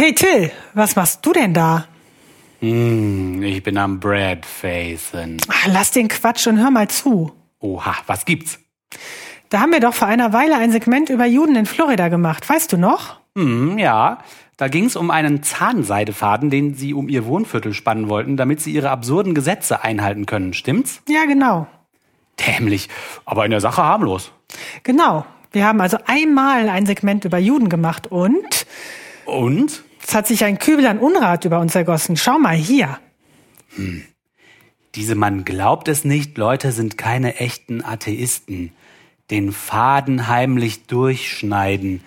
Hey 0.00 0.14
Till, 0.14 0.50
was 0.72 0.96
machst 0.96 1.26
du 1.26 1.34
denn 1.34 1.52
da? 1.52 1.84
Hm, 2.60 3.42
ich 3.42 3.62
bin 3.62 3.76
am 3.76 4.00
Breadfacen. 4.00 5.36
Ach, 5.46 5.66
lass 5.66 5.90
den 5.90 6.08
Quatsch 6.08 6.46
und 6.46 6.56
hör 6.56 6.70
mal 6.70 6.88
zu. 6.88 7.32
Oha, 7.58 7.94
was 8.06 8.24
gibt's? 8.24 8.58
Da 9.50 9.60
haben 9.60 9.72
wir 9.72 9.80
doch 9.80 9.92
vor 9.92 10.08
einer 10.08 10.32
Weile 10.32 10.56
ein 10.56 10.72
Segment 10.72 11.10
über 11.10 11.26
Juden 11.26 11.54
in 11.54 11.66
Florida 11.66 12.08
gemacht, 12.08 12.48
weißt 12.48 12.72
du 12.72 12.78
noch? 12.78 13.20
Hm, 13.36 13.76
ja. 13.76 14.20
Da 14.56 14.68
ging's 14.68 14.96
um 14.96 15.10
einen 15.10 15.42
Zahnseidefaden, 15.42 16.48
den 16.48 16.72
sie 16.72 16.94
um 16.94 17.10
ihr 17.10 17.26
Wohnviertel 17.26 17.74
spannen 17.74 18.08
wollten, 18.08 18.38
damit 18.38 18.62
sie 18.62 18.72
ihre 18.72 18.88
absurden 18.88 19.34
Gesetze 19.34 19.84
einhalten 19.84 20.24
können. 20.24 20.54
Stimmt's? 20.54 21.02
Ja, 21.10 21.26
genau. 21.26 21.66
Dämlich, 22.46 22.88
aber 23.26 23.44
in 23.44 23.50
der 23.50 23.60
Sache 23.60 23.82
harmlos. 23.82 24.32
Genau. 24.82 25.26
Wir 25.52 25.66
haben 25.66 25.82
also 25.82 25.98
einmal 26.06 26.70
ein 26.70 26.86
Segment 26.86 27.26
über 27.26 27.36
Juden 27.36 27.68
gemacht 27.68 28.06
und 28.06 28.64
Und? 29.26 29.84
Es 30.10 30.14
hat 30.16 30.26
sich 30.26 30.42
ein 30.42 30.58
Kübel 30.58 30.88
an 30.88 30.98
Unrat 30.98 31.44
über 31.44 31.60
uns 31.60 31.76
ergossen. 31.76 32.16
Schau 32.16 32.36
mal 32.36 32.56
hier. 32.56 32.98
Diese 34.96 35.14
man 35.14 35.44
glaubt 35.44 35.86
es 35.86 36.04
nicht, 36.04 36.36
Leute 36.36 36.72
sind 36.72 36.98
keine 36.98 37.36
echten 37.36 37.84
Atheisten. 37.84 38.72
Den 39.30 39.52
Faden 39.52 40.26
heimlich 40.26 40.88
durchschneiden, 40.88 42.02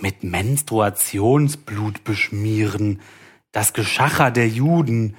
mit 0.00 0.24
Menstruationsblut 0.24 2.02
beschmieren, 2.02 3.00
das 3.52 3.72
Geschacher 3.72 4.32
der 4.32 4.48
Juden, 4.48 5.14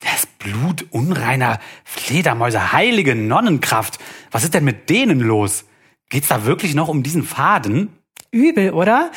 das 0.00 0.26
Blut 0.26 0.84
unreiner 0.90 1.60
Fledermäuse, 1.82 2.74
heilige 2.74 3.14
Nonnenkraft. 3.14 3.98
Was 4.30 4.44
ist 4.44 4.52
denn 4.52 4.64
mit 4.64 4.90
denen 4.90 5.20
los? 5.20 5.64
Geht's 6.10 6.28
da 6.28 6.44
wirklich 6.44 6.74
noch 6.74 6.88
um 6.88 7.02
diesen 7.02 7.22
Faden? 7.22 7.88
Übel, 8.30 8.72
oder? 8.72 9.12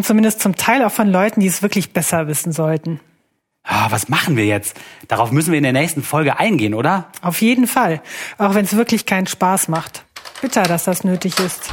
Und 0.00 0.06
zumindest 0.06 0.40
zum 0.40 0.56
Teil 0.56 0.82
auch 0.82 0.92
von 0.92 1.08
Leuten, 1.08 1.40
die 1.40 1.46
es 1.46 1.60
wirklich 1.60 1.92
besser 1.92 2.26
wissen 2.26 2.52
sollten. 2.52 3.00
Ah, 3.64 3.88
was 3.90 4.08
machen 4.08 4.34
wir 4.34 4.46
jetzt? 4.46 4.74
Darauf 5.08 5.30
müssen 5.30 5.50
wir 5.52 5.58
in 5.58 5.62
der 5.62 5.74
nächsten 5.74 6.02
Folge 6.02 6.38
eingehen, 6.38 6.72
oder? 6.72 7.10
Auf 7.20 7.42
jeden 7.42 7.66
Fall. 7.66 8.00
Auch 8.38 8.54
wenn 8.54 8.64
es 8.64 8.74
wirklich 8.74 9.04
keinen 9.04 9.26
Spaß 9.26 9.68
macht. 9.68 10.06
Bitter, 10.40 10.62
dass 10.62 10.84
das 10.84 11.04
nötig 11.04 11.38
ist. 11.38 11.68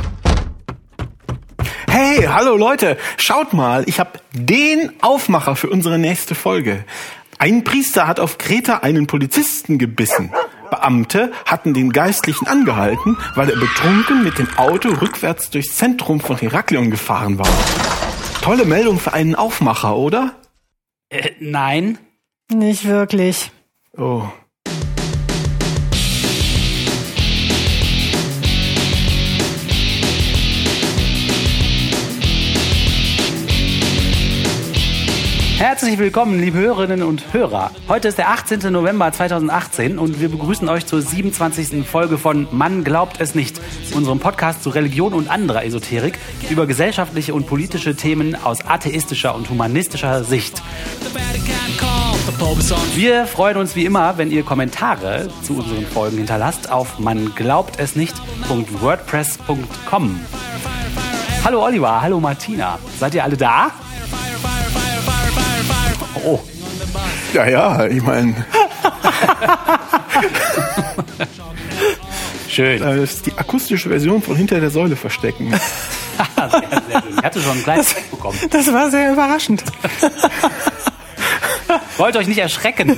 Hey, 1.89 2.23
hallo 2.27 2.57
Leute, 2.57 2.97
schaut 3.15 3.53
mal, 3.53 3.85
ich 3.87 3.97
habe 3.97 4.19
den 4.33 4.91
Aufmacher 5.01 5.55
für 5.55 5.69
unsere 5.69 5.97
nächste 5.97 6.35
Folge. 6.35 6.83
Ein 7.39 7.63
Priester 7.63 8.07
hat 8.07 8.19
auf 8.19 8.37
Kreta 8.37 8.79
einen 8.79 9.07
Polizisten 9.07 9.77
gebissen. 9.77 10.33
Beamte 10.69 11.31
hatten 11.45 11.73
den 11.73 11.93
Geistlichen 11.93 12.45
angehalten, 12.45 13.15
weil 13.35 13.49
er 13.49 13.57
betrunken 13.57 14.25
mit 14.25 14.37
dem 14.37 14.49
Auto 14.57 14.89
rückwärts 14.89 15.49
durchs 15.49 15.77
Zentrum 15.77 16.19
von 16.19 16.35
Heraklion 16.35 16.91
gefahren 16.91 17.39
war. 17.39 17.47
Tolle 18.47 18.63
Meldung 18.63 18.97
für 18.97 19.11
einen 19.11 19.35
Aufmacher, 19.35 19.97
oder? 19.97 20.33
Äh, 21.09 21.31
nein. 21.41 21.97
Nicht 22.49 22.85
wirklich. 22.85 23.51
Oh. 23.97 24.23
Herzlich 35.57 35.97
willkommen, 35.97 36.39
liebe 36.39 36.59
Hörerinnen 36.59 37.01
und 37.01 37.33
Hörer. 37.33 37.71
Heute 37.87 38.09
ist 38.09 38.19
der 38.19 38.29
18. 38.29 38.71
November 38.71 39.11
2018 39.11 39.97
und 39.97 40.21
wir 40.21 40.29
begrüßen 40.29 40.69
euch 40.69 40.85
zur 40.85 41.01
27. 41.01 41.83
Folge 41.83 42.19
von 42.19 42.47
Man 42.51 42.83
glaubt 42.83 43.19
es 43.19 43.33
nicht, 43.33 43.59
unserem 43.95 44.19
Podcast 44.19 44.61
zu 44.61 44.69
Religion 44.69 45.15
und 45.15 45.31
anderer 45.31 45.65
Esoterik 45.65 46.19
über 46.51 46.67
gesellschaftliche 46.67 47.33
und 47.33 47.47
politische 47.47 47.95
Themen 47.95 48.35
aus 48.35 48.67
atheistischer 48.67 49.33
und 49.33 49.49
humanistischer 49.49 50.23
Sicht. 50.23 50.61
Wir 52.93 53.25
freuen 53.25 53.57
uns 53.57 53.75
wie 53.75 53.85
immer, 53.85 54.19
wenn 54.19 54.29
ihr 54.29 54.43
Kommentare 54.43 55.27
zu 55.41 55.57
unseren 55.57 55.87
Folgen 55.87 56.17
hinterlasst 56.17 56.71
auf 56.71 56.99
man 56.99 57.33
glaubt 57.33 57.79
es 57.79 57.95
nicht.wordpress.com. 57.95 60.19
Hallo 61.43 61.65
Oliver, 61.65 61.99
hallo 61.99 62.19
Martina. 62.19 62.77
Seid 62.99 63.15
ihr 63.15 63.23
alle 63.23 63.37
da? 63.37 63.71
Oh, 66.25 66.39
Ja, 67.33 67.47
ja, 67.47 67.85
ich 67.87 68.01
meine, 68.01 68.45
schön. 72.49 72.79
das 72.79 72.95
ist 72.97 73.25
die 73.25 73.37
akustische 73.37 73.89
Version 73.89 74.21
von 74.21 74.35
Hinter 74.35 74.59
der 74.59 74.69
Säule 74.69 74.95
verstecken. 74.95 75.49
sehr, 75.51 75.59
sehr 75.59 77.01
schön. 77.01 77.17
Ich 77.17 77.23
hatte 77.23 77.41
schon 77.41 77.51
einen 77.51 77.63
kleinen 77.63 77.83
Schreck 77.83 78.09
bekommen. 78.11 78.37
Das 78.49 78.71
war 78.73 78.89
sehr 78.89 79.13
überraschend. 79.13 79.63
Wollt 81.97 82.15
euch 82.15 82.27
nicht 82.27 82.37
erschrecken. 82.39 82.95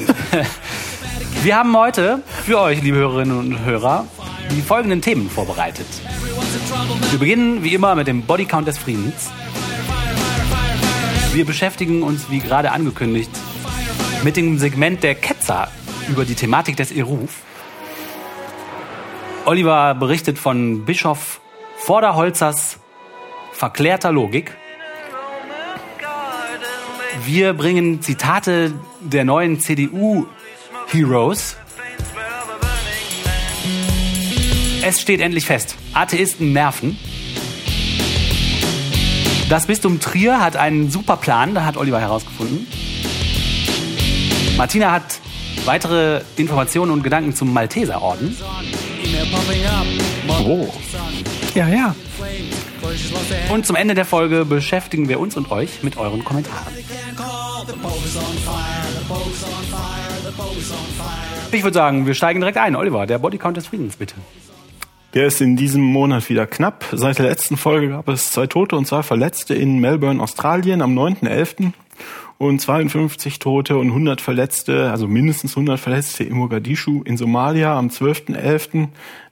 Wir 1.43 1.55
haben 1.55 1.75
heute 1.75 2.21
für 2.45 2.59
euch, 2.59 2.81
liebe 2.81 2.97
Hörerinnen 2.97 3.37
und 3.39 3.65
Hörer, 3.65 4.05
die 4.51 4.61
folgenden 4.61 5.01
Themen 5.01 5.29
vorbereitet. 5.29 5.87
Wir 7.11 7.19
beginnen 7.19 7.63
wie 7.63 7.73
immer 7.73 7.95
mit 7.95 8.07
dem 8.07 8.23
Bodycount 8.23 8.67
des 8.67 8.77
Friedens. 8.77 9.29
Wir 11.31 11.45
beschäftigen 11.45 12.01
uns, 12.01 12.31
wie 12.31 12.39
gerade 12.39 12.71
angekündigt, 12.71 13.29
mit 14.23 14.35
dem 14.35 14.57
Segment 14.57 15.03
der 15.03 15.13
Ketzer 15.13 15.71
über 16.09 16.25
die 16.25 16.33
Thematik 16.33 16.75
des 16.75 16.91
Eruf. 16.91 17.43
Oliver 19.45 19.93
berichtet 19.93 20.39
von 20.39 20.85
Bischof 20.85 21.39
Vorderholzers 21.77 22.79
verklärter 23.53 24.11
Logik. 24.11 24.57
Wir 27.25 27.53
bringen 27.53 28.01
Zitate 28.01 28.73
der 28.99 29.23
neuen 29.23 29.59
CDU-Heroes. 29.59 31.57
Es 34.81 34.99
steht 34.99 35.21
endlich 35.21 35.45
fest. 35.45 35.75
Atheisten 35.93 36.53
nerven. 36.53 36.97
Das 39.49 39.65
Bistum 39.65 39.99
Trier 39.99 40.39
hat 40.39 40.55
einen 40.55 40.91
super 40.91 41.17
Plan, 41.17 41.55
da 41.55 41.65
hat 41.65 41.75
Oliver 41.75 41.99
herausgefunden. 41.99 42.67
Martina 44.57 44.91
hat 44.91 45.19
weitere 45.65 46.21
Informationen 46.37 46.91
und 46.91 47.01
Gedanken 47.01 47.33
zum 47.33 47.51
Malteserorden. 47.51 48.37
Oh. 50.45 50.67
Ja, 51.55 51.67
ja. 51.67 51.95
Und 53.49 53.65
zum 53.65 53.75
Ende 53.75 53.95
der 53.95 54.05
Folge 54.05 54.45
beschäftigen 54.45 55.09
wir 55.09 55.19
uns 55.19 55.35
und 55.35 55.49
euch 55.49 55.81
mit 55.81 55.97
euren 55.97 56.23
Kommentaren. 56.23 56.71
Ich 61.51 61.63
würde 61.63 61.73
sagen, 61.73 62.05
wir 62.05 62.13
steigen 62.13 62.39
direkt 62.39 62.57
ein. 62.59 62.75
Oliver, 62.75 63.07
der 63.07 63.17
Bodycount 63.17 63.57
des 63.57 63.65
Friedens, 63.65 63.95
bitte. 63.95 64.13
Der 65.15 65.25
ist 65.25 65.41
in 65.41 65.55
diesem 65.55 65.81
Monat 65.81 66.29
wieder 66.29 66.45
knapp. 66.45 66.85
Seit 66.91 67.17
der 67.17 67.25
letzten 67.25 67.57
Folge 67.57 67.89
gab 67.89 68.07
es 68.09 68.31
zwei 68.31 68.45
Tote 68.45 68.75
und 68.75 68.85
zwei 68.85 69.01
Verletzte 69.01 69.55
in 69.55 69.79
Melbourne, 69.79 70.21
Australien 70.21 70.83
am 70.83 70.95
9.11. 70.97 71.71
und 72.37 72.61
52 72.61 73.39
Tote 73.39 73.77
und 73.77 73.87
100 73.87 74.21
Verletzte, 74.21 74.91
also 74.91 75.07
mindestens 75.07 75.53
100 75.53 75.79
Verletzte 75.79 76.23
in 76.23 76.35
Mogadischu 76.35 77.01
in 77.03 77.17
Somalia 77.17 77.75
am 77.75 77.87
12.11. 77.87 78.89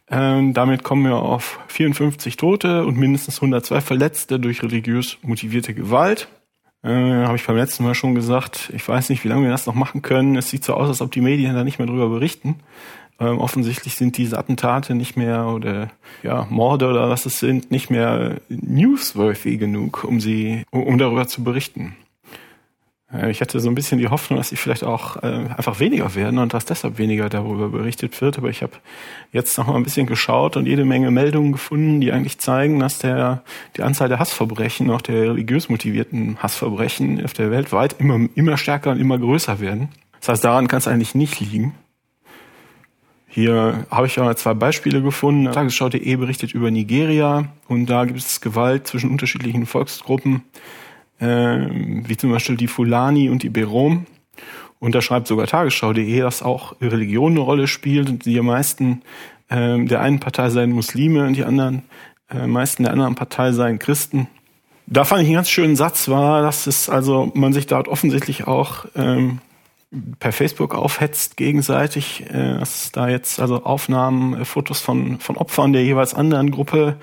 Ähm, 0.10 0.54
damit 0.56 0.84
kommen 0.84 1.04
wir 1.04 1.18
auf 1.18 1.60
54 1.68 2.38
Tote 2.38 2.84
und 2.84 2.98
mindestens 2.98 3.36
102 3.36 3.82
Verletzte 3.82 4.40
durch 4.40 4.64
religiös 4.64 5.20
motivierte 5.22 5.76
Gewalt. 5.76 6.28
Äh, 6.82 6.90
Habe 6.90 7.36
ich 7.36 7.46
beim 7.46 7.58
letzten 7.58 7.84
Mal 7.84 7.94
schon 7.94 8.16
gesagt. 8.16 8.72
Ich 8.74 8.88
weiß 8.88 9.10
nicht, 9.10 9.24
wie 9.24 9.28
lange 9.28 9.44
wir 9.44 9.52
das 9.52 9.68
noch 9.68 9.76
machen 9.76 10.02
können. 10.02 10.38
Es 10.38 10.50
sieht 10.50 10.64
so 10.64 10.74
aus, 10.74 10.88
als 10.88 11.02
ob 11.02 11.12
die 11.12 11.22
Medien 11.22 11.54
da 11.54 11.64
nicht 11.64 11.78
mehr 11.78 11.88
drüber 11.88 12.10
berichten. 12.10 12.56
Ähm, 13.20 13.40
offensichtlich 13.40 13.96
sind 13.96 14.18
diese 14.18 14.38
Attentate 14.38 14.94
nicht 14.94 15.18
mehr 15.18 15.48
oder 15.48 15.90
ja 16.22 16.46
Morde 16.50 16.88
oder 16.88 17.10
was 17.10 17.26
es 17.26 17.40
sind 17.40 17.72
nicht 17.72 17.90
mehr 17.90 18.40
newsworthy 18.50 19.58
genug, 19.58 20.04
um 20.04 20.20
sie 20.22 20.64
um, 20.70 20.98
darüber 21.00 21.28
zu 21.28 21.44
berichten. 21.44 21.96
Äh, 23.12 23.32
ich 23.32 23.42
hatte 23.42 23.60
so 23.60 23.70
ein 23.70 23.76
bisschen 23.76 23.98
die 23.98 24.10
Hoffnung, 24.10 24.38
dass 24.38 24.50
sie 24.50 24.56
vielleicht 24.56 24.84
auch 24.84 25.18
äh, 25.24 25.48
einfach 25.58 25.80
weniger 25.80 26.14
werden 26.14 26.38
und 26.38 26.54
dass 26.54 26.66
deshalb 26.66 27.00
weniger 27.00 27.28
darüber 27.28 27.70
berichtet 27.70 28.22
wird. 28.22 28.38
Aber 28.38 28.50
ich 28.50 28.62
habe 28.62 28.74
jetzt 29.32 29.58
noch 29.58 29.66
mal 29.66 29.76
ein 29.76 29.84
bisschen 29.84 30.06
geschaut 30.06 30.56
und 30.56 30.68
jede 30.68 30.86
Menge 30.86 31.10
Meldungen 31.10 31.54
gefunden, 31.54 32.02
die 32.02 32.12
eigentlich 32.12 32.38
zeigen, 32.38 32.80
dass 32.80 33.00
der 33.00 33.42
die 33.78 33.82
Anzahl 33.82 34.10
der 34.10 34.20
Hassverbrechen, 34.20 34.92
auch 34.92 35.02
der 35.02 35.32
religiös 35.32 35.70
motivierten 35.70 36.38
Hassverbrechen 36.38 37.24
auf 37.26 37.34
der 37.34 37.50
Welt 37.50 37.72
weit 37.72 37.96
immer 38.00 38.28
immer 38.36 38.58
stärker 38.58 38.92
und 38.92 39.00
immer 39.00 39.18
größer 39.18 39.60
werden. 39.60 39.90
Das 40.20 40.30
heißt, 40.30 40.44
daran 40.44 40.68
kann 40.68 40.80
es 40.80 40.88
eigentlich 40.88 41.16
nicht 41.16 41.40
liegen. 41.40 41.74
Hier 43.38 43.86
habe 43.92 44.08
ich 44.08 44.20
auch 44.20 44.34
zwei 44.34 44.56
Beispiele 44.56 45.00
gefunden. 45.04 45.52
Tagesschau.de 45.52 46.16
berichtet 46.16 46.56
über 46.56 46.72
Nigeria 46.72 47.46
und 47.68 47.86
da 47.86 48.06
gibt 48.06 48.18
es 48.18 48.42
Gewalt 48.42 48.88
zwischen 48.88 49.12
unterschiedlichen 49.12 49.68
Volksgruppen, 49.68 50.42
äh, 51.20 51.68
wie 51.70 52.18
zum 52.18 52.32
Beispiel 52.32 52.58
die 52.58 52.66
Fulani 52.66 53.30
und 53.30 53.44
die 53.44 53.50
Berom. 53.50 54.08
Und 54.80 54.96
da 54.96 55.02
schreibt 55.04 55.28
sogar 55.28 55.46
Tagesschau.de, 55.46 56.20
dass 56.20 56.42
auch 56.42 56.82
Religion 56.82 57.34
eine 57.34 57.42
Rolle 57.42 57.68
spielt 57.68 58.10
und 58.10 58.26
die 58.26 58.42
meisten 58.42 59.04
äh, 59.50 59.86
der 59.86 60.02
einen 60.02 60.20
Partei 60.20 60.50
seien 60.50 60.72
Muslime 60.72 61.28
und 61.28 61.38
die 61.38 61.44
anderen 61.44 61.84
äh, 62.32 62.48
meisten 62.48 62.82
der 62.82 62.92
anderen 62.92 63.14
Partei 63.14 63.52
seien 63.52 63.78
Christen. 63.78 64.28
Da 64.88 65.06
fand 65.06 65.22
ich 65.22 65.28
einen 65.28 65.36
ganz 65.36 65.52
schönen 65.52 65.76
Satz 65.76 66.10
war, 66.10 66.42
dass 66.42 66.66
es 66.66 66.90
also 66.90 67.32
man 67.36 67.54
sich 67.54 67.68
dort 67.68 67.88
offensichtlich 67.88 68.48
auch 68.48 68.86
ähm, 68.96 69.42
per 70.20 70.34
Facebook 70.34 70.76
aufhetzt 70.76 71.38
gegenseitig, 71.38 72.26
äh, 72.30 72.58
dass 72.60 72.84
es 72.86 72.92
da 72.92 73.08
jetzt 73.08 73.40
also 73.40 73.64
Aufnahmen, 73.64 74.42
äh, 74.42 74.46
Fotos 74.46 74.82
von 74.82 75.20
von 75.20 75.38
Opfern 75.38 75.74
der 75.74 75.84
jeweils 75.84 76.14
anderen 76.14 76.52
Gruppe 76.52 76.98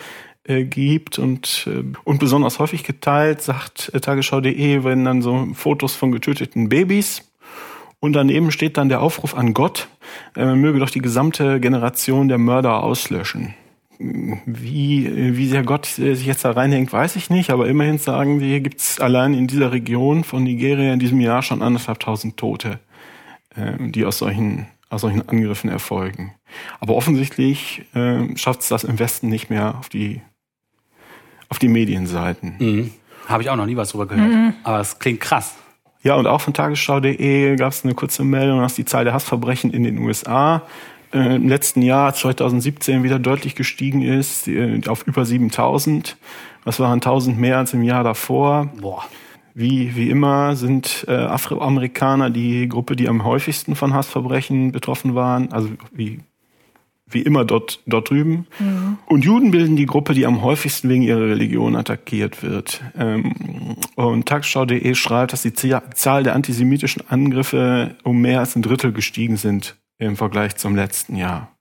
äh, 0.45 0.65
gibt 0.65 1.19
und 1.19 1.69
und 2.05 2.19
besonders 2.19 2.59
häufig 2.59 2.85
geteilt, 2.85 3.43
sagt 3.43 3.93
Tagesschau.de, 4.01 4.85
wenn 4.85 5.05
dann 5.05 5.23
so 5.23 5.49
Fotos 5.55 5.95
von 5.95 6.13
getöteten 6.13 6.69
Babys. 6.69 7.31
Und 8.01 8.13
daneben 8.13 8.51
steht 8.51 8.77
dann 8.77 8.91
der 8.91 9.01
Aufruf 9.01 9.35
an 9.35 9.55
Gott, 9.55 9.89
man 10.35 10.61
möge 10.61 10.79
doch 10.79 10.91
die 10.91 11.01
gesamte 11.01 11.59
Generation 11.59 12.29
der 12.29 12.37
Mörder 12.37 12.83
auslöschen 12.83 13.55
wie, 13.99 15.37
wie 15.37 15.47
sehr 15.49 15.63
Gott 15.63 15.87
sich 15.87 16.27
jetzt 16.27 16.45
da 16.45 16.53
reinhängt, 16.53 16.93
weiß 16.93 17.17
ich 17.17 17.31
nicht, 17.31 17.51
aber 17.51 17.69
immerhin 17.69 17.99
sagen 17.99 18.41
wir, 18.41 18.61
gibt 18.61 18.81
es 18.81 19.01
allein 19.01 19.35
in 19.35 19.47
dieser 19.47 19.73
Region 19.73 20.25
von 20.25 20.43
Nigeria 20.43 20.93
in 20.93 20.99
diesem 20.99 21.21
Jahr 21.21 21.43
schon 21.43 21.63
anderthalb 21.63 22.01
tausend 22.01 22.37
Tote, 22.37 22.81
äh, 23.57 23.73
die 23.79 24.05
aus 24.05 24.19
solchen, 24.19 24.67
aus 24.91 25.03
solchen 25.03 25.29
Angriffen 25.29 25.71
erfolgen. 25.71 26.35
Aber 26.81 26.95
offensichtlich 26.95 27.85
äh, 27.95 28.37
schafft 28.37 28.61
es 28.61 28.69
das 28.69 28.85
im 28.85 28.99
Westen 28.99 29.29
nicht 29.29 29.51
mehr 29.51 29.77
auf 29.79 29.89
die, 29.89 30.21
auf 31.49 31.59
die 31.59 31.69
Medienseiten. 31.69 32.57
Mhm. 32.59 32.91
Habe 33.29 33.43
ich 33.43 33.51
auch 33.51 33.57
noch 33.57 33.67
nie 33.67 33.77
was 33.77 33.91
drüber 33.91 34.07
gehört. 34.07 34.31
Mhm. 34.31 34.55
Aber 34.65 34.81
es 34.81 34.99
klingt 34.99 35.21
krass. 35.21 35.55
Ja, 36.03 36.17
und 36.17 36.27
auch 36.27 36.43
von 36.43 36.53
tagesschau.de 36.53 37.57
gab 37.57 37.73
es 37.73 37.83
eine 37.83 37.95
kurze 37.95 38.25
Meldung, 38.25 38.61
dass 38.61 38.75
die 38.75 38.85
Zahl 38.85 39.05
der 39.05 39.15
Hassverbrechen 39.15 39.73
in 39.73 39.85
den 39.85 39.99
USA 39.99 40.63
äh, 41.15 41.37
im 41.37 41.49
letzten 41.49 41.81
Jahr 41.81 42.13
2017 42.13 43.05
wieder 43.05 43.19
deutlich 43.19 43.55
gestiegen 43.55 44.03
ist 44.03 44.49
äh, 44.49 44.81
auf 44.89 45.07
über 45.07 45.25
7000. 45.25 46.17
Das 46.65 46.81
waren 46.81 46.95
1000 46.95 47.39
mehr 47.39 47.59
als 47.59 47.73
im 47.73 47.83
Jahr 47.83 48.05
davor. 48.05 48.71
Boah. 48.81 49.05
Wie, 49.55 49.95
wie 49.95 50.11
immer 50.11 50.57
sind 50.57 51.05
äh, 51.07 51.13
Afroamerikaner 51.13 52.31
die 52.31 52.69
Gruppe, 52.69 52.97
die 52.97 53.09
am 53.09 53.25
häufigsten 53.25 53.77
von 53.77 53.95
Hassverbrechen 53.95 54.73
betroffen 54.73 55.15
waren. 55.15 55.53
Also 55.53 55.69
wie, 55.93 56.19
wie 57.07 57.23
immer 57.23 57.45
dort, 57.45 57.81
dort 57.87 58.11
drüben. 58.11 58.49
Mhm. 58.59 58.99
Und 59.07 59.25
Juden 59.25 59.53
bilden 59.53 59.77
die 59.77 59.87
Gruppe, 59.87 60.15
die 60.15 60.27
am 60.27 60.43
häufigsten 60.43 60.89
wegen 60.89 61.03
ihrer 61.03 61.21
Religion 61.21 61.77
attackiert 61.77 62.43
wird. 62.43 62.83
Ähm, 62.99 63.77
und 63.95 64.27
Tagesschau.de 64.27 64.95
schreibt, 64.97 65.33
dass 65.33 65.43
die 65.43 65.53
Zahl 65.53 66.25
der 66.25 66.35
antisemitischen 66.35 67.09
Angriffe 67.09 67.95
um 68.03 68.21
mehr 68.21 68.41
als 68.41 68.57
ein 68.57 68.63
Drittel 68.63 68.93
gestiegen 68.93 69.37
sind 69.37 69.77
im 69.99 70.17
Vergleich 70.17 70.57
zum 70.57 70.77
letzten 70.77 71.17
Jahr. 71.17 71.55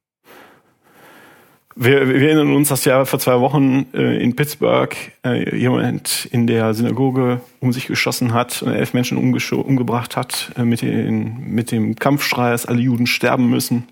Wir, 1.75 2.07
wir 2.07 2.21
erinnern 2.21 2.55
uns, 2.55 2.69
dass 2.69 2.85
ja 2.85 3.03
vor 3.05 3.17
zwei 3.17 3.39
Wochen 3.39 3.87
äh, 3.93 4.21
in 4.21 4.35
Pittsburgh 4.35 4.95
äh, 5.25 5.57
jemand 5.57 6.27
in 6.31 6.45
der 6.45 6.75
Synagoge 6.75 7.41
um 7.61 7.73
sich 7.73 7.87
geschossen 7.87 8.31
hat 8.33 8.61
und 8.61 8.73
elf 8.73 8.93
Menschen 8.93 9.17
umgebracht 9.17 10.15
hat 10.15 10.51
äh, 10.55 10.63
mit, 10.63 10.83
den, 10.83 11.49
mit 11.49 11.71
dem 11.71 11.95
Kampfschrei, 11.95 12.51
dass 12.51 12.67
alle 12.67 12.81
Juden 12.81 13.07
sterben 13.07 13.49
müssen. 13.49 13.87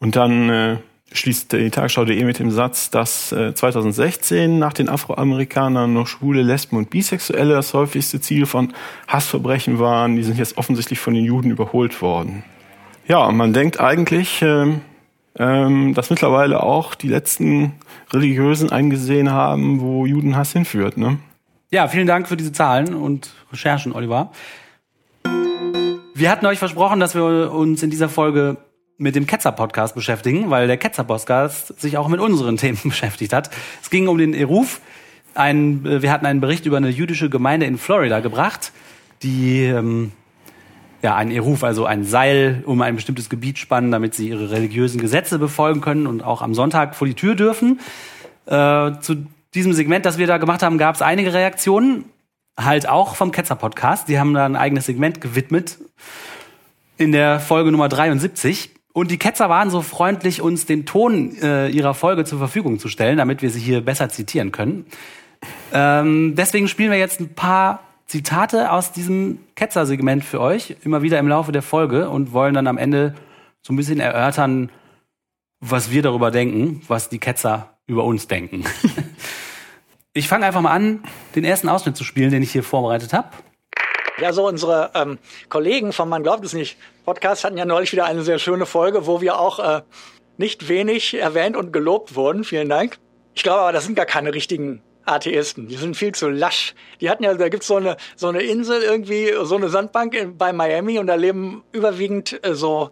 Und 0.00 0.16
dann 0.16 0.50
äh, 0.50 0.76
schließt 1.12 1.52
die 1.52 1.70
Tagesschau.de 1.70 2.24
mit 2.24 2.38
dem 2.38 2.50
Satz, 2.50 2.90
dass 2.90 3.32
äh, 3.32 3.54
2016 3.54 4.58
nach 4.58 4.74
den 4.74 4.90
Afroamerikanern 4.90 5.94
noch 5.94 6.06
Schwule, 6.06 6.42
Lesben 6.42 6.76
und 6.76 6.90
Bisexuelle 6.90 7.54
das 7.54 7.72
häufigste 7.72 8.20
Ziel 8.20 8.44
von 8.44 8.74
Hassverbrechen 9.08 9.78
waren. 9.78 10.16
Die 10.16 10.24
sind 10.24 10.38
jetzt 10.38 10.58
offensichtlich 10.58 10.98
von 10.98 11.14
den 11.14 11.24
Juden 11.24 11.50
überholt 11.50 12.02
worden. 12.02 12.44
Ja, 13.06 13.30
man 13.32 13.52
denkt 13.52 13.80
eigentlich, 13.80 14.42
ähm, 14.42 14.80
ähm, 15.36 15.94
dass 15.94 16.10
mittlerweile 16.10 16.62
auch 16.62 16.94
die 16.94 17.08
letzten 17.08 17.72
Religiösen 18.12 18.70
eingesehen 18.70 19.32
haben, 19.32 19.80
wo 19.80 20.06
Judenhass 20.06 20.52
hinführt. 20.52 20.96
Ne? 20.96 21.18
Ja, 21.70 21.88
vielen 21.88 22.06
Dank 22.06 22.28
für 22.28 22.36
diese 22.36 22.52
Zahlen 22.52 22.94
und 22.94 23.32
Recherchen, 23.50 23.92
Oliver. 23.92 24.30
Wir 26.14 26.30
hatten 26.30 26.46
euch 26.46 26.58
versprochen, 26.58 27.00
dass 27.00 27.14
wir 27.14 27.52
uns 27.52 27.82
in 27.82 27.90
dieser 27.90 28.08
Folge 28.08 28.58
mit 28.98 29.16
dem 29.16 29.26
Ketzer-Podcast 29.26 29.94
beschäftigen, 29.94 30.50
weil 30.50 30.66
der 30.66 30.76
Ketzer-Podcast 30.76 31.80
sich 31.80 31.96
auch 31.96 32.08
mit 32.08 32.20
unseren 32.20 32.56
Themen 32.56 32.78
beschäftigt 32.84 33.32
hat. 33.32 33.50
Es 33.82 33.90
ging 33.90 34.06
um 34.08 34.18
den 34.18 34.34
Eruf. 34.34 34.80
Ein, 35.34 35.84
äh, 35.86 36.02
wir 36.02 36.12
hatten 36.12 36.26
einen 36.26 36.40
Bericht 36.40 36.66
über 36.66 36.76
eine 36.76 36.90
jüdische 36.90 37.30
Gemeinde 37.30 37.66
in 37.66 37.78
Florida 37.78 38.20
gebracht, 38.20 38.72
die 39.22 39.64
ähm, 39.64 40.12
ja, 41.02 41.16
ein 41.16 41.30
Eruf, 41.30 41.64
also 41.64 41.84
ein 41.84 42.04
Seil 42.04 42.62
um 42.64 42.80
ein 42.80 42.94
bestimmtes 42.94 43.28
Gebiet 43.28 43.58
spannen, 43.58 43.90
damit 43.90 44.14
sie 44.14 44.28
ihre 44.28 44.50
religiösen 44.50 45.00
Gesetze 45.00 45.38
befolgen 45.38 45.80
können 45.80 46.06
und 46.06 46.22
auch 46.22 46.42
am 46.42 46.54
Sonntag 46.54 46.94
vor 46.94 47.06
die 47.06 47.14
Tür 47.14 47.34
dürfen. 47.34 47.80
Äh, 48.46 48.92
zu 49.00 49.26
diesem 49.54 49.72
Segment, 49.72 50.06
das 50.06 50.18
wir 50.18 50.26
da 50.26 50.38
gemacht 50.38 50.62
haben, 50.62 50.78
gab 50.78 50.94
es 50.94 51.02
einige 51.02 51.34
Reaktionen, 51.34 52.04
halt 52.58 52.88
auch 52.88 53.16
vom 53.16 53.32
Ketzer-Podcast. 53.32 54.08
Die 54.08 54.18
haben 54.18 54.34
da 54.34 54.46
ein 54.46 54.56
eigenes 54.56 54.86
Segment 54.86 55.20
gewidmet 55.20 55.78
in 56.98 57.12
der 57.12 57.40
Folge 57.40 57.72
Nummer 57.72 57.88
73. 57.88 58.70
Und 58.92 59.10
die 59.10 59.18
Ketzer 59.18 59.48
waren 59.48 59.70
so 59.70 59.82
freundlich, 59.82 60.42
uns 60.42 60.66
den 60.66 60.86
Ton 60.86 61.34
äh, 61.42 61.68
ihrer 61.68 61.94
Folge 61.94 62.24
zur 62.24 62.38
Verfügung 62.38 62.78
zu 62.78 62.88
stellen, 62.88 63.16
damit 63.16 63.42
wir 63.42 63.50
sie 63.50 63.60
hier 63.60 63.80
besser 63.80 64.08
zitieren 64.10 64.52
können. 64.52 64.86
Ähm, 65.72 66.34
deswegen 66.36 66.68
spielen 66.68 66.90
wir 66.90 66.98
jetzt 66.98 67.18
ein 67.18 67.34
paar 67.34 67.80
Zitate 68.12 68.70
aus 68.70 68.92
diesem 68.92 69.38
Ketzer-Segment 69.54 70.22
für 70.22 70.38
euch, 70.38 70.76
immer 70.84 71.00
wieder 71.00 71.18
im 71.18 71.28
Laufe 71.28 71.50
der 71.50 71.62
Folge 71.62 72.10
und 72.10 72.34
wollen 72.34 72.52
dann 72.52 72.66
am 72.66 72.76
Ende 72.76 73.14
so 73.62 73.72
ein 73.72 73.76
bisschen 73.76 74.00
erörtern, 74.00 74.70
was 75.60 75.90
wir 75.90 76.02
darüber 76.02 76.30
denken, 76.30 76.82
was 76.88 77.08
die 77.08 77.18
Ketzer 77.18 77.78
über 77.86 78.04
uns 78.04 78.28
denken. 78.28 78.66
ich 80.12 80.28
fange 80.28 80.44
einfach 80.44 80.60
mal 80.60 80.72
an, 80.72 81.02
den 81.34 81.44
ersten 81.44 81.70
Ausschnitt 81.70 81.96
zu 81.96 82.04
spielen, 82.04 82.30
den 82.30 82.42
ich 82.42 82.52
hier 82.52 82.62
vorbereitet 82.62 83.14
habe. 83.14 83.28
Ja, 84.18 84.34
so 84.34 84.46
unsere 84.46 84.90
ähm, 84.94 85.18
Kollegen 85.48 85.94
vom 85.94 86.10
Man 86.10 86.22
glaubt 86.22 86.44
es 86.44 86.52
nicht 86.52 86.76
Podcast 87.06 87.44
hatten 87.44 87.56
ja 87.56 87.64
neulich 87.64 87.92
wieder 87.92 88.04
eine 88.04 88.20
sehr 88.24 88.38
schöne 88.38 88.66
Folge, 88.66 89.06
wo 89.06 89.22
wir 89.22 89.38
auch 89.38 89.58
äh, 89.58 89.80
nicht 90.36 90.68
wenig 90.68 91.14
erwähnt 91.14 91.56
und 91.56 91.72
gelobt 91.72 92.14
wurden. 92.14 92.44
Vielen 92.44 92.68
Dank. 92.68 92.98
Ich 93.32 93.42
glaube 93.42 93.62
aber, 93.62 93.72
das 93.72 93.86
sind 93.86 93.94
gar 93.94 94.04
keine 94.04 94.34
richtigen 94.34 94.82
Atheisten. 95.04 95.68
Die 95.68 95.76
sind 95.76 95.96
viel 95.96 96.12
zu 96.12 96.28
lasch. 96.28 96.74
Die 97.00 97.10
hatten 97.10 97.24
ja, 97.24 97.34
da 97.34 97.48
gibt's 97.48 97.66
so 97.66 97.76
eine, 97.76 97.96
so 98.16 98.28
eine 98.28 98.42
Insel 98.42 98.82
irgendwie, 98.82 99.32
so 99.42 99.56
eine 99.56 99.68
Sandbank 99.68 100.14
in, 100.14 100.36
bei 100.36 100.52
Miami 100.52 100.98
und 100.98 101.06
da 101.06 101.14
leben 101.14 101.64
überwiegend 101.72 102.44
äh, 102.44 102.54
so 102.54 102.90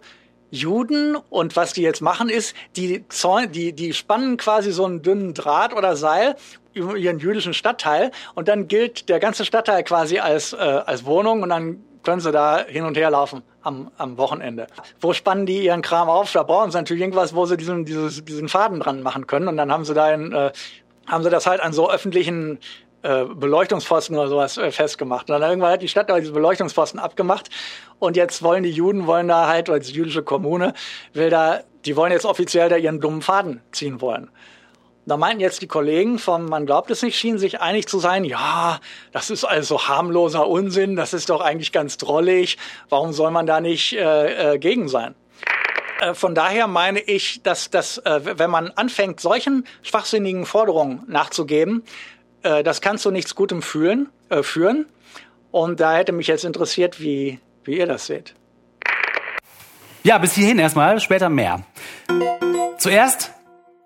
Juden 0.51 1.15
und 1.15 1.55
was 1.55 1.73
die 1.73 1.81
jetzt 1.81 2.01
machen 2.01 2.29
ist, 2.29 2.53
die, 2.75 3.05
die, 3.53 3.73
die 3.73 3.93
spannen 3.93 4.35
quasi 4.35 4.71
so 4.71 4.85
einen 4.85 5.01
dünnen 5.01 5.33
Draht 5.33 5.73
oder 5.73 5.95
Seil 5.95 6.35
über 6.73 6.95
ihren 6.97 7.19
jüdischen 7.19 7.53
Stadtteil 7.53 8.11
und 8.35 8.49
dann 8.49 8.67
gilt 8.67 9.07
der 9.07 9.19
ganze 9.19 9.45
Stadtteil 9.45 9.83
quasi 9.83 10.19
als, 10.19 10.53
äh, 10.53 10.57
als 10.57 11.05
Wohnung 11.05 11.41
und 11.41 11.49
dann 11.49 11.83
können 12.03 12.19
sie 12.19 12.31
da 12.31 12.65
hin 12.65 12.83
und 12.83 12.97
her 12.97 13.11
laufen 13.11 13.43
am, 13.61 13.91
am 13.97 14.17
Wochenende. 14.17 14.67
Wo 14.99 15.13
spannen 15.13 15.45
die 15.45 15.63
ihren 15.63 15.81
Kram 15.81 16.09
auf? 16.09 16.31
Da 16.31 16.43
brauchen 16.43 16.71
sie 16.71 16.77
natürlich 16.77 17.01
irgendwas, 17.01 17.35
wo 17.35 17.45
sie 17.45 17.57
diesen, 17.57 17.85
dieses, 17.85 18.25
diesen 18.25 18.49
Faden 18.49 18.79
dran 18.79 19.03
machen 19.03 19.27
können 19.27 19.47
und 19.47 19.57
dann 19.57 19.71
haben 19.71 19.85
sie 19.85 19.93
da 19.93 20.05
ein, 20.05 20.33
äh, 20.33 20.51
haben 21.11 21.23
sie 21.23 21.29
das 21.29 21.45
halt 21.45 21.61
an 21.61 21.73
so 21.73 21.91
öffentlichen 21.91 22.59
äh, 23.03 23.25
Beleuchtungspfosten 23.25 24.17
oder 24.17 24.29
sowas 24.29 24.57
äh, 24.57 24.71
festgemacht. 24.71 25.29
Und 25.29 25.39
dann 25.39 25.49
irgendwann 25.49 25.73
hat 25.73 25.81
die 25.81 25.87
Stadt 25.87 26.09
da 26.09 26.19
diese 26.19 26.31
Beleuchtungspfosten 26.31 26.99
abgemacht 26.99 27.49
und 27.99 28.15
jetzt 28.15 28.41
wollen 28.43 28.63
die 28.63 28.71
Juden, 28.71 29.07
wollen 29.07 29.27
da 29.27 29.47
halt, 29.47 29.69
oder 29.69 29.79
die 29.79 29.91
jüdische 29.91 30.23
Kommune, 30.23 30.73
will 31.13 31.29
da, 31.29 31.61
die 31.85 31.95
wollen 31.95 32.11
jetzt 32.11 32.25
offiziell 32.25 32.69
da 32.69 32.77
ihren 32.77 32.99
dummen 32.99 33.21
Faden 33.21 33.61
ziehen 33.71 34.01
wollen. 34.01 34.29
Da 35.07 35.17
meinten 35.17 35.41
jetzt 35.41 35.63
die 35.63 35.67
Kollegen 35.67 36.19
vom 36.19 36.45
Man 36.45 36.67
glaubt 36.67 36.91
es 36.91 37.01
nicht, 37.01 37.17
schienen 37.17 37.39
sich 37.39 37.59
einig 37.59 37.87
zu 37.87 37.97
sein, 37.97 38.23
ja, 38.23 38.79
das 39.11 39.31
ist 39.31 39.43
also 39.43 39.87
harmloser 39.87 40.47
Unsinn, 40.47 40.95
das 40.95 41.13
ist 41.13 41.29
doch 41.31 41.41
eigentlich 41.41 41.71
ganz 41.71 41.97
drollig, 41.97 42.57
warum 42.87 43.11
soll 43.11 43.31
man 43.31 43.47
da 43.47 43.61
nicht 43.61 43.93
äh, 43.93 44.53
äh, 44.53 44.59
gegen 44.59 44.87
sein? 44.87 45.15
Äh, 46.01 46.15
von 46.15 46.35
daher 46.35 46.67
meine 46.67 46.99
ich, 46.99 47.43
dass, 47.43 47.69
dass 47.69 47.99
äh, 47.99 48.21
wenn 48.37 48.49
man 48.49 48.71
anfängt, 48.71 49.19
solchen 49.19 49.65
schwachsinnigen 49.83 50.45
Forderungen 50.45 51.03
nachzugeben, 51.07 51.83
äh, 52.41 52.63
das 52.63 52.81
kann 52.81 52.97
zu 52.97 53.11
nichts 53.11 53.35
Gutem 53.35 53.61
fühlen, 53.61 54.09
äh, 54.29 54.43
führen. 54.43 54.87
Und 55.51 55.79
da 55.79 55.95
hätte 55.95 56.11
mich 56.11 56.27
jetzt 56.27 56.43
interessiert, 56.43 56.99
wie, 56.99 57.39
wie 57.63 57.77
ihr 57.77 57.85
das 57.85 58.07
seht. 58.07 58.33
Ja, 60.03 60.17
bis 60.17 60.33
hierhin 60.33 60.57
erstmal, 60.57 60.99
später 60.99 61.29
mehr. 61.29 61.63
Zuerst 62.79 63.31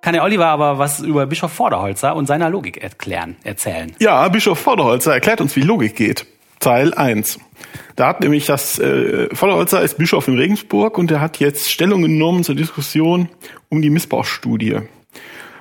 kann 0.01 0.13
der 0.13 0.23
Oliver 0.23 0.45
aber 0.45 0.77
was 0.77 1.01
über 1.01 1.25
Bischof 1.25 1.51
Vorderholzer 1.51 2.15
und 2.15 2.27
seiner 2.27 2.49
Logik 2.49 2.81
erklären, 2.81 3.35
erzählen. 3.43 3.93
Ja, 3.99 4.25
Bischof 4.29 4.59
Vorderholzer 4.59 5.13
erklärt 5.13 5.41
uns, 5.41 5.55
wie 5.57 5.61
Logik 5.61 5.95
geht. 5.97 6.25
Teil 6.59 6.93
1. 6.93 7.39
Da 7.95 8.07
hat 8.07 8.21
nämlich 8.21 8.45
das 8.45 8.79
äh, 8.79 9.33
Vollerholzer 9.33 9.81
ist 9.81 9.97
Bischof 9.97 10.27
in 10.27 10.37
Regensburg 10.37 10.97
und 10.97 11.11
er 11.11 11.21
hat 11.21 11.39
jetzt 11.39 11.71
Stellung 11.71 12.01
genommen 12.01 12.43
zur 12.43 12.55
Diskussion 12.55 13.29
um 13.69 13.81
die 13.81 13.89
Missbrauchsstudie. 13.89 14.79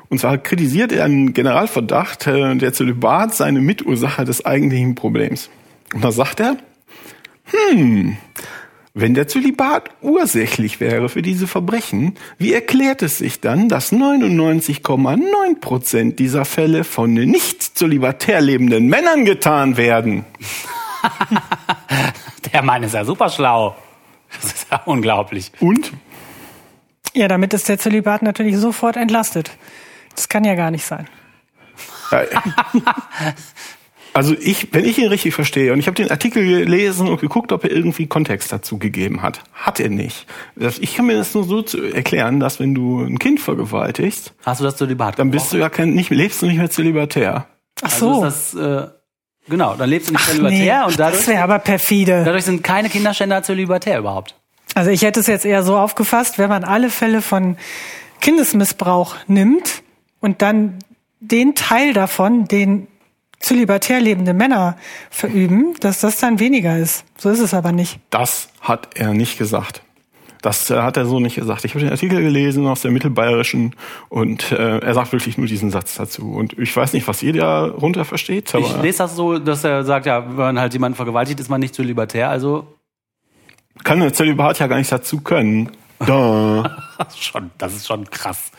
Und 0.08 0.18
zwar 0.18 0.38
kritisiert 0.38 0.92
er 0.92 1.04
einen 1.04 1.32
Generalverdacht, 1.32 2.26
äh, 2.26 2.56
der 2.56 2.72
Zölibat 2.72 3.34
seine 3.34 3.60
Mitursache 3.60 4.24
des 4.24 4.44
eigentlichen 4.44 4.94
Problems. 4.94 5.50
Und 5.92 6.04
da 6.04 6.12
sagt 6.12 6.40
er, 6.40 6.56
hm, 7.44 8.16
Wenn 8.96 9.14
der 9.14 9.26
Zölibat 9.26 9.90
ursächlich 10.02 10.78
wäre 10.78 11.08
für 11.08 11.20
diese 11.20 11.48
Verbrechen, 11.48 12.14
wie 12.38 12.52
erklärt 12.52 13.02
es 13.02 13.18
sich 13.18 13.40
dann, 13.40 13.68
dass 13.68 13.90
99,9 13.92 15.60
Prozent 15.60 16.20
dieser 16.20 16.44
Fälle 16.44 16.84
von 16.84 17.12
nicht 17.12 17.76
zölibatär 17.76 18.40
lebenden 18.40 18.86
Männern 18.86 19.24
getan 19.24 19.76
werden? 19.76 20.24
Der 22.52 22.62
Mann 22.62 22.82
ist 22.82 22.94
ja 22.94 23.04
super 23.04 23.28
schlau. 23.28 23.76
Das 24.40 24.52
ist 24.52 24.66
ja 24.70 24.82
unglaublich. 24.84 25.52
Und? 25.60 25.92
Ja, 27.12 27.28
damit 27.28 27.54
ist 27.54 27.68
der 27.68 27.78
Zölibat 27.78 28.22
natürlich 28.22 28.56
sofort 28.56 28.96
entlastet. 28.96 29.52
Das 30.14 30.28
kann 30.28 30.44
ja 30.44 30.54
gar 30.54 30.70
nicht 30.70 30.84
sein. 30.84 31.08
Also 34.16 34.32
ich, 34.40 34.72
wenn 34.72 34.84
ich 34.84 34.96
ihn 34.98 35.08
richtig 35.08 35.34
verstehe, 35.34 35.72
und 35.72 35.80
ich 35.80 35.88
habe 35.88 35.96
den 35.96 36.08
Artikel 36.08 36.46
gelesen 36.46 37.08
und 37.08 37.20
geguckt, 37.20 37.50
ob 37.50 37.64
er 37.64 37.72
irgendwie 37.72 38.06
Kontext 38.06 38.52
dazu 38.52 38.78
gegeben 38.78 39.22
hat. 39.22 39.42
Hat 39.52 39.80
er 39.80 39.88
nicht. 39.88 40.26
Ich 40.80 40.94
kann 40.94 41.06
mir 41.06 41.16
das 41.16 41.34
nur 41.34 41.42
so 41.42 41.62
zu 41.62 41.82
erklären, 41.82 42.38
dass 42.38 42.60
wenn 42.60 42.76
du 42.76 43.02
ein 43.02 43.18
Kind 43.18 43.40
vergewaltigst, 43.40 44.32
Hast 44.46 44.60
du 44.60 44.64
das 44.64 44.76
Zölibat 44.76 45.18
dann 45.18 45.32
bist 45.32 45.52
du 45.52 45.56
ja 45.56 45.68
kein, 45.68 45.94
nicht, 45.94 46.10
lebst 46.10 46.40
du 46.42 46.46
nicht 46.46 46.58
mehr 46.58 46.70
zölibatär. 46.70 47.48
Ach 47.82 47.92
Also 47.92 48.14
so. 48.14 48.24
ist 48.24 48.54
das, 48.54 48.84
äh, 48.86 48.88
genau, 49.48 49.74
dann 49.74 49.88
lebst 49.88 50.08
du 50.08 50.12
nicht 50.12 50.24
zölibatär 50.24 50.80
nee, 50.80 50.86
und 50.86 50.98
dadurch, 50.98 51.18
das 51.20 51.28
wäre 51.28 51.42
aber 51.42 51.58
perfide. 51.58 52.22
dadurch 52.24 52.44
sind 52.44 52.62
keine 52.62 52.88
Kinderschänder 52.88 53.42
zölibatär 53.42 53.98
überhaupt. 53.98 54.34
Also 54.74 54.90
ich 54.90 55.02
hätte 55.02 55.20
es 55.20 55.26
jetzt 55.26 55.44
eher 55.44 55.62
so 55.62 55.76
aufgefasst, 55.76 56.38
wenn 56.38 56.48
man 56.48 56.64
alle 56.64 56.90
Fälle 56.90 57.22
von 57.22 57.56
Kindesmissbrauch 58.20 59.16
nimmt 59.26 59.82
und 60.20 60.42
dann 60.42 60.78
den 61.20 61.54
Teil 61.54 61.92
davon, 61.92 62.46
den 62.46 62.88
zölibatär 63.38 64.00
lebende 64.00 64.34
Männer 64.34 64.76
verüben, 65.10 65.74
dass 65.80 66.00
das 66.00 66.18
dann 66.18 66.40
weniger 66.40 66.78
ist. 66.78 67.04
So 67.18 67.30
ist 67.30 67.40
es 67.40 67.54
aber 67.54 67.72
nicht. 67.72 68.00
Das 68.10 68.48
hat 68.60 68.88
er 68.94 69.14
nicht 69.14 69.38
gesagt. 69.38 69.82
Das 70.44 70.68
äh, 70.68 70.82
hat 70.82 70.98
er 70.98 71.06
so 71.06 71.20
nicht 71.20 71.36
gesagt. 71.36 71.64
Ich 71.64 71.72
habe 71.72 71.82
den 71.82 71.90
Artikel 71.90 72.20
gelesen 72.20 72.66
aus 72.66 72.82
der 72.82 72.90
Mittelbayerischen 72.90 73.74
und 74.10 74.52
äh, 74.52 74.78
er 74.78 74.92
sagt 74.92 75.12
wirklich 75.12 75.38
nur 75.38 75.46
diesen 75.46 75.70
Satz 75.70 75.94
dazu. 75.94 76.34
Und 76.34 76.58
ich 76.58 76.76
weiß 76.76 76.92
nicht, 76.92 77.08
was 77.08 77.22
ihr 77.22 77.32
darunter 77.32 78.04
versteht, 78.04 78.54
aber 78.54 78.66
Ich 78.66 78.82
lese 78.82 78.98
das 78.98 79.16
so, 79.16 79.38
dass 79.38 79.64
er 79.64 79.84
sagt, 79.84 80.04
ja, 80.04 80.28
wenn 80.28 80.36
man 80.36 80.60
halt 80.60 80.74
jemanden 80.74 80.96
vergewaltigt, 80.96 81.40
ist 81.40 81.48
man 81.48 81.60
nicht 81.60 81.74
zölibatär, 81.74 82.28
also 82.28 82.66
kann 83.84 84.00
der 84.00 84.12
Zölibat 84.12 84.58
ja 84.58 84.66
gar 84.66 84.76
nicht 84.76 84.92
dazu 84.92 85.20
können. 85.20 85.70
Da. 86.06 86.76
das 86.98 87.14
ist 87.14 87.24
schon, 87.24 87.50
das 87.56 87.74
ist 87.74 87.86
schon 87.86 88.10
krass 88.10 88.50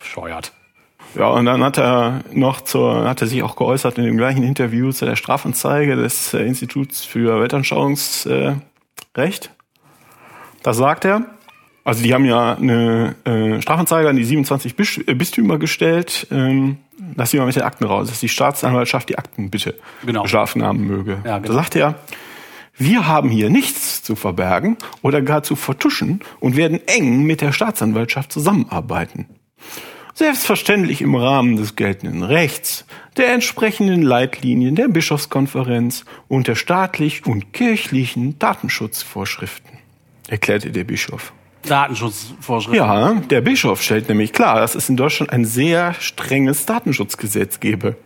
bescheuert. 0.00 0.52
Ja, 1.14 1.28
und 1.28 1.44
dann 1.44 1.62
hat 1.62 1.78
er 1.78 2.24
noch 2.32 2.62
zur, 2.62 3.06
hat 3.06 3.20
er 3.20 3.28
sich 3.28 3.42
auch 3.42 3.54
geäußert 3.54 3.98
in 3.98 4.04
dem 4.04 4.16
gleichen 4.16 4.42
Interview 4.42 4.90
zu 4.90 5.04
der 5.04 5.14
Strafanzeige 5.14 5.94
des 5.94 6.34
äh, 6.34 6.40
Instituts 6.40 7.04
für 7.04 7.40
Weltanschauungsrecht. 7.40 9.50
Äh, 10.58 10.64
Recht. 10.64 10.66
da 10.66 10.72
sagt 10.74 11.04
er, 11.04 11.26
also 11.84 12.02
die 12.02 12.12
haben 12.12 12.24
ja 12.26 12.54
eine 12.54 13.14
äh, 13.24 13.62
Strafanzeige 13.62 14.08
an 14.08 14.16
die 14.16 14.24
27 14.24 14.76
Bisch 14.76 14.98
äh, 15.06 15.14
Bistümer 15.14 15.58
gestellt, 15.58 16.26
ähm, 16.30 16.76
lass 17.16 17.30
sie 17.30 17.38
mal 17.38 17.46
mit 17.46 17.56
den 17.56 17.62
Akten 17.62 17.84
raus, 17.84 18.08
dass 18.08 18.20
die 18.20 18.28
Staatsanwaltschaft 18.28 19.08
die 19.08 19.16
Akten 19.18 19.50
bitte 19.50 19.74
Genau. 20.04 20.22
beschlafen 20.22 20.62
haben 20.62 20.86
möge. 20.86 21.18
Ja, 21.24 21.38
genau. 21.38 21.48
Da 21.48 21.54
sagt 21.54 21.76
er, 21.76 21.94
wir 22.76 23.06
haben 23.08 23.30
hier 23.30 23.50
nichts 23.50 24.02
zu 24.02 24.14
verbergen 24.16 24.76
oder 25.02 25.22
gar 25.22 25.42
zu 25.42 25.56
vertuschen 25.56 26.20
und 26.40 26.56
werden 26.56 26.78
eng 26.86 27.24
mit 27.24 27.40
der 27.40 27.52
Staatsanwaltschaft 27.52 28.30
zusammenarbeiten. 28.32 29.26
Selbstverständlich 30.14 31.00
im 31.00 31.14
Rahmen 31.14 31.56
des 31.56 31.76
geltenden 31.76 32.22
Rechts, 32.24 32.84
der 33.16 33.32
entsprechenden 33.32 34.02
Leitlinien 34.02 34.74
der 34.74 34.88
Bischofskonferenz 34.88 36.04
und 36.26 36.48
der 36.48 36.56
staatlich 36.56 37.24
und 37.26 37.52
kirchlichen 37.52 38.36
Datenschutzvorschriften, 38.38 39.77
erklärte 40.28 40.70
der 40.70 40.84
Bischof. 40.84 41.32
Datenschutzvorschriften. 41.66 42.74
Ja, 42.76 43.14
der 43.14 43.40
Bischof 43.40 43.82
stellt 43.82 44.08
nämlich 44.08 44.32
klar, 44.32 44.60
dass 44.60 44.74
es 44.74 44.88
in 44.88 44.96
Deutschland 44.96 45.32
ein 45.32 45.44
sehr 45.44 45.94
strenges 45.94 46.66
Datenschutzgesetz 46.66 47.60
gebe. 47.60 47.96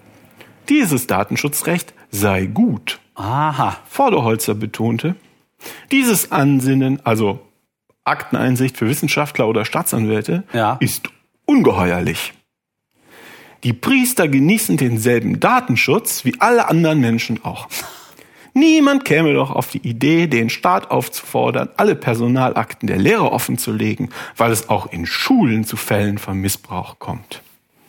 Dieses 0.68 1.06
Datenschutzrecht 1.06 1.92
sei 2.10 2.46
gut. 2.46 2.98
Aha. 3.14 3.76
Vorderholzer 3.88 4.54
betonte, 4.54 5.16
dieses 5.90 6.32
Ansinnen, 6.32 7.04
also 7.04 7.40
Akteneinsicht 8.04 8.76
für 8.78 8.88
Wissenschaftler 8.88 9.46
oder 9.48 9.64
Staatsanwälte, 9.64 10.44
Ja. 10.52 10.76
ist 10.80 11.08
ungeheuerlich. 11.44 12.32
Die 13.64 13.72
Priester 13.72 14.26
genießen 14.28 14.76
denselben 14.76 15.38
Datenschutz 15.38 16.24
wie 16.24 16.34
alle 16.40 16.68
anderen 16.68 17.00
Menschen 17.00 17.44
auch. 17.44 17.68
Niemand 18.54 19.04
käme 19.04 19.32
doch 19.32 19.50
auf 19.50 19.68
die 19.68 19.78
Idee, 19.78 20.26
den 20.26 20.50
Staat 20.50 20.90
aufzufordern, 20.90 21.70
alle 21.76 21.94
Personalakten 21.94 22.86
der 22.86 22.98
Lehrer 22.98 23.32
offenzulegen, 23.32 24.10
weil 24.36 24.52
es 24.52 24.68
auch 24.68 24.92
in 24.92 25.06
Schulen 25.06 25.64
zu 25.64 25.76
Fällen 25.76 26.18
von 26.18 26.38
Missbrauch 26.38 26.98
kommt. 26.98 27.42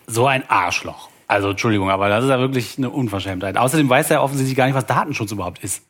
So 0.08 0.26
ein 0.26 0.50
Arschloch. 0.50 1.10
Also 1.28 1.50
Entschuldigung, 1.50 1.90
aber 1.90 2.10
das 2.10 2.24
ist 2.24 2.30
ja 2.30 2.40
wirklich 2.40 2.78
eine 2.78 2.90
Unverschämtheit. 2.90 3.58
Außerdem 3.58 3.90
weiß 3.90 4.12
er 4.12 4.24
offensichtlich 4.24 4.56
gar 4.56 4.66
nicht, 4.66 4.76
was 4.76 4.86
Datenschutz 4.86 5.32
überhaupt 5.32 5.64
ist. 5.64 5.84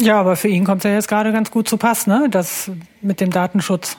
Ja, 0.00 0.20
aber 0.20 0.36
für 0.36 0.48
ihn 0.48 0.64
kommt 0.64 0.84
es 0.84 0.90
ja 0.90 0.94
jetzt 0.94 1.08
gerade 1.08 1.32
ganz 1.32 1.50
gut 1.50 1.68
zu 1.68 1.76
Pass, 1.76 2.06
ne? 2.06 2.28
Das 2.30 2.70
mit 3.00 3.20
dem 3.20 3.30
Datenschutz. 3.30 3.98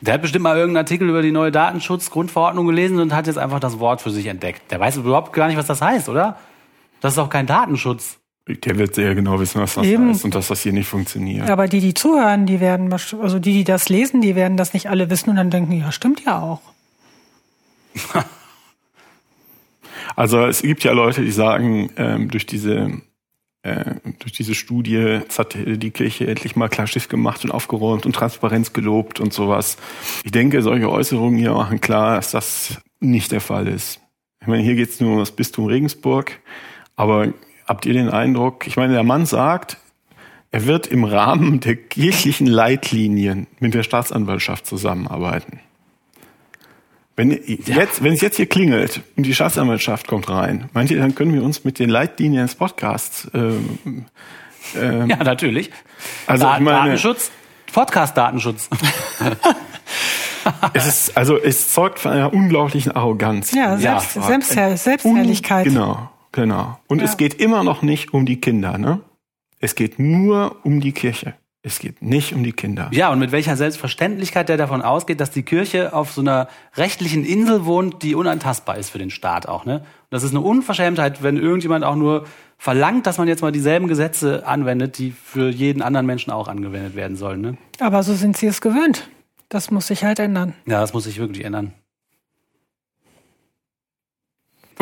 Der 0.00 0.14
hat 0.14 0.22
bestimmt 0.22 0.44
mal 0.44 0.56
irgendeinen 0.56 0.84
Artikel 0.84 1.08
über 1.08 1.20
die 1.20 1.32
neue 1.32 1.52
Datenschutzgrundverordnung 1.52 2.66
gelesen 2.66 2.98
und 2.98 3.14
hat 3.14 3.26
jetzt 3.26 3.38
einfach 3.38 3.60
das 3.60 3.78
Wort 3.78 4.00
für 4.00 4.10
sich 4.10 4.26
entdeckt. 4.26 4.70
Der 4.70 4.80
weiß 4.80 4.96
überhaupt 4.96 5.32
gar 5.32 5.46
nicht, 5.46 5.58
was 5.58 5.66
das 5.66 5.82
heißt, 5.82 6.08
oder? 6.08 6.38
Das 7.00 7.12
ist 7.12 7.18
doch 7.18 7.28
kein 7.28 7.46
Datenschutz. 7.46 8.19
Der 8.48 8.78
wird 8.78 8.94
sehr 8.94 9.14
genau 9.14 9.38
wissen, 9.38 9.60
was 9.60 9.74
das 9.74 9.86
Eben. 9.86 10.08
heißt 10.08 10.24
und 10.24 10.34
dass 10.34 10.48
das 10.48 10.62
hier 10.62 10.72
nicht 10.72 10.88
funktioniert. 10.88 11.48
Aber 11.48 11.68
die, 11.68 11.80
die 11.80 11.94
zuhören, 11.94 12.46
die 12.46 12.58
werden, 12.58 12.92
also 12.92 13.38
die, 13.38 13.52
die 13.52 13.64
das 13.64 13.88
lesen, 13.88 14.20
die 14.20 14.34
werden 14.34 14.56
das 14.56 14.74
nicht 14.74 14.88
alle 14.88 15.08
wissen 15.08 15.30
und 15.30 15.36
dann 15.36 15.50
denken, 15.50 15.72
ja, 15.72 15.92
stimmt 15.92 16.24
ja 16.24 16.40
auch. 16.40 16.62
Also 20.16 20.44
es 20.44 20.62
gibt 20.62 20.84
ja 20.84 20.92
Leute, 20.92 21.22
die 21.22 21.30
sagen, 21.30 21.90
ähm, 21.96 22.30
durch 22.30 22.44
diese 22.44 23.00
äh, 23.62 23.94
durch 24.18 24.32
diese 24.32 24.54
Studie 24.54 24.96
jetzt 24.96 25.38
hat 25.38 25.54
die 25.54 25.90
Kirche 25.90 26.26
endlich 26.26 26.56
mal 26.56 26.68
klar 26.68 26.86
Schiff 26.86 27.08
gemacht 27.08 27.44
und 27.44 27.50
aufgeräumt 27.50 28.06
und 28.06 28.14
Transparenz 28.14 28.72
gelobt 28.72 29.20
und 29.20 29.32
sowas. 29.32 29.76
Ich 30.24 30.32
denke, 30.32 30.62
solche 30.62 30.90
Äußerungen 30.90 31.38
hier 31.38 31.52
machen 31.52 31.80
klar, 31.80 32.16
dass 32.16 32.30
das 32.30 32.80
nicht 33.00 33.32
der 33.32 33.40
Fall 33.40 33.68
ist. 33.68 34.00
Ich 34.40 34.46
meine, 34.46 34.62
hier 34.62 34.74
geht 34.74 34.90
es 34.90 35.00
nur 35.00 35.12
um 35.12 35.18
das 35.18 35.32
Bistum 35.32 35.66
Regensburg, 35.66 36.40
aber 36.96 37.34
habt 37.70 37.86
ihr 37.86 37.92
den 37.94 38.08
Eindruck, 38.10 38.66
ich 38.66 38.76
meine, 38.76 38.94
der 38.94 39.04
Mann 39.04 39.26
sagt, 39.26 39.76
er 40.50 40.66
wird 40.66 40.88
im 40.88 41.04
Rahmen 41.04 41.60
der 41.60 41.76
kirchlichen 41.76 42.48
Leitlinien 42.48 43.46
mit 43.60 43.72
der 43.74 43.84
Staatsanwaltschaft 43.84 44.66
zusammenarbeiten. 44.66 45.60
Wenn, 47.14 47.30
jetzt, 47.46 48.02
wenn 48.02 48.14
es 48.14 48.20
jetzt 48.22 48.36
hier 48.36 48.46
klingelt 48.46 49.02
und 49.16 49.24
die 49.26 49.34
Staatsanwaltschaft 49.34 50.08
kommt 50.08 50.28
rein, 50.28 50.68
meint 50.72 50.90
ihr, 50.90 50.98
dann 50.98 51.14
können 51.14 51.32
wir 51.32 51.44
uns 51.44 51.62
mit 51.64 51.78
den 51.78 51.88
Leitlinien 51.90 52.42
des 52.46 52.56
Podcasts, 52.56 53.30
ähm, 53.34 53.76
Ja, 54.74 55.16
natürlich. 55.22 55.70
also 56.26 56.44
Da 56.44 56.54
ich 56.56 56.62
meine, 56.62 56.78
Datenschutz, 56.78 57.30
Podcast-Datenschutz. 57.72 58.68
es 60.72 60.86
ist, 60.86 61.16
also 61.16 61.36
es 61.36 61.72
zeugt 61.72 61.98
von 62.00 62.10
einer 62.12 62.32
unglaublichen 62.32 62.92
Arroganz. 62.92 63.52
Ja, 63.52 63.76
Ja, 63.76 64.00
Selbst, 64.00 64.16
ein- 64.16 64.22
Selbstherr 64.24 64.76
Selbstherrlichkeit. 64.76 65.64
Genau, 65.64 66.10
genau. 66.32 66.78
Und 66.88 66.98
Ja. 67.00 67.04
es 67.04 67.16
geht 67.16 67.34
immer 67.34 67.64
noch 67.64 67.82
nicht 67.82 68.12
um 68.14 68.26
die 68.26 68.40
Kinder, 68.40 68.78
ne? 68.78 69.00
Es 69.58 69.74
geht 69.74 69.98
nur 69.98 70.56
um 70.64 70.80
die 70.80 70.92
Kirche. 70.92 71.34
Es 71.62 71.78
geht 71.78 72.00
nicht 72.00 72.32
um 72.32 72.42
die 72.42 72.52
Kinder. 72.54 72.88
Ja, 72.90 73.10
und 73.12 73.18
mit 73.18 73.32
welcher 73.32 73.54
Selbstverständlichkeit 73.54 74.48
der 74.48 74.56
davon 74.56 74.80
ausgeht, 74.80 75.20
dass 75.20 75.30
die 75.30 75.42
Kirche 75.42 75.92
auf 75.92 76.10
so 76.10 76.22
einer 76.22 76.48
rechtlichen 76.76 77.22
Insel 77.26 77.66
wohnt, 77.66 78.02
die 78.02 78.14
unantastbar 78.14 78.78
ist 78.78 78.88
für 78.88 78.96
den 78.98 79.10
Staat 79.10 79.46
auch. 79.46 79.66
Ne? 79.66 79.80
Und 79.80 79.84
das 80.08 80.22
ist 80.22 80.30
eine 80.30 80.40
Unverschämtheit, 80.40 81.22
wenn 81.22 81.36
irgendjemand 81.36 81.84
auch 81.84 81.96
nur 81.96 82.24
verlangt, 82.56 83.06
dass 83.06 83.18
man 83.18 83.28
jetzt 83.28 83.42
mal 83.42 83.52
dieselben 83.52 83.88
Gesetze 83.88 84.46
anwendet, 84.46 84.96
die 84.96 85.10
für 85.10 85.50
jeden 85.50 85.82
anderen 85.82 86.06
Menschen 86.06 86.30
auch 86.30 86.48
angewendet 86.48 86.94
werden 86.96 87.18
sollen. 87.18 87.42
Ne? 87.42 87.58
Aber 87.78 88.02
so 88.02 88.14
sind 88.14 88.38
sie 88.38 88.46
es 88.46 88.62
gewöhnt. 88.62 89.10
Das 89.50 89.70
muss 89.70 89.88
sich 89.88 90.02
halt 90.04 90.18
ändern. 90.18 90.54
Ja, 90.66 90.80
das 90.80 90.94
muss 90.94 91.04
sich 91.04 91.18
wirklich 91.18 91.44
ändern. 91.44 91.74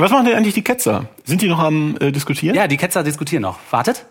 Was 0.01 0.13
machen 0.13 0.27
denn 0.27 0.37
eigentlich 0.37 0.55
die 0.55 0.63
Ketzer? 0.63 1.09
Sind 1.25 1.43
die 1.43 1.49
noch 1.49 1.59
am 1.59 1.97
äh, 2.01 2.13
diskutieren? 2.13 2.55
Ja, 2.55 2.69
die 2.69 2.77
Ketzer 2.77 3.03
diskutieren 3.03 3.43
noch. 3.43 3.59
Wartet. 3.73 4.07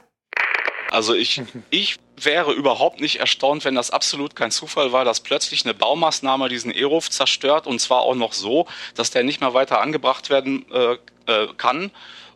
Also 0.91 1.13
ich, 1.13 1.41
ich 1.69 1.95
wäre 2.21 2.51
überhaupt 2.51 2.99
nicht 2.99 3.21
erstaunt, 3.21 3.63
wenn 3.63 3.75
das 3.75 3.91
absolut 3.91 4.35
kein 4.35 4.51
Zufall 4.51 4.91
war, 4.91 5.05
dass 5.05 5.21
plötzlich 5.21 5.63
eine 5.63 5.73
Baumaßnahme 5.73 6.49
diesen 6.49 6.71
E-Ruf 6.71 7.09
zerstört 7.09 7.67
und 7.67 7.79
zwar 7.79 8.01
auch 8.01 8.15
noch 8.15 8.33
so, 8.33 8.67
dass 8.95 9.11
der 9.11 9.23
nicht 9.23 9.39
mehr 9.39 9.53
weiter 9.53 9.79
angebracht 9.79 10.29
werden 10.29 10.65
äh, 10.71 10.97
äh, 11.25 11.47
kann 11.55 11.91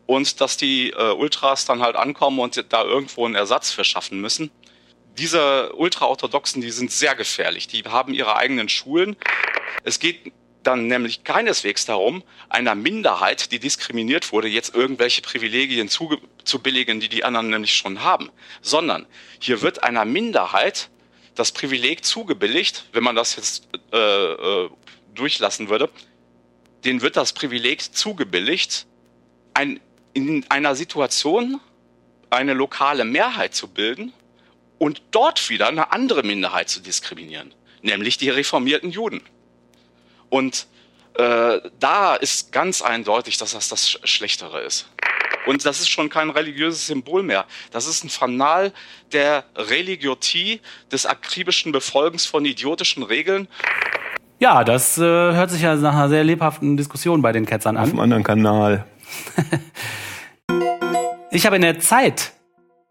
und 0.05 0.39
dass 0.39 0.55
die 0.55 0.91
äh, 0.91 1.11
Ultras 1.11 1.65
dann 1.65 1.81
halt 1.81 1.97
ankommen 1.97 2.39
und 2.39 2.65
da 2.69 2.83
irgendwo 2.83 3.25
einen 3.25 3.35
Ersatz 3.35 3.71
für 3.71 3.83
schaffen 3.83 4.21
müssen. 4.21 4.49
Diese 5.17 5.73
Ultraorthodoxen, 5.73 6.61
die 6.61 6.71
sind 6.71 6.89
sehr 6.89 7.15
gefährlich. 7.15 7.67
Die 7.67 7.83
haben 7.83 8.13
ihre 8.13 8.37
eigenen 8.37 8.69
Schulen. 8.69 9.17
Es 9.83 9.99
geht 9.99 10.31
dann 10.63 10.87
nämlich 10.87 11.23
keineswegs 11.23 11.85
darum, 11.85 12.23
einer 12.49 12.75
Minderheit, 12.75 13.51
die 13.51 13.59
diskriminiert 13.59 14.31
wurde, 14.31 14.47
jetzt 14.47 14.75
irgendwelche 14.75 15.21
Privilegien 15.21 15.89
zu, 15.89 16.17
zu 16.43 16.59
billigen, 16.59 16.99
die 16.99 17.09
die 17.09 17.23
anderen 17.23 17.49
nämlich 17.49 17.73
schon 17.73 18.03
haben, 18.03 18.29
sondern 18.61 19.05
hier 19.39 19.61
wird 19.61 19.83
einer 19.83 20.05
Minderheit 20.05 20.89
das 21.35 21.51
Privileg 21.51 22.05
zugebilligt, 22.05 22.85
wenn 22.93 23.03
man 23.03 23.15
das 23.15 23.35
jetzt 23.35 23.67
äh, 23.91 23.97
äh, 23.97 24.69
durchlassen 25.15 25.69
würde, 25.69 25.89
denen 26.83 27.01
wird 27.01 27.17
das 27.17 27.33
Privileg 27.33 27.81
zugebilligt, 27.95 28.85
ein, 29.53 29.79
in 30.13 30.45
einer 30.49 30.75
Situation 30.75 31.59
eine 32.29 32.53
lokale 32.53 33.05
Mehrheit 33.05 33.53
zu 33.55 33.67
bilden 33.67 34.13
und 34.77 35.01
dort 35.11 35.49
wieder 35.49 35.67
eine 35.67 35.91
andere 35.91 36.23
Minderheit 36.23 36.69
zu 36.69 36.79
diskriminieren, 36.79 37.53
nämlich 37.81 38.17
die 38.17 38.29
reformierten 38.29 38.91
Juden. 38.91 39.21
Und 40.31 40.65
äh, 41.15 41.59
da 41.79 42.15
ist 42.15 42.51
ganz 42.51 42.81
eindeutig, 42.81 43.37
dass 43.37 43.51
das 43.51 43.69
das 43.69 43.99
Schlechtere 44.03 44.61
ist. 44.61 44.89
Und 45.45 45.65
das 45.65 45.79
ist 45.79 45.89
schon 45.89 46.09
kein 46.09 46.29
religiöses 46.29 46.87
Symbol 46.87 47.21
mehr. 47.21 47.45
Das 47.71 47.87
ist 47.87 48.03
ein 48.03 48.09
Fanal 48.09 48.71
der 49.11 49.43
Religiotie, 49.55 50.61
des 50.91 51.05
akribischen 51.05 51.71
Befolgens 51.71 52.25
von 52.25 52.45
idiotischen 52.45 53.03
Regeln. 53.03 53.47
Ja, 54.39 54.63
das 54.63 54.97
äh, 54.97 55.01
hört 55.01 55.51
sich 55.51 55.61
ja 55.61 55.75
nach 55.75 55.93
einer 55.93 56.09
sehr 56.09 56.23
lebhaften 56.23 56.77
Diskussion 56.77 57.21
bei 57.21 57.31
den 57.31 57.45
Ketzern 57.45 57.77
Auf 57.77 57.83
an. 57.83 57.89
einem 57.89 57.99
anderen 57.99 58.23
Kanal. 58.23 58.87
Ich 61.33 61.45
habe 61.45 61.55
in 61.55 61.61
der 61.61 61.79
Zeit 61.79 62.33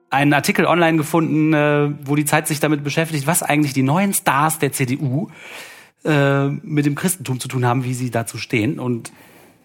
einen 0.09 0.33
Artikel 0.33 0.65
online 0.65 0.97
gefunden, 0.97 1.53
äh, 1.53 1.91
wo 2.05 2.17
die 2.17 2.25
Zeit 2.25 2.49
sich 2.49 2.59
damit 2.59 2.83
beschäftigt, 2.83 3.27
was 3.27 3.43
eigentlich 3.43 3.75
die 3.75 3.83
neuen 3.83 4.15
Stars 4.15 4.59
der 4.59 4.73
CDU 4.73 5.29
äh, 5.29 5.70
mit 6.03 6.87
dem 6.87 6.95
Christentum 6.95 7.41
zu 7.41 7.49
tun 7.49 7.67
haben, 7.67 7.85
wie 7.85 7.95
sie 7.95 8.11
dazu 8.11 8.39
stehen. 8.39 8.79
Und 8.79 9.13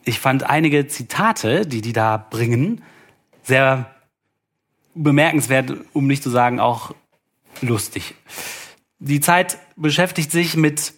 ich 0.04 0.20
fand 0.20 0.44
einige 0.44 0.88
Zitate, 0.88 1.66
die 1.66 1.82
die 1.82 1.94
da 1.94 2.18
bringen, 2.18 2.82
sehr 3.44 3.96
bemerkenswert, 4.94 5.74
um 5.94 6.08
nicht 6.08 6.24
zu 6.24 6.30
sagen 6.30 6.60
auch 6.60 6.94
lustig. 7.62 8.16
Die 9.00 9.20
Zeit 9.20 9.58
beschäftigt 9.76 10.32
sich 10.32 10.56
mit 10.56 10.94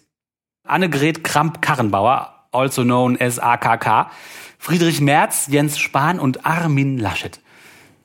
Annegret 0.64 1.24
Kramp-Karrenbauer, 1.24 2.46
also 2.52 2.82
known 2.82 3.20
as 3.20 3.38
AKK, 3.38 4.10
Friedrich 4.58 5.00
Merz, 5.00 5.46
Jens 5.48 5.78
Spahn 5.78 6.18
und 6.18 6.44
Armin 6.46 6.98
Laschet. 6.98 7.40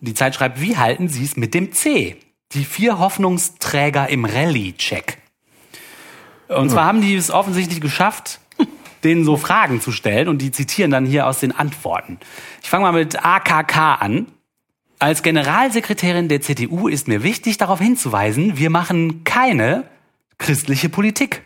Die 0.01 0.13
Zeit 0.13 0.35
schreibt, 0.35 0.61
wie 0.61 0.77
halten 0.77 1.07
Sie 1.07 1.23
es 1.23 1.37
mit 1.37 1.53
dem 1.53 1.71
C? 1.71 2.17
Die 2.51 2.65
vier 2.65 2.99
Hoffnungsträger 2.99 4.09
im 4.09 4.25
Rallye-Check. 4.25 5.22
Und 6.47 6.69
zwar 6.69 6.85
haben 6.85 7.01
die 7.01 7.15
es 7.15 7.31
offensichtlich 7.31 7.81
geschafft, 7.81 8.39
denen 9.03 9.25
so 9.25 9.37
Fragen 9.37 9.81
zu 9.81 9.91
stellen 9.91 10.27
und 10.27 10.39
die 10.39 10.51
zitieren 10.51 10.91
dann 10.91 11.05
hier 11.05 11.27
aus 11.27 11.39
den 11.39 11.51
Antworten. 11.51 12.19
Ich 12.61 12.69
fange 12.69 12.83
mal 12.83 12.93
mit 12.93 13.23
AKK 13.23 13.95
an. 13.99 14.27
Als 14.99 15.23
Generalsekretärin 15.23 16.29
der 16.29 16.41
CDU 16.41 16.87
ist 16.87 17.07
mir 17.07 17.23
wichtig, 17.23 17.57
darauf 17.57 17.79
hinzuweisen, 17.79 18.57
wir 18.57 18.69
machen 18.69 19.23
keine 19.25 19.83
christliche 20.37 20.87
Politik. 20.89 21.43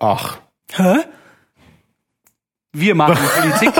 Ach. 0.00 0.38
Hä? 0.72 0.96
Wir 2.72 2.94
machen 2.96 3.16
Politik. 3.40 3.72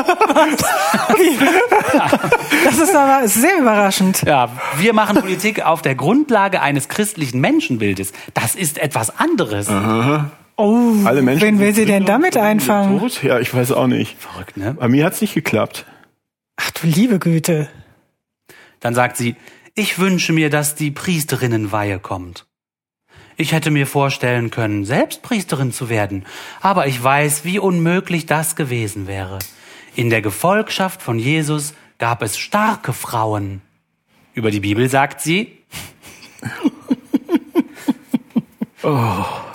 Das 2.64 2.79
ist 2.79 2.95
aber 2.95 3.29
sehr 3.29 3.59
überraschend. 3.59 4.23
Ja, 4.23 4.50
wir 4.79 4.93
machen 4.93 5.21
Politik 5.21 5.64
auf 5.64 5.83
der 5.83 5.95
Grundlage 5.95 6.61
eines 6.61 6.88
christlichen 6.88 7.41
Menschenbildes. 7.41 8.12
Das 8.33 8.55
ist 8.55 8.79
etwas 8.79 9.19
anderes. 9.19 9.69
Oh, 10.57 10.93
Alle 11.05 11.23
Menschen 11.23 11.47
wen 11.47 11.59
will 11.59 11.75
sie 11.75 11.85
denn 11.85 12.05
damit 12.05 12.37
einfangen? 12.37 13.00
Tot? 13.00 13.23
Ja, 13.23 13.41
ich 13.41 13.53
weiß 13.53 13.73
auch 13.73 13.87
nicht. 13.87 14.17
Verrückt, 14.19 14.57
ne? 14.57 14.75
Bei 14.75 14.88
mir 14.88 15.05
hat's 15.05 15.21
nicht 15.21 15.35
geklappt. 15.35 15.85
Ach 16.57 16.71
du 16.71 16.87
liebe 16.87 17.19
Güte. 17.19 17.69
Dann 18.81 18.95
sagt 18.95 19.17
sie, 19.17 19.35
ich 19.75 19.99
wünsche 19.99 20.33
mir, 20.33 20.50
dass 20.50 20.76
die 20.76 20.93
Priesterinnenweihe 20.93 21.99
kommt. 21.99 22.47
Ich 23.37 23.53
hätte 23.53 23.73
mir 23.73 23.88
vorstellen 23.88 24.50
können, 24.50 24.85
selbst 24.85 25.23
Priesterin 25.23 25.73
zu 25.73 25.88
werden, 25.88 26.25
aber 26.61 26.87
ich 26.87 27.03
weiß, 27.03 27.45
wie 27.45 27.59
unmöglich 27.59 28.26
das 28.26 28.55
gewesen 28.55 29.09
wäre. 29.09 29.41
In 29.97 30.11
der 30.11 30.23
Gefolgschaft 30.23 31.03
von 31.03 31.19
Jesus 31.19 31.75
gab 31.99 32.23
es 32.23 32.37
starke 32.39 32.93
Frauen. 32.93 33.63
Über 34.35 34.51
die 34.51 34.61
Bibel 34.61 34.89
sagt 34.89 35.21
sie, 35.21 35.59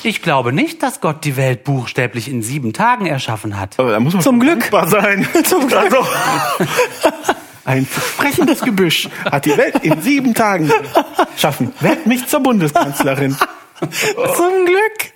ich 0.03 0.21
glaube 0.21 0.53
nicht, 0.53 0.81
dass 0.81 1.01
Gott 1.01 1.25
die 1.25 1.35
Welt 1.35 1.65
buchstäblich 1.65 2.29
in 2.29 2.41
sieben 2.41 2.71
Tagen 2.71 3.05
erschaffen 3.05 3.59
hat. 3.59 3.77
Aber 3.79 3.91
da 3.91 3.99
muss 3.99 4.13
man 4.13 4.23
Zum 4.23 4.39
Glück. 4.39 4.69
sein. 4.87 5.27
Zum 5.43 5.67
Glück. 5.67 5.77
Also, 5.77 5.97
ein 7.65 7.85
versprechendes 7.85 8.61
Gebüsch 8.61 9.09
hat 9.29 9.45
die 9.45 9.57
Welt 9.57 9.83
in 9.83 10.01
sieben 10.01 10.33
Tagen 10.33 10.71
schaffen. 11.35 11.73
Werd 11.81 12.05
mich 12.05 12.25
zur 12.27 12.39
Bundeskanzlerin. 12.39 13.35
Zum 14.35 14.65
Glück. 14.65 15.13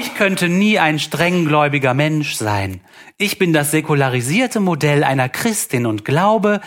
Ich 0.00 0.14
könnte 0.14 0.48
nie 0.48 0.78
ein 0.78 0.98
strenggläubiger 0.98 1.94
Mensch 1.94 2.34
sein. 2.34 2.80
Ich 3.16 3.38
bin 3.38 3.52
das 3.52 3.70
säkularisierte 3.70 4.60
Modell 4.60 5.04
einer 5.04 5.28
Christin 5.28 5.86
und 5.86 6.04
glaube, 6.04 6.60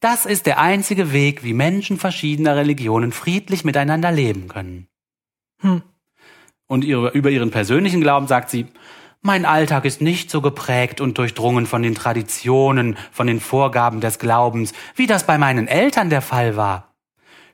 das 0.00 0.26
ist 0.26 0.46
der 0.46 0.58
einzige 0.58 1.12
Weg, 1.12 1.42
wie 1.42 1.54
Menschen 1.54 1.98
verschiedener 1.98 2.56
Religionen 2.56 3.12
friedlich 3.12 3.64
miteinander 3.64 4.12
leben 4.12 4.48
können. 4.48 4.88
Und 6.66 6.84
ihre, 6.84 7.10
über 7.10 7.30
ihren 7.30 7.50
persönlichen 7.50 8.00
Glauben 8.00 8.26
sagt 8.26 8.50
sie, 8.50 8.66
mein 9.22 9.44
Alltag 9.44 9.84
ist 9.84 10.00
nicht 10.00 10.30
so 10.30 10.40
geprägt 10.40 11.00
und 11.00 11.18
durchdrungen 11.18 11.66
von 11.66 11.82
den 11.82 11.94
Traditionen, 11.94 12.96
von 13.10 13.26
den 13.26 13.40
Vorgaben 13.40 14.00
des 14.00 14.18
Glaubens, 14.18 14.72
wie 14.94 15.06
das 15.06 15.26
bei 15.26 15.38
meinen 15.38 15.66
Eltern 15.66 16.10
der 16.10 16.22
Fall 16.22 16.56
war. 16.56 16.94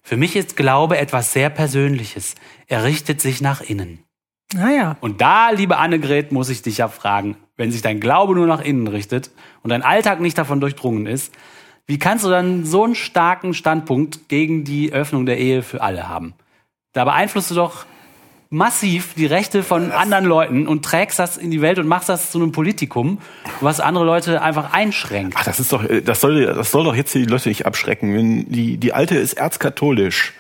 Für 0.02 0.16
mich 0.16 0.35
ist 0.35 0.57
Glaube 0.57 0.98
etwas 0.98 1.33
sehr 1.33 1.48
Persönliches. 1.48 2.35
Er 2.66 2.85
richtet 2.85 3.20
sich 3.20 3.40
nach 3.40 3.61
innen. 3.61 4.05
Naja. 4.54 4.96
Und 5.00 5.20
da, 5.20 5.50
liebe 5.50 5.78
Annegret, 5.78 6.32
muss 6.32 6.48
ich 6.48 6.62
dich 6.62 6.78
ja 6.78 6.88
fragen, 6.88 7.36
wenn 7.56 7.70
sich 7.70 7.82
dein 7.82 8.00
Glaube 8.00 8.34
nur 8.34 8.46
nach 8.46 8.60
innen 8.60 8.88
richtet 8.88 9.30
und 9.62 9.70
dein 9.70 9.82
Alltag 9.82 10.20
nicht 10.20 10.36
davon 10.36 10.60
durchdrungen 10.60 11.06
ist, 11.06 11.32
wie 11.86 11.98
kannst 11.98 12.24
du 12.24 12.30
dann 12.30 12.64
so 12.64 12.84
einen 12.84 12.94
starken 12.94 13.54
Standpunkt 13.54 14.28
gegen 14.28 14.64
die 14.64 14.92
Öffnung 14.92 15.26
der 15.26 15.38
Ehe 15.38 15.62
für 15.62 15.82
alle 15.82 16.08
haben? 16.08 16.34
Da 16.92 17.04
beeinflusst 17.04 17.50
du 17.50 17.54
doch 17.54 17.86
massiv 18.50 19.14
die 19.14 19.26
Rechte 19.26 19.62
von 19.62 19.90
anderen 19.92 20.26
Leuten 20.26 20.68
und 20.68 20.84
trägst 20.84 21.18
das 21.18 21.38
in 21.38 21.50
die 21.50 21.62
Welt 21.62 21.78
und 21.78 21.88
machst 21.88 22.10
das 22.10 22.30
zu 22.30 22.38
einem 22.38 22.52
Politikum, 22.52 23.18
was 23.60 23.80
andere 23.80 24.04
Leute 24.04 24.42
einfach 24.42 24.74
einschränkt. 24.74 25.34
Ach, 25.38 25.44
das 25.44 25.58
ist 25.58 25.72
doch, 25.72 25.82
das 26.04 26.20
soll, 26.20 26.44
das 26.44 26.70
soll 26.70 26.84
doch 26.84 26.94
jetzt 26.94 27.14
die 27.14 27.24
Leute 27.24 27.48
nicht 27.48 27.64
abschrecken. 27.64 28.14
Wenn 28.14 28.52
die, 28.52 28.76
die 28.76 28.92
alte 28.92 29.16
ist 29.16 29.34
erzkatholisch. 29.34 30.34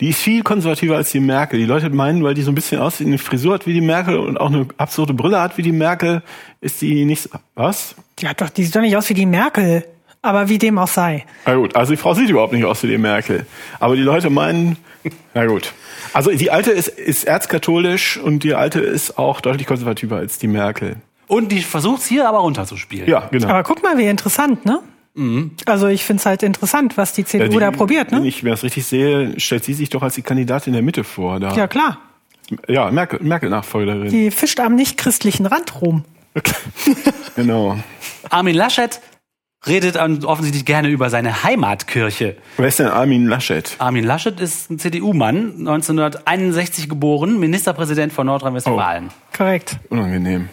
Die 0.00 0.10
ist 0.10 0.20
viel 0.20 0.42
konservativer 0.42 0.96
als 0.96 1.10
die 1.10 1.20
Merkel. 1.20 1.58
Die 1.58 1.64
Leute 1.66 1.90
meinen, 1.90 2.22
weil 2.22 2.34
die 2.34 2.42
so 2.42 2.50
ein 2.50 2.54
bisschen 2.54 2.80
aussieht, 2.80 3.06
eine 3.06 3.18
Frisur 3.18 3.54
hat 3.54 3.66
wie 3.66 3.72
die 3.72 3.80
Merkel 3.80 4.16
und 4.18 4.38
auch 4.38 4.46
eine 4.48 4.66
absurde 4.76 5.12
Brille 5.14 5.40
hat 5.40 5.58
wie 5.58 5.62
die 5.62 5.72
Merkel, 5.72 6.22
ist 6.60 6.80
die 6.80 7.04
nicht, 7.04 7.22
so- 7.24 7.30
was? 7.54 7.94
Die 8.20 8.28
hat 8.28 8.40
doch, 8.40 8.48
die 8.50 8.64
sieht 8.64 8.74
doch 8.76 8.80
nicht 8.80 8.96
aus 8.96 9.08
wie 9.08 9.14
die 9.14 9.26
Merkel. 9.26 9.84
Aber 10.20 10.48
wie 10.48 10.58
dem 10.58 10.78
auch 10.78 10.88
sei. 10.88 11.24
Na 11.46 11.54
gut, 11.54 11.76
also 11.76 11.92
die 11.92 11.96
Frau 11.96 12.12
sieht 12.12 12.28
überhaupt 12.28 12.52
nicht 12.52 12.64
aus 12.64 12.82
wie 12.82 12.88
die 12.88 12.98
Merkel. 12.98 13.46
Aber 13.78 13.94
die 13.94 14.02
Leute 14.02 14.30
meinen, 14.30 14.76
na 15.32 15.46
gut. 15.46 15.72
Also 16.12 16.30
die 16.32 16.50
alte 16.50 16.72
ist, 16.72 16.88
ist 16.88 17.24
erzkatholisch 17.24 18.16
und 18.18 18.42
die 18.42 18.54
alte 18.54 18.80
ist 18.80 19.16
auch 19.16 19.40
deutlich 19.40 19.66
konservativer 19.68 20.16
als 20.16 20.38
die 20.38 20.48
Merkel. 20.48 20.96
Und 21.28 21.52
die 21.52 21.60
versucht's 21.60 22.06
hier 22.06 22.28
aber 22.28 22.38
runterzuspielen. 22.38 23.08
Ja, 23.08 23.28
genau. 23.30 23.48
Aber 23.48 23.62
guck 23.62 23.80
mal, 23.82 23.96
wie 23.96 24.06
interessant, 24.08 24.64
ne? 24.64 24.80
Also 25.66 25.88
ich 25.88 26.04
find's 26.04 26.24
halt 26.26 26.42
interessant, 26.42 26.96
was 26.96 27.12
die 27.12 27.24
CDU 27.24 27.44
Ja, 27.44 27.48
die- 27.50 27.58
da 27.58 27.70
probiert, 27.70 28.12
Wenn 28.12 28.22
ne? 28.22 28.28
ich 28.28 28.42
mir 28.42 28.50
das 28.50 28.62
richtig 28.62 28.86
sehe, 28.86 29.38
stellt 29.40 29.64
sie 29.64 29.74
sich 29.74 29.88
doch 29.90 30.02
als 30.02 30.14
die 30.14 30.22
Kandidatin 30.22 30.72
der 30.72 30.82
Mitte 30.82 31.02
vor. 31.04 31.40
Da. 31.40 31.54
Ja, 31.54 31.66
klar. 31.66 31.98
ja 32.68 32.90
Merkel, 32.90 33.20
Merkel-Nachfolgerin. 33.22 34.08
Die 34.10 34.30
fischt 34.30 34.60
am 34.60 34.74
nicht 34.74 34.96
christlichen 34.96 35.46
Rand 35.46 35.80
rum. 35.82 36.04
Genau. 37.36 37.78
Armin 38.30 38.54
Laschet 38.56 39.00
redet 39.66 39.96
offensichtlich 39.96 40.64
gerne 40.64 40.88
über 40.88 41.08
seine 41.10 41.42
Heimatkirche. 41.44 42.36
Wer 42.56 42.66
ist 42.68 42.78
denn 42.78 42.86
Armin 42.88 43.26
Laschet? 43.26 43.74
Armin 43.78 44.04
Laschet 44.04 44.38
ist 44.40 44.70
ein 44.70 44.78
CDU-Mann, 44.78 45.54
1961 45.58 46.88
geboren, 46.88 47.38
Ministerpräsident 47.38 48.12
von 48.12 48.26
Nordrhein-Westfalen. 48.26 49.10
Korrekt. 49.36 49.76
Unangenehm. 49.90 50.48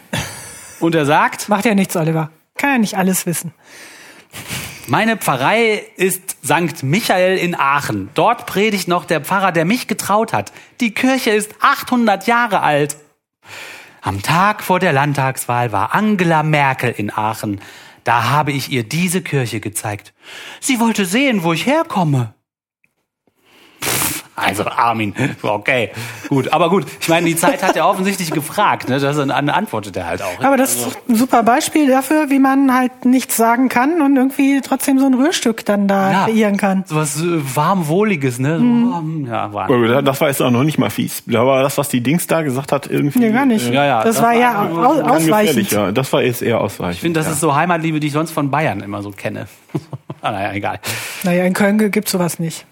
Und 0.80 0.96
er 0.96 1.06
sagt, 1.06 1.50
Macht 1.50 1.66
ja 1.66 1.74
nichts, 1.76 1.96
Oliver. 1.96 2.30
Kann 2.58 2.72
ja 2.72 2.78
nicht 2.78 2.96
alles 2.98 3.26
wissen. 3.26 3.52
Meine 4.88 5.18
Pfarrei 5.18 5.84
ist 5.96 6.38
St. 6.44 6.84
Michael 6.84 7.38
in 7.38 7.56
Aachen. 7.56 8.10
Dort 8.14 8.46
predigt 8.46 8.88
noch 8.88 9.06
der 9.06 9.22
Pfarrer, 9.22 9.52
der 9.52 9.66
mich 9.66 9.88
getraut 9.88 10.32
hat. 10.32 10.52
Die 10.80 10.94
Kirche 10.94 11.32
ist 11.32 11.56
800 11.60 12.28
Jahre 12.28 12.62
alt. 12.62 12.96
Am 14.02 14.22
Tag 14.22 14.62
vor 14.62 14.80
der 14.80 14.94
Landtagswahl 14.94 15.72
war 15.72 15.96
Angela 15.96 16.44
Merkel 16.44 16.92
in 16.92 17.12
Aachen. 17.12 17.62
Da 18.04 18.30
habe 18.30 18.52
ich 18.52 18.72
ihr 18.72 18.84
diese 18.84 19.22
Kirche 19.22 19.60
gezeigt. 19.60 20.14
Sie 20.60 20.80
wollte 20.80 21.06
sehen, 21.06 21.42
wo 21.42 21.54
ich 21.54 21.66
herkomme. 21.66 22.36
Also 24.38 24.66
Armin, 24.66 25.14
okay, 25.44 25.92
gut, 26.28 26.52
aber 26.52 26.70
gut. 26.70 26.86
Ich 27.00 27.08
meine, 27.08 27.26
die 27.26 27.38
Zeit 27.38 27.64
hat 27.64 27.76
er 27.78 27.88
offensichtlich 27.88 28.32
gefragt, 28.32 28.90
ne? 28.90 29.00
Das 29.00 29.16
dann 29.16 29.32
antwortet 29.32 29.96
er 29.96 30.08
halt 30.08 30.22
auch. 30.22 30.44
Aber 30.44 30.58
das 30.58 30.76
ist 30.76 30.98
ein 31.08 31.16
super 31.16 31.42
Beispiel 31.44 31.88
dafür, 31.88 32.30
wie 32.30 32.40
man 32.40 32.74
halt 32.74 33.06
nichts 33.06 33.38
sagen 33.38 33.70
kann 33.70 34.02
und 34.02 34.18
irgendwie 34.18 34.60
trotzdem 34.62 35.00
so 35.00 35.06
ein 35.06 35.14
Rührstück 35.14 35.64
dann 35.66 35.88
da 35.88 36.26
kreieren 36.26 36.58
kann. 36.58 36.84
So 36.86 36.98
was 36.98 37.22
äh, 37.22 37.26
warmwohliges, 37.56 38.40
ne? 38.40 38.60
Mhm. 38.60 39.26
Ja, 39.30 39.54
warm. 39.54 39.72
Oh, 39.72 40.02
Das 40.02 40.20
war 40.20 40.28
jetzt 40.28 40.42
auch 40.42 40.52
noch 40.52 40.64
nicht 40.64 40.78
mal 40.78 40.90
fies. 40.90 41.24
Da 41.26 41.46
war 41.46 41.64
das, 41.64 41.78
was 41.78 41.88
die 41.88 42.02
Dings 42.02 42.28
da 42.28 42.42
gesagt 42.42 42.72
hat, 42.74 42.88
irgendwie. 42.88 43.20
Nee, 43.20 43.32
gar 43.32 43.46
nicht. 43.46 43.70
äh, 43.70 43.74
Ja, 43.74 43.86
ja, 43.86 44.04
das, 44.04 44.16
das 44.16 44.24
war 44.24 44.32
war 44.32 44.38
ja 44.38 44.66
nur 44.66 44.86
au- 44.86 44.96
Kann 44.96 45.12
ausweichend. 45.12 45.58
gefährlicher. 45.70 45.92
Das 45.94 46.12
war 46.12 46.22
jetzt 46.24 46.42
eher 46.42 46.60
ausweichend. 46.60 46.96
Ich 46.96 47.02
finde, 47.02 47.20
das 47.22 47.30
ist 47.32 47.40
so 47.40 47.56
Heimatliebe, 47.56 48.00
die 48.02 48.08
ich 48.08 48.14
sonst 48.14 48.32
von 48.32 48.52
Bayern 48.52 48.82
immer 48.82 49.02
so 49.02 49.12
kenne. 49.12 49.48
ah, 50.22 50.32
naja, 50.32 50.52
egal. 50.54 50.80
Naja, 51.24 51.46
in 51.46 51.54
Köln 51.54 51.78
gibt's 51.92 52.12
sowas 52.12 52.38
nicht. 52.40 52.66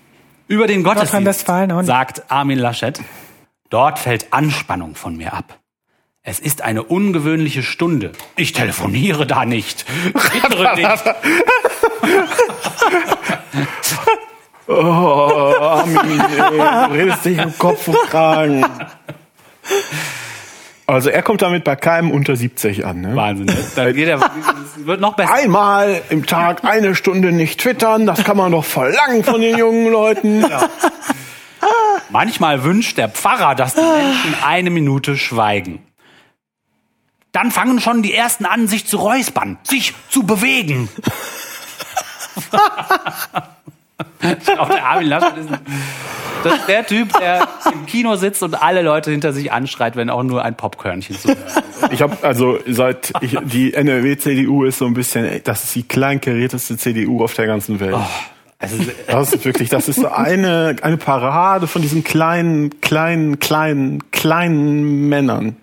Über 0.48 0.68
den 0.68 0.84
Gottesdienst 0.84 1.48
sagt 1.82 2.32
Armin 2.32 2.60
Laschet, 2.60 3.00
dort 3.70 4.00
fällt 4.00 4.34
Anspannung 4.34 4.96
von 4.96 5.16
mir 5.16 5.34
ab. 5.34 5.60
Es 6.22 6.40
ist 6.40 6.62
eine 6.62 6.84
ungewöhnliche 6.84 7.64
Stunde. 7.64 8.12
Ich 8.36 8.54
telefoniere 8.54 9.26
da 9.28 9.46
nicht. 9.46 9.86
Bittere 10.14 10.76
nicht. 10.76 11.04
Oh, 14.68 14.74
Armin, 15.60 16.00
ey, 16.22 16.38
du 16.38 16.94
redest 16.94 17.26
dich 17.26 17.38
im 17.38 17.58
Kopf 17.58 17.88
und 17.90 17.98
Kragen. 18.10 18.66
Also 20.86 21.10
er 21.10 21.24
kommt 21.24 21.42
damit 21.42 21.64
bei 21.64 21.76
keinem 21.76 22.12
unter 22.12 22.36
70 22.36 22.86
an. 22.86 23.02
Ne? 23.02 23.16
Wahnsinn. 23.16 23.46
Ne? 23.46 23.58
Da 23.76 23.92
geht 23.92 24.08
er, 24.08 24.20
wird 24.78 25.00
noch 25.00 25.16
besser. 25.16 25.34
Einmal 25.34 26.02
im 26.10 26.26
Tag 26.26 26.64
eine 26.66 26.94
Stunde 26.96 27.32
nicht 27.32 27.62
twittern, 27.62 28.06
das 28.06 28.24
kann 28.24 28.38
man 28.38 28.52
doch 28.52 28.66
verlangen 28.66 29.24
von 29.24 29.40
den 29.42 29.58
jungen 29.58 29.92
Leuten. 29.92 30.46
Manchmal 32.10 32.64
wünscht 32.64 32.98
der 32.98 33.10
Pfarrer, 33.10 33.56
dass 33.56 33.76
die 33.76 33.82
Menschen 33.82 34.36
eine 34.46 34.70
Minute 34.70 35.18
schweigen. 35.18 35.82
Dann 37.32 37.50
fangen 37.50 37.80
schon 37.80 38.04
die 38.04 38.14
ersten 38.14 38.46
an, 38.46 38.68
sich 38.68 38.86
zu 38.86 38.98
räuspern, 38.98 39.58
sich 39.64 39.94
zu 40.10 40.24
bewegen. 40.24 40.90
glaube, 44.46 44.74
der 44.74 44.86
Armin 44.86 45.08
Laschet 45.08 45.38
ist, 45.38 45.50
das 46.44 46.54
ist 46.56 46.68
der 46.68 46.86
Typ, 46.86 47.18
der 47.20 47.48
im 47.72 47.86
Kino 47.86 48.16
sitzt 48.16 48.44
und 48.44 48.56
alle 48.62 48.82
Leute 48.82 49.12
hinter 49.12 49.32
sich 49.34 49.52
anschreit, 49.52 49.96
wenn 49.96 50.10
auch 50.10 50.24
nur 50.24 50.44
ein 50.44 50.56
Popkörnchen 50.56 51.18
zu 51.18 51.30
hören 51.30 51.38
ist. 51.48 51.64
Ich 51.94 52.02
habe 52.02 52.18
also 52.22 52.60
seit 52.68 53.14
ich, 53.22 53.38
die 53.44 53.74
NRW-CDU 53.74 54.66
ist 54.66 54.80
so 54.80 54.86
ein 54.86 54.94
bisschen, 54.94 55.42
das 55.44 55.64
ist 55.66 55.76
die 55.76 55.84
kleinkarierteste 55.84 56.78
CDU 56.78 57.24
auf 57.24 57.34
der 57.34 57.46
ganzen 57.48 57.80
Welt. 57.80 57.96
Es 58.60 58.72
ist, 58.74 58.92
Das 59.08 59.34
ist 59.34 59.46
wirklich, 59.46 59.70
das 59.70 59.88
ist 59.90 59.98
so 60.00 60.08
eine, 60.10 60.76
eine 60.82 60.98
Parade 60.98 61.68
von 61.68 61.82
diesen 61.82 62.04
kleinen, 62.04 62.80
kleinen, 62.82 63.40
kleinen, 63.40 64.10
kleinen 64.12 65.08
Männern. 65.10 65.58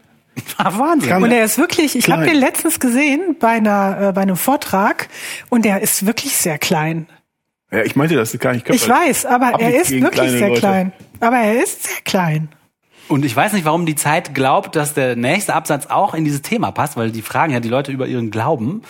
Wahnsinn. 0.58 1.08
Kann- 1.10 1.22
Und 1.22 1.30
er 1.32 1.44
ist 1.44 1.58
wirklich, 1.58 1.96
ich 1.96 2.10
habe 2.10 2.24
den 2.24 2.36
letztens 2.36 2.78
gesehen 2.80 3.36
bei 3.40 3.48
einer 3.48 4.08
äh, 4.08 4.12
bei 4.12 4.22
einem 4.22 4.36
Vortrag 4.36 5.08
und 5.50 5.66
er 5.66 5.80
ist 5.80 6.06
wirklich 6.06 6.36
sehr 6.36 6.56
klein. 6.58 7.06
Ja, 7.70 7.82
ich 7.82 7.94
meinte, 7.96 8.16
das 8.16 8.34
ist 8.34 8.40
gar 8.40 8.52
nicht 8.52 8.68
Ich 8.68 8.88
weiß, 8.88 9.26
aber 9.26 9.60
er 9.60 9.80
ist 9.80 9.90
wirklich 9.90 10.30
sehr 10.30 10.48
Leute. 10.48 10.60
klein. 10.60 10.92
Aber 11.20 11.36
er 11.36 11.62
ist 11.62 11.84
sehr 11.84 12.00
klein. 12.04 12.48
Und 13.08 13.24
ich 13.24 13.34
weiß 13.34 13.52
nicht, 13.52 13.64
warum 13.64 13.86
die 13.86 13.96
Zeit 13.96 14.34
glaubt, 14.34 14.76
dass 14.76 14.94
der 14.94 15.16
nächste 15.16 15.54
Absatz 15.54 15.86
auch 15.86 16.14
in 16.14 16.24
dieses 16.24 16.42
Thema 16.42 16.70
passt, 16.70 16.96
weil 16.96 17.10
die 17.10 17.22
fragen 17.22 17.52
ja 17.52 17.60
die 17.60 17.68
Leute 17.68 17.92
über 17.92 18.06
ihren 18.06 18.30
Glauben. 18.30 18.82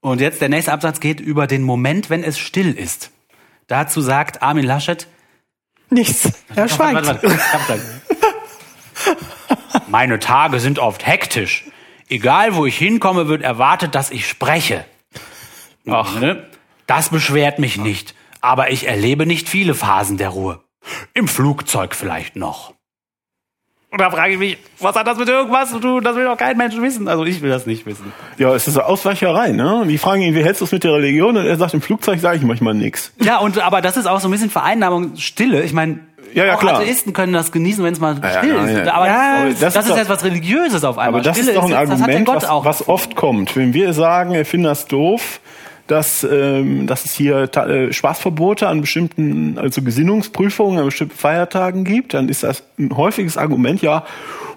Und 0.00 0.20
jetzt 0.20 0.40
der 0.40 0.48
nächste 0.48 0.72
Absatz 0.72 1.00
geht 1.00 1.20
über 1.20 1.46
den 1.46 1.62
Moment, 1.62 2.10
wenn 2.10 2.22
es 2.22 2.38
still 2.38 2.72
ist. 2.72 3.10
Dazu 3.66 4.00
sagt 4.00 4.42
Armin 4.42 4.64
Laschet, 4.64 5.08
Nichts. 5.90 6.32
Er 6.54 6.68
schweigt. 6.68 7.06
Warte, 7.06 7.22
warte, 7.22 7.38
warte. 7.52 7.80
Ich. 8.10 9.88
Meine 9.88 10.18
Tage 10.18 10.58
sind 10.58 10.78
oft 10.78 11.06
hektisch. 11.06 11.64
Egal, 12.08 12.54
wo 12.54 12.66
ich 12.66 12.76
hinkomme, 12.76 13.28
wird 13.28 13.42
erwartet, 13.42 13.94
dass 13.94 14.10
ich 14.10 14.28
spreche. 14.28 14.84
Ach, 15.88 16.18
ne? 16.20 16.44
Das 16.86 17.08
beschwert 17.10 17.58
mich 17.58 17.76
nicht. 17.78 18.14
Aber 18.40 18.70
ich 18.70 18.86
erlebe 18.86 19.26
nicht 19.26 19.48
viele 19.48 19.74
Phasen 19.74 20.18
der 20.18 20.28
Ruhe. 20.30 20.60
Im 21.14 21.26
Flugzeug 21.26 21.94
vielleicht 21.94 22.36
noch. 22.36 22.74
Und 23.90 24.00
da 24.00 24.10
frage 24.10 24.34
ich 24.34 24.38
mich, 24.38 24.58
was 24.80 24.94
hat 24.94 25.06
das 25.06 25.16
mit 25.16 25.28
irgendwas 25.28 25.70
zu 25.70 25.78
tun? 25.80 26.04
Das 26.04 26.16
will 26.16 26.24
doch 26.24 26.36
kein 26.36 26.56
Mensch 26.56 26.76
wissen. 26.76 27.08
Also 27.08 27.24
ich 27.24 27.40
will 27.40 27.50
das 27.50 27.66
nicht 27.66 27.86
wissen. 27.86 28.12
Ja, 28.36 28.54
es 28.54 28.66
ist 28.68 28.74
so 28.74 28.82
Ausweicherei, 28.82 29.52
ne? 29.52 29.84
Die 29.88 29.96
fragen 29.96 30.22
ihn, 30.22 30.34
wie 30.34 30.44
hältst 30.44 30.60
du 30.60 30.64
es 30.66 30.72
mit 30.72 30.84
der 30.84 30.92
Religion? 30.94 31.36
Und 31.36 31.46
er 31.46 31.56
sagt, 31.56 31.72
im 31.72 31.80
Flugzeug 31.80 32.20
sage 32.20 32.36
ich 32.36 32.42
manchmal 32.42 32.74
nichts. 32.74 33.12
Ja, 33.22 33.38
und 33.38 33.58
aber 33.58 33.80
das 33.80 33.96
ist 33.96 34.06
auch 34.06 34.20
so 34.20 34.28
ein 34.28 34.32
bisschen 34.32 34.50
Vereinnahmung, 34.50 35.16
Stille. 35.16 35.62
Ich 35.62 35.72
meine, 35.72 36.00
Ja, 36.34 36.44
ja, 36.44 36.54
auch 36.56 36.60
klar. 36.60 36.74
Atheisten 36.80 37.12
können 37.14 37.32
das 37.32 37.52
genießen, 37.52 37.82
wenn 37.84 37.94
es 37.94 38.00
mal 38.00 38.20
ja, 38.22 38.38
still 38.38 38.54
nein, 38.54 38.68
ist. 38.76 38.88
Aber 38.88 39.06
Ja, 39.06 39.44
das, 39.46 39.60
das 39.60 39.60
das 39.60 39.74
ist 39.76 39.82
ist 39.82 39.90
doch- 39.92 39.96
jetzt 39.98 40.08
was 40.10 40.24
Religiöses 40.24 40.84
auf 40.84 40.98
einmal. 40.98 41.20
Aber 41.20 41.22
das 41.22 41.36
Stille 41.36 41.52
ist 41.52 41.56
doch 41.56 41.64
ein 41.64 41.70
jetzt- 41.70 41.80
das 41.90 42.00
hat 42.02 42.08
der 42.08 42.16
Argument, 42.16 42.26
Gott 42.26 42.36
was, 42.36 42.44
auch. 42.48 42.64
was 42.64 42.88
oft 42.88 43.16
kommt. 43.16 43.56
Wenn 43.56 43.72
wir 43.72 43.92
sagen, 43.94 44.32
wir 44.34 44.44
finden 44.44 44.64
das 44.64 44.86
doof, 44.86 45.40
dass, 45.86 46.24
ähm, 46.24 46.86
dass 46.86 47.04
es 47.04 47.14
hier 47.14 47.48
äh, 47.56 47.92
Spaßverbote 47.92 48.66
an 48.66 48.80
bestimmten, 48.80 49.58
also 49.58 49.82
Gesinnungsprüfungen 49.82 50.78
an 50.78 50.86
bestimmten 50.86 51.16
Feiertagen 51.16 51.84
gibt, 51.84 52.14
dann 52.14 52.28
ist 52.28 52.42
das 52.42 52.62
ein 52.78 52.96
häufiges 52.96 53.36
Argument, 53.36 53.82
ja, 53.82 54.04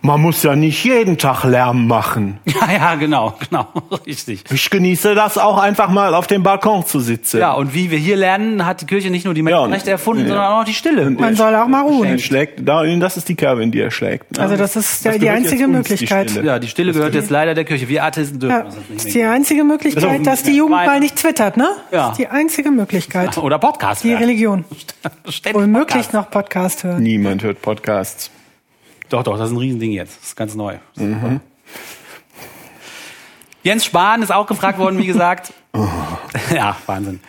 man 0.02 0.22
muss 0.22 0.44
ja 0.44 0.56
nicht 0.56 0.84
jeden 0.84 1.18
Tag 1.18 1.44
Lärm 1.44 1.88
machen. 1.88 2.40
Ja, 2.60 2.72
ja, 2.74 2.96
genau, 2.96 3.36
genau, 3.50 3.68
richtig. 4.06 4.44
Ich 4.52 4.70
genieße 4.70 5.16
das 5.16 5.38
auch 5.38 5.58
einfach 5.58 5.90
mal 5.90 6.14
auf 6.14 6.28
dem 6.28 6.44
Balkon 6.44 6.86
zu 6.86 7.00
sitzen. 7.00 7.40
Ja, 7.40 7.54
und 7.54 7.74
wie 7.74 7.90
wir 7.90 7.98
hier 7.98 8.18
lernen, 8.18 8.66
hat 8.66 8.82
die 8.82 8.86
Kirche 8.86 9.10
nicht 9.10 9.24
nur 9.26 9.34
die 9.34 9.42
Menschenrechte 9.44 9.88
Ja, 9.90 9.94
erfunden, 9.94 10.24
ja. 10.24 10.28
sondern 10.30 10.52
auch 10.54 10.64
die 10.66 10.74
Stille. 10.74 11.10
Man 11.10 11.36
soll 11.36 11.56
auch 11.56 11.68
mal 11.68 11.82
ruhen. 11.82 12.20
schlägt, 12.20 12.68
da, 12.68 12.84
das 12.98 13.18
ist 13.18 13.30
die 13.30 13.36
Kerbe, 13.36 13.64
in 13.64 13.72
die 13.72 13.80
er 13.80 13.92
schlägt. 13.92 14.32
ne? 14.36 14.44
Also 14.44 14.58
das 14.58 14.76
ist 14.76 15.06
Das 15.06 15.18
die 15.20 15.30
einzige 15.30 15.66
die 15.66 15.72
Möglichkeit. 15.72 16.32
Stille. 16.32 16.46
Ja, 16.48 16.60
die 16.60 16.68
Stille 16.68 16.92
gehört 16.92 17.16
jetzt 17.16 17.30
leider 17.30 17.54
der 17.54 17.64
Kirche. 17.64 17.88
Wir 17.88 18.04
Atheisten 18.04 18.40
dürfen 18.40 18.56
Ja, 18.58 18.64
das 18.64 18.76
ist 18.76 18.90
nicht 18.90 19.14
die 19.14 19.20
mehr. 19.20 19.32
einzige 19.32 19.64
Möglichkeit, 19.64 20.26
dass 20.28 20.44
die 20.44 20.56
Jugend 20.56 20.76
mal 20.86 21.00
nicht 21.00 21.16
twittert, 21.16 21.56
ne? 21.58 21.70
Ja. 21.92 21.98
Das 22.10 22.12
ist 22.12 22.18
die 22.18 22.28
einzige 22.28 22.72
Möglichkeit. 22.72 23.38
Oder 23.38 23.58
Podcast. 23.60 24.04
Die. 24.04 24.14
Religion. 24.14 24.66
Ständig 25.30 25.62
Womöglich 25.62 25.88
Podcast. 26.08 26.14
noch 26.14 26.30
Podcast 26.30 26.84
hören. 26.84 27.02
Niemand 27.04 27.44
hört 27.44 27.62
Podcasts. 27.62 28.32
Doch, 29.10 29.24
doch, 29.24 29.38
das 29.38 29.50
ist 29.50 29.56
ein 29.56 29.60
Riesending 29.60 29.92
jetzt. 29.92 30.18
Das 30.18 30.30
ist 30.30 30.36
ganz 30.36 30.56
neu. 30.56 30.78
Mhm. 30.96 31.42
Jens 33.64 33.86
Spahn 33.86 34.22
ist 34.22 34.32
auch 34.32 34.48
gefragt 34.48 34.80
worden, 34.80 34.98
wie 34.98 35.06
gesagt. 35.06 35.54
Ja, 36.54 36.76
Wahnsinn. 36.86 37.20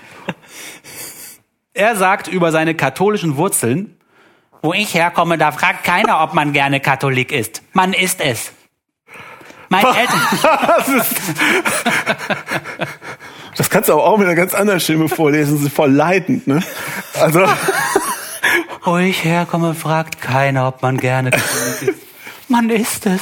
Er 1.73 1.97
sagt 1.97 2.29
über 2.29 2.53
seine 2.53 2.75
katholischen 2.75 3.37
Wurzeln, 3.37 3.97
wo 4.63 4.75
ich 4.75 4.95
herkomme, 4.95 5.39
da 5.39 5.53
fragt 5.53 5.85
keiner, 5.85 6.23
ob 6.23 6.35
man 6.35 6.53
gerne 6.53 6.81
Katholik 6.81 7.33
ist. 7.33 7.63
Man 7.73 7.95
ist 7.95 8.21
es. 8.21 8.53
Meine 9.71 9.89
Eltern, 9.89 10.21
Das 13.57 13.71
kannst 13.71 13.89
du 13.89 13.95
aber 13.95 14.05
auch 14.05 14.19
mit 14.19 14.27
einer 14.27 14.37
ganz 14.37 14.55
anderen 14.55 14.81
Stimme 14.81 15.09
vorlesen. 15.09 15.57
Das 15.57 15.65
ist 15.67 15.75
voll 15.75 15.91
leidend, 15.91 16.47
ne? 16.47 16.63
Also, 17.21 17.47
wo 18.85 18.99
ich 18.99 19.25
herkomme, 19.25 19.75
fragt 19.75 20.21
keiner, 20.21 20.69
ob 20.69 20.83
man 20.83 20.99
gerne 20.99 21.31
Katholik 21.31 21.83
ist. 21.89 22.51
Man 22.51 22.71
ist 22.71 23.07
es. 23.07 23.21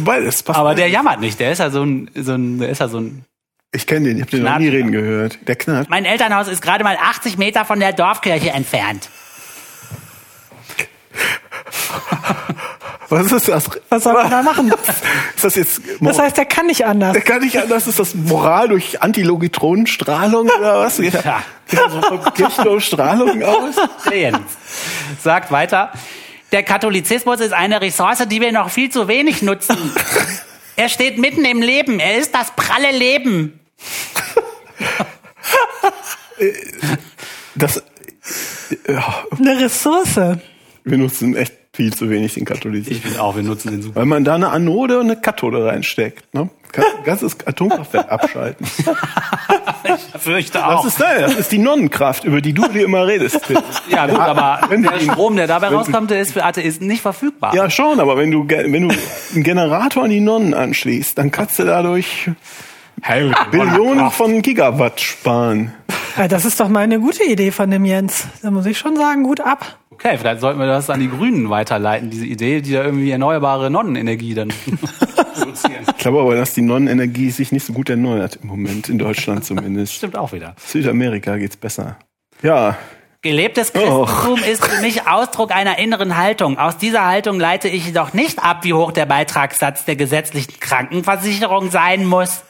beides. 0.00 0.46
Aber 0.48 0.74
der 0.74 0.88
jammert 0.88 1.20
nicht. 1.20 1.38
Der 1.38 1.52
ist 1.52 1.58
ja 1.58 1.70
so 1.70 1.84
ein, 1.84 2.10
so 2.14 2.34
ein, 2.34 2.58
der 2.58 2.70
ist 2.70 2.80
ja 2.80 2.88
so 2.88 2.98
ein. 2.98 3.24
ich 3.72 3.86
kenne 3.86 4.08
den, 4.08 4.16
ich 4.16 4.22
habe 4.22 4.30
den 4.30 4.44
noch 4.44 4.58
nie 4.58 4.68
reden 4.68 4.92
gehört. 4.92 5.38
Der 5.46 5.56
knarrt. 5.56 5.90
Mein 5.90 6.04
Elternhaus 6.04 6.48
ist 6.48 6.62
gerade 6.62 6.84
mal 6.84 6.96
80 6.96 7.38
Meter 7.38 7.64
von 7.64 7.80
der 7.80 7.92
Dorfkirche 7.92 8.50
entfernt. 8.50 9.08
Was 13.14 13.32
ist 13.32 13.48
das? 13.48 13.64
Was 13.88 14.02
soll 14.04 14.12
man 14.14 14.30
da 14.30 14.42
machen? 14.42 14.72
Ist 15.36 15.44
das 15.44 15.54
jetzt? 15.54 15.80
Das 16.00 16.18
heißt, 16.18 16.36
er 16.38 16.44
kann 16.46 16.66
nicht 16.66 16.84
anders. 16.86 17.12
der 17.12 17.22
kann 17.22 17.40
nicht 17.42 17.58
anders. 17.58 17.86
Ist 17.86 17.98
das 17.98 18.14
Moral 18.14 18.68
durch 18.68 19.02
Antilogitronenstrahlung 19.02 20.48
oder 20.48 20.80
was? 20.80 20.96
Geht 20.98 21.14
Ja. 21.14 21.42
er 21.70 21.90
so 21.90 22.00
von 22.02 22.34
Kirchenstrahlung 22.34 23.42
aus? 23.42 23.74
Der 24.10 24.18
Jens 24.18 24.38
sagt 25.22 25.50
weiter. 25.52 25.92
Der 26.52 26.62
Katholizismus 26.62 27.40
ist 27.40 27.52
eine 27.52 27.80
Ressource, 27.80 28.26
die 28.28 28.40
wir 28.40 28.52
noch 28.52 28.70
viel 28.70 28.90
zu 28.90 29.08
wenig 29.08 29.42
nutzen. 29.42 29.76
Er 30.76 30.88
steht 30.88 31.18
mitten 31.18 31.44
im 31.44 31.62
Leben. 31.62 32.00
Er 32.00 32.16
ist 32.18 32.34
das 32.34 32.50
pralle 32.56 32.90
Leben. 32.96 33.60
Das, 37.54 37.82
Eine 39.38 39.60
Ressource. 39.60 40.16
wir 40.84 40.98
nutzen 40.98 41.36
echt 41.36 41.52
viel 41.74 41.92
zu 41.92 42.08
wenig 42.08 42.34
den 42.34 42.44
Katholizismus. 42.44 42.96
Ich 42.96 43.02
finde 43.02 43.20
auch, 43.22 43.36
wir 43.36 43.42
nutzen 43.42 43.70
den 43.72 43.82
super. 43.82 44.00
Weil 44.00 44.06
man 44.06 44.24
da 44.24 44.36
eine 44.36 44.48
Anode 44.50 44.98
und 45.00 45.06
eine 45.10 45.16
Kathode 45.20 45.64
reinsteckt. 45.66 46.32
Ne? 46.32 46.48
Ganzes 47.04 47.36
Atomkraftwerk 47.46 48.10
abschalten. 48.10 48.66
Ich 48.66 50.20
fürchte 50.22 50.52
Das 50.58 50.62
auch. 50.64 50.84
ist, 50.86 50.98
nein, 50.98 51.20
das 51.20 51.34
ist 51.34 51.52
die 51.52 51.58
Nonnenkraft, 51.58 52.24
über 52.24 52.40
die 52.40 52.52
du 52.52 52.66
dir 52.68 52.84
immer 52.84 53.06
redest. 53.06 53.40
Ja 53.88 54.06
gut, 54.06 54.18
aber 54.18 54.60
Wenn 54.68 54.82
der 54.82 54.98
Strom, 54.98 55.36
der 55.36 55.46
dabei 55.46 55.68
rauskommt, 55.68 56.10
der 56.10 56.20
ist 56.20 56.32
für 56.32 56.44
Atheisten 56.44 56.86
nicht 56.86 57.02
verfügbar. 57.02 57.54
Ja, 57.54 57.68
schon, 57.70 58.00
aber 58.00 58.16
wenn 58.16 58.30
du, 58.30 58.48
wenn 58.48 58.88
du 58.88 58.94
einen 59.34 59.42
Generator 59.44 60.04
an 60.04 60.10
die 60.10 60.20
Nonnen 60.20 60.54
anschließt, 60.54 61.18
dann 61.18 61.30
kannst 61.30 61.58
du 61.58 61.64
dadurch 61.64 62.30
Billionen 63.50 64.10
von 64.10 64.40
Gigawatt 64.42 65.00
sparen. 65.00 65.72
Ja, 66.16 66.28
das 66.28 66.44
ist 66.44 66.60
doch 66.60 66.68
mal 66.68 66.80
eine 66.80 67.00
gute 67.00 67.24
Idee 67.24 67.50
von 67.50 67.70
dem 67.70 67.84
Jens. 67.84 68.26
Da 68.42 68.50
muss 68.50 68.66
ich 68.66 68.78
schon 68.78 68.96
sagen, 68.96 69.24
gut 69.24 69.40
ab. 69.40 69.76
Okay, 69.94 70.18
vielleicht 70.18 70.40
sollten 70.40 70.58
wir 70.58 70.66
das 70.66 70.90
an 70.90 70.98
die 70.98 71.08
Grünen 71.08 71.50
weiterleiten, 71.50 72.10
diese 72.10 72.26
Idee, 72.26 72.60
die 72.60 72.72
da 72.72 72.84
irgendwie 72.84 73.10
erneuerbare 73.12 73.70
Nonnenenergie 73.70 74.34
dann 74.34 74.48
produzieren. 75.34 75.84
Ich 75.86 75.98
glaube 75.98 76.20
aber, 76.20 76.34
dass 76.34 76.52
die 76.52 76.62
Nonnenenergie 76.62 77.30
sich 77.30 77.52
nicht 77.52 77.64
so 77.64 77.72
gut 77.72 77.90
erneuert 77.90 78.40
im 78.42 78.48
Moment, 78.48 78.88
in 78.88 78.98
Deutschland 78.98 79.44
zumindest. 79.44 79.94
Stimmt 79.94 80.16
auch 80.16 80.32
wieder. 80.32 80.56
Südamerika 80.58 81.36
geht's 81.36 81.56
besser. 81.56 81.96
Ja, 82.42 82.76
Gelebtes 83.22 83.72
Christentum 83.72 84.38
ist 84.42 84.62
für 84.62 84.82
mich 84.82 85.06
Ausdruck 85.08 85.50
einer 85.50 85.78
inneren 85.78 86.18
Haltung. 86.18 86.58
Aus 86.58 86.76
dieser 86.76 87.06
Haltung 87.06 87.40
leite 87.40 87.68
ich 87.68 87.86
jedoch 87.86 88.12
nicht 88.12 88.44
ab, 88.44 88.64
wie 88.64 88.74
hoch 88.74 88.92
der 88.92 89.06
Beitragssatz 89.06 89.86
der 89.86 89.96
gesetzlichen 89.96 90.60
Krankenversicherung 90.60 91.70
sein 91.70 92.04
muss. 92.04 92.42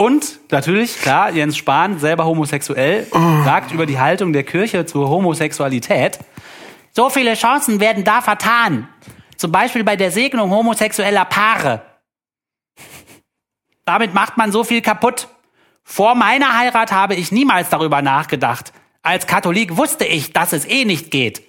Und 0.00 0.40
natürlich, 0.50 0.98
klar, 0.98 1.30
Jens 1.30 1.58
Spahn, 1.58 1.98
selber 1.98 2.24
homosexuell, 2.24 3.06
sagt 3.44 3.70
über 3.70 3.84
die 3.84 3.98
Haltung 3.98 4.32
der 4.32 4.44
Kirche 4.44 4.86
zur 4.86 5.10
Homosexualität, 5.10 6.18
so 6.92 7.10
viele 7.10 7.34
Chancen 7.34 7.80
werden 7.80 8.02
da 8.02 8.22
vertan. 8.22 8.88
Zum 9.36 9.52
Beispiel 9.52 9.84
bei 9.84 9.96
der 9.96 10.10
Segnung 10.10 10.52
homosexueller 10.52 11.26
Paare. 11.26 11.82
Damit 13.84 14.14
macht 14.14 14.38
man 14.38 14.52
so 14.52 14.64
viel 14.64 14.80
kaputt. 14.80 15.28
Vor 15.84 16.14
meiner 16.14 16.56
Heirat 16.56 16.92
habe 16.92 17.14
ich 17.14 17.30
niemals 17.30 17.68
darüber 17.68 18.00
nachgedacht. 18.00 18.72
Als 19.02 19.26
Katholik 19.26 19.76
wusste 19.76 20.06
ich, 20.06 20.32
dass 20.32 20.54
es 20.54 20.66
eh 20.66 20.86
nicht 20.86 21.10
geht. 21.10 21.42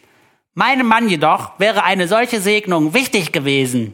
Meinem 0.56 0.88
Mann 0.88 1.08
jedoch 1.08 1.58
wäre 1.58 1.86
eine 1.86 2.10
solche 2.10 2.42
Segnung 2.42 2.94
wichtig 2.94 3.32
gewesen. 3.32 3.94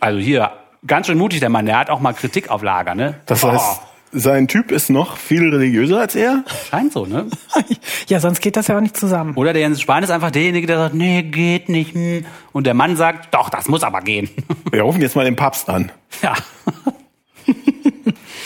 Also 0.00 0.18
hier, 0.18 0.52
ganz 0.86 1.06
schön 1.06 1.18
mutig 1.18 1.40
der 1.40 1.48
Mann, 1.48 1.66
der 1.66 1.78
hat 1.78 1.90
auch 1.90 2.00
mal 2.00 2.12
Kritik 2.12 2.50
auf 2.50 2.62
Lager, 2.62 2.94
ne? 2.94 3.20
das 3.26 3.44
heißt, 3.44 3.80
sein 4.10 4.48
Typ 4.48 4.70
ist 4.70 4.88
noch 4.88 5.18
viel 5.18 5.50
religiöser 5.50 6.00
als 6.00 6.14
er. 6.14 6.42
Scheint 6.70 6.92
so, 6.92 7.04
ne? 7.04 7.26
Ja, 8.08 8.20
sonst 8.20 8.40
geht 8.40 8.56
das 8.56 8.66
ja 8.68 8.76
auch 8.78 8.80
nicht 8.80 8.96
zusammen. 8.96 9.34
Oder 9.34 9.52
der 9.52 9.60
Jens 9.60 9.82
Spahn 9.82 10.02
ist 10.02 10.10
einfach 10.10 10.30
derjenige, 10.30 10.66
der 10.66 10.78
sagt, 10.78 10.94
nee, 10.94 11.22
geht 11.22 11.68
nicht. 11.68 11.94
hm. 11.94 12.24
Und 12.52 12.66
der 12.66 12.72
Mann 12.72 12.96
sagt, 12.96 13.34
doch, 13.34 13.50
das 13.50 13.68
muss 13.68 13.82
aber 13.82 14.00
gehen. 14.00 14.30
Wir 14.70 14.80
rufen 14.80 15.02
jetzt 15.02 15.14
mal 15.14 15.26
den 15.26 15.36
Papst 15.36 15.68
an. 15.68 15.92
ja. 16.22 16.34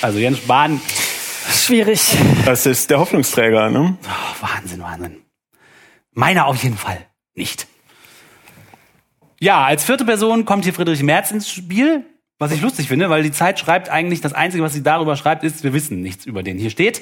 Also 0.01 0.19
Jens 0.19 0.39
Spahn, 0.39 0.81
Schwierig. 1.51 2.17
Das 2.45 2.67
ist 2.67 2.91
der 2.91 2.99
Hoffnungsträger, 2.99 3.71
ne? 3.71 3.97
oh, 4.05 4.47
Wahnsinn, 4.47 4.83
Wahnsinn. 4.83 5.19
Meiner 6.13 6.47
auf 6.47 6.63
jeden 6.63 6.77
Fall 6.77 6.99
nicht. 7.35 7.67
Ja, 9.41 9.65
als 9.65 9.85
vierte 9.85 10.05
Person 10.05 10.45
kommt 10.45 10.65
hier 10.65 10.75
Friedrich 10.75 11.03
Merz 11.03 11.31
ins 11.31 11.51
Spiel, 11.51 12.05
was 12.43 12.53
ich 12.53 12.61
lustig 12.61 12.89
finde, 12.89 13.09
weil 13.09 13.23
die 13.23 13.33
Zeit 13.33 13.59
schreibt 13.59 13.89
eigentlich, 13.89 14.21
das 14.21 14.33
Einzige, 14.35 14.63
was 14.63 14.73
sie 14.73 14.83
darüber 14.83 15.17
schreibt, 15.17 15.45
ist, 15.45 15.65
wir 15.65 15.73
wissen 15.73 16.03
nichts 16.03 16.27
über 16.27 16.43
den. 16.43 16.59
Hier 16.59 16.71
steht, 16.71 17.01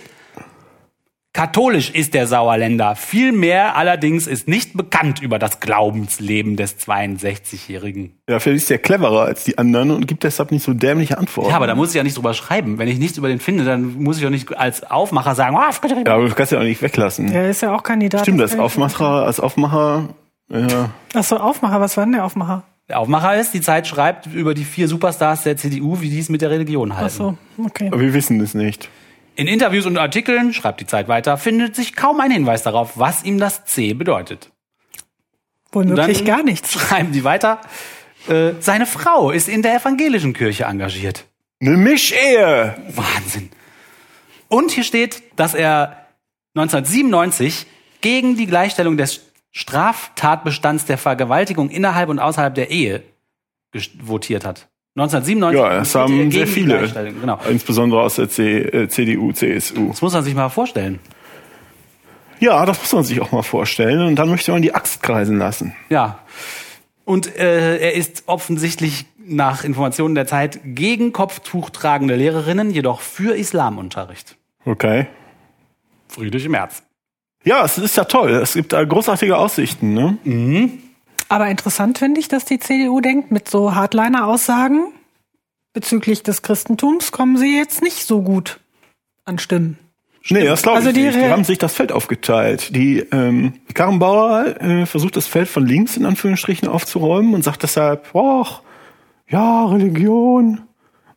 katholisch 1.33 1.91
ist 1.91 2.15
der 2.15 2.27
Sauerländer. 2.27 2.97
Viel 2.97 3.33
mehr 3.33 3.77
allerdings 3.77 4.27
ist 4.27 4.49
nicht 4.49 4.77
bekannt 4.77 5.23
über 5.23 5.39
das 5.39 5.61
Glaubensleben 5.61 6.57
des 6.57 6.79
62-Jährigen. 6.79 8.21
Ja, 8.29 8.39
vielleicht 8.39 8.65
ist 8.65 8.71
er 8.71 8.79
cleverer 8.79 9.23
als 9.23 9.45
die 9.45 9.57
anderen 9.57 9.91
und 9.91 10.07
gibt 10.07 10.25
deshalb 10.25 10.53
nicht 10.53 10.63
so 10.63 10.75
dämliche 10.75 11.19
Antworten. 11.19 11.51
Ja, 11.51 11.57
aber 11.57 11.67
da 11.67 11.75
muss 11.75 11.91
ich 11.91 11.95
ja 11.95 12.03
nicht 12.03 12.17
drüber 12.17 12.35
schreiben. 12.35 12.79
Wenn 12.79 12.89
ich 12.89 12.99
nichts 12.99 13.17
über 13.17 13.29
den 13.29 13.41
finde, 13.41 13.65
dann 13.65 13.95
muss 13.95 14.19
ich 14.19 14.27
auch 14.27 14.31
nicht 14.31 14.57
als 14.57 14.83
Aufmacher 14.83 15.35
sagen, 15.35 15.57
oh, 15.57 15.73
Friedrich 15.73 16.07
Ja, 16.07 16.15
aber 16.15 16.29
du 16.29 16.35
kannst 16.35 16.53
ja 16.53 16.59
auch 16.59 16.65
nicht 16.65 16.83
weglassen. 16.83 17.33
Er 17.33 17.49
ist 17.49 17.63
ja 17.63 17.75
auch 17.75 17.83
Kandidat. 17.83 18.23
Stimmt, 18.23 18.41
als 18.43 18.59
Aufmacher, 18.59 19.25
als 19.25 19.41
Aufmacher, 19.41 20.11
ja. 20.51 20.91
Achso, 21.15 21.37
Aufmacher, 21.37 21.81
was 21.81 21.97
war 21.97 22.05
denn 22.05 22.13
der 22.13 22.25
Aufmacher? 22.25 22.65
Der 22.91 22.99
Aufmacher 22.99 23.39
ist, 23.39 23.55
die 23.55 23.61
Zeit 23.61 23.87
schreibt 23.87 24.27
über 24.27 24.53
die 24.53 24.65
vier 24.65 24.89
Superstars 24.89 25.45
der 25.45 25.57
CDU, 25.57 26.01
wie 26.01 26.11
die 26.11 26.19
es 26.19 26.29
mit 26.29 26.43
der 26.43 26.51
Religion 26.51 26.97
halten. 26.97 27.05
Achso, 27.05 27.39
okay. 27.57 27.87
Aber 27.87 28.01
wir 28.01 28.13
wissen 28.13 28.41
es 28.41 28.53
nicht. 28.53 28.89
In 29.37 29.47
Interviews 29.47 29.87
und 29.87 29.97
Artikeln, 29.97 30.53
schreibt 30.53 30.81
die 30.81 30.87
Zeit 30.87 31.07
weiter, 31.07 31.39
findet 31.39 31.77
sich 31.77 31.95
kaum 31.95 32.19
ein 32.19 32.33
Hinweis 32.33 32.65
darauf, 32.65 32.99
was 32.99 33.23
ihm 33.23 33.39
das 33.39 33.65
C 33.65 33.95
bedeutet. 33.95 34.51
Womöglich 35.71 36.25
gar 36.25 36.43
nichts. 36.43 36.73
Schreiben 36.81 37.13
die 37.13 37.23
weiter, 37.23 37.61
äh, 38.29 38.55
seine 38.59 38.87
Frau 38.87 39.31
ist 39.31 39.49
in 39.49 39.63
der 39.63 39.77
evangelischen 39.77 40.33
Kirche 40.33 40.65
engagiert. 40.65 41.27
Eine 41.61 41.77
Mischehe! 41.77 42.77
Wahnsinn. 42.89 43.51
Und 44.49 44.73
hier 44.73 44.83
steht, 44.83 45.23
dass 45.37 45.55
er 45.55 46.07
1997 46.57 47.67
gegen 48.01 48.37
die 48.37 48.47
Gleichstellung 48.47 48.97
des 48.97 49.30
Straftatbestands 49.53 50.85
der 50.85 50.99
Vergewaltigung 50.99 51.71
innerhalb 51.71 52.09
und 52.09 52.19
außerhalb 52.19 52.55
der 52.55 52.71
Ehe 52.71 53.03
votiert 54.01 54.45
hat. 54.45 54.69
1997 54.97 55.61
Ja, 55.61 55.79
das 55.79 55.95
haben 55.95 56.31
sehr 56.33 56.47
viele. 56.47 56.89
Genau. 57.21 57.39
Insbesondere 57.49 58.03
aus 58.03 58.17
der 58.17 58.29
C, 58.29 58.59
äh, 58.59 58.89
CDU, 58.89 59.33
CSU. 59.33 59.89
Das 59.89 60.03
muss 60.03 60.13
man 60.13 60.25
sich 60.25 60.35
mal 60.35 60.49
vorstellen. 60.49 60.99
Ja, 62.41 62.65
das 62.67 62.81
muss 62.81 62.93
man 62.93 63.05
sich 63.05 63.21
auch 63.21 63.31
mal 63.33 63.43
vorstellen. 63.43 64.07
Und 64.07 64.17
dann 64.17 64.29
möchte 64.29 64.51
man 64.51 64.63
die 64.63 64.75
Axt 64.75 65.03
kreisen 65.03 65.39
lassen. 65.39 65.75
Ja. 65.91 66.19
Und 67.05 67.37
äh, 67.39 67.79
er 67.79 67.95
ist 67.95 68.25
offensichtlich 68.27 69.07
nach 69.19 69.63
Informationen 69.63 70.15
der 70.15 70.27
Zeit 70.27 70.61
gegen 70.65 71.13
Kopftuch 71.13 71.71
tragende 71.71 72.17
Lehrerinnen, 72.17 72.71
jedoch 72.71 73.01
für 73.01 73.37
Islamunterricht. 73.37 74.37
Okay. 74.65 75.07
Friedrich 76.09 76.49
Merz. 76.49 76.83
Ja, 77.45 77.65
es 77.65 77.79
ist 77.79 77.97
ja 77.97 78.05
toll. 78.05 78.31
Es 78.33 78.55
gibt 78.55 78.73
da 78.73 78.85
großartige 78.85 79.37
Aussichten, 79.37 79.95
ne? 79.95 80.71
Aber 81.29 81.49
interessant 81.49 81.99
finde 81.99 82.21
ich, 82.21 82.29
dass 82.29 82.45
die 82.45 82.59
CDU 82.59 83.01
denkt, 83.01 83.31
mit 83.31 83.49
so 83.49 83.75
Hardliner-Aussagen 83.75 84.93
bezüglich 85.73 86.23
des 86.23 86.43
Christentums 86.43 87.13
kommen 87.13 87.37
sie 87.37 87.57
jetzt 87.57 87.83
nicht 87.83 88.07
so 88.07 88.23
gut 88.23 88.61
an 89.25 89.39
Stimmen. 89.39 89.79
Nee, 90.29 90.45
das 90.45 90.63
glaube 90.63 90.79
Also 90.79 90.91
ich 90.91 90.97
die 90.97 91.03
nicht. 91.03 91.17
Die 91.17 91.31
haben 91.31 91.45
sich 91.45 91.59
das 91.59 91.73
Feld 91.75 91.93
aufgeteilt. 91.93 92.75
Die 92.75 92.99
ähm, 92.99 93.55
Karrenbauer 93.73 94.61
äh, 94.61 94.87
versucht 94.87 95.17
das 95.17 95.27
Feld 95.27 95.49
von 95.49 95.65
links 95.65 95.97
in 95.97 96.05
Anführungsstrichen 96.05 96.69
aufzuräumen 96.69 97.33
und 97.33 97.43
sagt 97.43 97.63
deshalb, 97.63 98.15
och, 98.15 98.63
ja, 99.29 99.65
Religion, 99.65 100.63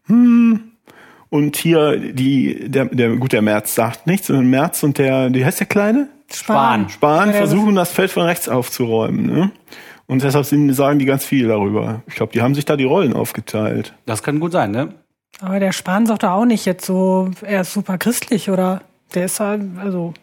hm. 0.06 0.73
Und 1.34 1.56
hier 1.56 1.98
die, 1.98 2.70
der, 2.70 2.86
der, 2.86 3.16
gut, 3.16 3.32
der 3.32 3.42
Merz 3.42 3.74
sagt 3.74 4.06
nichts, 4.06 4.28
sondern 4.28 4.46
Merz 4.52 4.84
und 4.84 5.00
der, 5.00 5.34
wie 5.34 5.44
heißt 5.44 5.62
der 5.62 5.66
Kleine? 5.66 6.08
Spahn. 6.32 6.90
Spahn 6.90 7.30
Ja, 7.30 7.38
versuchen 7.38 7.74
das 7.74 7.92
Feld 7.92 8.12
von 8.12 8.22
rechts 8.22 8.48
aufzuräumen. 8.48 9.26
Ne? 9.26 9.52
Und 10.06 10.22
deshalb 10.22 10.46
sind, 10.46 10.72
sagen 10.74 11.00
die 11.00 11.06
ganz 11.06 11.26
viel 11.26 11.48
darüber. 11.48 12.04
Ich 12.06 12.14
glaube, 12.14 12.34
die 12.34 12.44
haben 12.44 12.54
sich 12.54 12.66
da 12.66 12.78
die 12.78 12.84
Rollen 12.84 13.14
aufgeteilt. 13.14 13.96
Das 14.06 14.22
kann 14.22 14.40
gut 14.40 14.52
sein, 14.52 14.70
ne? 14.70 14.94
Aber 15.40 15.60
der 15.60 15.72
Spahn 15.72 16.06
sagt 16.06 16.22
doch 16.22 16.30
auch 16.30 16.46
nicht 16.46 16.68
jetzt 16.68 16.86
so, 16.86 17.32
er 17.42 17.62
ist 17.62 17.74
super 17.74 17.98
christlich 17.98 18.52
oder 18.52 18.84
der 19.16 19.26
ist 19.26 19.40
halt, 19.40 19.64
also 19.80 20.14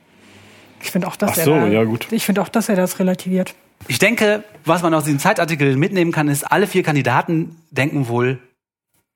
ich 0.80 0.92
finde 0.92 1.08
auch, 1.08 1.16
dass 1.16 1.30
Ach 1.32 1.44
so, 1.44 1.54
er 1.54 1.60
da, 1.62 1.66
ja, 1.66 1.82
gut. 1.82 2.06
ich 2.12 2.24
finde 2.24 2.40
auch, 2.40 2.48
dass 2.48 2.68
er 2.68 2.76
das 2.76 3.00
relativiert. 3.00 3.56
Ich 3.88 3.98
denke, 3.98 4.44
was 4.64 4.84
man 4.84 4.94
aus 4.94 5.02
diesem 5.02 5.18
Zeitartikel 5.18 5.76
mitnehmen 5.76 6.12
kann, 6.12 6.28
ist, 6.28 6.44
alle 6.44 6.68
vier 6.68 6.84
Kandidaten 6.84 7.56
denken 7.72 8.06
wohl, 8.06 8.38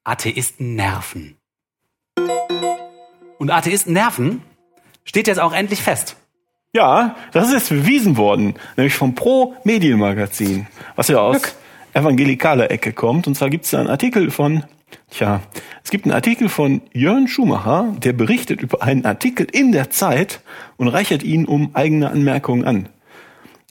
Atheisten 0.03 0.75
nerven. 0.75 1.37
Und 3.45 3.51
Atheisten 3.51 3.93
nerven 3.93 4.41
steht 5.05 5.27
jetzt 5.27 5.39
auch 5.39 5.53
endlich 5.53 5.83
fest. 5.83 6.17
Ja, 6.73 7.15
das 7.33 7.49
ist 7.49 7.53
jetzt 7.53 7.69
bewiesen 7.69 8.17
worden, 8.17 8.55
nämlich 8.79 8.95
vom 8.95 9.15
Pro 9.15 9.55
Medienmagazin, 9.65 10.67
was 10.97 11.09
ja 11.09 11.19
aus 11.19 11.43
evangelikaler 11.93 12.71
Ecke 12.71 12.95
kommt. 12.95 13.27
Und 13.27 13.35
zwar 13.35 13.51
gibt 13.51 13.67
es 13.67 13.73
da 13.73 13.81
einen 13.81 13.91
Artikel 13.91 14.31
von, 14.31 14.65
tja, 15.11 15.43
es 15.83 15.91
gibt 15.91 16.07
einen 16.07 16.15
Artikel 16.15 16.49
von 16.49 16.81
Jörn 16.95 17.29
Schumacher, 17.29 17.95
der 17.99 18.15
berichtet 18.15 18.63
über 18.63 18.81
einen 18.83 19.05
Artikel 19.05 19.47
in 19.53 19.73
der 19.73 19.91
Zeit 19.91 20.41
und 20.79 20.89
reichert 20.89 21.23
ihn 21.23 21.45
um 21.45 21.75
eigene 21.75 22.09
Anmerkungen 22.11 22.65
an. 22.65 22.89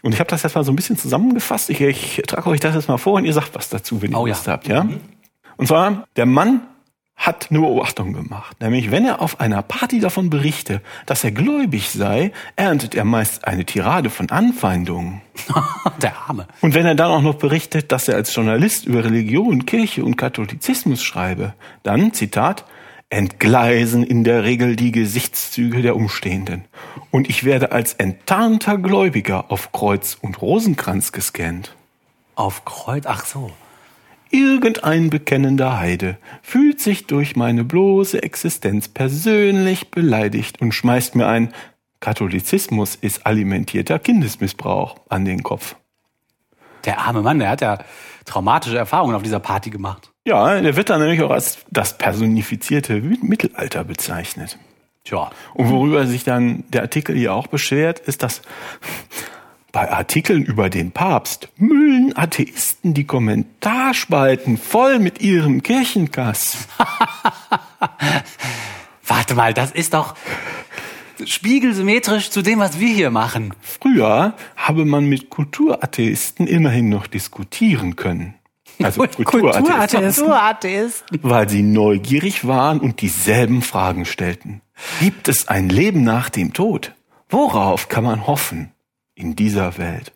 Und 0.03 0.13
ich 0.13 0.19
habe 0.19 0.29
das 0.29 0.43
jetzt 0.43 0.53
mal 0.53 0.63
so 0.63 0.71
ein 0.71 0.75
bisschen 0.75 0.97
zusammengefasst. 0.99 1.71
Ich, 1.71 1.81
ich 1.81 2.21
trage 2.27 2.47
euch 2.47 2.59
das 2.59 2.75
jetzt 2.75 2.89
mal 2.89 2.97
vor 2.99 3.13
und 3.13 3.25
ihr 3.25 3.33
sagt 3.33 3.55
was 3.55 3.69
dazu, 3.69 4.03
wenn 4.03 4.11
ihr 4.11 4.19
Oh 4.19 4.27
ja. 4.27 4.33
Lust 4.35 4.47
habt, 4.47 4.67
ja? 4.67 4.87
Und 5.57 5.65
zwar, 5.65 6.05
der 6.15 6.27
Mann 6.27 6.61
hat 7.23 7.47
eine 7.49 7.61
Beobachtung 7.61 8.11
gemacht. 8.11 8.57
Nämlich, 8.59 8.91
wenn 8.91 9.05
er 9.05 9.21
auf 9.21 9.39
einer 9.39 9.61
Party 9.61 10.01
davon 10.01 10.29
berichte, 10.29 10.81
dass 11.05 11.23
er 11.23 11.31
gläubig 11.31 11.89
sei, 11.89 12.33
erntet 12.57 12.95
er 12.95 13.05
meist 13.05 13.47
eine 13.47 13.65
Tirade 13.65 14.09
von 14.09 14.29
Anfeindungen. 14.29 15.21
Der 16.01 16.17
Arme. 16.27 16.47
Und 16.59 16.73
wenn 16.73 16.85
er 16.85 16.95
dann 16.95 17.11
auch 17.11 17.21
noch 17.21 17.35
berichtet, 17.35 17.93
dass 17.93 18.09
er 18.09 18.15
als 18.15 18.35
Journalist 18.35 18.85
über 18.85 19.05
Religion, 19.05 19.65
Kirche 19.65 20.03
und 20.03 20.17
Katholizismus 20.17 21.01
schreibe, 21.01 21.53
dann, 21.83 22.11
Zitat, 22.11 22.65
entgleisen 23.09 24.03
in 24.03 24.25
der 24.25 24.43
Regel 24.43 24.75
die 24.75 24.91
Gesichtszüge 24.91 25.81
der 25.81 25.95
Umstehenden. 25.95 26.65
Und 27.09 27.29
ich 27.29 27.45
werde 27.45 27.71
als 27.71 27.93
enttarnter 27.93 28.77
Gläubiger 28.77 29.49
auf 29.49 29.71
Kreuz 29.71 30.17
und 30.19 30.41
Rosenkranz 30.41 31.13
gescannt. 31.13 31.73
Auf 32.35 32.65
Kreuz, 32.65 33.05
ach 33.07 33.25
so. 33.25 33.51
Irgendein 34.33 35.11
bekennender 35.11 35.77
Heide 35.77 36.17
fühlt 36.41 36.81
sich 36.81 37.05
durch 37.05 37.35
meine 37.35 37.63
bloße 37.63 38.23
Existenz 38.23 38.87
persönlich 38.87 39.91
beleidigt 39.91 40.59
und 40.59 40.71
schmeißt 40.71 41.15
mir 41.15 41.27
ein 41.27 41.53
Katholizismus 41.99 42.95
ist 42.95 43.27
alimentierter 43.27 43.99
Kindesmissbrauch 43.99 44.95
an 45.07 45.23
den 45.23 45.43
Kopf. 45.43 45.75
Der 46.83 46.97
arme 46.97 47.21
Mann, 47.21 47.37
der 47.37 47.49
hat 47.49 47.61
ja 47.61 47.77
traumatische 48.25 48.75
Erfahrungen 48.75 49.13
auf 49.13 49.21
dieser 49.21 49.39
Party 49.39 49.69
gemacht. 49.69 50.09
Ja, 50.25 50.59
der 50.59 50.75
wird 50.75 50.89
dann 50.89 51.01
nämlich 51.01 51.21
auch 51.21 51.29
als 51.29 51.59
das 51.69 51.95
personifizierte 51.99 53.01
Mittelalter 53.01 53.83
bezeichnet. 53.83 54.57
Tja. 55.03 55.29
Und 55.53 55.69
worüber 55.69 56.07
sich 56.07 56.23
dann 56.23 56.63
der 56.69 56.81
Artikel 56.81 57.15
hier 57.15 57.35
auch 57.35 57.45
beschwert, 57.45 57.99
ist, 57.99 58.23
dass 58.23 58.41
bei 59.73 59.91
Artikeln 59.91 60.45
über 60.45 60.69
den 60.69 60.91
Papst 60.91 61.49
müllen 61.57 62.15
Atheisten 62.15 62.93
die 62.93 63.05
Kommentarspalten 63.05 64.57
voll 64.57 64.99
mit 64.99 65.19
ihrem 65.19 65.63
Kirchenkass. 65.63 66.67
Warte 69.05 69.35
mal, 69.35 69.53
das 69.55 69.71
ist 69.71 69.95
doch 69.95 70.15
spiegelsymmetrisch 71.25 72.29
zu 72.29 72.43
dem, 72.43 72.59
was 72.59 72.79
wir 72.79 72.93
hier 72.93 73.09
machen. 73.09 73.55
Früher 73.61 74.35
habe 74.55 74.85
man 74.85 75.09
mit 75.09 75.31
Kulturatheisten 75.31 76.45
immerhin 76.45 76.89
noch 76.89 77.07
diskutieren 77.07 77.95
können. 77.95 78.35
Also 78.81 79.01
Kulturatheisten, 79.07 79.25
Kulturatheisten. 79.25 80.25
Kulturatheisten. 80.25 81.19
weil 81.23 81.49
sie 81.49 81.63
neugierig 81.63 82.45
waren 82.45 82.79
und 82.79 83.01
dieselben 83.01 83.63
Fragen 83.63 84.05
stellten. 84.05 84.61
Gibt 84.99 85.27
es 85.27 85.47
ein 85.47 85.69
Leben 85.69 86.03
nach 86.03 86.29
dem 86.29 86.53
Tod? 86.53 86.93
Worauf 87.27 87.89
kann 87.89 88.03
man 88.03 88.27
hoffen 88.27 88.69
in 89.15 89.35
dieser 89.35 89.77
Welt? 89.77 90.13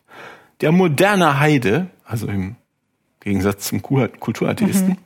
Der 0.60 0.72
moderne 0.72 1.38
Heide, 1.38 1.86
also 2.04 2.26
im 2.26 2.56
Gegensatz 3.20 3.66
zum 3.68 3.82
Ku- 3.82 4.08
Kulturatheisten, 4.18 4.96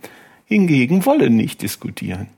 hingegen 0.46 1.04
wolle 1.06 1.30
nicht 1.30 1.62
diskutieren. 1.62 2.28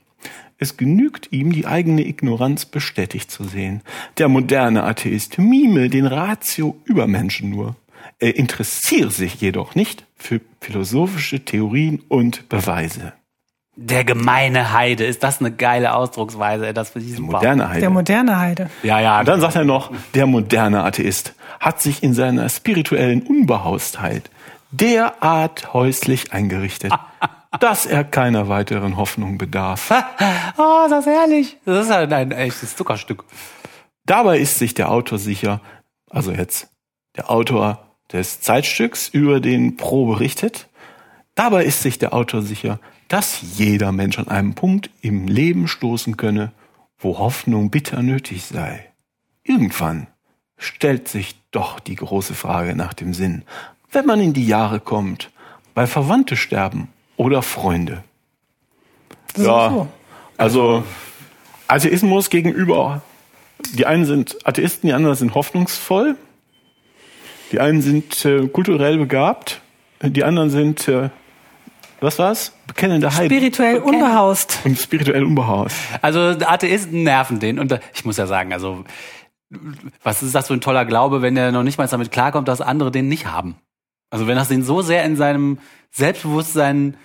Es 0.57 0.77
genügt 0.77 1.31
ihm, 1.31 1.51
die 1.51 1.65
eigene 1.67 2.05
Ignoranz 2.07 2.65
bestätigt 2.65 3.29
zu 3.29 3.43
sehen. 3.43 3.81
Der 4.17 4.29
moderne 4.29 4.83
Atheist 4.83 5.37
mime 5.37 5.89
den 5.89 6.05
Ratio 6.05 6.77
Übermenschen 6.85 7.49
nur. 7.49 7.75
Er 8.19 8.37
interessiert 8.37 9.11
sich 9.11 9.35
jedoch 9.41 9.75
nicht 9.75 10.05
für 10.15 10.39
philosophische 10.61 11.43
Theorien 11.43 12.01
und 12.07 12.47
Beweise. 12.47 13.11
Der 13.75 14.05
gemeine 14.05 14.71
Heide. 14.71 15.03
Ist 15.03 15.21
das 15.23 15.41
eine 15.41 15.51
geile 15.51 15.93
Ausdrucksweise? 15.93 16.73
Das 16.73 16.91
finde 16.91 17.09
ich 17.09 17.15
super. 17.17 17.33
Moderne 17.33 17.67
Heide. 17.67 17.79
Der 17.81 17.89
moderne 17.89 18.39
Heide. 18.39 18.69
Ja, 18.83 19.01
ja. 19.01 19.19
Und 19.19 19.27
dann 19.27 19.41
sagt 19.41 19.55
er 19.57 19.65
noch, 19.65 19.91
der 20.13 20.25
moderne 20.27 20.83
Atheist 20.85 21.35
hat 21.59 21.81
sich 21.81 22.03
in 22.03 22.13
seiner 22.13 22.47
spirituellen 22.49 23.23
Unbehaustheit 23.23 24.29
derart 24.71 25.73
häuslich 25.73 26.33
eingerichtet, 26.33 26.93
dass 27.59 27.85
er 27.85 28.03
keiner 28.03 28.49
weiteren 28.49 28.97
Hoffnung 28.97 29.37
bedarf. 29.37 29.91
Oh, 30.57 30.85
ist 30.85 30.91
das 30.91 31.05
herrlich. 31.05 31.57
Das 31.65 31.87
ist 31.87 31.91
halt 31.91 32.13
ein 32.13 32.31
echtes 32.31 32.75
Zuckerstück. 32.75 33.25
Dabei 34.05 34.39
ist 34.39 34.57
sich 34.57 34.73
der 34.73 34.91
Autor 34.91 35.19
sicher, 35.19 35.59
also 36.09 36.31
jetzt 36.31 36.69
der 37.17 37.29
Autor 37.29 37.85
des 38.11 38.39
Zeitstücks, 38.39 39.09
über 39.09 39.39
den 39.39 39.77
Pro 39.77 40.05
berichtet, 40.05 40.67
dabei 41.33 41.65
ist 41.65 41.81
sich 41.81 41.97
der 41.97 42.13
Autor 42.13 42.41
sicher, 42.41 42.79
dass 43.07 43.57
jeder 43.57 43.91
Mensch 43.91 44.19
an 44.19 44.27
einem 44.27 44.55
Punkt 44.55 44.89
im 45.01 45.27
Leben 45.27 45.67
stoßen 45.67 46.17
könne, 46.17 46.51
wo 46.97 47.19
Hoffnung 47.19 47.69
bitter 47.69 48.01
nötig 48.01 48.45
sei. 48.45 48.91
Irgendwann 49.43 50.07
stellt 50.57 51.07
sich 51.07 51.35
doch 51.55 51.79
die 51.79 51.95
große 51.95 52.33
Frage 52.33 52.75
nach 52.75 52.93
dem 52.93 53.13
Sinn, 53.13 53.43
wenn 53.91 54.05
man 54.05 54.19
in 54.19 54.33
die 54.33 54.45
Jahre 54.45 54.79
kommt, 54.79 55.31
weil 55.73 55.87
Verwandte 55.87 56.35
sterben 56.35 56.89
oder 57.17 57.41
Freunde. 57.41 58.03
Ja, 59.37 59.69
So. 59.69 59.87
also 60.37 60.83
Atheismus 61.67 62.29
gegenüber, 62.29 63.01
die 63.73 63.85
einen 63.85 64.05
sind 64.05 64.37
Atheisten, 64.45 64.87
die 64.87 64.93
anderen 64.93 65.15
sind 65.15 65.33
hoffnungsvoll, 65.33 66.15
die 67.51 67.59
einen 67.59 67.81
sind 67.81 68.23
äh, 68.25 68.47
kulturell 68.47 68.97
begabt, 68.97 69.61
die 70.01 70.23
anderen 70.23 70.49
sind, 70.49 70.87
äh, 70.87 71.09
was 72.01 72.19
war's? 72.19 72.51
Bekennende 72.67 73.13
Heiden 73.15 73.29
Spirituell 73.35 73.77
unbehaust. 73.79 74.59
und 74.65 74.77
spirituell 74.77 75.23
unbehaust. 75.23 75.75
Also 76.01 76.19
Atheisten 76.19 77.03
nerven 77.03 77.39
den. 77.39 77.57
Und 77.59 77.71
äh, 77.71 77.79
ich 77.93 78.03
muss 78.05 78.17
ja 78.17 78.27
sagen, 78.27 78.51
also 78.53 78.83
was 80.03 80.23
ist 80.23 80.35
das 80.35 80.47
für 80.47 80.53
ein 80.53 80.61
toller 80.61 80.85
Glaube, 80.85 81.21
wenn 81.21 81.37
er 81.37 81.51
noch 81.51 81.63
nicht 81.63 81.77
mal 81.77 81.87
damit 81.87 82.11
klarkommt, 82.11 82.47
dass 82.47 82.61
andere 82.61 82.91
den 82.91 83.07
nicht 83.07 83.25
haben. 83.25 83.55
Also 84.09 84.27
wenn 84.27 84.35
das 84.35 84.51
ihn 84.51 84.63
so 84.63 84.81
sehr 84.81 85.03
in 85.03 85.15
seinem 85.15 85.59
Selbstbewusstsein 85.91 86.97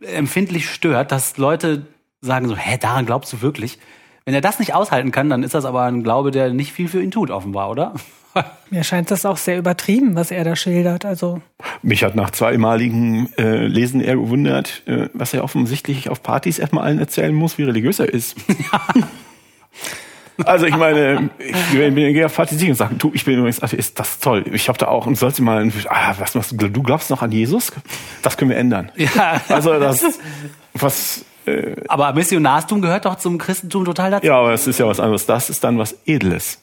empfindlich 0.00 0.68
stört, 0.68 1.12
dass 1.12 1.36
Leute 1.36 1.86
sagen 2.20 2.48
so, 2.48 2.56
hä, 2.56 2.78
daran 2.80 3.06
glaubst 3.06 3.32
du 3.32 3.40
wirklich? 3.40 3.78
Wenn 4.24 4.34
er 4.34 4.40
das 4.40 4.58
nicht 4.58 4.74
aushalten 4.74 5.10
kann, 5.10 5.30
dann 5.30 5.42
ist 5.42 5.54
das 5.54 5.64
aber 5.64 5.82
ein 5.82 6.02
Glaube, 6.02 6.30
der 6.30 6.52
nicht 6.52 6.72
viel 6.72 6.88
für 6.88 7.02
ihn 7.02 7.10
tut, 7.10 7.30
offenbar, 7.30 7.70
oder? 7.70 7.94
Mir 8.70 8.84
scheint 8.84 9.10
das 9.10 9.26
auch 9.26 9.36
sehr 9.36 9.58
übertrieben, 9.58 10.14
was 10.14 10.30
er 10.30 10.44
da 10.44 10.56
schildert. 10.56 11.04
Also 11.04 11.42
Mich 11.82 12.04
hat 12.04 12.14
nach 12.14 12.30
zweimaligen 12.30 13.32
äh, 13.36 13.66
Lesen 13.66 14.00
eher 14.00 14.16
gewundert, 14.16 14.82
äh, 14.86 15.08
was 15.12 15.34
er 15.34 15.44
offensichtlich 15.44 16.08
auf 16.08 16.22
Partys 16.22 16.58
erstmal 16.58 16.84
allen 16.84 16.98
erzählen 16.98 17.34
muss, 17.34 17.58
wie 17.58 17.64
religiös 17.64 17.98
er 17.98 18.08
ist. 18.08 18.36
Also 20.44 20.66
ich 20.66 20.76
meine, 20.76 21.30
ich 21.38 21.70
bin 21.72 21.96
ja 22.14 22.28
Partys 22.28 22.62
und 22.62 22.74
sagen, 22.74 22.98
du, 22.98 23.10
ich 23.14 23.24
bin 23.24 23.38
übrigens 23.38 23.62
Atheist, 23.62 23.98
das 23.98 24.10
ist 24.10 24.22
toll. 24.22 24.44
Ich 24.52 24.68
habe 24.68 24.78
da 24.78 24.88
auch 24.88 25.06
und 25.06 25.16
sollst 25.16 25.38
du 25.38 25.42
mal, 25.42 25.70
ah, 25.88 26.14
was 26.18 26.34
machst 26.34 26.52
du? 26.52 26.68
Du 26.68 26.82
glaubst 26.82 27.10
noch 27.10 27.22
an 27.22 27.32
Jesus? 27.32 27.72
Das 28.22 28.36
können 28.36 28.50
wir 28.50 28.56
ändern. 28.56 28.90
Ja. 28.96 29.40
Also 29.48 29.78
das, 29.78 30.04
was, 30.74 31.24
äh, 31.46 31.74
Aber 31.88 32.12
Missionarstum 32.12 32.80
gehört 32.80 33.04
doch 33.04 33.16
zum 33.16 33.38
Christentum 33.38 33.84
total 33.84 34.12
dazu. 34.12 34.26
ja, 34.26 34.38
aber 34.38 34.52
das 34.52 34.66
ist 34.66 34.78
ja 34.78 34.86
was 34.86 35.00
anderes. 35.00 35.26
Das 35.26 35.50
ist 35.50 35.64
dann 35.64 35.78
was 35.78 35.96
Edles. 36.06 36.58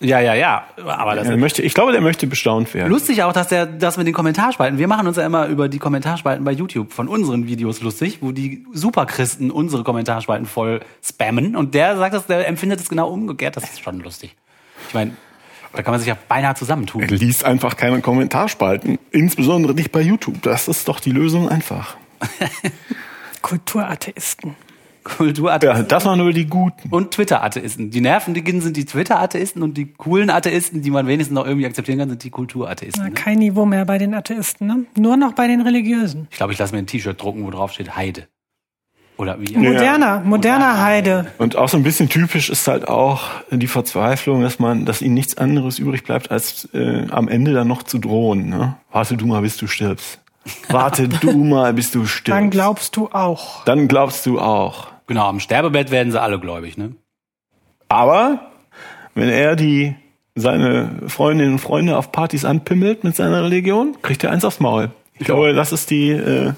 Ja, 0.00 0.18
ja, 0.18 0.34
ja. 0.34 0.64
Aber 0.86 1.14
das 1.14 1.28
Er 1.28 1.36
möchte, 1.36 1.60
ich 1.62 1.74
glaube, 1.74 1.92
der 1.92 2.00
möchte 2.00 2.26
bestaunt 2.26 2.72
werden. 2.72 2.90
Lustig 2.90 3.22
auch, 3.22 3.34
dass 3.34 3.48
der 3.48 3.66
das 3.66 3.98
mit 3.98 4.06
den 4.06 4.14
Kommentarspalten. 4.14 4.78
Wir 4.78 4.88
machen 4.88 5.06
uns 5.06 5.18
ja 5.18 5.26
immer 5.26 5.46
über 5.46 5.68
die 5.68 5.78
Kommentarspalten 5.78 6.42
bei 6.42 6.52
YouTube 6.52 6.92
von 6.92 7.06
unseren 7.06 7.46
Videos 7.46 7.82
lustig, 7.82 8.18
wo 8.22 8.32
die 8.32 8.64
Superchristen 8.72 9.50
unsere 9.50 9.84
Kommentarspalten 9.84 10.46
voll 10.46 10.80
spammen. 11.06 11.54
Und 11.54 11.74
der 11.74 11.98
sagt, 11.98 12.14
dass 12.14 12.26
der 12.26 12.48
empfindet 12.48 12.80
es 12.80 12.88
genau 12.88 13.10
umgekehrt. 13.10 13.56
Das 13.56 13.64
ist 13.64 13.82
schon 13.82 14.00
lustig. 14.00 14.34
Ich 14.88 14.94
meine, 14.94 15.12
da 15.74 15.82
kann 15.82 15.92
man 15.92 16.00
sich 16.00 16.08
ja 16.08 16.16
beinahe 16.28 16.54
zusammentun. 16.54 17.02
Er 17.02 17.08
liest 17.08 17.44
einfach 17.44 17.76
keine 17.76 18.00
Kommentarspalten, 18.00 18.98
insbesondere 19.10 19.74
nicht 19.74 19.92
bei 19.92 20.00
YouTube. 20.00 20.40
Das 20.42 20.66
ist 20.66 20.88
doch 20.88 20.98
die 20.98 21.12
Lösung 21.12 21.50
einfach. 21.50 21.96
Kulturatheisten. 23.42 24.56
Kulturatheisten 25.04 25.82
Ja, 25.82 25.88
das 25.88 26.04
waren 26.04 26.18
nur 26.18 26.32
die 26.32 26.46
Guten. 26.46 26.88
und 26.90 27.12
Twitter-Atheisten. 27.12 27.90
Die 27.90 28.00
nervendigen 28.00 28.60
sind 28.60 28.76
die 28.76 28.84
Twitter-Atheisten 28.84 29.62
und 29.62 29.76
die 29.76 29.86
coolen 29.92 30.30
Atheisten, 30.30 30.82
die 30.82 30.90
man 30.90 31.06
wenigstens 31.06 31.34
noch 31.34 31.46
irgendwie 31.46 31.66
akzeptieren 31.66 31.98
kann, 31.98 32.08
sind 32.10 32.22
die 32.24 32.30
Kulturatheisten. 32.30 33.04
Ne? 33.04 33.10
kein 33.12 33.38
Niveau 33.38 33.66
mehr 33.66 33.84
bei 33.84 33.98
den 33.98 34.14
Atheisten, 34.14 34.66
ne? 34.66 34.84
Nur 34.96 35.16
noch 35.16 35.32
bei 35.32 35.46
den 35.46 35.60
Religiösen. 35.60 36.28
Ich 36.30 36.36
glaube, 36.36 36.52
ich 36.52 36.58
lasse 36.58 36.74
mir 36.74 36.78
ein 36.80 36.86
T-Shirt 36.86 37.20
drucken, 37.20 37.44
wo 37.44 37.50
drauf 37.50 37.72
steht 37.72 37.96
Heide. 37.96 38.28
Oder 39.16 39.38
wie? 39.38 39.54
Moderner, 39.54 40.20
moderner 40.20 40.82
Heide. 40.82 41.30
Und 41.36 41.54
auch 41.54 41.68
so 41.68 41.76
ein 41.76 41.82
bisschen 41.82 42.08
typisch 42.08 42.48
ist 42.48 42.66
halt 42.66 42.88
auch 42.88 43.28
die 43.50 43.66
Verzweiflung, 43.66 44.40
dass 44.40 44.58
man, 44.58 44.86
dass 44.86 45.02
ihnen 45.02 45.12
nichts 45.12 45.36
anderes 45.36 45.78
übrig 45.78 46.04
bleibt, 46.04 46.30
als 46.30 46.70
äh, 46.72 47.06
am 47.10 47.28
Ende 47.28 47.52
dann 47.52 47.68
noch 47.68 47.82
zu 47.82 47.98
drohen. 47.98 48.48
Ne? 48.48 48.76
Warte 48.90 49.18
du 49.18 49.26
mal, 49.26 49.42
bis 49.42 49.58
du 49.58 49.66
stirbst. 49.66 50.20
Warte 50.68 51.08
du 51.08 51.44
mal, 51.44 51.72
bis 51.72 51.90
du 51.90 52.06
stirbst. 52.06 52.38
Dann 52.38 52.50
glaubst 52.50 52.96
du 52.96 53.08
auch. 53.08 53.64
Dann 53.64 53.88
glaubst 53.88 54.26
du 54.26 54.40
auch. 54.40 54.88
Genau, 55.06 55.28
am 55.28 55.40
Sterbebett 55.40 55.90
werden 55.90 56.12
sie 56.12 56.20
alle 56.20 56.38
gläubig, 56.38 56.76
ne? 56.78 56.94
Aber 57.88 58.40
wenn 59.14 59.28
er 59.28 59.56
die 59.56 59.96
seine 60.36 61.00
Freundinnen 61.08 61.54
und 61.54 61.58
Freunde 61.58 61.96
auf 61.96 62.12
Partys 62.12 62.44
anpimmelt 62.44 63.04
mit 63.04 63.16
seiner 63.16 63.42
Religion, 63.42 63.96
kriegt 64.02 64.22
er 64.24 64.30
eins 64.30 64.44
aufs 64.44 64.60
Maul. 64.60 64.90
Ich 65.14 65.26
glaube, 65.26 65.52
das 65.52 65.72
ist 65.72 65.90
die 65.90 66.10
äh, 66.10 66.52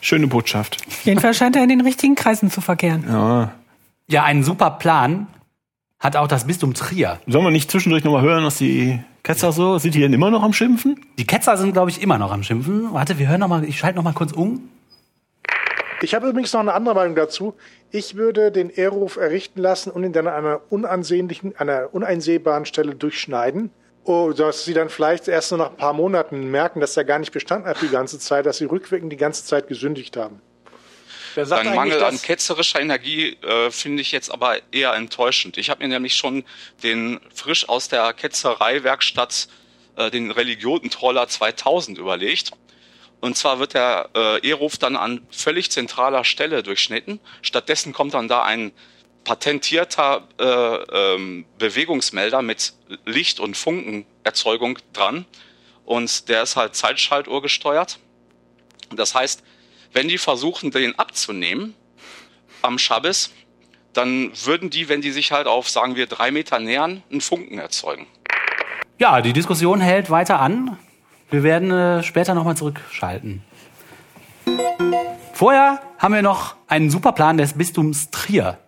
schöne 0.00 0.26
Botschaft. 0.26 0.76
Jedenfalls 1.04 1.38
scheint 1.38 1.56
er 1.56 1.62
in 1.62 1.70
den 1.70 1.80
richtigen 1.80 2.14
Kreisen 2.14 2.50
zu 2.50 2.60
verkehren. 2.60 3.04
Ja. 3.08 3.52
Ja, 4.06 4.24
einen 4.24 4.44
super 4.44 4.70
Plan 4.70 5.26
hat 6.00 6.16
auch 6.16 6.28
das 6.28 6.46
Bistum 6.46 6.74
Trier. 6.74 7.20
Sollen 7.26 7.44
wir 7.44 7.50
nicht 7.50 7.70
zwischendurch 7.70 8.04
nochmal 8.04 8.22
hören, 8.22 8.44
was 8.44 8.58
die 8.58 9.00
Ketzer 9.22 9.52
so, 9.52 9.78
sind 9.78 9.94
die 9.94 10.00
denn 10.00 10.12
immer 10.12 10.30
noch 10.30 10.42
am 10.42 10.52
Schimpfen? 10.52 11.00
Die 11.18 11.26
Ketzer 11.26 11.56
sind, 11.56 11.72
glaube 11.72 11.90
ich, 11.90 12.02
immer 12.02 12.18
noch 12.18 12.30
am 12.30 12.42
Schimpfen. 12.42 12.92
Warte, 12.92 13.18
wir 13.18 13.28
hören 13.28 13.40
noch 13.40 13.48
mal, 13.48 13.64
ich 13.64 13.78
schalte 13.78 13.96
noch 13.96 14.04
mal 14.04 14.12
kurz 14.12 14.32
um. 14.32 14.68
Ich 16.02 16.14
habe 16.14 16.28
übrigens 16.28 16.52
noch 16.52 16.60
eine 16.60 16.74
andere 16.74 16.94
Meinung 16.94 17.14
dazu. 17.14 17.54
Ich 17.90 18.16
würde 18.16 18.52
den 18.52 18.68
Ehrruf 18.68 19.16
errichten 19.16 19.60
lassen 19.60 19.90
und 19.90 20.04
ihn 20.04 20.12
dann 20.12 20.26
an 20.26 20.44
einer 20.44 20.60
unansehnlichen, 20.68 21.56
einer 21.56 21.88
uneinsehbaren 21.92 22.66
Stelle 22.66 22.94
durchschneiden. 22.94 23.70
Oh, 24.04 24.32
dass 24.36 24.66
sie 24.66 24.74
dann 24.74 24.90
vielleicht 24.90 25.28
erst 25.28 25.52
nur 25.52 25.58
nach 25.58 25.70
ein 25.70 25.76
paar 25.78 25.94
Monaten 25.94 26.50
merken, 26.50 26.80
dass 26.80 26.94
er 26.98 27.04
gar 27.04 27.18
nicht 27.18 27.32
bestanden 27.32 27.66
hat 27.66 27.80
die 27.80 27.88
ganze 27.88 28.18
Zeit, 28.18 28.44
dass 28.44 28.58
sie 28.58 28.66
rückwirkend 28.66 29.10
die 29.10 29.16
ganze 29.16 29.46
Zeit 29.46 29.66
gesündigt 29.68 30.18
haben. 30.18 30.42
Dein 31.34 31.74
Mangel 31.74 32.02
an 32.02 32.20
ketzerischer 32.20 32.80
Energie 32.80 33.36
äh, 33.42 33.70
finde 33.70 34.02
ich 34.02 34.12
jetzt 34.12 34.30
aber 34.30 34.58
eher 34.72 34.94
enttäuschend. 34.94 35.56
Ich 35.58 35.70
habe 35.70 35.82
mir 35.82 35.88
nämlich 35.88 36.14
schon 36.14 36.44
den 36.82 37.20
frisch 37.34 37.68
aus 37.68 37.88
der 37.88 38.12
Ketzereiwerkstatt 38.12 39.48
äh, 39.96 40.10
den 40.10 40.30
Religiotentroller 40.30 41.28
2000 41.28 41.98
überlegt. 41.98 42.52
Und 43.20 43.36
zwar 43.36 43.58
wird 43.58 43.74
der 43.74 44.10
äh, 44.14 44.48
E-Ruf 44.48 44.76
dann 44.76 44.96
an 44.96 45.26
völlig 45.30 45.70
zentraler 45.70 46.24
Stelle 46.24 46.62
durchschnitten. 46.62 47.20
Stattdessen 47.42 47.92
kommt 47.92 48.14
dann 48.14 48.28
da 48.28 48.42
ein 48.42 48.72
patentierter 49.24 50.28
äh, 50.38 50.44
ähm, 50.44 51.46
Bewegungsmelder 51.58 52.42
mit 52.42 52.74
Licht- 53.06 53.40
und 53.40 53.56
Funkenerzeugung 53.56 54.78
dran. 54.92 55.24
Und 55.84 56.28
der 56.28 56.42
ist 56.42 56.56
halt 56.56 56.74
Zeitschaltuhr 56.74 57.42
gesteuert. 57.42 57.98
Das 58.94 59.14
heißt, 59.14 59.42
wenn 59.94 60.08
die 60.08 60.18
versuchen, 60.18 60.70
den 60.70 60.98
abzunehmen 60.98 61.74
am 62.60 62.78
Schabbes, 62.78 63.30
dann 63.94 64.32
würden 64.44 64.68
die, 64.68 64.88
wenn 64.88 65.00
die 65.00 65.12
sich 65.12 65.32
halt 65.32 65.46
auf, 65.46 65.70
sagen 65.70 65.96
wir, 65.96 66.06
drei 66.06 66.30
Meter 66.30 66.58
nähern, 66.58 67.02
einen 67.10 67.20
Funken 67.20 67.58
erzeugen. 67.58 68.06
Ja, 68.98 69.22
die 69.22 69.32
Diskussion 69.32 69.80
hält 69.80 70.10
weiter 70.10 70.40
an. 70.40 70.76
Wir 71.30 71.42
werden 71.42 71.70
äh, 71.70 72.02
später 72.02 72.34
nochmal 72.34 72.56
zurückschalten. 72.56 73.42
Vorher 75.32 75.80
haben 75.98 76.14
wir 76.14 76.22
noch 76.22 76.56
einen 76.66 76.90
Superplan 76.90 77.38
des 77.38 77.54
Bistums 77.54 78.10
Trier, 78.10 78.58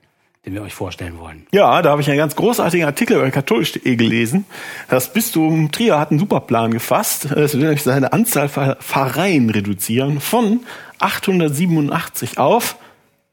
den 0.47 0.55
wir 0.55 0.63
euch 0.63 0.75
vorstellen 0.75 1.19
wollen. 1.19 1.45
Ja, 1.51 1.83
da 1.83 1.91
habe 1.91 2.01
ich 2.01 2.09
einen 2.09 2.19
ganz 2.19 2.37
großartigen 2.37 2.87
Artikel 2.87 3.21
bei 3.21 3.31
katholisch.de 3.33 3.97
gelesen. 3.97 4.45
Das 4.89 5.13
Bistum 5.13 5.73
Trier 5.73 5.99
hat 5.99 6.11
einen 6.11 6.21
Superplan 6.21 6.71
gefasst. 6.71 7.25
Es 7.25 7.55
will 7.55 7.63
nämlich 7.63 7.83
seine 7.83 8.13
Anzahl 8.13 8.49
Pfarreien 8.49 9.51
reduzieren 9.51 10.21
von 10.21 10.61
887 11.01 12.39
auf 12.39 12.77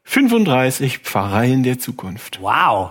35 0.02 0.98
Pfarreien 0.98 1.62
der 1.62 1.78
Zukunft. 1.78 2.40
Wow. 2.42 2.90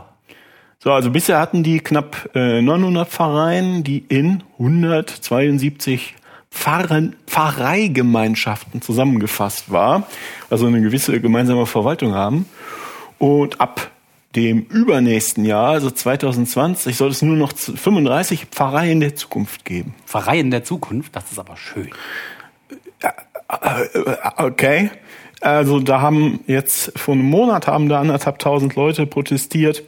So, 0.80 0.94
also 0.94 1.12
bisher 1.12 1.40
hatten 1.40 1.64
die 1.64 1.82
knapp 1.82 2.30
äh, 2.34 2.62
900 2.62 3.10
Pfarreien, 3.10 3.84
die 3.84 4.06
in 4.08 4.44
172 4.58 6.16
Pfarren, 6.50 7.18
Pfarreigemeinschaften 7.28 8.82
zusammengefasst 8.82 9.70
war, 9.72 10.08
also 10.50 10.68
eine 10.68 10.82
gewisse 10.82 11.20
gemeinsame 11.20 11.66
Verwaltung 11.66 12.14
haben. 12.14 12.46
Und 13.18 13.60
ab 13.60 13.92
dem 14.36 14.62
übernächsten 14.64 15.46
Jahr, 15.46 15.70
also 15.70 15.92
2020, 15.92 16.96
soll 16.96 17.12
es 17.12 17.22
nur 17.22 17.36
noch 17.36 17.54
35 17.56 18.48
Pfarreien 18.52 19.00
der 19.00 19.16
Zukunft 19.16 19.66
geben. 19.66 19.94
Pfarreien 20.06 20.50
der 20.52 20.64
Zukunft, 20.64 21.16
das 21.16 21.32
ist 21.32 21.40
aber 21.40 21.56
schön. 21.56 21.90
Okay. 24.38 24.90
Also 25.42 25.82
da 25.82 26.00
haben 26.00 26.40
jetzt 26.48 26.98
vor 26.98 27.14
einem 27.14 27.26
Monat 27.26 27.68
haben 27.68 27.90
da 27.90 28.00
anderthalb 28.00 28.40
tausend 28.40 28.76
Leute 28.76 29.06
protestiert 29.06 29.84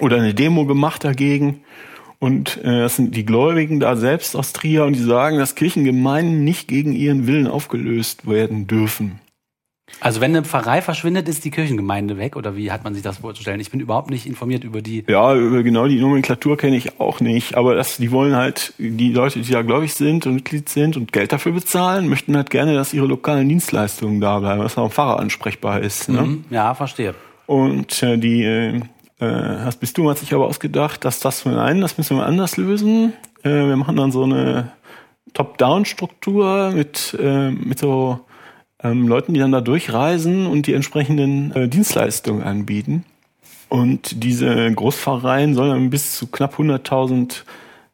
oder 0.00 0.16
eine 0.16 0.32
Demo 0.32 0.64
gemacht 0.64 1.04
dagegen. 1.04 1.62
Und 2.18 2.56
äh, 2.64 2.80
das 2.80 2.96
sind 2.96 3.14
die 3.14 3.26
Gläubigen 3.26 3.80
da 3.80 3.96
selbst 3.96 4.34
aus 4.34 4.54
Trier 4.54 4.84
und 4.84 4.94
die 4.94 5.02
sagen, 5.02 5.38
dass 5.38 5.54
Kirchengemeinden 5.54 6.42
nicht 6.42 6.68
gegen 6.68 6.94
ihren 6.94 7.26
Willen 7.26 7.46
aufgelöst 7.46 8.26
werden 8.26 8.66
dürfen. 8.66 9.20
Also 10.00 10.20
wenn 10.20 10.34
eine 10.34 10.44
Pfarrei 10.44 10.82
verschwindet, 10.82 11.28
ist 11.28 11.44
die 11.44 11.50
Kirchengemeinde 11.50 12.18
weg 12.18 12.36
oder 12.36 12.56
wie 12.56 12.72
hat 12.72 12.84
man 12.84 12.94
sich 12.94 13.02
das 13.02 13.18
vorzustellen? 13.18 13.60
Ich 13.60 13.70
bin 13.70 13.80
überhaupt 13.80 14.10
nicht 14.10 14.26
informiert 14.26 14.64
über 14.64 14.82
die. 14.82 15.04
Ja, 15.08 15.34
über 15.34 15.62
genau 15.62 15.86
die 15.86 16.00
Nomenklatur 16.00 16.56
kenne 16.56 16.76
ich 16.76 17.00
auch 17.00 17.20
nicht, 17.20 17.56
aber 17.56 17.74
das, 17.74 17.98
die 17.98 18.10
wollen 18.10 18.34
halt, 18.34 18.74
die 18.78 19.12
Leute, 19.12 19.40
die 19.40 19.52
da 19.52 19.62
gläubig 19.62 19.94
sind 19.94 20.26
und 20.26 20.34
Mitglied 20.34 20.68
sind 20.68 20.96
und 20.96 21.12
Geld 21.12 21.32
dafür 21.32 21.52
bezahlen, 21.52 22.08
möchten 22.08 22.36
halt 22.36 22.50
gerne, 22.50 22.74
dass 22.74 22.94
ihre 22.94 23.06
lokalen 23.06 23.48
Dienstleistungen 23.48 24.20
da 24.20 24.38
bleiben, 24.38 24.62
dass 24.62 24.78
auch 24.78 24.84
ein 24.84 24.90
Pfarrer 24.90 25.20
ansprechbar 25.20 25.80
ist. 25.80 26.08
Ne? 26.08 26.22
Mhm, 26.22 26.44
ja, 26.50 26.74
verstehe. 26.74 27.14
Und 27.46 28.02
äh, 28.02 28.16
die 28.16 28.42
äh, 28.42 28.80
das 29.18 29.76
Bistum 29.76 30.08
hat 30.08 30.18
sich 30.18 30.34
aber 30.34 30.46
ausgedacht, 30.46 31.04
dass 31.04 31.20
das 31.20 31.44
nein, 31.44 31.80
das 31.80 31.98
müssen 31.98 32.16
wir 32.16 32.26
anders 32.26 32.56
lösen. 32.56 33.12
Äh, 33.42 33.50
wir 33.50 33.76
machen 33.76 33.96
dann 33.96 34.12
so 34.12 34.24
eine 34.24 34.72
Top-Down-Struktur 35.34 36.72
mit 36.74 37.16
äh, 37.20 37.50
mit 37.50 37.78
so 37.78 38.20
ähm, 38.84 39.08
Leuten, 39.08 39.34
die 39.34 39.40
dann 39.40 39.52
da 39.52 39.60
durchreisen 39.60 40.46
und 40.46 40.66
die 40.66 40.74
entsprechenden 40.74 41.50
äh, 41.52 41.68
Dienstleistungen 41.68 42.42
anbieten. 42.42 43.04
Und 43.68 44.22
diese 44.22 44.70
Großpfarreien 44.70 45.54
sollen 45.54 45.70
dann 45.70 45.90
bis 45.90 46.12
zu 46.16 46.28
knapp 46.28 46.58
100.000 46.60 47.42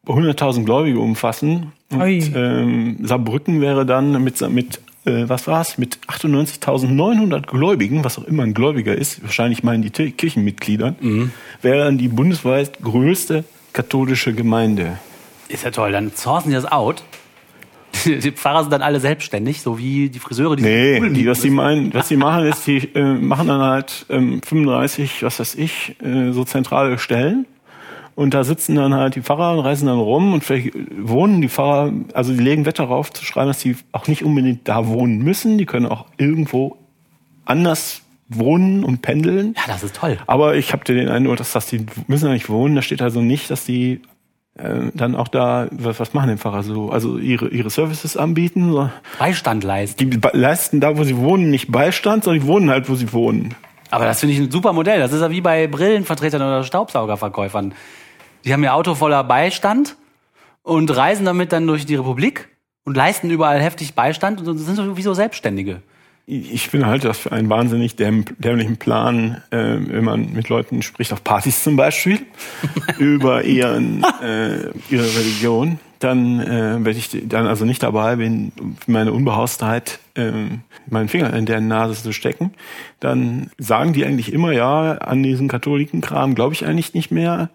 100.000 0.07 0.65
Gläubige 0.65 0.99
umfassen. 0.99 1.73
Und 1.91 2.31
ähm, 2.35 2.97
Saarbrücken 3.01 3.61
wäre 3.61 3.85
dann 3.85 4.23
mit, 4.23 4.41
mit 4.49 4.79
äh, 5.05 5.27
was 5.27 5.47
war's, 5.47 5.77
mit 5.77 5.97
98.900 6.07 7.47
Gläubigen, 7.47 8.03
was 8.03 8.17
auch 8.17 8.23
immer 8.23 8.43
ein 8.43 8.53
Gläubiger 8.53 8.95
ist, 8.95 9.21
wahrscheinlich 9.23 9.63
meinen 9.63 9.83
die 9.83 9.89
Kirchenmitglieder, 9.89 10.95
mhm. 10.99 11.31
wäre 11.61 11.85
dann 11.85 11.97
die 11.97 12.07
bundesweit 12.07 12.81
größte 12.81 13.43
katholische 13.73 14.33
Gemeinde. 14.33 14.99
Ist 15.49 15.63
ja 15.63 15.71
toll, 15.71 15.91
dann 15.91 16.11
sourcen 16.15 16.49
die 16.49 16.55
das 16.55 16.71
out. 16.71 17.03
Die 18.05 18.31
Pfarrer 18.31 18.63
sind 18.63 18.71
dann 18.71 18.81
alle 18.81 18.99
selbstständig, 18.99 19.61
so 19.61 19.77
wie 19.77 20.09
die 20.09 20.19
Friseure, 20.19 20.55
die 20.55 20.63
Nee, 20.63 21.09
die, 21.09 21.27
was 21.27 21.41
sie 21.41 21.49
meinen, 21.49 21.93
was 21.93 22.07
sie 22.07 22.17
machen, 22.17 22.45
ist, 22.45 22.67
die 22.67 22.77
äh, 22.95 23.13
machen 23.13 23.47
dann 23.47 23.61
halt 23.61 24.05
ähm, 24.09 24.41
35, 24.41 25.23
was 25.23 25.39
weiß 25.39 25.55
ich, 25.55 25.95
äh, 26.01 26.31
so 26.31 26.43
zentrale 26.43 26.97
Stellen. 26.97 27.45
Und 28.15 28.33
da 28.33 28.43
sitzen 28.43 28.75
dann 28.75 28.93
halt 28.93 29.15
die 29.15 29.21
Pfarrer 29.21 29.53
und 29.53 29.59
reisen 29.61 29.87
dann 29.87 29.97
rum 29.97 30.33
und 30.33 30.43
vielleicht 30.43 30.73
wohnen 30.97 31.41
die 31.41 31.49
Pfarrer, 31.49 31.93
also 32.13 32.33
die 32.33 32.39
legen 32.39 32.65
Wert 32.65 32.79
darauf 32.79 33.11
zu 33.11 33.23
schreiben, 33.23 33.47
dass 33.47 33.59
die 33.59 33.75
auch 33.93 34.07
nicht 34.07 34.23
unbedingt 34.23 34.67
da 34.67 34.87
wohnen 34.87 35.19
müssen. 35.19 35.57
Die 35.57 35.65
können 35.65 35.85
auch 35.85 36.05
irgendwo 36.17 36.77
anders 37.45 38.01
wohnen 38.27 38.83
und 38.83 39.01
pendeln. 39.01 39.55
Ja, 39.57 39.63
das 39.67 39.83
ist 39.83 39.95
toll. 39.95 40.17
Aber 40.27 40.55
ich 40.55 40.73
habe 40.73 40.83
den 40.83 41.09
Eindruck, 41.09 41.37
dass 41.37 41.53
das 41.53 41.67
die 41.67 41.85
müssen 42.07 42.25
da 42.25 42.33
nicht 42.33 42.49
wohnen. 42.49 42.75
Da 42.75 42.81
steht 42.81 43.01
also 43.01 43.21
nicht, 43.21 43.49
dass 43.49 43.65
die 43.65 43.93
äh, 43.93 43.99
dann 44.55 45.15
auch 45.15 45.29
da, 45.29 45.67
was, 45.71 45.99
was 45.99 46.13
machen 46.13 46.29
die 46.29 46.37
Pfarrer 46.37 46.63
so? 46.63 46.91
Also 46.91 47.17
ihre, 47.17 47.47
ihre 47.47 47.69
Services 47.69 48.17
anbieten? 48.17 48.89
Beistand 49.17 49.63
leisten. 49.63 50.09
Die 50.09 50.19
leisten 50.33 50.81
da, 50.81 50.97
wo 50.97 51.03
sie 51.03 51.17
wohnen, 51.17 51.49
nicht 51.49 51.71
Beistand, 51.71 52.25
sondern 52.25 52.41
die 52.41 52.47
wohnen 52.47 52.69
halt, 52.69 52.89
wo 52.89 52.95
sie 52.95 53.11
wohnen. 53.13 53.55
Aber 53.91 54.05
das 54.05 54.19
finde 54.19 54.33
ich 54.35 54.39
ein 54.39 54.51
super 54.51 54.73
Modell. 54.73 54.99
Das 54.99 55.13
ist 55.13 55.21
ja 55.21 55.29
wie 55.29 55.41
bei 55.41 55.67
Brillenvertretern 55.67 56.41
oder 56.41 56.63
Staubsaugerverkäufern. 56.63 57.73
Die 58.45 58.53
haben 58.53 58.63
ihr 58.63 58.73
Auto 58.73 58.95
voller 58.95 59.23
Beistand 59.23 59.95
und 60.63 60.95
reisen 60.95 61.25
damit 61.25 61.51
dann 61.51 61.67
durch 61.67 61.85
die 61.85 61.95
Republik 61.95 62.49
und 62.83 62.95
leisten 62.95 63.29
überall 63.29 63.61
heftig 63.61 63.93
Beistand 63.93 64.45
und 64.45 64.57
sind 64.57 64.75
so 64.75 64.97
wie 64.97 65.01
so 65.01 65.13
Selbstständige. 65.13 65.81
Ich 66.25 66.69
finde 66.69 66.85
halt 66.85 67.03
das 67.03 67.17
für 67.17 67.31
einen 67.31 67.49
wahnsinnig 67.49 67.95
dämlichen 67.95 68.77
Plan, 68.77 69.41
äh, 69.49 69.57
wenn 69.79 70.03
man 70.03 70.33
mit 70.33 70.49
Leuten 70.49 70.81
spricht, 70.81 71.11
auf 71.11 71.23
Partys 71.23 71.63
zum 71.63 71.75
Beispiel, 71.75 72.19
über 72.99 73.43
ihren, 73.43 74.03
äh, 74.23 74.69
ihre 74.89 75.15
Religion, 75.15 75.79
dann 75.99 76.39
äh, 76.39 76.83
werde 76.83 76.97
ich 76.97 77.09
dann 77.27 77.47
also 77.47 77.65
nicht 77.65 77.83
dabei 77.83 78.15
bin, 78.15 78.51
meine 78.87 79.13
Unbehaustheit 79.13 79.99
äh, 80.15 80.31
meinen 80.87 81.09
Finger 81.09 81.33
in 81.33 81.45
deren 81.45 81.67
Nase 81.67 82.01
zu 82.01 82.11
stecken, 82.11 82.53
dann 82.99 83.51
sagen 83.57 83.93
die 83.93 84.05
eigentlich 84.05 84.33
immer, 84.33 84.51
ja, 84.51 84.93
an 84.93 85.23
diesen 85.23 85.47
Katholiken-Kram 85.47 86.35
glaube 86.35 86.53
ich 86.53 86.65
eigentlich 86.65 86.93
nicht 86.93 87.11
mehr, 87.11 87.49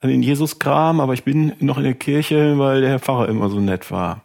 an 0.00 0.08
den 0.08 0.22
Jesus-Kram, 0.22 1.00
aber 1.00 1.12
ich 1.12 1.24
bin 1.24 1.52
noch 1.60 1.76
in 1.76 1.84
der 1.84 1.94
Kirche, 1.94 2.58
weil 2.58 2.80
der 2.80 2.98
Pfarrer 2.98 3.28
immer 3.28 3.50
so 3.50 3.60
nett 3.60 3.90
war. 3.90 4.22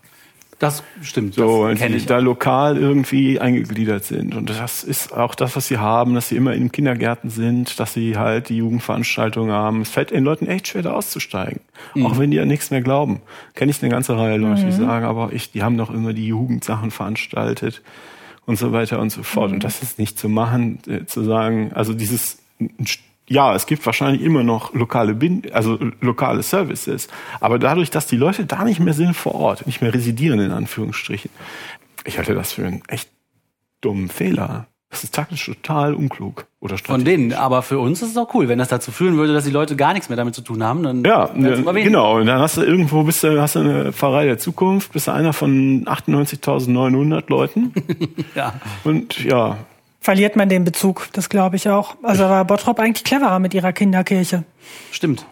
Das 0.59 0.83
stimmt. 1.01 1.33
So, 1.33 1.67
das 1.67 1.79
kenne 1.79 1.97
ich. 1.97 2.05
da 2.05 2.19
lokal 2.19 2.77
irgendwie 2.77 3.39
eingegliedert 3.39 4.05
sind. 4.05 4.35
Und 4.35 4.49
das 4.49 4.83
ist 4.83 5.11
auch 5.11 5.35
das, 5.35 5.55
was 5.55 5.67
sie 5.67 5.77
haben, 5.77 6.15
dass 6.15 6.29
sie 6.29 6.37
immer 6.37 6.53
in 6.53 6.71
Kindergärten 6.71 7.29
sind, 7.29 7.77
dass 7.79 7.93
sie 7.93 8.17
halt 8.17 8.47
die 8.49 8.57
Jugendveranstaltungen 8.57 9.51
haben. 9.51 9.81
Es 9.81 9.89
fällt 9.89 10.11
den 10.11 10.23
Leuten 10.23 10.47
echt 10.47 10.69
schwer, 10.69 10.81
da 10.81 10.93
auszusteigen. 10.93 11.59
Mhm. 11.93 12.05
Auch 12.05 12.17
wenn 12.17 12.31
die 12.31 12.37
ja 12.37 12.45
nichts 12.45 12.71
mehr 12.71 12.81
glauben. 12.81 13.21
Kenne 13.53 13.71
ich 13.71 13.81
eine 13.81 13.91
ganze 13.91 14.17
Reihe 14.17 14.37
Leute, 14.37 14.61
mhm. 14.61 14.65
die 14.67 14.71
sagen, 14.71 15.05
aber 15.05 15.33
ich, 15.33 15.51
die 15.51 15.61
haben 15.61 15.77
doch 15.77 15.93
immer 15.93 16.13
die 16.13 16.27
Jugendsachen 16.27 16.89
veranstaltet 16.91 17.81
und 18.45 18.57
so 18.57 18.71
weiter 18.71 18.99
und 18.99 19.09
so 19.09 19.23
fort. 19.23 19.49
Mhm. 19.49 19.55
Und 19.55 19.63
das 19.65 19.83
ist 19.83 19.99
nicht 19.99 20.17
zu 20.17 20.29
machen, 20.29 20.79
äh, 20.87 21.05
zu 21.05 21.23
sagen, 21.23 21.71
also 21.73 21.93
dieses 21.93 22.39
ja, 23.27 23.55
es 23.55 23.65
gibt 23.65 23.85
wahrscheinlich 23.85 24.21
immer 24.21 24.43
noch 24.43 24.73
lokale 24.73 25.15
Bind 25.15 25.51
also 25.51 25.79
lokale 26.01 26.43
Services, 26.43 27.07
aber 27.39 27.59
dadurch, 27.59 27.89
dass 27.89 28.07
die 28.07 28.17
Leute 28.17 28.45
da 28.45 28.63
nicht 28.63 28.79
mehr 28.79 28.93
sind 28.93 29.15
vor 29.15 29.35
Ort, 29.35 29.65
nicht 29.65 29.81
mehr 29.81 29.93
residieren 29.93 30.39
in 30.39 30.51
Anführungsstrichen, 30.51 31.31
ich 32.03 32.17
halte 32.17 32.35
das 32.35 32.53
für 32.53 32.65
einen 32.65 32.83
echt 32.87 33.09
dummen 33.81 34.09
Fehler. 34.09 34.67
Das 34.91 35.03
ist 35.03 35.13
taktisch 35.13 35.45
total 35.45 35.93
unklug 35.93 36.45
oder 36.61 36.77
Von 36.77 37.03
denen, 37.03 37.33
aber 37.33 37.63
für 37.63 37.79
uns 37.79 38.01
ist 38.01 38.11
es 38.11 38.17
auch 38.17 38.33
cool, 38.33 38.47
wenn 38.47 38.59
das 38.59 38.69
dazu 38.69 38.91
führen 38.91 39.17
würde, 39.17 39.33
dass 39.33 39.43
die 39.43 39.51
Leute 39.51 39.75
gar 39.75 39.91
nichts 39.93 40.07
mehr 40.07 40.15
damit 40.15 40.35
zu 40.35 40.41
tun 40.41 40.63
haben, 40.63 40.83
dann 40.83 41.03
ja, 41.03 41.25
genau. 41.33 42.17
Und 42.17 42.27
dann 42.27 42.39
hast 42.39 42.57
du 42.57 42.61
irgendwo 42.61 43.03
bist 43.03 43.23
du 43.23 43.41
hast 43.41 43.55
du 43.55 43.59
eine 43.59 43.91
Pfarrei 43.91 44.25
der 44.25 44.37
Zukunft, 44.37 44.93
bist 44.93 45.07
du 45.07 45.11
einer 45.11 45.33
von 45.33 45.85
98.900 45.85 47.23
Leuten. 47.27 47.73
ja. 48.35 48.53
Und 48.85 49.21
ja, 49.21 49.57
verliert 50.05 50.35
man 50.35 50.47
den 50.47 50.63
Bezug. 50.63 51.09
Das 51.13 51.29
glaube 51.29 51.55
ich 51.55 51.67
auch. 51.67 51.95
Also 52.03 52.23
war 52.23 52.45
Bottrop 52.45 52.79
eigentlich 52.79 53.03
cleverer 53.03 53.39
mit 53.39 53.55
ihrer 53.55 53.73
Kinderkirche. 53.73 54.43
Stimmt. 54.91 55.25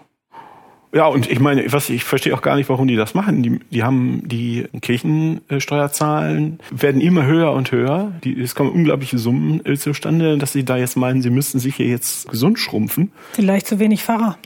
Ja, 0.92 1.06
und 1.08 1.30
ich 1.30 1.40
meine, 1.40 1.72
was 1.72 1.90
ich 1.90 2.04
verstehe 2.04 2.36
auch 2.36 2.42
gar 2.42 2.56
nicht, 2.56 2.70
warum 2.70 2.88
die 2.88 2.96
das 2.96 3.14
machen. 3.14 3.42
Die, 3.44 3.60
die 3.72 3.84
haben 3.84 4.24
die 4.26 4.66
Kirchensteuerzahlen 4.82 6.60
werden 6.72 7.02
immer 7.02 7.26
höher 7.26 7.52
und 7.52 7.72
höher. 7.72 8.12
Die, 8.24 8.40
es 8.40 8.54
kommen 8.56 8.72
unglaubliche 8.72 9.18
Summen 9.18 9.64
äh, 9.66 9.76
zustande, 9.78 10.38
dass 10.38 10.54
sie 10.54 10.66
da 10.66 10.78
jetzt 10.78 10.98
meinen, 10.98 11.22
sie 11.22 11.30
müssten 11.30 11.60
sich 11.60 11.76
hier 11.76 11.88
jetzt 11.88 12.30
gesund 12.30 12.60
schrumpfen. 12.60 13.12
Vielleicht 13.34 13.68
zu 13.68 13.80
wenig 13.80 14.04
Pfarrer. 14.04 14.38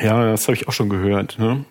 Ja, 0.00 0.24
das 0.24 0.46
habe 0.46 0.56
ich 0.56 0.68
auch 0.68 0.72
schon 0.72 0.88
gehört. 0.88 1.38
Ne? 1.38 1.64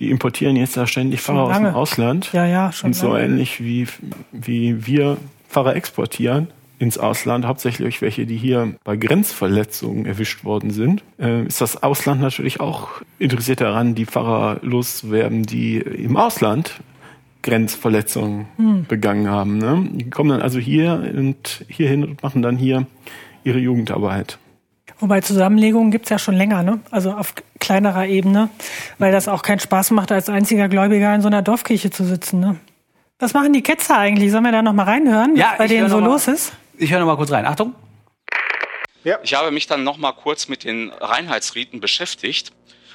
Die 0.00 0.10
importieren 0.10 0.56
jetzt 0.56 0.76
da 0.76 0.86
ständig 0.86 1.20
Pfarrer 1.20 1.44
aus 1.44 1.56
dem 1.56 1.66
Ausland. 1.66 2.30
Ja, 2.32 2.46
ja, 2.46 2.72
schon. 2.72 2.88
Und 2.88 2.94
so 2.94 3.12
lange. 3.12 3.24
ähnlich 3.24 3.62
wie, 3.62 3.86
wie 4.32 4.86
wir 4.86 5.16
Pfarrer 5.48 5.76
exportieren 5.76 6.48
ins 6.78 6.98
Ausland, 6.98 7.46
hauptsächlich 7.46 8.02
welche, 8.02 8.26
die 8.26 8.36
hier 8.36 8.74
bei 8.84 8.96
Grenzverletzungen 8.96 10.06
erwischt 10.06 10.44
worden 10.44 10.70
sind, 10.70 11.02
äh, 11.18 11.44
ist 11.44 11.60
das 11.60 11.82
Ausland 11.82 12.20
natürlich 12.20 12.60
auch 12.60 13.02
interessiert 13.18 13.60
daran, 13.60 13.94
die 13.94 14.06
Pfarrer 14.06 14.58
loszuwerden, 14.62 15.44
die 15.44 15.78
im 15.78 16.16
Ausland 16.16 16.80
Grenzverletzungen 17.42 18.84
begangen 18.88 19.30
haben. 19.30 19.58
Ne? 19.58 19.88
Die 19.92 20.10
kommen 20.10 20.30
dann 20.30 20.42
also 20.42 20.58
hier 20.58 21.12
und 21.16 21.64
hier 21.68 21.88
hin 21.88 22.04
und 22.04 22.22
machen 22.22 22.42
dann 22.42 22.56
hier 22.56 22.86
ihre 23.44 23.58
Jugendarbeit. 23.58 24.38
Wobei 24.98 25.20
Zusammenlegungen 25.20 25.90
gibt's 25.90 26.08
ja 26.08 26.18
schon 26.18 26.34
länger, 26.34 26.62
ne? 26.62 26.80
Also 26.90 27.12
auf 27.12 27.34
kleinerer 27.60 28.06
Ebene, 28.06 28.48
weil 28.98 29.12
das 29.12 29.28
auch 29.28 29.42
keinen 29.42 29.60
Spaß 29.60 29.90
macht, 29.90 30.10
als 30.10 30.28
einziger 30.28 30.68
Gläubiger 30.68 31.14
in 31.14 31.20
so 31.20 31.28
einer 31.28 31.42
Dorfkirche 31.42 31.90
zu 31.90 32.04
sitzen, 32.04 32.40
ne? 32.40 32.56
Was 33.18 33.32
machen 33.32 33.52
die 33.52 33.62
Ketzer 33.62 33.98
eigentlich? 33.98 34.30
Sollen 34.30 34.44
wir 34.44 34.52
da 34.52 34.62
noch 34.62 34.72
mal 34.72 34.84
reinhören, 34.84 35.36
Ja, 35.36 35.50
was 35.52 35.58
bei 35.58 35.66
denen 35.68 35.88
so 35.88 36.00
los 36.00 36.28
ist? 36.28 36.52
Ich 36.78 36.90
höre 36.90 37.00
noch 37.00 37.06
mal 37.06 37.16
kurz 37.16 37.30
rein. 37.30 37.46
Achtung. 37.46 37.74
Ich 39.22 39.34
habe 39.34 39.50
mich 39.50 39.66
dann 39.66 39.84
noch 39.84 39.98
mal 39.98 40.12
kurz 40.12 40.48
mit 40.48 40.64
den 40.64 40.90
Reinheitsriten 40.90 41.80
beschäftigt. 41.80 42.52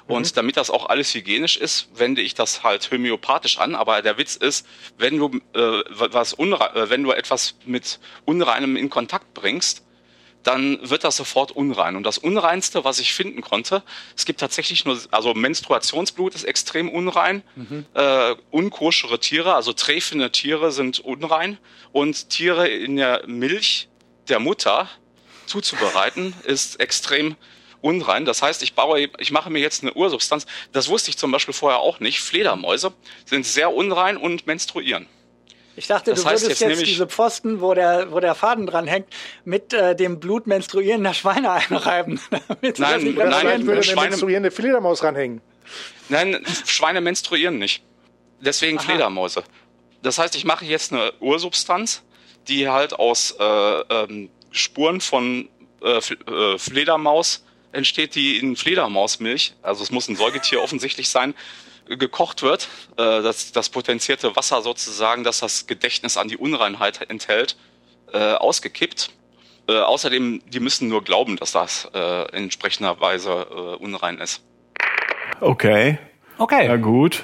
Und 0.07 0.35
damit 0.35 0.57
das 0.57 0.69
auch 0.69 0.89
alles 0.89 1.13
hygienisch 1.13 1.57
ist, 1.57 1.87
wende 1.95 2.21
ich 2.21 2.33
das 2.33 2.63
halt 2.63 2.91
homöopathisch 2.91 3.59
an. 3.59 3.75
Aber 3.75 4.01
der 4.01 4.17
Witz 4.17 4.35
ist, 4.35 4.67
wenn 4.97 5.17
du 5.17 5.39
äh, 5.53 5.83
was 5.89 6.33
unre 6.33 6.75
äh, 6.75 6.89
wenn 6.89 7.03
du 7.03 7.11
etwas 7.11 7.55
mit 7.65 7.99
Unreinem 8.25 8.75
in 8.75 8.89
Kontakt 8.89 9.33
bringst, 9.33 9.83
dann 10.43 10.89
wird 10.89 11.03
das 11.03 11.17
sofort 11.17 11.51
unrein. 11.51 11.95
Und 11.95 12.03
das 12.03 12.17
Unreinste, 12.17 12.83
was 12.83 12.99
ich 12.99 13.13
finden 13.13 13.41
konnte, 13.41 13.83
es 14.15 14.25
gibt 14.25 14.39
tatsächlich 14.39 14.85
nur, 14.85 14.99
also 15.11 15.33
Menstruationsblut 15.33 16.35
ist 16.35 16.43
extrem 16.43 16.89
unrein, 16.89 17.43
äh, 17.93 18.35
unkoschere 18.49 19.19
Tiere, 19.19 19.55
also 19.55 19.73
träfende 19.73 20.31
Tiere 20.31 20.71
sind 20.71 20.99
unrein 20.99 21.57
und 21.91 22.29
Tiere 22.29 22.67
in 22.67 22.95
der 22.95 23.23
Milch 23.27 23.87
der 24.29 24.39
Mutter 24.39 24.89
zuzubereiten 25.45 26.33
ist 26.43 26.79
extrem 26.79 27.35
unrein. 27.81 28.25
Das 28.25 28.41
heißt, 28.41 28.63
ich 28.63 28.73
baue, 28.73 29.09
ich 29.17 29.31
mache 29.31 29.49
mir 29.49 29.59
jetzt 29.59 29.83
eine 29.83 29.93
Ursubstanz. 29.93 30.45
Das 30.71 30.87
wusste 30.87 31.09
ich 31.09 31.17
zum 31.17 31.31
Beispiel 31.31 31.53
vorher 31.53 31.79
auch 31.79 31.99
nicht. 31.99 32.19
Fledermäuse 32.21 32.93
sind 33.25 33.45
sehr 33.45 33.73
unrein 33.73 34.17
und 34.17 34.47
menstruieren. 34.47 35.07
Ich 35.75 35.87
dachte, 35.87 36.11
Das 36.11 36.23
du 36.23 36.29
heißt 36.29 36.43
würdest 36.43 36.61
jetzt 36.61 36.79
jetzt, 36.79 36.85
diese 36.85 37.07
Pfosten, 37.07 37.61
wo 37.61 37.73
der, 37.73 38.11
wo 38.11 38.19
der 38.19 38.35
Faden 38.35 38.65
dran 38.67 38.87
hängt, 38.87 39.07
mit 39.45 39.73
äh, 39.73 39.95
dem 39.95 40.19
Blut 40.19 40.47
menstruierender 40.47 41.13
Schweine 41.13 41.51
einreiben. 41.51 42.19
Nein, 42.61 42.75
nein, 42.77 43.15
nein, 43.15 43.65
würde 43.65 43.73
eine 43.73 43.83
Schweine- 43.83 44.09
menstruierende 44.09 44.51
Fledermaus 44.51 45.03
ranhängen. 45.03 45.41
Nein, 46.09 46.43
Schweine 46.65 46.99
menstruieren 47.01 47.57
nicht. 47.57 47.83
Deswegen 48.41 48.79
Fledermäuse. 48.79 49.43
Das 50.01 50.17
heißt, 50.17 50.35
ich 50.35 50.45
mache 50.45 50.65
jetzt 50.65 50.91
eine 50.91 51.13
Ursubstanz, 51.19 52.03
die 52.47 52.67
halt 52.67 52.93
aus 52.93 53.35
äh, 53.39 53.43
ähm, 53.43 54.29
Spuren 54.51 54.99
von 54.99 55.47
äh, 55.81 55.97
äh, 55.97 56.57
Fledermaus 56.57 57.45
entsteht, 57.71 58.15
die 58.15 58.39
in 58.39 58.55
Fledermausmilch, 58.55 59.53
also 59.61 59.83
es 59.83 59.91
muss 59.91 60.09
ein 60.09 60.15
Säugetier 60.15 60.61
offensichtlich 60.61 61.07
sein, 61.09 61.31
äh, 61.31 61.35
gekocht 61.87 62.41
wird. 62.43 62.67
Äh, 62.97 63.21
das, 63.21 63.51
das 63.51 63.69
potenzierte 63.69 64.35
Wasser 64.35 64.61
sozusagen, 64.61 65.23
das 65.23 65.39
das 65.39 65.67
Gedächtnis 65.67 66.17
an 66.17 66.27
die 66.27 66.37
Unreinheit 66.37 67.09
enthält, 67.09 67.57
äh, 68.13 68.33
ausgekippt. 68.33 69.11
Äh, 69.67 69.79
außerdem, 69.79 70.41
die 70.47 70.59
müssen 70.59 70.87
nur 70.87 71.03
glauben, 71.03 71.37
dass 71.37 71.51
das 71.53 71.87
äh, 71.93 72.29
in 72.35 72.43
entsprechender 72.43 72.99
Weise 72.99 73.31
äh, 73.49 73.83
unrein 73.83 74.17
ist. 74.17 74.41
Okay, 75.39 75.97
Okay. 76.37 76.65
ja 76.65 76.75
gut. 76.77 77.23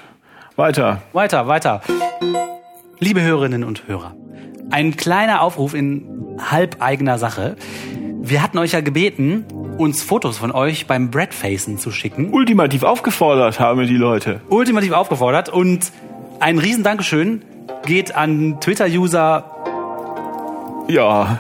Weiter. 0.56 1.02
Weiter, 1.14 1.48
weiter. 1.48 1.82
Liebe 3.00 3.22
Hörerinnen 3.22 3.64
und 3.64 3.88
Hörer, 3.88 4.16
ein 4.72 4.96
kleiner 4.96 5.42
Aufruf 5.42 5.74
in 5.74 6.38
halbeigener 6.40 7.18
Sache. 7.18 7.56
Wir 8.20 8.42
hatten 8.42 8.58
euch 8.58 8.72
ja 8.74 8.82
gebeten, 8.82 9.46
uns 9.78 10.04
Fotos 10.04 10.38
von 10.38 10.52
euch 10.52 10.88
beim 10.88 11.12
Breadfacen 11.12 11.78
zu 11.78 11.92
schicken. 11.92 12.34
Ultimativ 12.34 12.84
aufgefordert 12.84 13.60
haben 13.60 13.86
die 13.88 13.98
Leute. 13.98 14.42
Ultimativ 14.50 14.92
aufgefordert 14.92 15.50
und 15.50 15.92
ein 16.40 16.60
riesen 16.60 16.84
Dankeschön 16.84 17.42
geht 17.86 18.16
an 18.16 18.60
Twitter-User 18.60 19.57
Ja. 20.90 21.40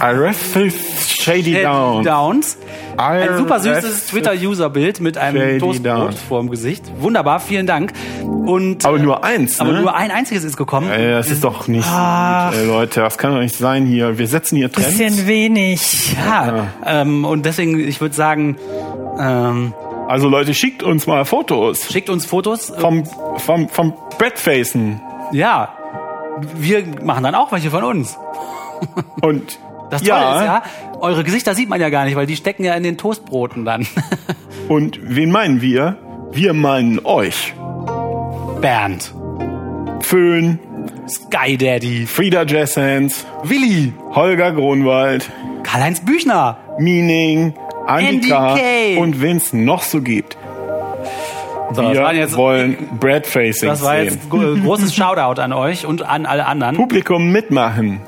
Arrested 0.00 0.72
Shady 0.72 1.62
Down. 1.62 2.04
Downs. 2.04 2.56
Ein 2.96 3.38
super 3.38 3.60
süßes 3.60 4.06
Twitter-User-Bild 4.06 5.00
mit 5.00 5.16
einem 5.16 5.58
Toastbrot 5.58 5.86
Down. 5.86 6.12
vorm 6.12 6.50
Gesicht. 6.50 6.84
Wunderbar, 6.98 7.40
vielen 7.40 7.66
Dank. 7.66 7.92
Und 8.22 8.84
Aber 8.84 8.98
nur 8.98 9.24
eins, 9.24 9.60
aber 9.60 9.72
ne? 9.72 9.80
nur 9.82 9.94
ein 9.94 10.10
einziges 10.10 10.42
ist 10.44 10.56
gekommen. 10.56 10.90
Ey, 10.90 11.12
das 11.12 11.30
ist 11.30 11.44
doch 11.44 11.68
nicht 11.68 11.88
gut, 11.88 12.58
ey, 12.58 12.66
Leute. 12.66 13.00
Das 13.00 13.16
kann 13.16 13.32
doch 13.32 13.40
nicht 13.40 13.56
sein 13.56 13.86
hier. 13.86 14.18
Wir 14.18 14.26
setzen 14.26 14.56
hier 14.56 14.70
Trends. 14.70 14.98
Bisschen 14.98 15.26
wenig. 15.28 16.14
Ja, 16.16 16.66
ähm, 16.84 17.24
und 17.24 17.46
deswegen, 17.46 17.78
ich 17.78 18.00
würde 18.00 18.14
sagen, 18.14 18.56
ähm, 19.18 19.72
Also 20.08 20.28
Leute, 20.28 20.52
schickt 20.54 20.82
uns 20.82 21.06
mal 21.06 21.24
Fotos 21.24 21.88
schickt 21.90 22.10
uns 22.10 22.26
Fotos. 22.26 22.70
Äh, 22.70 22.80
vom, 22.80 23.04
vom, 23.36 23.68
vom 23.68 23.94
Breadfacen. 24.18 25.00
Ja, 25.32 25.72
wir 26.56 26.84
machen 27.02 27.24
dann 27.24 27.34
auch 27.34 27.52
welche 27.52 27.70
von 27.70 27.84
uns. 27.84 28.18
Und 29.22 29.58
Das 29.90 30.02
Tolle 30.02 30.36
ist 30.36 30.44
ja, 30.44 30.62
eure 31.00 31.24
Gesichter 31.24 31.54
sieht 31.54 31.68
man 31.68 31.80
ja 31.80 31.90
gar 31.90 32.04
nicht, 32.04 32.16
weil 32.16 32.26
die 32.26 32.36
stecken 32.36 32.64
ja 32.64 32.74
in 32.74 32.82
den 32.82 32.96
Toastbroten 32.98 33.64
dann. 33.64 33.86
Und 34.68 34.98
wen 35.02 35.30
meinen 35.30 35.60
wir? 35.60 35.98
Wir 36.32 36.54
meinen 36.54 37.04
euch. 37.04 37.54
Bernd, 38.60 39.12
Föhn, 40.00 40.58
Sky 41.08 41.56
Daddy, 41.56 42.06
Frieda 42.06 42.44
Jessens, 42.44 43.26
Willi, 43.42 43.92
Holger 44.14 44.52
Gronwald, 44.52 45.30
Karl-Heinz 45.64 46.00
Büchner, 46.00 46.58
Meaning, 46.78 47.54
Annika 47.86 48.56
und 48.98 49.20
wen 49.20 49.36
es 49.36 49.52
noch 49.52 49.82
so 49.82 50.00
gibt. 50.00 50.36
So, 51.74 51.80
das 51.82 51.92
Wir 51.94 52.02
waren 52.02 52.16
jetzt- 52.16 52.36
wollen 52.36 52.76
Breadfacing 53.00 53.68
Das 53.68 53.82
war 53.82 53.94
sehen. 53.96 54.04
jetzt 54.04 54.30
gro- 54.30 54.56
großes 54.62 54.94
Shoutout 54.94 55.40
an 55.40 55.52
euch 55.52 55.86
und 55.86 56.02
an 56.02 56.26
alle 56.26 56.46
anderen. 56.46 56.76
Publikum 56.76 57.30
mitmachen. 57.32 58.00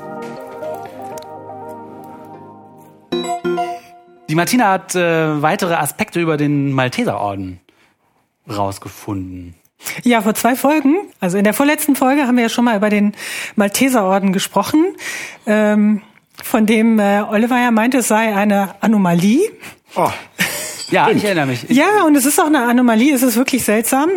Die 4.29 4.35
Martina 4.35 4.71
hat 4.71 4.95
äh, 4.95 5.41
weitere 5.41 5.75
Aspekte 5.75 6.19
über 6.19 6.37
den 6.37 6.71
Malteserorden 6.71 7.59
rausgefunden. 8.49 9.55
Ja, 10.03 10.21
vor 10.21 10.33
zwei 10.33 10.55
Folgen, 10.55 10.95
also 11.19 11.37
in 11.37 11.43
der 11.43 11.53
vorletzten 11.53 11.95
Folge 11.95 12.23
haben 12.27 12.35
wir 12.37 12.43
ja 12.43 12.49
schon 12.49 12.65
mal 12.65 12.75
über 12.75 12.89
den 12.89 13.13
Malteserorden 13.55 14.33
gesprochen, 14.33 14.83
ähm, 15.45 16.01
von 16.43 16.65
dem 16.65 16.99
äh, 16.99 17.21
Oliver 17.21 17.57
ja 17.59 17.71
meinte, 17.71 17.99
es 17.99 18.07
sei 18.07 18.35
eine 18.35 18.75
Anomalie. 18.81 19.41
Oh, 19.95 20.09
Ja, 20.89 21.09
ich 21.09 21.23
erinnere 21.23 21.47
mich. 21.47 21.69
Ich, 21.69 21.77
Ja, 21.77 22.03
und 22.05 22.15
es 22.15 22.25
ist 22.25 22.39
auch 22.39 22.47
eine 22.47 22.63
Anomalie, 22.63 23.13
es 23.13 23.23
ist 23.23 23.37
wirklich 23.37 23.63
seltsam. 23.63 24.09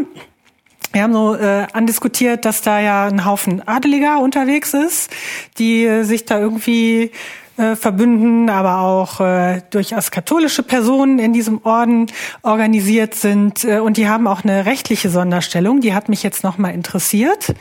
Wir 0.93 1.03
haben 1.03 1.12
so 1.12 1.35
äh, 1.35 1.66
andiskutiert, 1.73 2.45
dass 2.45 2.62
da 2.62 2.81
ja 2.81 3.07
ein 3.07 3.25
Haufen 3.25 3.66
Adeliger 3.66 4.21
unterwegs 4.21 4.73
ist, 4.73 5.11
die 5.59 5.85
äh, 5.85 6.03
sich 6.05 6.25
da 6.25 6.39
irgendwie 6.41 7.11
äh, 7.59 7.77
verbünden, 7.77 8.49
aber 8.49 8.79
auch 8.79 9.21
äh, 9.21 9.61
durchaus 9.71 10.11
katholische 10.11 10.62
Personen 10.62 11.19
in 11.19 11.33
diesem 11.33 11.61
Orden 11.64 12.07
organisiert 12.43 13.14
sind. 13.14 13.64
Äh, 13.64 13.81
und 13.81 13.97
die 13.97 14.09
haben 14.09 14.27
auch 14.27 14.45
eine 14.45 14.64
rechtliche 14.64 15.11
Sonderstellung, 15.11 15.81
die 15.81 15.93
hat 15.93 16.09
mich 16.09 16.23
jetzt 16.23 16.43
nochmal 16.43 16.73
interessiert. 16.73 17.55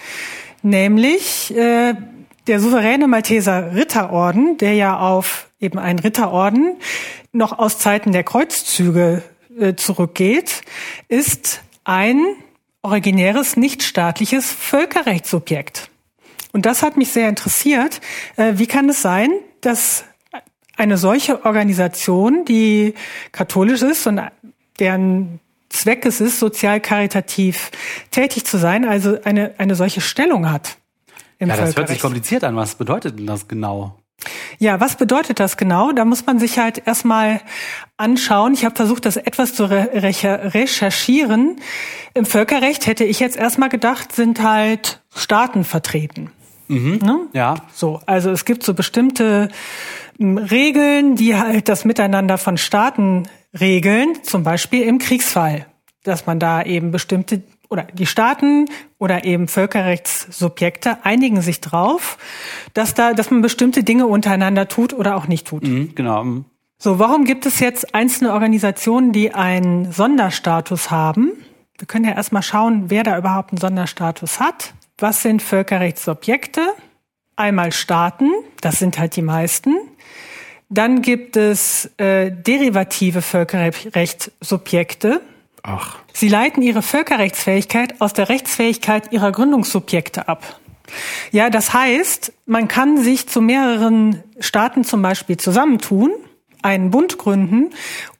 Nämlich 0.63 1.55
äh, 1.55 1.95
der 2.47 2.59
souveräne 2.59 3.07
Malteser 3.07 3.75
Ritterorden, 3.75 4.57
der 4.57 4.73
ja 4.73 4.99
auf 4.99 5.49
eben 5.59 5.79
ein 5.79 5.99
Ritterorden 5.99 6.77
noch 7.31 7.59
aus 7.59 7.77
Zeiten 7.77 8.11
der 8.11 8.23
Kreuzzüge 8.23 9.23
äh, 9.59 9.75
zurückgeht, 9.75 10.61
ist 11.07 11.61
ein 11.83 12.23
originäres 12.81 13.57
nichtstaatliches 13.57 14.51
Völkerrechtssubjekt. 14.51 15.89
Und 16.53 16.65
das 16.65 16.83
hat 16.83 16.95
mich 16.95 17.11
sehr 17.11 17.27
interessiert. 17.27 18.01
Äh, 18.37 18.53
wie 18.55 18.67
kann 18.67 18.89
es 18.89 19.01
sein, 19.01 19.31
dass 19.61 20.05
eine 20.77 20.97
solche 20.97 21.43
Organisation, 21.43 22.45
die 22.45 22.93
katholisch 23.31 23.81
ist 23.81 24.07
und 24.07 24.21
deren 24.79 25.39
Zweck 25.69 26.05
es 26.05 26.21
ist, 26.21 26.39
sozial 26.39 26.79
karitativ 26.79 27.71
tätig 28.11 28.45
zu 28.45 28.57
sein, 28.57 28.85
also 28.85 29.17
eine, 29.23 29.55
eine 29.57 29.75
solche 29.75 30.01
Stellung 30.01 30.49
hat? 30.49 30.77
Im 31.39 31.49
ja, 31.49 31.55
das 31.57 31.75
hört 31.75 31.87
sich 31.89 31.99
kompliziert 31.99 32.43
an. 32.43 32.55
Was 32.55 32.75
bedeutet 32.75 33.19
denn 33.19 33.27
das 33.27 33.47
genau? 33.47 33.99
Ja, 34.57 34.79
was 34.79 34.95
bedeutet 34.95 35.39
das 35.39 35.57
genau? 35.57 35.91
Da 35.91 36.03
muss 36.03 36.25
man 36.25 36.39
sich 36.39 36.57
halt 36.57 36.81
erstmal 36.87 37.41
anschauen. 37.97 38.53
Ich 38.53 38.65
habe 38.65 38.75
versucht, 38.75 39.05
das 39.05 39.15
etwas 39.17 39.53
zu 39.53 39.65
re 39.69 39.91
recher- 39.93 40.53
recherchieren. 40.55 41.57
Im 42.15 42.25
Völkerrecht 42.25 42.87
hätte 42.87 43.03
ich 43.03 43.19
jetzt 43.19 43.37
erstmal 43.37 43.69
gedacht, 43.69 44.11
sind 44.13 44.41
halt 44.41 45.01
Staaten 45.15 45.63
vertreten. 45.63 46.31
Ne? 46.69 47.19
Ja, 47.31 47.55
So, 47.73 48.01
also 48.07 48.29
es 48.31 48.43
gibt 48.43 48.61
so 48.63 48.73
bestimmte 48.73 49.47
m, 50.19 50.37
Regeln, 50.37 51.15
die 51.15 51.35
halt 51.37 51.69
das 51.69 51.85
Miteinander 51.85 52.37
von 52.37 52.57
Staaten 52.57 53.29
regeln, 53.57 54.21
zum 54.23 54.43
Beispiel 54.43 54.81
im 54.81 54.97
Kriegsfall, 54.99 55.65
dass 56.03 56.25
man 56.25 56.39
da 56.39 56.61
eben 56.63 56.91
bestimmte 56.91 57.41
oder 57.69 57.83
die 57.93 58.05
Staaten 58.05 58.65
oder 58.97 59.25
eben 59.25 59.47
Völkerrechtssubjekte 59.47 60.97
einigen 61.03 61.41
sich 61.41 61.61
drauf, 61.61 62.17
dass 62.73 62.93
da, 62.93 63.13
dass 63.13 63.31
man 63.31 63.41
bestimmte 63.41 63.83
Dinge 63.83 64.07
untereinander 64.07 64.67
tut 64.67 64.93
oder 64.93 65.15
auch 65.15 65.27
nicht 65.27 65.47
tut. 65.47 65.63
mhm, 65.63 65.93
genau. 65.95 66.25
So, 66.79 66.99
warum 66.99 67.25
gibt 67.25 67.47
es 67.47 67.59
jetzt 67.59 67.95
einzelne 67.95 68.33
Organisationen, 68.33 69.11
die 69.11 69.33
einen 69.33 69.91
Sonderstatus 69.91 70.91
haben? 70.91 71.31
wir 71.77 71.87
können 71.87 72.05
ja 72.05 72.13
erstmal 72.13 72.43
schauen, 72.43 72.89
wer 72.89 73.03
da 73.03 73.17
überhaupt 73.17 73.51
einen 73.51 73.59
Sonderstatus 73.59 74.39
hat. 74.39 74.73
Was 74.97 75.21
sind 75.21 75.41
Völkerrechtsobjekte? 75.41 76.73
Einmal 77.35 77.71
Staaten, 77.71 78.31
das 78.61 78.79
sind 78.79 78.97
halt 78.97 79.15
die 79.15 79.21
meisten. 79.21 79.75
Dann 80.69 81.03
gibt 81.03 81.37
es 81.37 81.91
äh, 81.97 82.31
derivative 82.31 83.21
Völkerrechtssubjekte. 83.21 85.21
Ach. 85.67 85.97
Sie 86.13 86.29
leiten 86.29 86.63
ihre 86.63 86.81
Völkerrechtsfähigkeit 86.81 87.99
aus 87.99 88.13
der 88.13 88.29
Rechtsfähigkeit 88.29 89.11
ihrer 89.11 89.33
Gründungssubjekte 89.33 90.29
ab. 90.29 90.59
Ja, 91.31 91.49
das 91.49 91.73
heißt, 91.73 92.31
man 92.45 92.69
kann 92.69 93.03
sich 93.03 93.27
zu 93.27 93.41
mehreren 93.41 94.23
Staaten 94.39 94.85
zum 94.85 95.01
Beispiel 95.01 95.35
zusammentun, 95.35 96.11
einen 96.61 96.89
Bund 96.89 97.17
gründen 97.17 97.71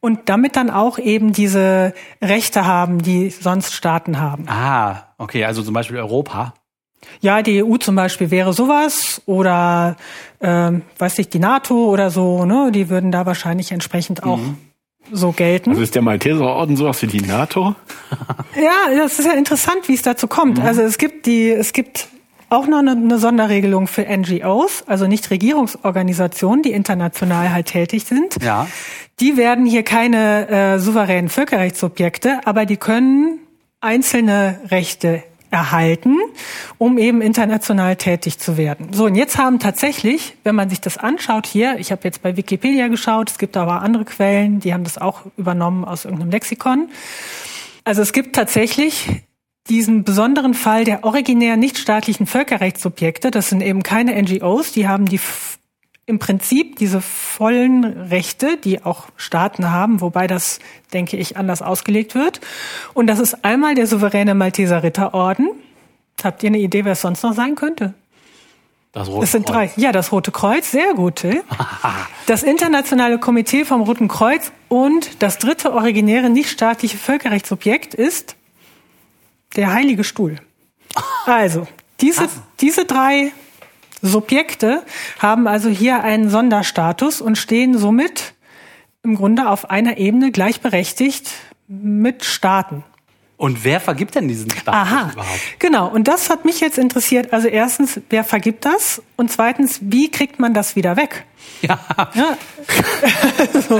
und 0.01 0.27
damit 0.27 0.57
dann 0.57 0.69
auch 0.69 0.99
eben 0.99 1.31
diese 1.31 1.93
Rechte 2.21 2.65
haben, 2.65 3.01
die 3.01 3.29
sonst 3.29 3.73
Staaten 3.73 4.19
haben. 4.19 4.45
Ah, 4.47 5.05
okay, 5.17 5.45
also 5.45 5.63
zum 5.63 5.73
Beispiel 5.73 5.97
Europa. 5.97 6.53
Ja, 7.21 7.41
die 7.41 7.63
EU 7.63 7.77
zum 7.77 7.95
Beispiel 7.95 8.29
wäre 8.29 8.51
sowas 8.51 9.21
oder 9.25 9.95
ähm, 10.41 10.81
weiß 10.97 11.19
ich, 11.19 11.29
die 11.29 11.39
NATO 11.39 11.85
oder 11.85 12.09
so, 12.09 12.43
ne? 12.43 12.71
Die 12.73 12.89
würden 12.89 13.13
da 13.13 13.25
wahrscheinlich 13.25 13.71
entsprechend 13.71 14.23
auch 14.23 14.39
so 15.11 15.31
gelten. 15.31 15.71
Also 15.71 15.81
ist 15.81 15.95
der 15.95 16.01
Malteserorden 16.01 16.75
sowas 16.75 17.01
wie 17.01 17.07
die 17.07 17.21
NATO? 17.21 17.75
Ja, 18.55 19.03
das 19.03 19.19
ist 19.19 19.25
ja 19.25 19.33
interessant, 19.33 19.87
wie 19.87 19.93
es 19.93 20.01
dazu 20.01 20.27
kommt. 20.27 20.59
Also 20.59 20.81
es 20.81 20.97
gibt 20.97 21.27
die, 21.27 21.51
es 21.51 21.73
gibt 21.73 22.07
auch 22.49 22.65
noch 22.65 22.79
eine, 22.79 22.91
eine 22.91 23.19
Sonderregelung 23.19 23.85
für 23.85 24.03
NGOs, 24.03 24.83
also 24.87 25.05
Nichtregierungsorganisationen, 25.05 26.63
die 26.63 26.71
international 26.71 27.51
halt 27.51 27.67
tätig 27.67 28.05
sind. 28.05 28.41
Ja. 28.41 28.67
Die 29.19 29.37
werden 29.37 29.65
hier 29.65 29.83
keine 29.83 30.47
äh, 30.49 30.79
souveränen 30.79 31.29
Völkerrechtssubjekte, 31.29 32.39
aber 32.45 32.65
die 32.65 32.77
können 32.77 33.39
einzelne 33.81 34.59
Rechte 34.69 35.23
erhalten, 35.51 36.17
um 36.77 36.97
eben 36.97 37.21
international 37.21 37.95
tätig 37.95 38.39
zu 38.39 38.57
werden. 38.57 38.89
So, 38.91 39.05
und 39.05 39.15
jetzt 39.15 39.37
haben 39.37 39.59
tatsächlich, 39.59 40.35
wenn 40.43 40.55
man 40.55 40.69
sich 40.69 40.81
das 40.81 40.97
anschaut 40.97 41.47
hier, 41.47 41.77
ich 41.79 41.91
habe 41.91 42.01
jetzt 42.03 42.21
bei 42.21 42.35
Wikipedia 42.37 42.87
geschaut, 42.87 43.31
es 43.31 43.37
gibt 43.37 43.55
aber 43.57 43.81
andere 43.81 44.05
Quellen, 44.05 44.59
die 44.59 44.73
haben 44.73 44.83
das 44.83 44.97
auch 44.97 45.21
übernommen 45.37 45.85
aus 45.85 46.05
irgendeinem 46.05 46.31
Lexikon. 46.31 46.89
Also 47.83 48.01
es 48.01 48.11
gibt 48.13 48.35
tatsächlich 48.35 49.09
diesen 49.69 50.03
besonderen 50.03 50.53
Fall 50.53 50.83
der 50.83 51.03
originär 51.03 51.57
nichtstaatlichen 51.57 52.25
Völkerrechtssubjekte. 52.25 53.31
Das 53.31 53.49
sind 53.49 53.61
eben 53.61 53.83
keine 53.83 54.21
NGOs, 54.21 54.71
die 54.71 54.87
haben 54.87 55.05
die 55.05 55.19
im 56.07 56.19
Prinzip 56.19 56.77
diese 56.77 57.01
vollen 57.01 57.83
Rechte, 57.83 58.57
die 58.57 58.83
auch 58.83 59.07
Staaten 59.17 59.69
haben, 59.71 59.99
wobei 60.01 60.25
das, 60.25 60.59
denke 60.93 61.17
ich, 61.17 61.35
anders 61.37 61.61
ausgelegt 61.61 62.15
wird. 62.15 62.39
Und 62.93 63.07
das 63.07 63.19
ist 63.19 63.43
einmal 63.43 63.75
der 63.75 63.87
souveräne 63.87 64.33
Malteser 64.33 64.83
Ritterorden. 64.83 65.49
Habt 66.23 66.41
ihr 66.43 66.47
eine 66.47 66.59
Idee, 66.59 66.85
wer 66.85 66.93
es 66.93 67.01
sonst 67.01 67.23
noch 67.23 67.33
sein 67.33 67.55
könnte? 67.55 67.93
Das 68.93 69.09
Rote 69.09 69.25
Es 69.25 69.33
sind 69.33 69.45
Kreuz. 69.45 69.73
drei. 69.75 69.81
Ja, 69.81 69.91
das 69.91 70.13
Rote 70.13 70.31
Kreuz, 70.31 70.71
sehr 70.71 70.93
gut. 70.95 71.17
Till. 71.17 71.43
Das 72.25 72.41
Internationale 72.43 73.19
Komitee 73.19 73.63
vom 73.65 73.81
Roten 73.81 74.07
Kreuz 74.07 74.51
und 74.69 75.21
das 75.21 75.37
dritte 75.37 75.73
originäre 75.73 76.29
nichtstaatliche 76.29 76.97
Völkerrechtsobjekt 76.97 77.93
ist 77.93 78.35
der 79.57 79.73
Heilige 79.73 80.03
Stuhl. 80.03 80.37
Also, 81.25 81.67
diese, 81.99 82.29
diese 82.61 82.85
drei 82.85 83.31
Subjekte 84.07 84.83
haben 85.19 85.47
also 85.47 85.69
hier 85.69 86.03
einen 86.03 86.29
Sonderstatus 86.29 87.21
und 87.21 87.37
stehen 87.37 87.77
somit 87.77 88.33
im 89.03 89.15
Grunde 89.15 89.49
auf 89.49 89.69
einer 89.69 89.97
Ebene 89.97 90.31
gleichberechtigt 90.31 91.29
mit 91.67 92.25
Staaten. 92.25 92.83
Und 93.37 93.63
wer 93.63 93.79
vergibt 93.79 94.15
denn 94.15 94.27
diesen 94.27 94.49
Status 94.49 94.73
Aha, 94.73 95.11
überhaupt? 95.13 95.59
genau. 95.59 95.87
Und 95.87 96.07
das 96.07 96.31
hat 96.31 96.43
mich 96.43 96.59
jetzt 96.59 96.79
interessiert. 96.79 97.33
Also 97.33 97.47
erstens, 97.47 98.01
wer 98.09 98.23
vergibt 98.23 98.65
das? 98.65 98.99
Und 99.15 99.31
zweitens, 99.31 99.79
wie 99.83 100.09
kriegt 100.09 100.39
man 100.39 100.53
das 100.55 100.75
wieder 100.75 100.97
weg? 100.97 101.25
Ja, 101.61 101.79
Ja, 102.13 102.37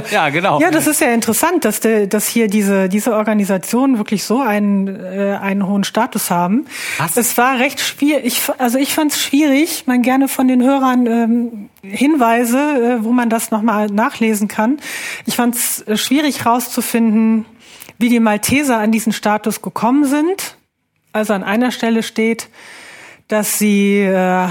ja 0.12 0.30
genau. 0.30 0.60
ja 0.60 0.72
das 0.72 0.88
ist 0.88 1.01
ja 1.01 1.12
interessant, 1.14 1.64
dass, 1.66 1.80
der, 1.80 2.08
dass 2.08 2.28
hier 2.28 2.47
diese, 2.47 2.89
diese 2.89 3.14
Organisationen 3.14 3.97
wirklich 3.97 4.24
so 4.24 4.39
einen, 4.39 4.88
äh, 4.88 5.38
einen 5.39 5.68
hohen 5.68 5.84
Status 5.84 6.32
haben. 6.32 6.66
Was? 6.97 7.18
Es 7.18 7.38
war 7.38 7.60
recht 7.60 7.80
schwierig. 7.80 8.26
Ich, 8.26 8.41
also 8.58 8.80
ich 8.80 8.93
fand 8.93 9.12
es 9.12 9.22
schwierig, 9.22 9.84
man 9.86 10.01
gerne 10.01 10.28
von 10.28 10.47
den 10.47 10.64
Hörern 10.64 11.05
ähm, 11.05 11.70
Hinweise, 11.84 12.58
äh, 12.99 13.03
wo 13.03 13.12
man 13.12 13.30
das 13.30 13.51
nochmal 13.51 13.88
nachlesen 13.88 14.47
kann. 14.47 14.78
Ich 15.26 15.36
fand 15.36 15.55
es 15.55 15.82
äh, 15.82 15.97
schwierig 15.97 16.45
herauszufinden, 16.45 17.45
wie 17.98 18.10
die 18.10 18.20
Malteser 18.20 18.78
an 18.78 18.91
diesen 18.91 19.14
Status 19.14 19.62
gekommen 19.62 20.06
sind. 20.06 20.58
Also 21.14 21.34
an 21.34 21.43
einer 21.43 21.72
Stelle 21.72 22.04
steht, 22.04 22.50
dass 23.28 23.58
sie 23.58 24.00
äh, 24.02 24.48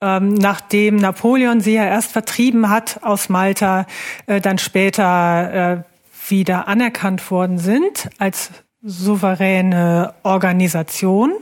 ähm, 0.00 0.34
nachdem 0.34 0.96
Napoleon 0.96 1.60
sie 1.60 1.74
ja 1.74 1.84
erst 1.84 2.12
vertrieben 2.12 2.68
hat 2.68 3.02
aus 3.02 3.28
Malta, 3.28 3.86
äh, 4.26 4.40
dann 4.40 4.58
später 4.58 5.84
äh, 5.84 6.30
wieder 6.30 6.68
anerkannt 6.68 7.30
worden 7.30 7.58
sind 7.58 8.10
als 8.18 8.50
souveräne 8.82 10.14
Organisation. 10.22 11.32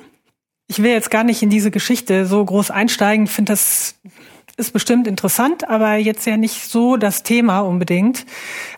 Ich 0.68 0.82
will 0.82 0.92
jetzt 0.92 1.10
gar 1.10 1.24
nicht 1.24 1.42
in 1.42 1.50
diese 1.50 1.70
Geschichte 1.70 2.26
so 2.26 2.44
groß 2.44 2.70
einsteigen. 2.70 3.26
Finde, 3.26 3.52
das 3.52 3.96
ist 4.56 4.72
bestimmt 4.72 5.06
interessant, 5.06 5.68
aber 5.68 5.96
jetzt 5.96 6.26
ja 6.26 6.36
nicht 6.36 6.70
so 6.70 6.96
das 6.96 7.22
Thema 7.22 7.60
unbedingt. 7.60 8.24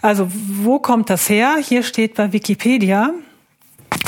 Also, 0.01 0.29
wo 0.31 0.79
kommt 0.79 1.11
das 1.11 1.29
her? 1.29 1.57
Hier 1.63 1.83
steht 1.83 2.15
bei 2.15 2.33
Wikipedia, 2.33 3.11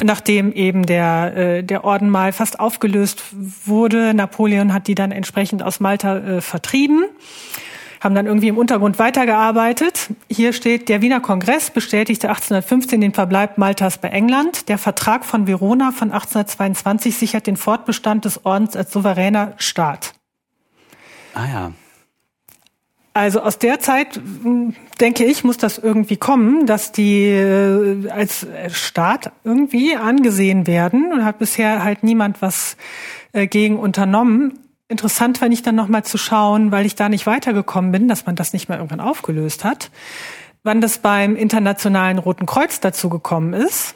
nachdem 0.03 0.53
eben 0.53 0.87
der, 0.87 1.37
äh, 1.37 1.63
der 1.63 1.85
Orden 1.85 2.09
mal 2.09 2.33
fast 2.33 2.59
aufgelöst 2.59 3.23
wurde. 3.67 4.15
Napoleon 4.15 4.73
hat 4.73 4.87
die 4.87 4.95
dann 4.95 5.13
entsprechend 5.13 5.63
aus 5.63 5.81
Malta 5.81 6.19
äh, 6.19 6.41
vertrieben, 6.41 7.05
haben 8.01 8.15
dann 8.15 8.27
irgendwie 8.27 8.49
im 8.49 8.57
Untergrund 8.57 8.99
weitergearbeitet. 8.99 10.09
Hier 10.31 10.55
steht, 10.55 10.89
der 10.89 11.03
Wiener 11.03 11.21
Kongress 11.21 11.71
bestätigte 11.71 12.29
1815 12.29 13.01
den 13.01 13.13
Verbleib 13.13 13.59
Maltas 13.59 13.99
bei 13.99 14.09
England. 14.09 14.71
Der 14.71 14.79
Vertrag 14.79 15.27
von 15.27 15.47
Verona 15.47 15.91
von 15.91 16.13
1822 16.13 17.17
sichert 17.17 17.47
den 17.47 17.59
Fortbestand 17.59 18.25
des 18.25 18.47
Ordens 18.47 18.75
als 18.75 18.93
souveräner 18.93 19.53
Staat. 19.59 20.18
Ah 21.35 21.47
ja. 21.47 21.73
Also 23.15 23.41
aus 23.41 23.59
der 23.59 23.81
Zeit, 23.81 24.21
mh, 24.45 24.75
denke 25.01 25.25
ich, 25.25 25.43
muss 25.43 25.57
das 25.57 25.79
irgendwie 25.79 26.17
kommen, 26.17 26.67
dass 26.67 26.93
die 26.93 27.25
äh, 27.25 28.09
als 28.11 28.47
Staat 28.71 29.33
irgendwie 29.43 29.97
angesehen 29.97 30.67
werden 30.69 31.13
und 31.13 31.25
hat 31.25 31.39
bisher 31.39 31.83
halt 31.83 32.05
niemand 32.05 32.43
was 32.43 32.77
äh, 33.33 33.47
gegen 33.49 33.79
unternommen. 33.79 34.61
Interessant 34.87 35.39
fand 35.39 35.53
ich 35.53 35.63
dann 35.63 35.75
nochmal 35.75 36.05
zu 36.05 36.17
schauen, 36.17 36.71
weil 36.71 36.87
ich 36.87 36.95
da 36.95 37.09
nicht 37.09 37.27
weitergekommen 37.27 37.93
bin, 37.93 38.09
dass 38.09 38.25
man 38.25 38.37
das 38.37 38.53
nicht 38.53 38.69
mehr 38.69 38.79
irgendwann 38.79 39.01
aufgelöst 39.01 39.65
hat, 39.65 39.91
wann 40.63 40.81
das 40.81 40.99
beim 40.99 41.37
Internationalen 41.37 42.19
Roten 42.19 42.47
Kreuz 42.47 42.81
dazu 42.81 43.09
gekommen 43.09 43.53
ist. 43.53 43.95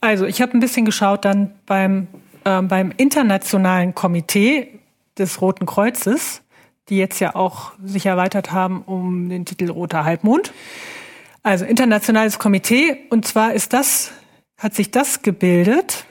Also 0.00 0.26
ich 0.26 0.40
habe 0.40 0.56
ein 0.56 0.60
bisschen 0.60 0.84
geschaut 0.84 1.24
dann 1.24 1.52
beim, 1.66 2.06
äh, 2.44 2.62
beim 2.62 2.92
Internationalen 2.96 3.94
Komitee 3.94 4.80
des 5.18 5.40
Roten 5.40 5.66
Kreuzes, 5.66 6.42
die 6.88 6.96
jetzt 6.96 7.20
ja 7.20 7.34
auch 7.34 7.72
sich 7.84 8.06
erweitert 8.06 8.52
haben 8.52 8.82
um 8.82 9.28
den 9.28 9.44
Titel 9.44 9.70
Roter 9.70 10.04
Halbmond. 10.04 10.52
Also 11.42 11.64
Internationales 11.64 12.38
Komitee. 12.38 13.06
Und 13.10 13.26
zwar 13.26 13.52
ist 13.54 13.72
das, 13.72 14.12
hat 14.58 14.74
sich 14.74 14.90
das 14.90 15.22
gebildet 15.22 16.06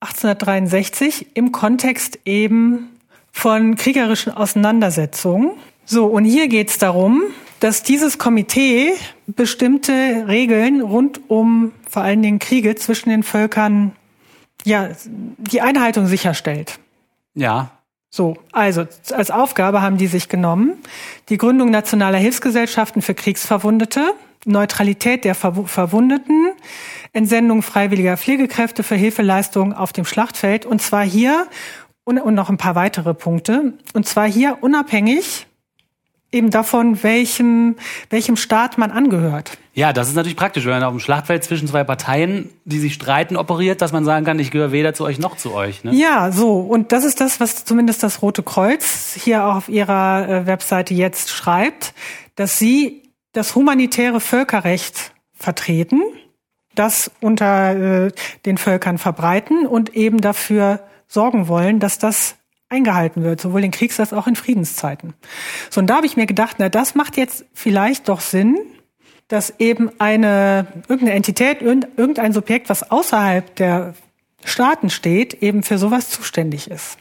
1863 0.00 1.28
im 1.34 1.50
Kontext 1.50 2.20
eben 2.24 2.90
von 3.32 3.76
kriegerischen 3.76 4.32
Auseinandersetzungen. 4.32 5.52
So, 5.84 6.06
und 6.06 6.24
hier 6.24 6.48
geht 6.48 6.70
es 6.70 6.78
darum, 6.78 7.22
dass 7.60 7.82
dieses 7.82 8.18
Komitee 8.18 8.92
bestimmte 9.26 10.26
Regeln 10.28 10.80
rund 10.80 11.28
um 11.28 11.72
vor 11.88 12.02
allen 12.02 12.22
Dingen 12.22 12.38
Kriege 12.38 12.76
zwischen 12.76 13.08
den 13.10 13.22
Völkern, 13.22 13.92
ja, 14.64 14.90
die 15.06 15.60
Einhaltung 15.60 16.06
sicherstellt. 16.06 16.78
Ja. 17.34 17.77
So, 18.10 18.36
also 18.52 18.86
als 19.12 19.30
Aufgabe 19.30 19.82
haben 19.82 19.98
die 19.98 20.06
sich 20.06 20.28
genommen, 20.28 20.78
die 21.28 21.36
Gründung 21.36 21.70
nationaler 21.70 22.18
Hilfsgesellschaften 22.18 23.02
für 23.02 23.14
Kriegsverwundete, 23.14 24.14
Neutralität 24.46 25.24
der 25.24 25.34
Verw 25.34 25.66
Verwundeten, 25.66 26.52
Entsendung 27.12 27.62
freiwilliger 27.62 28.16
Pflegekräfte 28.16 28.82
für 28.82 28.94
Hilfeleistungen 28.94 29.74
auf 29.74 29.92
dem 29.92 30.04
Schlachtfeld. 30.04 30.64
Und 30.64 30.80
zwar 30.80 31.04
hier 31.04 31.48
und 32.04 32.34
noch 32.34 32.48
ein 32.48 32.56
paar 32.56 32.74
weitere 32.74 33.12
Punkte. 33.12 33.74
Und 33.92 34.06
zwar 34.06 34.26
hier 34.26 34.58
unabhängig 34.62 35.47
eben 36.30 36.50
davon, 36.50 37.02
welchem, 37.02 37.76
welchem 38.10 38.36
Staat 38.36 38.76
man 38.76 38.90
angehört. 38.90 39.56
Ja, 39.72 39.92
das 39.92 40.08
ist 40.08 40.14
natürlich 40.14 40.36
praktisch, 40.36 40.64
wenn 40.64 40.72
man 40.72 40.82
auf 40.82 40.92
dem 40.92 41.00
Schlachtfeld 41.00 41.44
zwischen 41.44 41.68
zwei 41.68 41.84
Parteien, 41.84 42.50
die 42.64 42.78
sich 42.78 42.94
streiten, 42.94 43.36
operiert, 43.36 43.80
dass 43.80 43.92
man 43.92 44.04
sagen 44.04 44.26
kann, 44.26 44.38
ich 44.38 44.50
gehöre 44.50 44.72
weder 44.72 44.92
zu 44.92 45.04
euch 45.04 45.18
noch 45.18 45.36
zu 45.36 45.54
euch. 45.54 45.84
Ne? 45.84 45.94
Ja, 45.94 46.30
so. 46.32 46.58
Und 46.60 46.92
das 46.92 47.04
ist 47.04 47.20
das, 47.20 47.40
was 47.40 47.64
zumindest 47.64 48.02
das 48.02 48.20
Rote 48.20 48.42
Kreuz 48.42 49.14
hier 49.14 49.44
auch 49.44 49.56
auf 49.56 49.68
ihrer 49.68 50.28
äh, 50.28 50.46
Webseite 50.46 50.94
jetzt 50.94 51.30
schreibt, 51.30 51.94
dass 52.34 52.58
sie 52.58 53.02
das 53.32 53.54
humanitäre 53.54 54.20
Völkerrecht 54.20 55.12
vertreten. 55.32 56.02
das 56.74 57.10
unter 57.20 58.06
äh, 58.06 58.12
den 58.46 58.58
Völkern 58.58 58.98
verbreiten 58.98 59.66
und 59.66 59.96
eben 59.96 60.20
dafür 60.20 60.80
sorgen 61.08 61.48
wollen, 61.48 61.80
dass 61.80 61.98
das 61.98 62.37
eingehalten 62.68 63.22
wird, 63.22 63.40
sowohl 63.40 63.64
in 63.64 63.70
Kriegs- 63.70 63.98
als 64.00 64.12
auch 64.12 64.26
in 64.26 64.36
Friedenszeiten. 64.36 65.14
So, 65.70 65.80
und 65.80 65.86
da 65.88 65.96
habe 65.96 66.06
ich 66.06 66.16
mir 66.16 66.26
gedacht, 66.26 66.56
na, 66.58 66.68
das 66.68 66.94
macht 66.94 67.16
jetzt 67.16 67.44
vielleicht 67.54 68.08
doch 68.08 68.20
Sinn, 68.20 68.58
dass 69.28 69.54
eben 69.58 69.90
eine, 69.98 70.66
irgendeine 70.88 71.12
Entität, 71.12 71.62
irgendein 71.62 72.32
Subjekt, 72.32 72.68
was 72.68 72.90
außerhalb 72.90 73.54
der 73.56 73.94
Staaten 74.44 74.90
steht, 74.90 75.42
eben 75.42 75.62
für 75.62 75.78
sowas 75.78 76.10
zuständig 76.10 76.70
ist. 76.70 76.98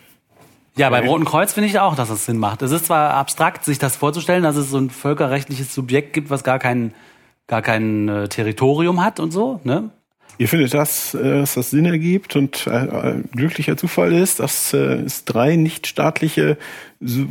Ja, 0.76 0.90
beim 0.92 1.08
Roten 1.08 1.26
Kreuz 1.26 1.54
finde 1.54 1.70
ich 1.70 1.80
auch, 1.80 1.96
dass 1.96 2.10
das 2.10 2.26
Sinn 2.26 2.38
macht. 2.38 2.62
Es 2.62 2.72
ist 2.72 2.86
zwar 2.86 3.16
abstrakt, 3.16 3.66
sich 3.66 3.80
das 3.80 3.96
vorzustellen, 3.96 4.44
dass 4.44 4.56
es 4.58 4.70
so 4.70 4.78
ein 4.78 4.92
völkerrechtliches 4.92 5.74
Subjekt 5.74 6.14
gibt, 6.14 6.30
was 6.30 6.44
gar 6.44 6.60
kein, 6.60 6.94
gar 7.48 7.64
kein 7.64 8.08
äh, 8.08 8.28
Territorium 8.28 9.04
hat 9.04 9.20
und 9.20 9.32
so, 9.32 9.60
ne? 9.64 9.90
Ihr 10.40 10.48
findet 10.48 10.74
das, 10.74 11.14
äh, 11.14 11.40
dass 11.40 11.56
das 11.56 11.72
Sinn 11.72 11.86
ergibt 11.86 12.36
und 12.36 12.68
äh, 12.68 12.86
äh, 12.86 13.24
glücklicher 13.36 13.78
Zufall 13.78 14.14
ist, 14.14 14.40
dass 14.40 14.74
es 14.74 15.26
drei 15.26 15.56
nichtstaatliche, 15.56 16.58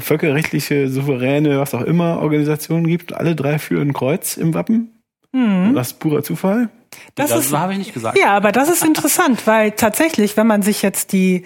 völkerrechtliche, 0.01 0.89
souveräne, 0.89 1.61
was 1.61 1.75
auch 1.75 1.83
immer 1.83 2.19
Organisationen 2.19 2.87
gibt. 2.87 3.13
Alle 3.13 3.37
drei 3.37 3.59
führen 3.59 3.89
ein 3.89 3.93
Kreuz 3.93 4.37
im 4.37 4.55
Wappen. 4.55 4.93
Mhm. 5.33 5.75
Das 5.75 5.89
ist 5.89 5.99
purer 5.99 6.23
Zufall. 6.23 6.69
Das, 7.15 7.31
das 7.31 7.53
habe 7.53 7.73
ich 7.73 7.79
nicht 7.79 7.95
gesagt. 7.95 8.19
Ja, 8.19 8.37
aber 8.37 8.53
das 8.53 8.69
ist 8.69 8.85
interessant, 8.85 9.47
weil 9.47 9.73
tatsächlich, 9.73 10.37
wenn 10.37 10.47
man 10.47 10.63
sich 10.63 10.83
jetzt 10.83 11.13
die 11.13 11.45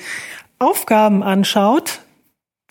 Aufgaben 0.58 1.22
anschaut, 1.22 2.00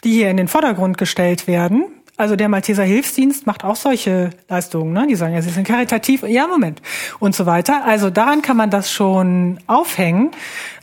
die 0.04 0.12
hier 0.12 0.30
in 0.30 0.38
den 0.38 0.48
Vordergrund 0.48 0.98
gestellt 0.98 1.48
werden, 1.48 1.86
also 2.20 2.36
der 2.36 2.50
Malteser 2.50 2.84
Hilfsdienst 2.84 3.48
macht 3.48 3.64
auch 3.64 3.78
solche 3.78 4.32
Leistungen, 4.50 4.92
ne? 4.92 5.08
Die 5.08 5.16
sagen 5.16 5.34
ja, 5.34 5.42
sie 5.42 5.50
sind 5.50 5.66
karitativ, 5.66 6.24
ja, 6.24 6.48
Moment, 6.48 6.82
und 7.20 7.34
so 7.34 7.46
weiter. 7.46 7.86
Also 7.86 8.10
daran 8.10 8.42
kann 8.42 8.58
man 8.58 8.70
das 8.70 8.92
schon 8.92 9.60
aufhängen. 9.68 10.32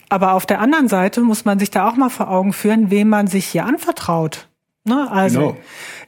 Aber 0.08 0.32
auf 0.32 0.46
der 0.46 0.60
anderen 0.60 0.88
Seite 0.88 1.20
muss 1.20 1.44
man 1.44 1.58
sich 1.58 1.70
da 1.70 1.88
auch 1.88 1.96
mal 1.96 2.10
vor 2.10 2.30
Augen 2.30 2.52
führen, 2.52 2.90
wem 2.90 3.08
man 3.08 3.26
sich 3.26 3.46
hier 3.46 3.64
anvertraut. 3.64 4.48
Ne? 4.84 5.10
Also, 5.10 5.40
genau. 5.40 5.56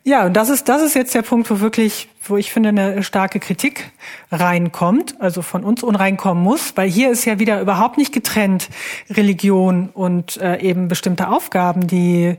ja, 0.05 0.27
und 0.27 0.35
das 0.35 0.51
ist, 0.51 0.69
das 0.69 0.83
ist 0.83 0.95
jetzt 0.95 1.13
der 1.13 1.23
Punkt, 1.23 1.51
wo 1.51 1.59
wirklich, 1.59 2.09
wo 2.23 2.37
ich 2.37 2.53
finde, 2.53 2.69
eine 2.69 3.03
starke 3.03 3.41
Kritik 3.41 3.91
reinkommt, 4.31 5.21
also 5.21 5.43
von 5.43 5.65
uns 5.65 5.83
und 5.83 5.97
reinkommen 5.97 6.45
muss, 6.45 6.77
weil 6.77 6.89
hier 6.89 7.11
ist 7.11 7.25
ja 7.25 7.41
wieder 7.41 7.61
überhaupt 7.61 7.99
nicht 7.99 8.13
getrennt 8.13 8.69
Religion 9.11 9.89
und 9.93 10.37
äh, 10.37 10.61
eben 10.61 10.87
bestimmte 10.87 11.29
Aufgaben, 11.29 11.89
die 11.89 12.37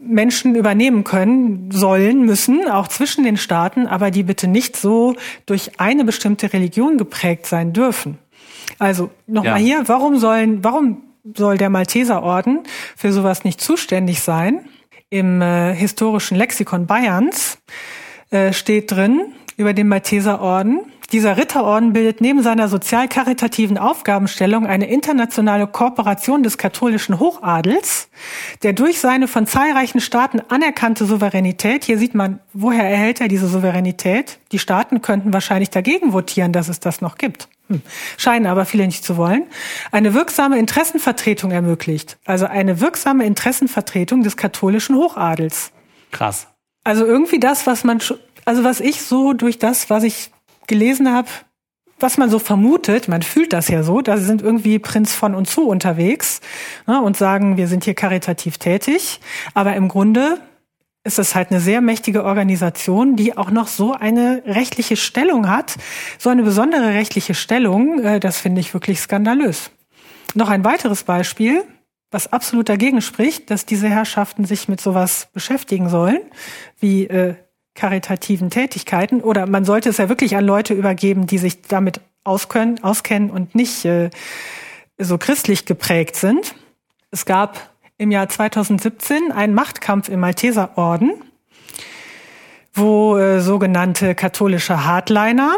Menschen 0.00 0.54
übernehmen 0.54 1.04
können, 1.04 1.70
sollen, 1.70 2.24
müssen, 2.24 2.68
auch 2.68 2.88
zwischen 2.88 3.22
den 3.22 3.36
Staaten, 3.36 3.86
aber 3.86 4.10
die 4.10 4.22
bitte 4.22 4.48
nicht 4.48 4.76
so 4.76 5.14
durch 5.46 5.78
eine 5.78 6.04
bestimmte 6.04 6.52
Religion 6.52 6.96
geprägt 6.96 7.46
sein 7.46 7.72
dürfen. 7.72 8.18
Also 8.78 9.10
nochmal 9.26 9.60
ja. 9.60 9.76
hier, 9.78 9.88
warum 9.88 10.18
sollen, 10.18 10.64
warum 10.64 11.02
soll 11.36 11.58
der 11.58 11.68
Malteserorden 11.68 12.60
für 12.96 13.12
sowas 13.12 13.44
nicht 13.44 13.60
zuständig 13.60 14.20
sein? 14.22 14.66
Im 15.10 15.42
äh, 15.42 15.74
historischen 15.74 16.36
Lexikon 16.36 16.86
Bayerns 16.86 17.58
äh, 18.30 18.52
steht 18.52 18.92
drin 18.92 19.32
über 19.56 19.74
den 19.74 19.88
Malteserorden, 19.88 20.80
dieser 21.12 21.36
Ritterorden 21.36 21.92
bildet 21.92 22.20
neben 22.20 22.42
seiner 22.42 22.68
sozial-karitativen 22.68 23.78
Aufgabenstellung 23.78 24.66
eine 24.66 24.88
internationale 24.88 25.66
Kooperation 25.66 26.42
des 26.42 26.56
katholischen 26.56 27.18
Hochadels, 27.18 28.08
der 28.62 28.72
durch 28.72 29.00
seine 29.00 29.26
von 29.26 29.46
zahlreichen 29.46 30.00
Staaten 30.00 30.40
anerkannte 30.48 31.04
Souveränität, 31.04 31.84
hier 31.84 31.98
sieht 31.98 32.14
man, 32.14 32.40
woher 32.52 32.88
erhält 32.88 33.20
er 33.20 33.28
diese 33.28 33.48
Souveränität? 33.48 34.38
Die 34.52 34.58
Staaten 34.58 35.02
könnten 35.02 35.32
wahrscheinlich 35.32 35.70
dagegen 35.70 36.12
votieren, 36.12 36.52
dass 36.52 36.68
es 36.68 36.80
das 36.80 37.00
noch 37.00 37.18
gibt. 37.18 37.48
Hm. 37.68 37.82
Scheinen 38.16 38.46
aber 38.46 38.64
viele 38.64 38.86
nicht 38.86 39.04
zu 39.04 39.16
wollen, 39.16 39.44
eine 39.92 40.14
wirksame 40.14 40.58
Interessenvertretung 40.58 41.50
ermöglicht. 41.50 42.18
Also 42.24 42.46
eine 42.46 42.80
wirksame 42.80 43.24
Interessenvertretung 43.24 44.22
des 44.22 44.36
katholischen 44.36 44.96
Hochadels. 44.96 45.72
Krass. 46.12 46.46
Also 46.84 47.04
irgendwie 47.04 47.40
das, 47.40 47.66
was 47.66 47.84
man, 47.84 48.00
also 48.44 48.64
was 48.64 48.80
ich 48.80 49.02
so 49.02 49.32
durch 49.32 49.58
das, 49.58 49.90
was 49.90 50.02
ich 50.02 50.30
gelesen 50.70 51.12
habe, 51.12 51.28
was 51.98 52.16
man 52.16 52.30
so 52.30 52.38
vermutet, 52.38 53.08
man 53.08 53.22
fühlt 53.22 53.52
das 53.52 53.68
ja 53.68 53.82
so, 53.82 54.00
da 54.00 54.16
sind 54.16 54.40
irgendwie 54.40 54.78
Prinz 54.78 55.12
von 55.12 55.34
und 55.34 55.46
zu 55.46 55.68
unterwegs 55.68 56.40
ne, 56.86 57.02
und 57.02 57.16
sagen, 57.16 57.58
wir 57.58 57.68
sind 57.68 57.84
hier 57.84 57.94
karitativ 57.94 58.56
tätig. 58.56 59.20
Aber 59.52 59.74
im 59.74 59.88
Grunde 59.88 60.38
ist 61.04 61.18
es 61.18 61.34
halt 61.34 61.50
eine 61.50 61.60
sehr 61.60 61.80
mächtige 61.80 62.24
Organisation, 62.24 63.16
die 63.16 63.36
auch 63.36 63.50
noch 63.50 63.68
so 63.68 63.92
eine 63.92 64.42
rechtliche 64.46 64.96
Stellung 64.96 65.50
hat, 65.50 65.76
so 66.18 66.30
eine 66.30 66.42
besondere 66.42 66.88
rechtliche 66.94 67.34
Stellung, 67.34 68.02
äh, 68.02 68.20
das 68.20 68.38
finde 68.38 68.60
ich 68.60 68.72
wirklich 68.72 69.00
skandalös. 69.00 69.70
Noch 70.34 70.48
ein 70.48 70.64
weiteres 70.64 71.04
Beispiel, 71.04 71.64
was 72.10 72.32
absolut 72.32 72.68
dagegen 72.68 73.02
spricht, 73.02 73.50
dass 73.50 73.66
diese 73.66 73.88
Herrschaften 73.88 74.44
sich 74.44 74.68
mit 74.68 74.80
sowas 74.80 75.28
beschäftigen 75.32 75.88
sollen, 75.88 76.20
wie 76.78 77.06
äh, 77.06 77.34
karitativen 77.80 78.50
Tätigkeiten 78.50 79.22
oder 79.22 79.46
man 79.46 79.64
sollte 79.64 79.88
es 79.88 79.96
ja 79.96 80.10
wirklich 80.10 80.36
an 80.36 80.44
Leute 80.44 80.74
übergeben, 80.74 81.26
die 81.26 81.38
sich 81.38 81.62
damit 81.62 82.02
auskennen, 82.24 82.84
auskennen 82.84 83.30
und 83.30 83.54
nicht 83.54 83.86
äh, 83.86 84.10
so 84.98 85.16
christlich 85.16 85.64
geprägt 85.64 86.14
sind. 86.14 86.54
Es 87.10 87.24
gab 87.24 87.70
im 87.96 88.10
Jahr 88.10 88.28
2017 88.28 89.32
einen 89.32 89.54
Machtkampf 89.54 90.10
im 90.10 90.20
Malteserorden, 90.20 91.12
wo 92.74 93.16
äh, 93.16 93.40
sogenannte 93.40 94.14
katholische 94.14 94.84
Hardliner 94.84 95.56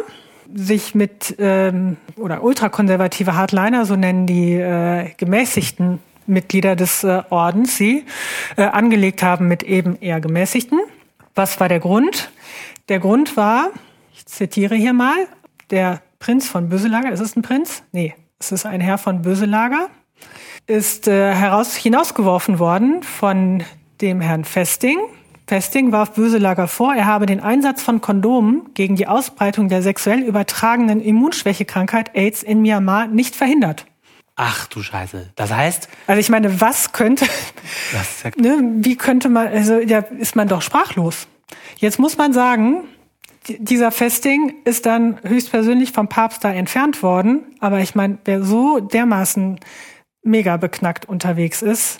sich 0.55 0.95
mit 0.95 1.35
ähm, 1.41 1.97
oder 2.17 2.45
ultrakonservative 2.45 3.35
Hardliner, 3.35 3.85
so 3.85 3.97
nennen 3.97 4.29
die 4.29 4.53
äh, 4.53 5.11
gemäßigten 5.17 5.99
Mitglieder 6.29 6.77
des 6.77 7.03
äh, 7.03 7.23
Ordens 7.31 7.77
sie, 7.77 8.05
äh, 8.57 8.63
angelegt 8.63 9.25
haben 9.25 9.49
mit 9.49 9.65
eben 9.65 9.97
eher 10.01 10.21
gemäßigten. 10.21 10.79
Was 11.35 11.59
war 11.61 11.69
der 11.69 11.81
Grund? 11.81 12.31
Der 12.89 12.99
Grund 12.99 13.37
war, 13.37 13.71
ich 14.15 14.27
zitiere 14.27 14.75
hier 14.75 14.93
mal, 14.93 15.27
der 15.71 16.03
Prinz 16.19 16.47
von 16.47 16.69
Böselager, 16.69 17.11
ist 17.11 17.21
es 17.21 17.37
ein 17.37 17.43
Prinz? 17.43 17.83
Nee, 17.93 18.15
es 18.39 18.53
ist 18.53 18.67
ein 18.67 18.81
Herr 18.81 18.99
von 18.99 19.23
Böselager, 19.23 19.89
ist 20.67 21.09
äh, 21.09 21.35
heraus, 21.35 21.75
hinausgeworfen 21.75 22.59
worden 22.59 23.03
von 23.03 23.63
dem 24.03 24.21
Herrn 24.21 24.45
Festing. 24.45 24.99
Festing 25.47 25.91
warf 25.91 26.13
Böselager 26.13 26.69
vor, 26.69 26.95
er 26.95 27.07
habe 27.07 27.25
den 27.27 27.41
Einsatz 27.41 27.83
von 27.83 28.01
Kondomen 28.01 28.71
gegen 28.75 28.97
die 28.97 29.07
Ausbreitung 29.07 29.69
der 29.69 29.83
sexuell 29.83 30.21
übertragenen 30.21 31.01
Immunschwächekrankheit 31.01 32.15
AIDS 32.15 32.43
in 32.43 32.61
Myanmar 32.61 33.07
nicht 33.07 33.35
verhindert. 33.35 33.87
Ach 34.37 34.67
du 34.67 34.83
Scheiße. 34.83 35.31
Das 35.37 35.53
heißt. 35.53 35.89
Also 36.07 36.21
ich 36.21 36.29
meine, 36.29 36.61
was 36.61 36.93
könnte, 36.93 37.27
ja 37.93 38.31
ne, 38.37 38.59
wie 38.77 38.97
könnte 38.97 39.29
man, 39.29 39.49
also 39.49 39.79
ja, 39.79 39.99
ist 39.99 40.37
man 40.37 40.49
doch 40.49 40.63
sprachlos. 40.63 41.27
Jetzt 41.77 41.99
muss 41.99 42.17
man 42.17 42.33
sagen, 42.33 42.85
dieser 43.47 43.91
Festing 43.91 44.55
ist 44.65 44.87
dann 44.87 45.19
höchstpersönlich 45.23 45.93
vom 45.93 46.09
Papst 46.09 46.45
da 46.45 46.53
entfernt 46.53 47.03
worden. 47.03 47.57
Aber 47.61 47.81
ich 47.81 47.95
meine, 47.95 48.19
wer 48.25 48.43
so 48.43 48.81
dermaßen 48.81 49.61
mega 50.23 50.57
beknackt 50.57 51.05
unterwegs 51.09 51.63
ist. 51.63 51.99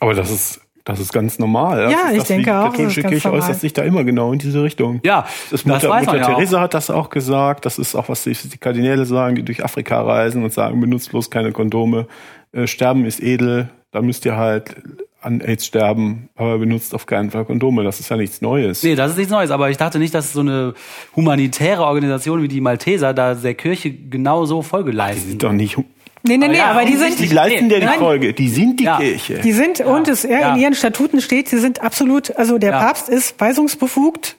Aber 0.00 0.14
das 0.14 0.30
ist 0.30 0.60
das 0.84 1.00
ist 1.00 1.12
ganz 1.12 1.38
normal. 1.38 1.84
Das 1.84 1.92
ja, 1.92 2.08
ist, 2.10 2.16
ich 2.18 2.24
denke 2.24 2.56
auch. 2.56 2.64
Die 2.64 2.70
katholische 2.70 3.02
Kirche 3.02 3.32
äußert 3.32 3.60
sich 3.60 3.72
da 3.72 3.82
immer 3.82 4.04
genau 4.04 4.32
in 4.32 4.38
diese 4.38 4.62
Richtung. 4.62 5.00
Ja, 5.04 5.26
das 5.50 5.64
Mutter, 5.64 5.88
das 5.88 6.06
Mutter 6.06 6.22
Therese 6.22 6.56
ja 6.56 6.62
hat 6.62 6.74
das 6.74 6.90
auch 6.90 7.10
gesagt. 7.10 7.66
Das 7.66 7.78
ist 7.78 7.94
auch, 7.94 8.08
was 8.08 8.24
die, 8.24 8.32
die 8.32 8.58
Kardinäle 8.58 9.04
sagen, 9.04 9.36
die 9.36 9.44
durch 9.44 9.64
Afrika 9.64 10.00
reisen 10.00 10.42
und 10.42 10.52
sagen, 10.52 10.80
benutzt 10.80 11.10
bloß 11.10 11.30
keine 11.30 11.52
Kondome. 11.52 12.06
Äh, 12.52 12.66
sterben 12.66 13.04
ist 13.04 13.22
edel. 13.22 13.68
Da 13.92 14.02
müsst 14.02 14.24
ihr 14.24 14.36
halt 14.36 14.76
an 15.20 15.40
AIDS 15.40 15.66
sterben, 15.66 16.30
aber 16.34 16.58
benutzt 16.58 16.94
auf 16.94 17.06
keinen 17.06 17.30
Fall 17.30 17.44
Kondome. 17.44 17.84
Das 17.84 18.00
ist 18.00 18.08
ja 18.08 18.16
nichts 18.16 18.40
Neues. 18.40 18.82
Nee, 18.82 18.94
das 18.94 19.12
ist 19.12 19.18
nichts 19.18 19.30
Neues. 19.30 19.50
Aber 19.50 19.68
ich 19.68 19.76
dachte 19.76 19.98
nicht, 19.98 20.14
dass 20.14 20.32
so 20.32 20.40
eine 20.40 20.74
humanitäre 21.14 21.84
Organisation 21.84 22.42
wie 22.42 22.48
die 22.48 22.60
Malteser 22.60 23.12
da 23.12 23.34
der 23.34 23.54
Kirche 23.54 23.92
genau 23.92 24.46
so 24.46 24.62
Folge 24.62 24.92
leisten. 24.92 25.24
Die 25.24 25.30
sind 25.30 25.42
doch 25.42 25.52
nicht 25.52 25.76
Nee, 26.22 26.36
nee, 26.36 26.48
nee, 26.48 26.58
ja, 26.58 26.70
aber 26.70 26.84
die 26.84 26.96
sind. 26.96 27.18
Die 27.18 27.26
leisten 27.26 27.70
ja 27.70 27.80
die 27.80 27.98
Folge. 27.98 28.34
Die 28.34 28.48
sind 28.48 28.78
die 28.78 28.84
ja. 28.84 28.98
Kirche. 28.98 29.38
Die 29.38 29.52
sind, 29.52 29.78
ja. 29.78 29.86
und 29.86 30.06
es 30.06 30.22
ja. 30.22 30.54
in 30.54 30.60
ihren 30.60 30.74
Statuten 30.74 31.20
steht, 31.20 31.48
sie 31.48 31.58
sind 31.58 31.80
absolut, 31.80 32.36
also 32.36 32.58
der 32.58 32.72
Papst 32.72 33.08
ist 33.08 33.40
weisungsbefugt. 33.40 34.36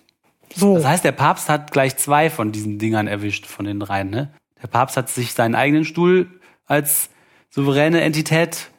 So. 0.55 0.75
Das 0.75 0.85
heißt, 0.85 1.03
der 1.03 1.13
Papst 1.13 1.49
hat 1.49 1.71
gleich 1.71 1.97
zwei 1.97 2.29
von 2.29 2.51
diesen 2.51 2.77
Dingern 2.77 3.07
erwischt, 3.07 3.45
von 3.45 3.65
den 3.65 3.79
dreien, 3.79 4.09
ne? 4.09 4.31
Der 4.61 4.67
Papst 4.67 4.97
hat 4.97 5.09
sich 5.09 5.33
seinen 5.33 5.55
eigenen 5.55 5.85
Stuhl 5.85 6.27
als 6.67 7.09
souveräne 7.49 8.01
Entität 8.01 8.70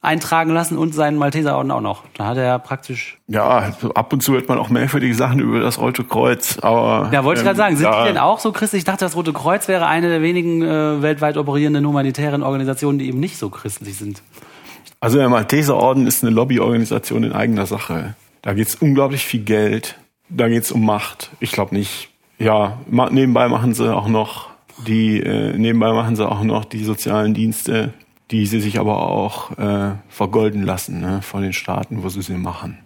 eintragen 0.00 0.52
lassen 0.52 0.78
und 0.78 0.94
seinen 0.94 1.18
Malteserorden 1.18 1.70
auch 1.70 1.80
noch. 1.80 2.04
Da 2.14 2.26
hat 2.26 2.36
er 2.36 2.58
praktisch. 2.58 3.18
Ja, 3.26 3.72
ab 3.94 4.12
und 4.12 4.22
zu 4.22 4.34
hört 4.34 4.48
man 4.48 4.58
auch 4.58 4.68
merkwürdige 4.68 5.14
Sachen 5.14 5.40
über 5.40 5.60
das 5.60 5.80
Rote 5.80 6.04
Kreuz, 6.04 6.58
aber. 6.60 7.10
Ja, 7.12 7.24
wollte 7.24 7.40
ich 7.40 7.44
gerade 7.44 7.56
ähm, 7.56 7.76
sagen, 7.76 7.76
sind 7.76 7.90
die 7.90 8.08
denn 8.08 8.18
auch 8.18 8.38
so 8.38 8.52
christlich? 8.52 8.80
Ich 8.80 8.84
dachte, 8.84 9.04
das 9.04 9.16
Rote 9.16 9.32
Kreuz 9.32 9.68
wäre 9.68 9.86
eine 9.86 10.08
der 10.08 10.22
wenigen 10.22 10.62
äh, 10.62 11.02
weltweit 11.02 11.36
operierenden 11.36 11.86
humanitären 11.86 12.42
Organisationen, 12.42 12.98
die 12.98 13.08
eben 13.08 13.20
nicht 13.20 13.38
so 13.38 13.50
christlich 13.50 13.96
sind. 13.96 14.22
Also 15.00 15.18
der 15.18 15.28
Malteserorden 15.28 16.06
ist 16.06 16.22
eine 16.22 16.32
Lobbyorganisation 16.32 17.24
in 17.24 17.32
eigener 17.32 17.66
Sache. 17.66 18.14
Da 18.42 18.54
geht's 18.54 18.76
unglaublich 18.76 19.24
viel 19.24 19.42
Geld. 19.42 19.98
Da 20.28 20.48
geht's 20.48 20.72
um 20.72 20.84
Macht. 20.84 21.30
Ich 21.40 21.52
glaube 21.52 21.74
nicht. 21.74 22.10
Ja, 22.38 22.78
nebenbei 22.88 23.48
machen 23.48 23.74
sie 23.74 23.94
auch 23.94 24.08
noch 24.08 24.50
Die 24.86 25.20
äh, 25.20 25.56
nebenbei 25.56 25.92
machen 25.92 26.16
sie 26.16 26.28
auch 26.28 26.42
noch 26.42 26.64
die 26.64 26.84
sozialen 26.84 27.34
Dienste, 27.34 27.94
die 28.30 28.46
sie 28.46 28.60
sich 28.60 28.78
aber 28.78 29.02
auch 29.02 29.56
äh, 29.58 29.92
vergolden 30.08 30.62
lassen 30.62 31.00
ne, 31.00 31.22
von 31.22 31.42
den 31.42 31.52
Staaten, 31.52 32.02
wo 32.02 32.08
sie 32.08 32.22
sie 32.22 32.34
machen. 32.34 32.78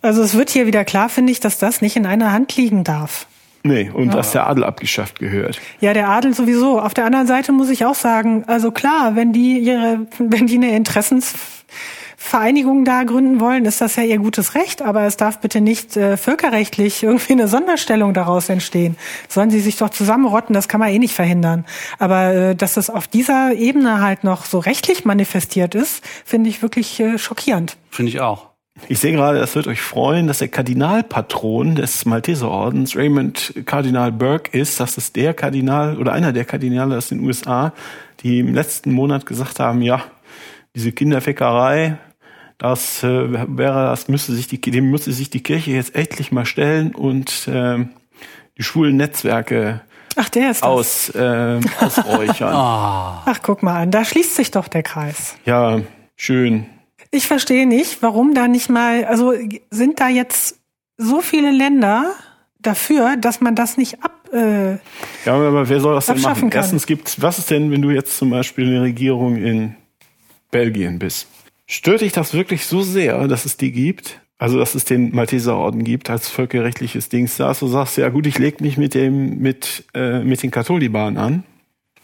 Also 0.00 0.22
es 0.22 0.36
wird 0.36 0.50
hier 0.50 0.66
wieder 0.66 0.84
klar, 0.84 1.08
finde 1.08 1.30
ich, 1.30 1.38
dass 1.38 1.58
das 1.58 1.80
nicht 1.80 1.96
in 1.96 2.06
einer 2.06 2.32
Hand 2.32 2.56
liegen 2.56 2.82
darf. 2.82 3.26
Nee, 3.64 3.90
und 3.90 4.08
ja. 4.08 4.16
dass 4.16 4.32
der 4.32 4.48
Adel 4.48 4.64
abgeschafft 4.64 5.20
gehört. 5.20 5.60
Ja, 5.80 5.92
der 5.94 6.08
Adel 6.08 6.34
sowieso. 6.34 6.80
Auf 6.80 6.94
der 6.94 7.04
anderen 7.04 7.28
Seite 7.28 7.52
muss 7.52 7.70
ich 7.70 7.84
auch 7.84 7.94
sagen, 7.94 8.44
also 8.48 8.72
klar, 8.72 9.14
wenn 9.14 9.32
die 9.32 9.58
ihre, 9.58 10.06
wenn 10.18 10.46
die 10.48 10.56
eine 10.56 10.72
Interessensvereinigung 12.22 12.84
da 12.84 13.02
gründen 13.04 13.40
wollen, 13.40 13.64
ist 13.64 13.80
das 13.80 13.96
ja 13.96 14.04
ihr 14.04 14.18
gutes 14.18 14.54
Recht, 14.54 14.80
aber 14.80 15.02
es 15.02 15.16
darf 15.16 15.40
bitte 15.40 15.60
nicht 15.60 15.96
äh, 15.96 16.16
völkerrechtlich 16.16 17.02
irgendwie 17.02 17.32
eine 17.32 17.48
Sonderstellung 17.48 18.14
daraus 18.14 18.48
entstehen. 18.48 18.96
Sollen 19.28 19.50
sie 19.50 19.60
sich 19.60 19.76
doch 19.76 19.90
zusammenrotten, 19.90 20.54
das 20.54 20.68
kann 20.68 20.80
man 20.80 20.90
eh 20.90 20.98
nicht 20.98 21.14
verhindern. 21.14 21.64
Aber 21.98 22.32
äh, 22.32 22.54
dass 22.54 22.76
es 22.76 22.90
auf 22.90 23.06
dieser 23.06 23.54
Ebene 23.54 24.00
halt 24.00 24.24
noch 24.24 24.44
so 24.44 24.58
rechtlich 24.58 25.04
manifestiert 25.04 25.74
ist, 25.74 26.02
finde 26.24 26.48
ich 26.48 26.62
wirklich 26.62 27.00
äh, 27.00 27.18
schockierend. 27.18 27.76
Finde 27.90 28.10
ich 28.10 28.20
auch. 28.20 28.48
Ich 28.88 29.00
sehe 29.00 29.12
gerade, 29.12 29.38
das 29.38 29.54
wird 29.54 29.66
euch 29.66 29.82
freuen, 29.82 30.26
dass 30.26 30.38
der 30.38 30.48
Kardinalpatron 30.48 31.74
des 31.74 32.06
Malteserordens 32.06 32.96
Raymond 32.96 33.52
Kardinal 33.66 34.10
Burke 34.10 34.56
ist. 34.58 34.80
Das 34.80 34.96
ist 34.96 35.16
der 35.16 35.34
Kardinal 35.34 35.98
oder 35.98 36.12
einer 36.12 36.32
der 36.32 36.46
Kardinale 36.46 36.96
aus 36.96 37.08
den 37.08 37.20
USA, 37.20 37.74
die 38.20 38.38
im 38.38 38.54
letzten 38.54 38.92
Monat 38.92 39.26
gesagt 39.26 39.60
haben, 39.60 39.82
ja, 39.82 40.02
diese 40.74 40.92
Kinderfeckerei, 40.92 41.98
das 42.58 43.02
äh, 43.02 43.32
wäre, 43.56 43.86
das 43.90 44.08
müsste 44.08 44.32
sich 44.32 44.46
die, 44.46 44.60
dem 44.60 44.90
müsste 44.90 45.12
sich 45.12 45.30
die 45.30 45.42
Kirche 45.42 45.72
jetzt 45.72 45.94
endlich 45.94 46.32
mal 46.32 46.46
stellen 46.46 46.94
und 46.94 47.48
äh, 47.48 47.84
die 48.58 48.62
schwulen 48.62 48.96
Netzwerke 48.96 49.82
Ach, 50.16 50.28
der 50.28 50.50
ist 50.50 50.62
aus, 50.62 51.08
äh, 51.10 51.60
ausräuchern. 51.80 52.54
oh. 52.54 53.22
Ach, 53.24 53.40
guck 53.42 53.62
mal 53.62 53.82
an, 53.82 53.90
da 53.90 54.04
schließt 54.04 54.34
sich 54.36 54.50
doch 54.50 54.68
der 54.68 54.82
Kreis. 54.82 55.36
Ja, 55.44 55.80
schön. 56.16 56.66
Ich 57.10 57.26
verstehe 57.26 57.66
nicht, 57.66 58.02
warum 58.02 58.34
da 58.34 58.48
nicht 58.48 58.68
mal, 58.70 59.04
also 59.04 59.34
sind 59.70 60.00
da 60.00 60.08
jetzt 60.08 60.58
so 60.96 61.20
viele 61.20 61.50
Länder 61.50 62.14
dafür, 62.58 63.16
dass 63.16 63.40
man 63.40 63.54
das 63.54 63.76
nicht 63.76 64.02
ab. 64.02 64.28
Äh, 64.32 64.72
ja, 65.26 65.34
aber 65.34 65.68
wer 65.68 65.80
soll 65.80 65.94
das 65.94 66.06
denn 66.06 66.20
machen? 66.20 66.50
Kann. 66.50 66.62
Erstens 66.62 66.86
gibt 66.86 67.20
was 67.20 67.38
ist 67.38 67.50
denn, 67.50 67.70
wenn 67.70 67.82
du 67.82 67.90
jetzt 67.90 68.16
zum 68.16 68.30
Beispiel 68.30 68.66
eine 68.66 68.82
Regierung 68.82 69.36
in 69.36 69.76
Belgien 70.50 70.98
bist? 70.98 71.26
Stört 71.72 72.02
dich 72.02 72.12
das 72.12 72.34
wirklich 72.34 72.66
so 72.66 72.82
sehr, 72.82 73.26
dass 73.28 73.46
es 73.46 73.56
die 73.56 73.72
gibt? 73.72 74.20
Also, 74.36 74.58
dass 74.58 74.74
es 74.74 74.84
den 74.84 75.14
Malteserorden 75.14 75.84
gibt 75.84 76.10
als 76.10 76.28
völkerrechtliches 76.28 77.08
Dings 77.08 77.38
da, 77.38 77.50
du 77.54 77.66
sagst, 77.66 77.96
ja 77.96 78.10
gut, 78.10 78.26
ich 78.26 78.38
leg 78.38 78.60
mich 78.60 78.76
mit 78.76 78.92
dem, 78.92 79.38
mit, 79.38 79.84
äh, 79.94 80.18
mit 80.18 80.42
den 80.42 80.50
Katholiken 80.50 81.16
an. 81.16 81.44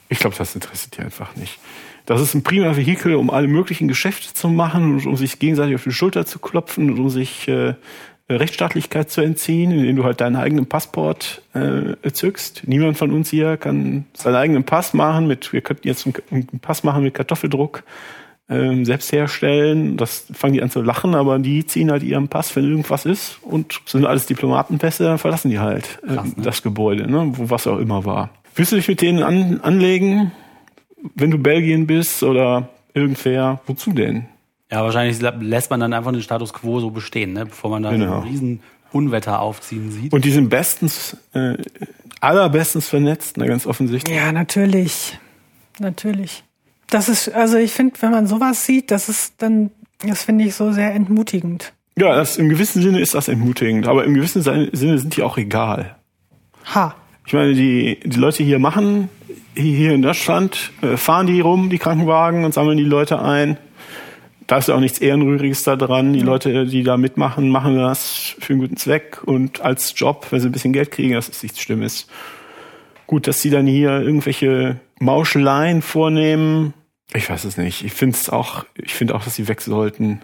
Ich 0.09 0.21
glaube, 0.21 0.35
das 0.39 0.55
interessiert 0.55 0.97
dich 0.97 1.05
einfach 1.05 1.37
nicht. 1.37 1.59
Das 2.07 2.23
ist 2.23 2.33
ein 2.33 2.43
prima 2.43 2.79
Vehikel, 2.79 3.14
um 3.14 3.29
alle 3.29 3.47
möglichen 3.47 3.89
Geschäfte 3.89 4.33
zu 4.33 4.49
machen 4.49 4.95
und 4.95 5.07
um 5.07 5.16
sich 5.19 5.39
gegenseitig 5.39 5.75
auf 5.75 5.85
die 5.85 5.93
Schulter 5.93 6.25
zu 6.25 6.39
klopfen 6.39 6.91
und 6.91 6.99
um 6.99 7.11
sich 7.11 7.47
äh, 7.49 7.75
Rechtsstaatlichkeit 8.31 9.11
zu 9.11 9.21
entziehen, 9.21 9.71
indem 9.71 9.97
du 9.97 10.05
halt 10.05 10.23
deinen 10.23 10.37
eigenen 10.37 10.64
Passport 10.64 11.43
äh, 11.53 12.11
zückst. 12.11 12.62
Niemand 12.64 12.97
von 12.97 13.12
uns 13.12 13.29
hier 13.29 13.59
kann 13.59 14.07
seinen 14.14 14.37
eigenen 14.37 14.64
Pass 14.64 14.95
machen 14.95 15.27
mit, 15.27 15.53
wir 15.53 15.61
könnten 15.61 15.87
jetzt 15.87 16.09
einen 16.31 16.47
Pass 16.62 16.85
machen 16.85 17.03
mit 17.03 17.12
Kartoffeldruck 17.12 17.83
ähm, 18.49 18.85
selbst 18.85 19.13
herstellen. 19.13 19.97
Das 19.97 20.27
fangen 20.33 20.55
die 20.55 20.63
an 20.63 20.71
zu 20.71 20.83
lachen, 20.83 21.15
aber 21.15 21.39
die 21.39 21.67
ziehen 21.67 21.91
halt 21.91 22.03
ihren 22.03 22.29
Pass, 22.29 22.55
wenn 22.57 22.65
irgendwas 22.65 23.05
ist 23.05 23.39
und 23.43 23.81
sind 23.87 24.07
alles 24.07 24.27
Diplomatenpässe, 24.27 25.05
dann 25.05 25.19
verlassen 25.19 25.51
die 25.51 25.59
halt 25.59 25.99
äh, 26.03 26.15
Krass, 26.15 26.37
ne? 26.37 26.43
das 26.43 26.63
Gebäude, 26.63 27.11
ne, 27.11 27.33
wo 27.35 27.51
was 27.51 27.67
auch 27.67 27.79
immer 27.79 28.05
war. 28.05 28.31
Willst 28.55 28.73
du 28.73 28.77
dich 28.77 28.89
mit 28.89 29.03
denen 29.03 29.23
an, 29.23 29.61
anlegen? 29.61 30.33
wenn 31.15 31.31
du 31.31 31.39
Belgien 31.39 31.87
bist 31.87 32.23
oder 32.23 32.69
irgendwer, 32.95 33.61
wozu 33.67 33.93
denn? 33.93 34.27
Ja, 34.71 34.83
wahrscheinlich 34.83 35.21
lässt 35.41 35.71
man 35.71 35.81
dann 35.81 35.93
einfach 35.93 36.13
den 36.13 36.23
Status 36.23 36.53
quo 36.53 36.81
so 36.81 36.91
bestehen, 36.91 37.33
ne? 37.33 37.47
bevor 37.47 37.71
man 37.71 37.83
da 37.83 37.91
genau. 37.91 38.21
ein 38.21 38.29
riesen 38.29 38.61
Unwetter 38.93 39.41
aufziehen 39.41 39.91
sieht. 39.91 40.13
Und 40.13 40.25
die 40.25 40.31
sind 40.31 40.49
bestens, 40.49 41.17
äh, 41.33 41.57
allerbestens 42.21 42.89
vernetzt, 42.89 43.37
ne, 43.37 43.47
ganz 43.47 43.67
offensichtlich. 43.67 44.15
Ja, 44.15 44.33
natürlich. 44.33 45.19
Natürlich. 45.79 46.45
Das 46.91 47.09
ist, 47.09 47.28
also 47.34 47.59
ich 47.59 47.72
finde, 47.72 47.95
wenn 48.01 48.11
man 48.11 48.26
sowas 48.26 48.64
sieht, 48.64 48.91
das 48.91 49.09
ist 49.09 49.34
dann, 49.39 49.70
das 50.07 50.22
finde 50.22 50.45
ich 50.45 50.55
so 50.55 50.72
sehr 50.72 50.95
entmutigend. 50.95 51.72
Ja, 51.99 52.14
das, 52.14 52.39
im 52.39 52.49
gewissen 52.49 52.80
Sinne 52.80 53.01
ist 53.01 53.14
das 53.14 53.28
entmutigend, 53.28 53.86
aber 53.86 54.05
im 54.05 54.14
gewissen 54.14 54.43
Sinne 54.43 54.99
sind 54.99 55.16
die 55.16 55.22
auch 55.22 55.36
egal. 55.36 55.97
Ha. 56.74 56.95
Ich 57.26 57.32
meine, 57.32 57.55
die, 57.55 58.01
die 58.05 58.18
Leute 58.18 58.43
hier 58.43 58.59
machen 58.59 59.11
hier 59.59 59.93
in 59.93 60.03
Deutschland 60.03 60.70
äh, 60.82 60.97
fahren 60.97 61.26
die 61.26 61.41
rum, 61.41 61.70
die 61.70 61.78
Krankenwagen, 61.78 62.45
und 62.45 62.55
sammeln 62.55 62.78
die 62.78 62.84
Leute 62.84 63.20
ein. 63.20 63.59
Da 64.47 64.59
ist 64.59 64.68
ja 64.68 64.74
auch 64.74 64.80
nichts 64.80 64.99
Ehrenrühriges 64.99 65.62
da 65.64 65.76
dran. 65.76 66.14
Die 66.14 66.20
Leute, 66.20 66.64
die 66.64 66.82
da 66.82 66.97
mitmachen, 66.97 67.51
machen 67.51 67.76
das 67.76 68.36
für 68.39 68.55
einen 68.55 68.62
guten 68.62 68.76
Zweck 68.76 69.22
und 69.24 69.61
als 69.61 69.93
Job, 69.97 70.26
wenn 70.30 70.41
sie 70.41 70.49
ein 70.49 70.53
bisschen 70.53 70.72
Geld 70.72 70.91
kriegen, 70.91 71.12
das 71.12 71.28
ist 71.28 71.43
nichts 71.43 71.61
Schlimmes. 71.61 72.07
Gut, 73.07 73.26
dass 73.26 73.43
sie 73.43 73.51
dann 73.51 73.66
hier 73.66 74.01
irgendwelche 74.01 74.80
Mauscheleien 75.01 75.83
vornehmen. 75.83 76.75
Ich 77.13 77.31
weiß 77.31 77.45
es 77.45 77.57
nicht. 77.57 77.85
Ich 77.85 77.93
finde 77.93 78.17
es 78.17 78.29
auch, 78.29 78.65
ich 78.75 78.95
finde 78.95 79.15
auch, 79.15 79.25
dass 79.25 79.35
sie 79.35 79.49
weg 79.49 79.61
sollten. 79.61 80.21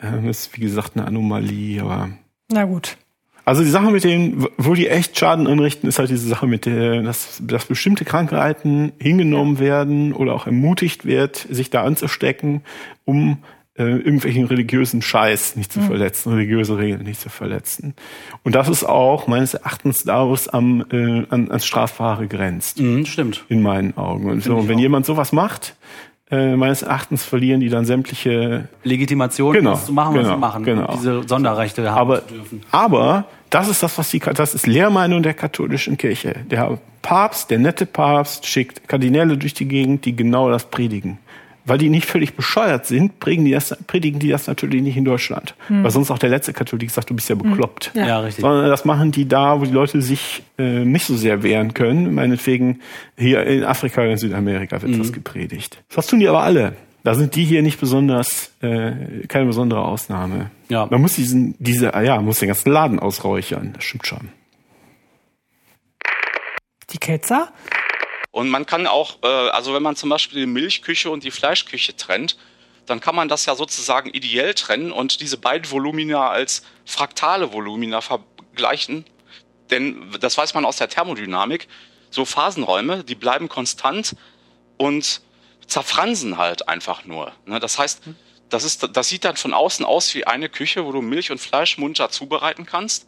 Ähm, 0.00 0.28
ist, 0.28 0.56
wie 0.56 0.60
gesagt, 0.60 0.96
eine 0.96 1.06
Anomalie, 1.06 1.80
aber. 1.82 2.10
Na 2.50 2.64
gut. 2.64 2.96
Also 3.44 3.64
die 3.64 3.70
Sache 3.70 3.90
mit 3.90 4.04
denen, 4.04 4.46
wo 4.56 4.74
die 4.74 4.88
echt 4.88 5.18
Schaden 5.18 5.48
anrichten, 5.48 5.88
ist 5.88 5.98
halt 5.98 6.10
diese 6.10 6.28
Sache 6.28 6.46
mit 6.46 6.64
der, 6.64 7.02
dass, 7.02 7.42
dass 7.44 7.66
bestimmte 7.66 8.04
Krankheiten 8.04 8.92
hingenommen 9.00 9.58
werden 9.58 10.12
oder 10.12 10.34
auch 10.34 10.46
ermutigt 10.46 11.04
wird, 11.04 11.36
sich 11.50 11.68
da 11.70 11.82
anzustecken, 11.82 12.62
um 13.04 13.38
äh, 13.82 13.96
irgendwelchen 13.96 14.44
religiösen 14.44 15.02
Scheiß 15.02 15.56
nicht 15.56 15.72
zu 15.72 15.80
mhm. 15.80 15.86
verletzen, 15.86 16.32
religiöse 16.32 16.78
Regeln 16.78 17.02
nicht 17.02 17.20
zu 17.20 17.28
verletzen. 17.28 17.94
Und 18.44 18.54
das 18.54 18.68
ist 18.68 18.84
auch 18.84 19.26
meines 19.26 19.54
Erachtens 19.54 20.04
da, 20.04 20.26
wo 20.28 20.34
es 20.34 20.48
am, 20.48 20.84
äh, 20.92 21.24
an, 21.28 21.50
ans 21.50 21.66
Strafbare 21.66 22.28
grenzt. 22.28 22.80
Mhm, 22.80 23.06
stimmt. 23.06 23.44
In 23.48 23.62
meinen 23.62 23.96
Augen. 23.96 24.30
Und 24.30 24.42
so, 24.42 24.68
wenn 24.68 24.76
auch. 24.76 24.80
jemand 24.80 25.06
sowas 25.06 25.32
macht, 25.32 25.74
äh, 26.30 26.54
meines 26.56 26.82
Erachtens 26.82 27.24
verlieren 27.24 27.60
die 27.60 27.68
dann 27.68 27.84
sämtliche 27.84 28.68
Legitimation, 28.84 29.52
genau, 29.52 29.72
das 29.72 29.86
zu 29.86 29.92
machen, 29.92 30.14
genau, 30.14 30.28
was 30.28 30.34
sie 30.34 30.40
machen, 30.40 30.64
genau. 30.64 30.92
diese 30.94 31.28
Sonderrechte 31.28 31.90
haben 31.90 31.98
aber, 31.98 32.26
zu 32.26 32.34
dürfen. 32.34 32.62
Aber 32.70 33.24
das 33.50 33.68
ist 33.68 33.82
das, 33.82 33.98
was 33.98 34.10
die, 34.10 34.20
das 34.20 34.54
ist 34.54 34.66
Lehrmeinung 34.66 35.22
der 35.22 35.34
katholischen 35.34 35.98
Kirche. 35.98 36.36
Der 36.50 36.78
Papst, 37.02 37.50
der 37.50 37.58
nette 37.58 37.84
Papst, 37.84 38.46
schickt 38.46 38.88
Kardinäle 38.88 39.36
durch 39.36 39.54
die 39.54 39.66
Gegend, 39.66 40.04
die 40.04 40.14
genau 40.14 40.50
das 40.50 40.64
predigen 40.70 41.18
weil 41.64 41.78
die 41.78 41.88
nicht 41.88 42.06
völlig 42.06 42.34
bescheuert 42.34 42.86
sind, 42.86 43.20
predigen 43.20 43.44
die 43.44 43.52
das, 43.52 43.76
predigen 43.86 44.18
die 44.18 44.28
das 44.28 44.46
natürlich 44.46 44.82
nicht 44.82 44.96
in 44.96 45.04
Deutschland. 45.04 45.54
Hm. 45.68 45.84
Weil 45.84 45.90
sonst 45.90 46.10
auch 46.10 46.18
der 46.18 46.30
letzte 46.30 46.52
Katholik 46.52 46.90
sagt, 46.90 47.10
du 47.10 47.14
bist 47.14 47.28
ja 47.28 47.38
hm. 47.38 47.50
bekloppt. 47.50 47.92
Ja. 47.94 48.06
ja, 48.06 48.20
richtig. 48.20 48.42
Sondern 48.42 48.68
das 48.68 48.84
machen 48.84 49.12
die 49.12 49.28
da, 49.28 49.60
wo 49.60 49.64
die 49.64 49.72
Leute 49.72 50.02
sich 50.02 50.42
äh, 50.58 50.84
nicht 50.84 51.06
so 51.06 51.16
sehr 51.16 51.42
wehren 51.42 51.74
können. 51.74 52.14
Meinetwegen 52.14 52.80
hier 53.16 53.44
in 53.46 53.64
Afrika, 53.64 54.02
in 54.02 54.18
Südamerika 54.18 54.82
wird 54.82 54.92
hm. 54.92 54.98
das 54.98 55.12
gepredigt. 55.12 55.82
Das 55.94 56.06
tun 56.06 56.20
die 56.20 56.28
aber 56.28 56.42
alle. 56.42 56.74
Da 57.04 57.14
sind 57.14 57.34
die 57.34 57.44
hier 57.44 57.62
nicht 57.62 57.80
besonders, 57.80 58.52
äh, 58.60 59.26
keine 59.26 59.46
besondere 59.46 59.82
Ausnahme. 59.82 60.50
Ja. 60.68 60.86
Man 60.88 61.00
muss 61.00 61.14
diesen, 61.14 61.56
diese, 61.58 61.94
ah 61.94 62.02
ja, 62.02 62.16
man 62.16 62.26
muss 62.26 62.38
den 62.38 62.48
ganzen 62.48 62.70
Laden 62.70 63.00
ausräuchern. 63.00 63.72
Das 63.74 63.84
stimmt 63.84 64.06
schon. 64.06 64.28
Die 66.90 66.98
Ketzer? 66.98 67.48
Und 68.32 68.48
man 68.48 68.66
kann 68.66 68.86
auch, 68.86 69.18
äh, 69.22 69.26
also 69.26 69.74
wenn 69.74 69.82
man 69.82 69.94
zum 69.94 70.08
Beispiel 70.08 70.40
die 70.40 70.46
Milchküche 70.46 71.10
und 71.10 71.22
die 71.22 71.30
Fleischküche 71.30 71.94
trennt, 71.94 72.36
dann 72.86 73.00
kann 73.00 73.14
man 73.14 73.28
das 73.28 73.46
ja 73.46 73.54
sozusagen 73.54 74.10
ideell 74.10 74.54
trennen 74.54 74.90
und 74.90 75.20
diese 75.20 75.36
beiden 75.36 75.70
Volumina 75.70 76.30
als 76.30 76.64
fraktale 76.84 77.52
Volumina 77.52 78.00
vergleichen. 78.00 79.04
Denn 79.70 80.10
das 80.18 80.36
weiß 80.36 80.54
man 80.54 80.64
aus 80.64 80.78
der 80.78 80.88
Thermodynamik. 80.88 81.68
So 82.10 82.24
Phasenräume, 82.24 83.04
die 83.04 83.14
bleiben 83.14 83.48
konstant 83.48 84.16
und 84.78 85.20
zerfransen 85.66 86.38
halt 86.38 86.68
einfach 86.68 87.04
nur. 87.04 87.32
Ne? 87.46 87.60
Das 87.60 87.78
heißt, 87.78 88.02
das, 88.48 88.64
ist, 88.64 88.88
das 88.96 89.08
sieht 89.08 89.24
dann 89.24 89.36
von 89.36 89.54
außen 89.54 89.84
aus 89.84 90.14
wie 90.14 90.26
eine 90.26 90.48
Küche, 90.48 90.84
wo 90.84 90.92
du 90.92 91.02
Milch 91.02 91.30
und 91.30 91.38
Fleisch 91.38 91.78
munter 91.78 92.10
zubereiten 92.10 92.66
kannst. 92.66 93.06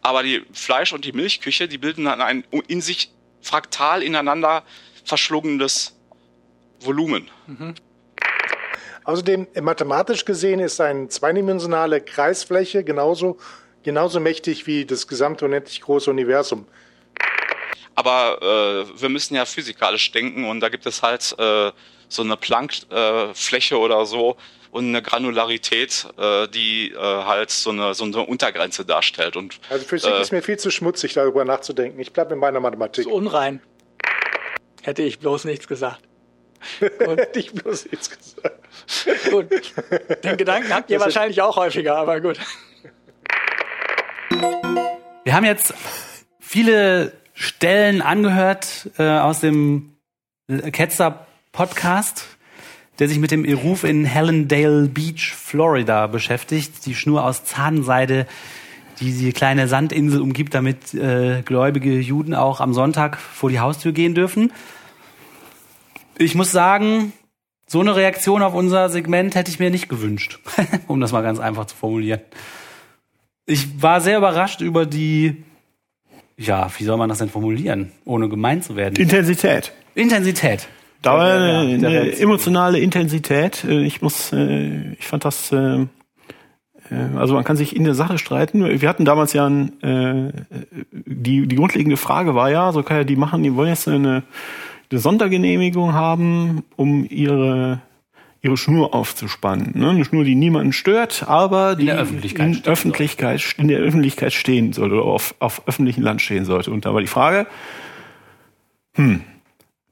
Aber 0.00 0.22
die 0.22 0.44
Fleisch- 0.52 0.92
und 0.92 1.04
die 1.04 1.12
Milchküche, 1.12 1.68
die 1.68 1.78
bilden 1.78 2.04
dann 2.04 2.22
ein 2.22 2.44
in 2.68 2.80
sich 2.80 3.10
fraktal 3.40 4.02
ineinander 4.02 4.64
verschlungenes 5.04 5.96
Volumen. 6.80 7.30
Mhm. 7.46 7.74
Außerdem, 9.04 9.46
mathematisch 9.62 10.24
gesehen 10.24 10.60
ist 10.60 10.80
eine 10.80 11.08
zweidimensionale 11.08 12.02
Kreisfläche 12.02 12.84
genauso, 12.84 13.38
genauso 13.82 14.20
mächtig 14.20 14.66
wie 14.66 14.84
das 14.84 15.08
gesamte 15.08 15.46
unendlich 15.46 15.80
große 15.80 16.10
Universum. 16.10 16.66
Aber 17.94 18.38
äh, 18.42 19.00
wir 19.00 19.08
müssen 19.08 19.34
ja 19.34 19.44
physikalisch 19.44 20.12
denken 20.12 20.44
und 20.48 20.60
da 20.60 20.68
gibt 20.68 20.86
es 20.86 21.02
halt 21.02 21.34
äh, 21.38 21.72
so 22.08 22.22
eine 22.22 22.36
Planckfläche 22.36 23.74
äh, 23.74 23.78
oder 23.78 24.06
so 24.06 24.36
und 24.70 24.88
eine 24.88 25.02
Granularität, 25.02 26.06
äh, 26.18 26.48
die 26.48 26.92
äh, 26.92 26.96
halt 26.96 27.50
so 27.50 27.70
eine, 27.70 27.94
so 27.94 28.04
eine 28.04 28.20
Untergrenze 28.20 28.84
darstellt. 28.84 29.36
Und, 29.36 29.60
also 29.70 29.84
Physik 29.84 30.10
äh, 30.10 30.20
ist 30.20 30.32
mir 30.32 30.42
viel 30.42 30.58
zu 30.58 30.70
schmutzig, 30.70 31.14
darüber 31.14 31.44
nachzudenken. 31.44 31.98
Ich 32.00 32.12
bleibe 32.12 32.34
in 32.34 32.40
meiner 32.40 32.60
Mathematik. 32.60 33.04
So 33.04 33.10
unrein. 33.10 33.60
Hätte 34.82 35.02
ich 35.02 35.18
bloß 35.18 35.44
nichts 35.44 35.68
gesagt. 35.68 36.02
Hätte 36.80 37.38
ich 37.38 37.52
bloß 37.52 37.86
nichts 37.90 38.10
gesagt. 38.10 38.58
Gut. 39.30 39.46
Den 40.24 40.36
Gedanken 40.36 40.72
habt 40.74 40.90
ihr 40.90 41.00
wahrscheinlich 41.00 41.40
auch 41.42 41.56
häufiger, 41.56 41.96
aber 41.96 42.20
gut. 42.20 42.38
Wir 45.24 45.34
haben 45.34 45.44
jetzt 45.44 45.74
viele 46.40 47.12
Stellen 47.34 48.02
angehört 48.02 48.90
äh, 48.98 49.18
aus 49.18 49.40
dem 49.40 49.96
Ketzer 50.72 51.26
Podcast, 51.52 52.37
der 52.98 53.08
sich 53.08 53.18
mit 53.18 53.30
dem 53.30 53.44
Ruf 53.44 53.84
in 53.84 54.04
Helendale 54.04 54.88
Beach, 54.88 55.34
Florida 55.36 56.06
beschäftigt. 56.06 56.84
Die 56.86 56.94
Schnur 56.94 57.24
aus 57.24 57.44
Zahnseide, 57.44 58.26
die 59.00 59.12
die 59.12 59.32
kleine 59.32 59.68
Sandinsel 59.68 60.20
umgibt, 60.20 60.54
damit 60.54 60.94
äh, 60.94 61.42
gläubige 61.42 61.98
Juden 61.98 62.34
auch 62.34 62.60
am 62.60 62.74
Sonntag 62.74 63.18
vor 63.18 63.50
die 63.50 63.60
Haustür 63.60 63.92
gehen 63.92 64.14
dürfen. 64.14 64.52
Ich 66.18 66.34
muss 66.34 66.50
sagen, 66.50 67.12
so 67.68 67.80
eine 67.80 67.94
Reaktion 67.94 68.42
auf 68.42 68.54
unser 68.54 68.88
Segment 68.88 69.36
hätte 69.36 69.50
ich 69.50 69.60
mir 69.60 69.70
nicht 69.70 69.88
gewünscht, 69.88 70.40
um 70.88 71.00
das 71.00 71.12
mal 71.12 71.22
ganz 71.22 71.38
einfach 71.38 71.66
zu 71.66 71.76
formulieren. 71.76 72.20
Ich 73.46 73.80
war 73.80 74.00
sehr 74.00 74.18
überrascht 74.18 74.60
über 74.60 74.84
die, 74.84 75.44
ja, 76.36 76.70
wie 76.76 76.84
soll 76.84 76.96
man 76.96 77.08
das 77.08 77.18
denn 77.18 77.30
formulieren, 77.30 77.92
ohne 78.04 78.28
gemein 78.28 78.62
zu 78.62 78.74
werden? 78.74 78.96
Intensität. 78.96 79.72
Intensität. 79.94 80.68
Da 81.02 81.14
war 81.14 81.34
eine, 81.34 81.86
eine 81.86 82.18
emotionale 82.18 82.78
Intensität. 82.78 83.64
Äh, 83.64 83.84
Ich 83.84 84.02
muss, 84.02 84.32
äh, 84.32 84.92
ich 84.98 85.06
fand 85.06 85.24
das, 85.24 85.52
äh, 85.52 85.86
also 87.16 87.34
man 87.34 87.44
kann 87.44 87.56
sich 87.56 87.76
in 87.76 87.84
der 87.84 87.94
Sache 87.94 88.18
streiten. 88.18 88.80
Wir 88.80 88.88
hatten 88.88 89.04
damals 89.04 89.34
ja 89.34 89.46
ein, 89.46 90.46
die, 90.90 91.46
die 91.46 91.56
grundlegende 91.56 91.98
Frage 91.98 92.34
war 92.34 92.50
ja, 92.50 92.72
so 92.72 92.82
kann 92.82 92.96
ja 92.96 93.04
die 93.04 93.16
machen, 93.16 93.42
die 93.42 93.54
wollen 93.54 93.68
jetzt 93.68 93.86
eine, 93.88 94.22
eine 94.90 94.98
Sondergenehmigung 94.98 95.92
haben, 95.92 96.64
um 96.76 97.04
ihre 97.04 97.82
ihre 98.40 98.56
Schnur 98.56 98.94
aufzuspannen. 98.94 99.72
Ne? 99.74 99.90
Eine 99.90 100.04
Schnur, 100.04 100.24
die 100.24 100.34
niemanden 100.34 100.72
stört, 100.72 101.24
aber 101.26 101.76
die 101.76 101.86
der 101.86 101.98
Öffentlichkeit 101.98 102.46
in, 102.46 102.64
Öffentlichkeit, 102.64 103.54
in 103.58 103.68
der 103.68 103.80
Öffentlichkeit 103.80 104.32
stehen 104.32 104.72
sollte 104.72 104.94
oder 104.94 105.04
auf, 105.04 105.34
auf 105.40 105.62
öffentlichem 105.66 106.02
Land 106.02 106.22
stehen 106.22 106.44
sollte. 106.44 106.70
Und 106.70 106.84
da 106.84 106.94
war 106.94 107.00
die 107.00 107.08
Frage, 107.08 107.46
hm, 108.94 109.22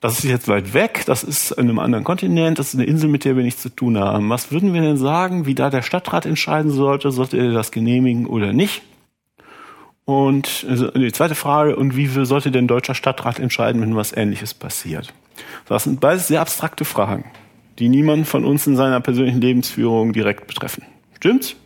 das 0.00 0.18
ist 0.18 0.24
jetzt 0.24 0.48
weit 0.48 0.74
weg, 0.74 1.04
das 1.06 1.24
ist 1.24 1.52
in 1.52 1.68
einem 1.68 1.78
anderen 1.78 2.04
Kontinent, 2.04 2.58
das 2.58 2.68
ist 2.68 2.74
eine 2.74 2.84
Insel, 2.84 3.08
mit 3.08 3.24
der 3.24 3.36
wir 3.36 3.42
nichts 3.42 3.62
zu 3.62 3.70
tun 3.70 3.98
haben. 3.98 4.28
Was 4.28 4.52
würden 4.52 4.74
wir 4.74 4.82
denn 4.82 4.98
sagen, 4.98 5.46
wie 5.46 5.54
da 5.54 5.70
der 5.70 5.82
Stadtrat 5.82 6.26
entscheiden 6.26 6.70
sollte? 6.70 7.10
Sollte 7.10 7.38
er 7.38 7.52
das 7.52 7.70
genehmigen 7.70 8.26
oder 8.26 8.52
nicht? 8.52 8.82
Und 10.04 10.64
also 10.68 10.90
die 10.90 11.12
zweite 11.12 11.34
Frage, 11.34 11.74
und 11.76 11.96
wie 11.96 12.06
sollte 12.06 12.52
denn 12.52 12.68
deutscher 12.68 12.94
Stadtrat 12.94 13.40
entscheiden, 13.40 13.80
wenn 13.82 13.96
was 13.96 14.16
Ähnliches 14.16 14.54
passiert? 14.54 15.12
Das 15.66 15.84
sind 15.84 16.00
beides 16.00 16.28
sehr 16.28 16.40
abstrakte 16.40 16.84
Fragen, 16.84 17.24
die 17.78 17.88
niemand 17.88 18.28
von 18.28 18.44
uns 18.44 18.66
in 18.66 18.76
seiner 18.76 19.00
persönlichen 19.00 19.40
Lebensführung 19.40 20.12
direkt 20.12 20.46
betreffen. 20.46 20.84
Stimmt's? 21.16 21.56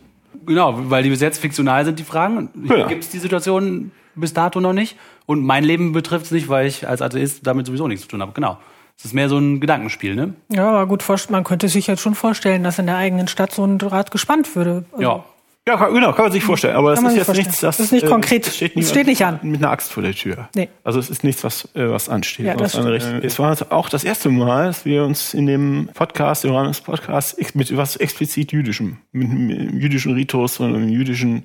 Genau, 0.45 0.89
weil 0.89 1.03
die 1.03 1.09
bis 1.09 1.21
jetzt 1.21 1.39
fiktional 1.39 1.85
sind, 1.85 1.99
die 1.99 2.03
Fragen. 2.03 2.49
Ja. 2.67 2.87
Gibt 2.87 3.03
es 3.03 3.09
die 3.09 3.19
Situation 3.19 3.91
bis 4.15 4.33
dato 4.33 4.59
noch 4.59 4.73
nicht? 4.73 4.97
Und 5.31 5.45
mein 5.45 5.63
Leben 5.63 5.93
betrifft 5.93 6.25
es 6.25 6.31
nicht, 6.31 6.49
weil 6.49 6.67
ich 6.67 6.89
als 6.89 7.01
Atheist 7.01 7.47
damit 7.47 7.65
sowieso 7.65 7.87
nichts 7.87 8.01
zu 8.03 8.09
tun 8.09 8.21
habe. 8.21 8.33
Genau. 8.33 8.57
Es 8.97 9.05
ist 9.05 9.13
mehr 9.13 9.29
so 9.29 9.37
ein 9.37 9.61
Gedankenspiel, 9.61 10.13
ne? 10.13 10.33
Ja, 10.49 10.67
aber 10.67 10.87
gut, 10.87 11.05
man 11.29 11.45
könnte 11.45 11.69
sich 11.69 11.87
jetzt 11.87 12.01
schon 12.01 12.15
vorstellen, 12.15 12.63
dass 12.63 12.79
in 12.79 12.85
der 12.85 12.97
eigenen 12.97 13.29
Stadt 13.29 13.53
so 13.53 13.63
ein 13.63 13.77
Draht 13.77 14.11
gespannt 14.11 14.53
würde. 14.57 14.83
Also, 14.91 15.01
Ja. 15.01 15.23
Ja, 15.67 15.75
genau, 15.89 16.11
kann 16.11 16.25
man 16.25 16.31
sich 16.31 16.43
vorstellen. 16.43 16.75
Aber 16.75 16.89
das 16.95 17.03
ist 17.03 17.15
jetzt 17.15 17.25
vorstellen. 17.25 17.45
nichts, 17.45 17.61
das, 17.61 17.77
Das 17.77 17.85
ist 17.85 17.91
nicht 17.91 18.05
äh, 18.05 18.07
konkret. 18.07 18.47
es 18.47 18.55
steht, 18.55 18.83
steht 18.83 19.05
nicht 19.05 19.23
an. 19.23 19.39
Mit 19.43 19.61
einer 19.61 19.69
Axt 19.69 19.91
vor 19.91 20.01
der 20.01 20.13
Tür. 20.13 20.49
Nee. 20.55 20.69
Also 20.83 20.99
es 20.99 21.11
ist 21.11 21.23
nichts, 21.23 21.43
was, 21.43 21.69
äh, 21.75 21.87
was 21.87 22.09
ansteht. 22.09 22.47
Ja, 22.47 22.67
stimmt. 22.67 22.87
Richtung. 22.87 23.21
Es 23.21 23.37
war 23.37 23.55
auch 23.69 23.87
das 23.87 24.03
erste 24.03 24.29
Mal, 24.29 24.65
dass 24.65 24.85
wir 24.85 25.03
uns 25.05 25.35
in 25.35 25.45
dem 25.45 25.87
Podcast, 25.93 26.45
im 26.45 26.51
Rahmen 26.51 26.69
des 26.69 26.81
Podcasts, 26.81 27.37
mit 27.53 27.77
was 27.77 27.95
explizit 27.95 28.51
Jüdischem, 28.51 28.97
mit 29.11 29.29
einem 29.29 29.77
jüdischen 29.79 30.13
Ritus 30.13 30.59
und 30.59 30.73
einem 30.73 30.89
jüdischen 30.89 31.43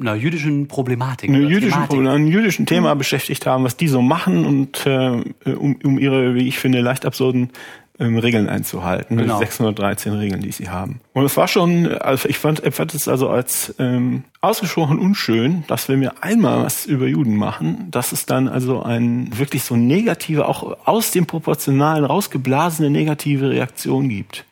Einer 0.00 0.14
jüdischen 0.14 0.66
Problematik. 0.66 1.30
oder 1.30 1.38
jüdischen, 1.38 2.08
einem 2.08 2.26
jüdischen 2.26 2.66
Thema 2.66 2.94
beschäftigt 2.94 3.46
haben, 3.46 3.62
was 3.62 3.76
die 3.76 3.86
so 3.86 4.02
machen 4.02 4.44
und 4.44 4.86
äh, 4.86 5.22
um, 5.54 5.76
um 5.84 5.98
ihre, 5.98 6.34
wie 6.34 6.48
ich 6.48 6.58
finde, 6.58 6.80
leicht 6.80 7.06
absurden 7.06 7.50
ähm, 7.98 8.18
Regeln 8.18 8.48
einzuhalten. 8.48 9.16
Genau. 9.16 9.38
Die 9.38 9.44
613 9.44 10.12
Regeln, 10.14 10.40
die 10.40 10.50
sie 10.50 10.68
haben. 10.68 11.00
Und 11.12 11.24
es 11.24 11.36
war 11.36 11.46
schon, 11.46 11.86
also 11.86 12.28
ich 12.28 12.38
fand, 12.38 12.64
empfand 12.64 12.92
es 12.94 13.06
also 13.06 13.28
als 13.28 13.74
ähm, 13.78 14.24
ausgesprochen 14.40 14.98
unschön, 14.98 15.62
dass 15.68 15.88
wenn 15.88 16.00
wir 16.00 16.24
einmal 16.24 16.64
was 16.64 16.86
über 16.86 17.06
Juden 17.06 17.36
machen, 17.36 17.88
dass 17.92 18.10
es 18.10 18.26
dann 18.26 18.48
also 18.48 18.82
ein 18.82 19.30
wirklich 19.38 19.62
so 19.62 19.76
negative, 19.76 20.48
auch 20.48 20.76
aus 20.86 21.12
dem 21.12 21.26
Proportionalen 21.26 22.04
rausgeblasene 22.04 22.90
negative 22.90 23.50
Reaktion 23.50 24.08
gibt. 24.08 24.44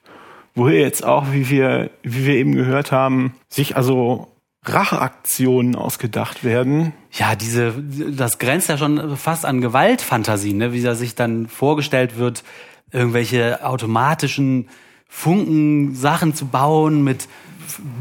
Woher 0.55 0.81
jetzt 0.81 1.05
auch, 1.05 1.33
wie 1.33 1.49
wir, 1.49 1.91
wie 2.03 2.27
wir 2.27 2.35
eben 2.35 2.53
gehört 2.53 2.93
haben, 2.93 3.35
sich 3.49 3.77
also 3.77 4.32
Racheaktionen 4.65 5.75
ausgedacht 5.75 6.45
werden. 6.45 6.93
Ja, 7.11 7.35
diese, 7.35 7.73
das 7.73 8.39
grenzt 8.39 8.69
ja 8.69 8.79
schon 8.79 9.17
fast 9.17 9.45
an 9.45 9.61
Gewaltfantasien, 9.61 10.57
ne? 10.57 10.73
wie 10.73 10.83
da 10.83 10.95
sich 10.95 11.15
dann 11.15 11.49
vorgestellt 11.49 12.17
wird, 12.17 12.45
irgendwelche 12.93 13.65
automatischen 13.65 14.69
Funken 15.09 15.95
Sachen 15.95 16.35
zu 16.35 16.47
bauen 16.47 17.03
mit 17.03 17.29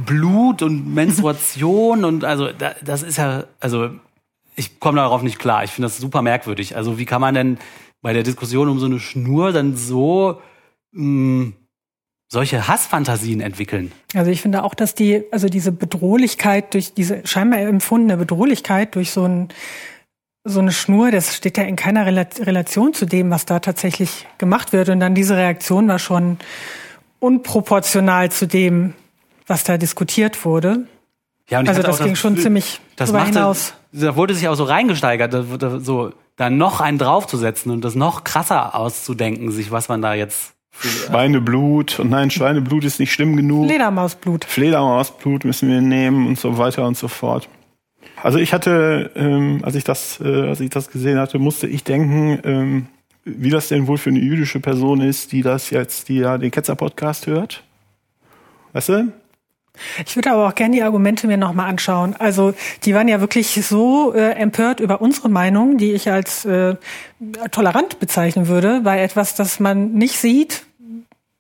Blut 0.05 0.61
und 0.61 0.93
Menstruation 0.93 2.05
und 2.05 2.23
also 2.23 2.51
da, 2.51 2.75
das 2.83 3.03
ist 3.03 3.17
ja, 3.17 3.45
also 3.59 3.89
ich 4.55 4.79
komme 4.79 4.97
darauf 4.97 5.23
nicht 5.23 5.39
klar. 5.39 5.63
Ich 5.63 5.71
finde 5.71 5.87
das 5.87 5.97
super 5.97 6.21
merkwürdig. 6.21 6.75
Also 6.75 6.99
wie 6.99 7.05
kann 7.05 7.21
man 7.21 7.33
denn 7.33 7.57
bei 8.01 8.13
der 8.13 8.23
Diskussion 8.23 8.69
um 8.69 8.79
so 8.79 8.85
eine 8.85 8.99
Schnur 8.99 9.51
dann 9.51 9.75
so 9.75 10.41
mh, 10.91 11.53
solche 12.31 12.67
Hassfantasien 12.69 13.41
entwickeln? 13.41 13.91
Also 14.15 14.31
ich 14.31 14.41
finde 14.41 14.63
auch, 14.63 14.73
dass 14.73 14.95
die, 14.95 15.23
also 15.31 15.49
diese 15.49 15.73
Bedrohlichkeit 15.73 16.73
durch 16.73 16.93
diese 16.93 17.27
scheinbar 17.27 17.59
empfundene 17.59 18.15
Bedrohlichkeit 18.15 18.95
durch 18.95 19.11
so 19.11 19.25
ein 19.25 19.49
so 20.43 20.59
eine 20.59 20.71
Schnur, 20.71 21.11
das 21.11 21.35
steht 21.35 21.57
ja 21.59 21.65
in 21.65 21.75
keiner 21.75 22.07
Rela- 22.07 22.43
Relation 22.43 22.95
zu 22.95 23.05
dem, 23.05 23.29
was 23.29 23.45
da 23.45 23.59
tatsächlich 23.59 24.25
gemacht 24.39 24.73
wird. 24.73 24.89
Und 24.89 24.99
dann 24.99 25.13
diese 25.13 25.37
Reaktion 25.37 25.87
war 25.87 25.99
schon 25.99 26.39
unproportional 27.19 28.31
zu 28.31 28.47
dem, 28.47 28.95
was 29.45 29.63
da 29.65 29.77
diskutiert 29.77 30.43
wurde. 30.43 30.87
Ja, 31.47 31.59
und 31.59 31.65
ich 31.65 31.69
Also 31.69 31.83
das 31.83 31.99
ging 31.99 32.15
schon 32.15 32.31
Gefühl, 32.33 32.43
ziemlich 32.43 32.81
das 32.95 33.11
machte, 33.11 33.33
hinaus. 33.33 33.75
Da 33.91 34.15
wurde 34.15 34.33
sich 34.33 34.47
auch 34.47 34.55
so 34.55 34.63
reingesteigert, 34.63 35.35
so 35.83 36.11
da 36.37 36.49
noch 36.49 36.81
einen 36.81 36.97
draufzusetzen 36.97 37.71
und 37.71 37.85
das 37.85 37.93
noch 37.93 38.23
krasser 38.23 38.73
auszudenken, 38.73 39.51
sich 39.51 39.69
was 39.69 39.89
man 39.89 40.01
da 40.01 40.15
jetzt. 40.15 40.53
Schweineblut 40.79 41.99
und 41.99 42.09
nein, 42.09 42.31
Schweineblut 42.31 42.83
ist 42.83 42.99
nicht 42.99 43.11
schlimm 43.11 43.35
genug. 43.35 43.67
Fledermausblut. 43.67 44.45
Fledermausblut 44.45 45.45
müssen 45.45 45.69
wir 45.69 45.81
nehmen 45.81 46.27
und 46.27 46.39
so 46.39 46.57
weiter 46.57 46.87
und 46.87 46.97
so 46.97 47.07
fort. 47.07 47.49
Also 48.23 48.39
ich 48.39 48.53
hatte, 48.53 49.11
ähm, 49.15 49.59
als 49.63 49.75
ich 49.75 49.83
das, 49.83 50.19
äh, 50.21 50.47
als 50.47 50.59
ich 50.59 50.69
das 50.69 50.89
gesehen 50.89 51.19
hatte, 51.19 51.39
musste 51.39 51.67
ich 51.67 51.83
denken, 51.83 52.39
ähm, 52.43 52.87
wie 53.25 53.49
das 53.49 53.67
denn 53.67 53.87
wohl 53.87 53.97
für 53.97 54.09
eine 54.09 54.19
jüdische 54.19 54.59
Person 54.59 55.01
ist, 55.01 55.31
die 55.31 55.41
das 55.41 55.69
jetzt, 55.69 56.09
die 56.09 56.17
ja 56.17 56.37
den 56.37 56.51
Ketzer-Podcast 56.51 57.27
hört. 57.27 57.63
Weißt 58.73 58.89
du? 58.89 59.11
Ich 60.05 60.15
würde 60.15 60.31
aber 60.31 60.47
auch 60.47 60.55
gerne 60.55 60.75
die 60.75 60.83
Argumente 60.83 61.27
mir 61.27 61.37
nochmal 61.37 61.69
anschauen. 61.69 62.15
Also 62.17 62.53
die 62.83 62.93
waren 62.93 63.07
ja 63.07 63.21
wirklich 63.21 63.65
so 63.65 64.13
äh, 64.13 64.31
empört 64.31 64.79
über 64.79 65.01
unsere 65.01 65.29
Meinung, 65.29 65.77
die 65.77 65.93
ich 65.93 66.09
als 66.11 66.45
äh, 66.45 66.75
tolerant 67.51 67.99
bezeichnen 67.99 68.47
würde, 68.47 68.81
bei 68.81 69.01
etwas, 69.01 69.35
das 69.35 69.59
man 69.59 69.93
nicht 69.93 70.17
sieht, 70.17 70.65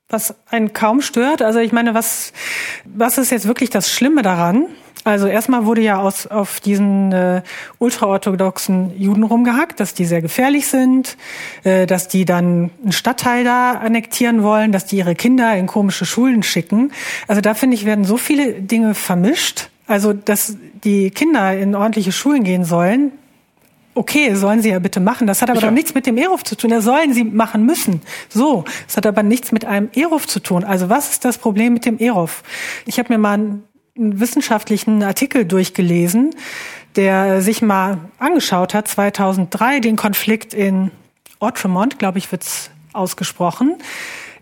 was 0.09 0.35
einen 0.49 0.73
kaum 0.73 1.01
stört. 1.01 1.41
Also 1.41 1.59
ich 1.59 1.71
meine, 1.71 1.93
was, 1.93 2.33
was 2.85 3.17
ist 3.17 3.31
jetzt 3.31 3.47
wirklich 3.47 3.69
das 3.69 3.91
Schlimme 3.91 4.21
daran? 4.21 4.67
Also 5.03 5.27
erstmal 5.27 5.65
wurde 5.65 5.81
ja 5.81 5.99
aus, 5.99 6.27
auf 6.27 6.59
diesen 6.59 7.11
äh, 7.11 7.41
ultraorthodoxen 7.79 8.99
Juden 8.99 9.23
rumgehackt, 9.23 9.79
dass 9.79 9.93
die 9.93 10.05
sehr 10.05 10.21
gefährlich 10.21 10.67
sind, 10.67 11.17
äh, 11.63 11.87
dass 11.87 12.07
die 12.07 12.25
dann 12.25 12.69
einen 12.83 12.91
Stadtteil 12.91 13.43
da 13.43 13.73
annektieren 13.73 14.43
wollen, 14.43 14.71
dass 14.71 14.85
die 14.85 14.97
ihre 14.97 15.15
Kinder 15.15 15.55
in 15.55 15.65
komische 15.65 16.05
Schulen 16.05 16.43
schicken. 16.43 16.91
Also 17.27 17.41
da 17.41 17.53
finde 17.53 17.75
ich, 17.75 17.85
werden 17.85 18.05
so 18.05 18.17
viele 18.17 18.53
Dinge 18.53 18.93
vermischt. 18.93 19.69
Also, 19.87 20.13
dass 20.13 20.55
die 20.85 21.09
Kinder 21.11 21.57
in 21.57 21.75
ordentliche 21.75 22.11
Schulen 22.11 22.43
gehen 22.43 22.63
sollen, 22.63 23.11
Okay, 23.93 24.33
sollen 24.35 24.61
sie 24.61 24.69
ja 24.69 24.79
bitte 24.79 25.01
machen. 25.01 25.27
Das 25.27 25.41
hat 25.41 25.49
aber 25.49 25.59
Sicher. 25.59 25.67
doch 25.67 25.73
nichts 25.73 25.93
mit 25.93 26.05
dem 26.05 26.17
Eruf 26.17 26.45
zu 26.45 26.55
tun. 26.55 26.69
Das 26.69 26.85
sollen 26.85 27.13
sie 27.13 27.25
machen 27.25 27.65
müssen. 27.65 28.01
So, 28.29 28.63
das 28.87 28.95
hat 28.95 29.05
aber 29.05 29.21
nichts 29.21 29.51
mit 29.51 29.65
einem 29.65 29.89
Eruf 29.93 30.27
zu 30.27 30.39
tun. 30.39 30.63
Also 30.63 30.87
was 30.87 31.11
ist 31.11 31.25
das 31.25 31.37
Problem 31.37 31.73
mit 31.73 31.85
dem 31.85 31.97
Eruf? 31.97 32.41
Ich 32.85 32.99
habe 32.99 33.11
mir 33.11 33.17
mal 33.19 33.59
einen 33.97 34.19
wissenschaftlichen 34.19 35.03
Artikel 35.03 35.45
durchgelesen, 35.45 36.31
der 36.95 37.41
sich 37.41 37.61
mal 37.61 37.99
angeschaut 38.19 38.73
hat, 38.73 38.87
2003, 38.87 39.79
den 39.79 39.95
Konflikt 39.95 40.53
in 40.53 40.91
Outremont, 41.39 41.99
glaube 41.99 42.17
ich, 42.17 42.31
wird's 42.31 42.69
ausgesprochen. 42.93 43.77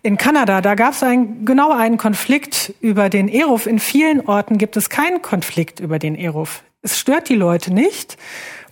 In 0.01 0.17
Kanada, 0.17 0.61
da 0.61 0.75
gab 0.75 0.93
es 0.93 1.03
ein, 1.03 1.45
genau 1.45 1.71
einen 1.71 1.97
Konflikt 1.97 2.73
über 2.79 3.09
den 3.09 3.27
Eruf. 3.27 3.67
In 3.67 3.79
vielen 3.79 4.21
Orten 4.27 4.57
gibt 4.57 4.77
es 4.77 4.89
keinen 4.89 5.21
Konflikt 5.21 5.79
über 5.79 5.99
den 5.99 6.15
Eruf. 6.15 6.63
Es 6.81 6.97
stört 6.97 7.27
die 7.29 7.35
Leute 7.35 7.73
nicht. 7.73 8.17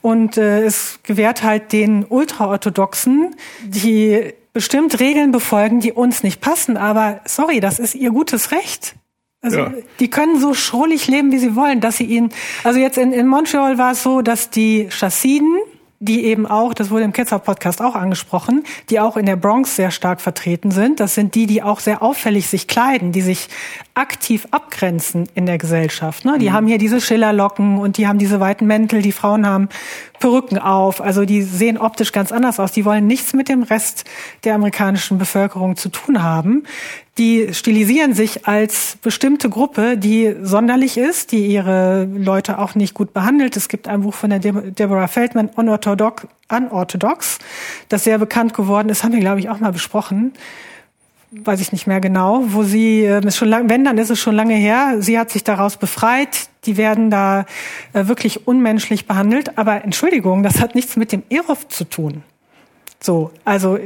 Und 0.01 0.37
äh, 0.37 0.63
es 0.63 0.99
gewährt 1.03 1.43
halt 1.43 1.73
den 1.73 2.05
Ultraorthodoxen, 2.05 3.35
die 3.63 4.33
bestimmt 4.53 4.99
Regeln 4.99 5.31
befolgen, 5.31 5.81
die 5.81 5.91
uns 5.91 6.23
nicht 6.23 6.39
passen. 6.39 6.77
Aber 6.77 7.19
sorry, 7.25 7.59
das 7.59 7.77
ist 7.79 7.95
ihr 7.95 8.11
gutes 8.11 8.51
Recht. 8.51 8.95
Also 9.47 9.59
Ja. 9.59 9.73
die 9.99 10.09
können 10.09 10.39
so 10.39 10.53
schrullig 10.53 11.07
leben, 11.07 11.31
wie 11.31 11.39
sie 11.39 11.55
wollen, 11.55 11.81
dass 11.81 11.97
sie 11.97 12.05
ihn. 12.05 12.29
Also 12.63 12.79
jetzt 12.79 12.97
in, 12.97 13.11
in 13.13 13.27
Montreal 13.27 13.77
war 13.77 13.91
es 13.91 14.03
so, 14.03 14.21
dass 14.21 14.49
die 14.49 14.87
Chassiden, 14.89 15.57
die 15.99 16.25
eben 16.25 16.45
auch, 16.45 16.75
das 16.75 16.91
wurde 16.91 17.05
im 17.05 17.11
Ketzer-Podcast 17.13 17.81
auch 17.81 17.95
angesprochen, 17.95 18.63
die 18.91 18.99
auch 18.99 19.17
in 19.17 19.25
der 19.25 19.35
Bronx 19.35 19.75
sehr 19.75 19.89
stark 19.89 20.21
vertreten 20.21 20.69
sind. 20.69 20.99
Das 20.99 21.15
sind 21.15 21.33
die, 21.33 21.47
die 21.47 21.63
auch 21.63 21.79
sehr 21.79 22.03
auffällig 22.03 22.47
sich 22.47 22.67
kleiden, 22.67 23.11
die 23.11 23.21
sich 23.21 23.47
aktiv 23.97 24.47
abgrenzen 24.51 25.27
in 25.33 25.47
der 25.47 25.57
Gesellschaft. 25.57 26.23
Ne? 26.23 26.37
Die 26.37 26.51
haben 26.51 26.67
hier 26.67 26.77
diese 26.77 27.01
Schillerlocken 27.01 27.79
und 27.79 27.97
die 27.97 28.07
haben 28.07 28.19
diese 28.19 28.39
weiten 28.39 28.67
Mäntel, 28.67 29.01
die 29.01 29.11
Frauen 29.11 29.47
haben 29.47 29.69
Perücken 30.19 30.59
auf. 30.59 31.01
Also 31.01 31.25
die 31.25 31.41
sehen 31.41 31.77
optisch 31.77 32.11
ganz 32.11 32.31
anders 32.31 32.59
aus. 32.59 32.71
Die 32.71 32.85
wollen 32.85 33.07
nichts 33.07 33.33
mit 33.33 33.49
dem 33.49 33.63
Rest 33.63 34.05
der 34.43 34.55
amerikanischen 34.55 35.17
Bevölkerung 35.17 35.77
zu 35.77 35.89
tun 35.89 36.21
haben. 36.21 36.63
Die 37.17 37.53
stilisieren 37.55 38.13
sich 38.13 38.47
als 38.47 38.97
bestimmte 39.01 39.49
Gruppe, 39.49 39.97
die 39.97 40.35
sonderlich 40.43 40.97
ist, 40.97 41.31
die 41.31 41.47
ihre 41.47 42.05
Leute 42.05 42.59
auch 42.59 42.75
nicht 42.75 42.93
gut 42.93 43.13
behandelt. 43.13 43.57
Es 43.57 43.67
gibt 43.67 43.87
ein 43.87 44.01
Buch 44.01 44.13
von 44.13 44.29
der 44.29 44.37
Deb 44.37 44.75
Deborah 44.75 45.07
Feldman, 45.07 45.49
Unorthodox, 45.55 46.27
Unorthodox, 46.49 47.39
das 47.89 48.03
sehr 48.03 48.19
bekannt 48.19 48.53
geworden 48.53 48.89
ist, 48.89 49.03
haben 49.03 49.13
wir, 49.13 49.19
glaube 49.19 49.39
ich, 49.39 49.49
auch 49.49 49.59
mal 49.59 49.71
besprochen 49.71 50.33
weiß 51.31 51.59
ich 51.59 51.71
nicht 51.71 51.87
mehr 51.87 51.99
genau, 51.99 52.43
wo 52.47 52.63
sie, 52.63 53.03
ist 53.03 53.37
schon 53.37 53.49
lang, 53.49 53.69
wenn, 53.69 53.83
dann 53.83 53.97
ist 53.97 54.09
es 54.09 54.19
schon 54.19 54.35
lange 54.35 54.55
her, 54.55 54.95
sie 54.99 55.19
hat 55.19 55.29
sich 55.29 55.43
daraus 55.43 55.77
befreit, 55.77 56.49
die 56.65 56.77
werden 56.77 57.09
da 57.09 57.45
äh, 57.93 58.07
wirklich 58.07 58.47
unmenschlich 58.47 59.07
behandelt, 59.07 59.57
aber 59.57 59.83
Entschuldigung, 59.83 60.43
das 60.43 60.61
hat 60.61 60.75
nichts 60.75 60.95
mit 60.95 61.11
dem 61.11 61.23
Erof 61.29 61.67
zu 61.67 61.83
tun. 61.83 62.23
So, 62.99 63.31
also 63.45 63.77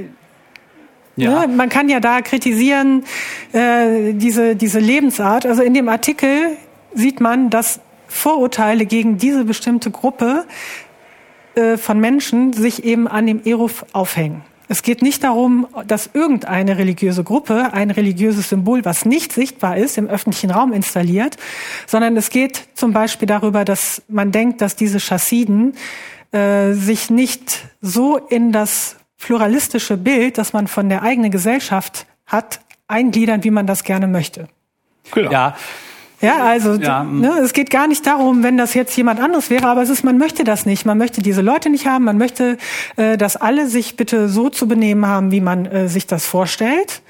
Ja. 1.15 1.45
Ne? 1.45 1.53
Man 1.53 1.69
kann 1.69 1.89
ja 1.89 1.99
da 1.99 2.21
kritisieren, 2.21 3.03
äh, 3.53 4.13
diese, 4.13 4.55
diese 4.55 4.79
Lebensart. 4.79 5.45
Also 5.45 5.61
in 5.61 5.73
dem 5.73 5.89
Artikel 5.89 6.57
sieht 6.93 7.19
man, 7.19 7.49
dass 7.49 7.81
Vorurteile 8.07 8.85
gegen 8.85 9.17
diese 9.17 9.45
bestimmte 9.45 9.91
Gruppe 9.91 10.45
äh, 11.55 11.77
von 11.77 11.99
Menschen 11.99 12.53
sich 12.53 12.83
eben 12.83 13.07
an 13.07 13.25
dem 13.25 13.43
Eruf 13.43 13.85
aufhängen. 13.93 14.43
Es 14.71 14.83
geht 14.83 15.01
nicht 15.01 15.25
darum, 15.25 15.67
dass 15.85 16.11
irgendeine 16.13 16.77
religiöse 16.77 17.25
Gruppe 17.25 17.73
ein 17.73 17.91
religiöses 17.91 18.47
Symbol, 18.47 18.85
was 18.85 19.03
nicht 19.03 19.33
sichtbar 19.33 19.75
ist, 19.75 19.97
im 19.97 20.07
öffentlichen 20.07 20.49
Raum 20.49 20.71
installiert, 20.71 21.35
sondern 21.87 22.15
es 22.15 22.29
geht 22.29 22.69
zum 22.73 22.93
Beispiel 22.93 23.27
darüber, 23.27 23.65
dass 23.65 24.01
man 24.07 24.31
denkt, 24.31 24.61
dass 24.61 24.77
diese 24.77 25.01
Chassiden 25.01 25.73
äh, 26.31 26.71
sich 26.71 27.09
nicht 27.09 27.67
so 27.81 28.15
in 28.15 28.53
das 28.53 28.95
pluralistische 29.17 29.97
Bild, 29.97 30.37
das 30.37 30.53
man 30.53 30.67
von 30.67 30.87
der 30.87 31.01
eigenen 31.01 31.31
Gesellschaft 31.31 32.05
hat, 32.25 32.61
eingliedern, 32.87 33.43
wie 33.43 33.51
man 33.51 33.67
das 33.67 33.83
gerne 33.83 34.07
möchte. 34.07 34.47
Genau. 35.13 35.31
Ja, 35.31 35.57
Ja, 36.21 36.43
also 36.43 36.75
Ja, 36.75 37.03
ne, 37.03 37.39
es 37.39 37.53
geht 37.53 37.69
gar 37.69 37.87
nicht 37.87 38.05
darum, 38.05 38.43
wenn 38.43 38.57
das 38.57 38.73
jetzt 38.73 38.95
jemand 38.95 39.19
anderes 39.19 39.49
wäre, 39.49 39.67
aber 39.67 39.81
es 39.81 39.89
ist, 39.89 40.03
man 40.03 40.17
möchte 40.17 40.43
das 40.43 40.65
nicht. 40.65 40.85
Man 40.85 40.97
möchte 40.97 41.21
diese 41.21 41.41
Leute 41.41 41.69
nicht 41.69 41.87
haben. 41.87 42.05
Man 42.05 42.17
möchte, 42.17 42.57
äh, 42.95 43.17
dass 43.17 43.35
alle 43.35 43.67
sich 43.67 43.97
bitte 43.97 44.29
so 44.29 44.49
zu 44.49 44.67
benehmen 44.67 45.05
haben, 45.07 45.31
wie 45.31 45.41
man 45.41 45.65
äh, 45.65 45.87
sich 45.87 46.07
das 46.07 46.25
vorstellt. 46.25 47.01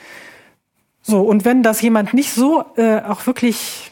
So 1.02 1.22
und 1.22 1.46
wenn 1.46 1.64
das 1.64 1.82
jemand 1.82 2.14
nicht 2.14 2.32
so 2.34 2.64
äh, 2.78 3.02
auch 3.02 3.26
wirklich 3.28 3.92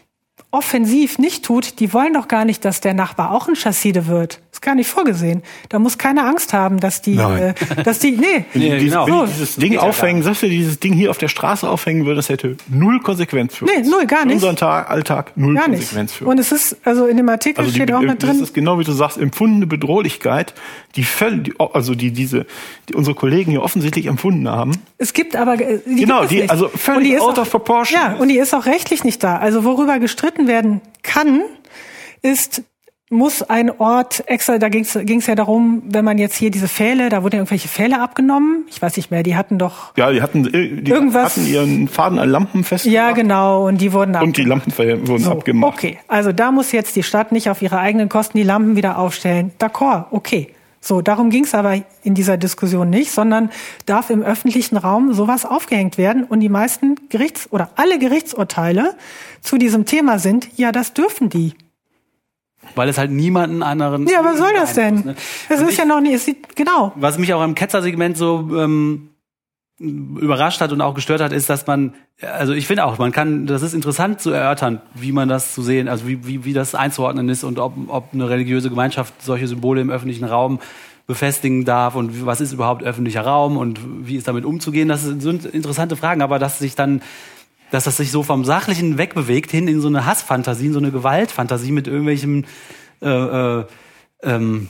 offensiv 0.51 1.20
nicht 1.20 1.45
tut, 1.45 1.80
die 1.80 1.93
wollen 1.93 2.13
doch 2.13 2.28
gar 2.28 2.45
nicht, 2.45 2.65
dass 2.65 2.82
der 2.82 2.93
Nachbar 2.93 3.32
auch 3.32 3.47
ein 3.47 3.55
Chasside 3.55 4.07
wird. 4.07 4.41
Ist 4.60 4.66
gar 4.66 4.76
nicht 4.76 4.89
vorgesehen. 4.89 5.41
Da 5.70 5.80
muss 5.80 5.97
keine 5.97 6.26
Angst 6.26 6.51
haben, 6.51 6.82
dass 6.82 7.01
die, 7.01 7.16
Nein. 7.16 7.55
äh, 7.78 7.84
dass 7.86 7.99
die, 7.99 8.12
nee. 8.12 8.43
Nee, 8.53 8.78
genau. 8.84 9.07
wenn 9.07 9.26
die 9.28 9.32
dieses 9.32 9.55
Ding 9.55 9.78
aufhängen, 9.78 10.22
sagst 10.22 10.43
du, 10.43 10.49
dieses 10.49 10.82
Ding 10.82 10.91
hier 10.91 11.12
auf 11.12 11.18
der 11.18 11.30
Straße 11.30 11.70
aufhängen 11.70 12.03
würde, 12.05 12.18
das 12.18 12.28
hätte 12.28 12.57
null 12.68 12.99
Konsequenz 12.99 13.55
für 13.55 13.64
Nee, 13.64 13.78
uns. 13.78 13.89
null, 13.89 14.05
gar 14.05 14.20
Für 14.20 14.26
nicht. 14.28 14.34
unseren 14.36 14.57
Tag, 14.57 14.89
Alltag 14.89 15.32
null 15.38 15.55
Gar 15.55 15.70
nicht. 15.70 15.80
Konsequenz 15.80 16.12
für 16.12 16.26
Und 16.26 16.39
uns. 16.39 16.51
es 16.51 16.74
ist, 16.74 16.78
also 16.86 17.05
in 17.07 17.16
dem 17.16 17.30
Artikel 17.30 17.62
Also 17.62 17.72
die, 17.72 17.78
steht 17.78 17.93
auch 17.93 18.01
mit 18.01 18.22
das 18.22 18.30
drin. 18.32 18.43
ist 18.43 18.53
genau 18.53 18.78
wie 18.80 18.84
du 18.84 18.91
sagst, 18.91 19.18
empfundene 19.18 19.66
Bedrohlichkeit, 19.66 20.53
die 20.97 21.05
völlig, 21.05 21.53
also 21.74 21.95
die 21.95 22.12
diese, 22.12 22.45
die 22.89 22.95
unsere 22.95 23.16
Kollegen 23.16 23.51
hier 23.51 23.62
offensichtlich 23.64 24.07
empfunden 24.07 24.49
haben. 24.49 24.74
Es 24.97 25.14
gibt 25.14 25.38
aber 25.38 25.53
äh, 25.53 25.80
die 25.88 26.01
Genau, 26.01 26.20
gibt 26.20 26.32
die- 26.32 26.41
nicht. 26.41 26.51
also 26.51 26.68
völlig 26.68 26.97
Und 26.97 27.03
die 27.05 27.20
out 27.22 27.38
auch, 27.39 27.43
of 27.43 27.49
proportion 27.51 27.97
Ja, 27.97 28.16
und 28.16 28.28
die 28.28 28.38
ist 28.38 28.53
auch 28.53 28.66
rechtlich 28.66 29.05
nicht 29.05 29.24
da. 29.24 29.38
Also 29.38 29.64
worüber 29.64 29.99
gestritten 29.99 30.47
werden 30.49 30.82
kann, 31.01 31.43
ist 32.22 32.64
muss 33.10 33.41
ein 33.41 33.72
Ort 33.80 34.24
extra, 34.28 34.60
da 34.60 34.70
ging 34.70 34.84
es 34.84 35.26
ja 35.28 35.34
darum, 35.36 35.82
wenn 35.86 36.05
man 36.05 36.20
jetzt 36.20 36.36
hier 36.36 36.51
diese 36.51 36.68
Pfähle, 36.68 37.10
da 37.10 37.24
wurden 37.24 37.36
ja 37.36 37.39
irgendwelche 37.39 37.68
Pfähle 37.68 37.99
abgenommen. 37.99 38.66
Ich 38.70 38.80
weiß 38.82 38.95
nicht 38.97 39.10
mehr, 39.10 39.24
die 39.24 39.36
hatten 39.36 39.57
doch. 39.57 39.95
Ja, 39.97 40.12
die 40.12 40.22
hatten, 40.22 40.45
äh, 40.53 40.82
die 40.82 40.91
Irgendwas- 40.91 41.36
hatten 41.38 41.47
ihren 41.47 41.88
Faden 41.88 42.20
an 42.20 42.30
Lampen 42.30 42.64
festgemacht. 42.64 42.95
Ja, 42.95 43.12
genau, 43.12 43.68
und 43.68 43.82
die 43.82 43.91
wurden 43.93 44.16
Und 44.16 44.38
die 44.38 44.43
Lampen 44.43 44.72
wurden 45.07 45.24
so, 45.24 45.32
abgemacht. 45.32 45.74
Okay, 45.74 45.97
also 46.07 46.32
da 46.32 46.51
muss 46.51 46.72
jetzt 46.72 46.95
die 46.95 47.03
Stadt 47.03 47.32
nicht 47.32 47.49
auf 47.49 47.62
ihre 47.64 47.80
eigenen 47.80 48.10
Kosten 48.10 48.38
die 48.38 48.43
Lampen 48.43 48.76
wieder 48.76 48.99
aufstellen. 48.99 49.51
D'accord, 49.60 50.05
okay. 50.12 50.49
So, 50.82 51.01
darum 51.01 51.30
ging 51.30 51.43
es 51.43 51.53
aber 51.55 51.76
in 52.03 52.14
dieser 52.14 52.38
Diskussion 52.38 52.89
nicht, 52.89 53.12
sondern 53.12 53.49
darf 53.86 54.10
im 54.12 54.22
öffentlichen 54.22 54.78
Raum 54.78 55.14
sowas 55.14 55.45
aufgehängt 55.45 55.97
werden. 55.97 56.24
Und 56.24 56.39
die 56.39 56.47
meisten 56.47 56.95
Gerichts- 57.10 57.51
oder 57.51 57.72
alle 57.76 57.99
Gerichtsurteile 57.99 58.95
zu 59.41 59.57
diesem 59.57 59.86
Thema 59.86 60.20
sind, 60.20 60.47
ja, 60.57 60.72
das 60.72 60.93
dürfen 60.93 61.28
die. 61.30 61.53
Weil 62.76 62.89
es 62.89 62.97
halt 62.97 63.11
niemanden 63.11 63.63
anderen. 63.63 64.07
Ja, 64.07 64.24
was 64.24 64.38
soll 64.38 64.53
das 64.53 64.74
denn? 64.74 64.95
ne? 64.95 65.15
Und 65.49 65.70
ist 65.70 65.78
ja 65.78 65.86
noch 65.86 66.01
nicht, 66.01 66.13
es 66.13 66.26
sieht, 66.26 66.55
genau. 66.55 66.91
Was 66.95 67.17
mich 67.17 67.34
auch 67.34 67.43
im 67.43 67.55
Ketzer-Segment 67.55 68.17
so 68.17 68.49
ähm, 68.57 69.09
überrascht 69.80 70.59
hat 70.59 70.72
und 70.72 70.82
auch 70.82 70.93
gestört 70.93 71.22
hat, 71.22 71.32
ist, 71.32 71.49
dass 71.49 71.65
man, 71.65 71.93
also 72.22 72.53
ich 72.53 72.67
finde 72.67 72.84
auch, 72.86 72.97
man 72.97 73.11
kann, 73.11 73.45
das 73.45 73.61
ist 73.61 73.74
interessant 73.74 74.20
zu 74.20 74.32
erörtern, 74.32 74.82
wie 74.93 75.11
man 75.11 75.30
das 75.30 75.53
zu 75.53 75.61
sehen, 75.61 75.88
also 75.88 76.07
wie, 76.07 76.28
wie, 76.28 76.43
wie 76.43 76.53
das 76.53 76.76
einzuordnen 76.76 77.30
ist 77.30 77.43
und 77.43 77.59
ob, 77.59 77.74
ob 77.88 78.13
eine 78.13 78.30
religiöse 78.30 78.70
Gemeinschaft 78.70 79.13
solche 79.22 79.47
Symbole 79.47 79.80
im 79.80 79.89
öffentlichen 79.89 80.26
Raum 80.26 80.59
befestigen 81.07 81.65
darf 81.65 81.95
und 81.95 82.26
was 82.26 82.39
ist 82.39 82.51
überhaupt 82.51 82.84
öffentlicher 82.84 83.22
Raum 83.22 83.57
und 83.57 83.80
wie 84.05 84.15
ist 84.15 84.28
damit 84.28 84.45
umzugehen. 84.45 84.89
Das 84.89 85.01
sind 85.01 85.43
interessante 85.45 85.95
Fragen, 85.95 86.22
aber 86.22 86.38
dass 86.38 86.59
sich 86.59 86.76
dann 86.76 87.01
dass 87.72 87.84
das 87.84 87.97
sich 87.97 88.11
so 88.11 88.24
vom 88.24 88.45
Sachlichen 88.45 88.97
wegbewegt 88.97 89.51
hin 89.51 89.67
in 89.67 89.82
so 89.82 89.88
eine 89.88 90.05
Hassfantasie, 90.05 90.67
in 90.67 90.74
so 90.74 90.80
eine 90.80 90.91
Gewaltfantasie 90.91 91.72
mit 91.72 91.88
irgendwelchen 91.88 92.45
äh, 93.01 93.07
äh, 93.09 93.65
ähm, 94.24 94.70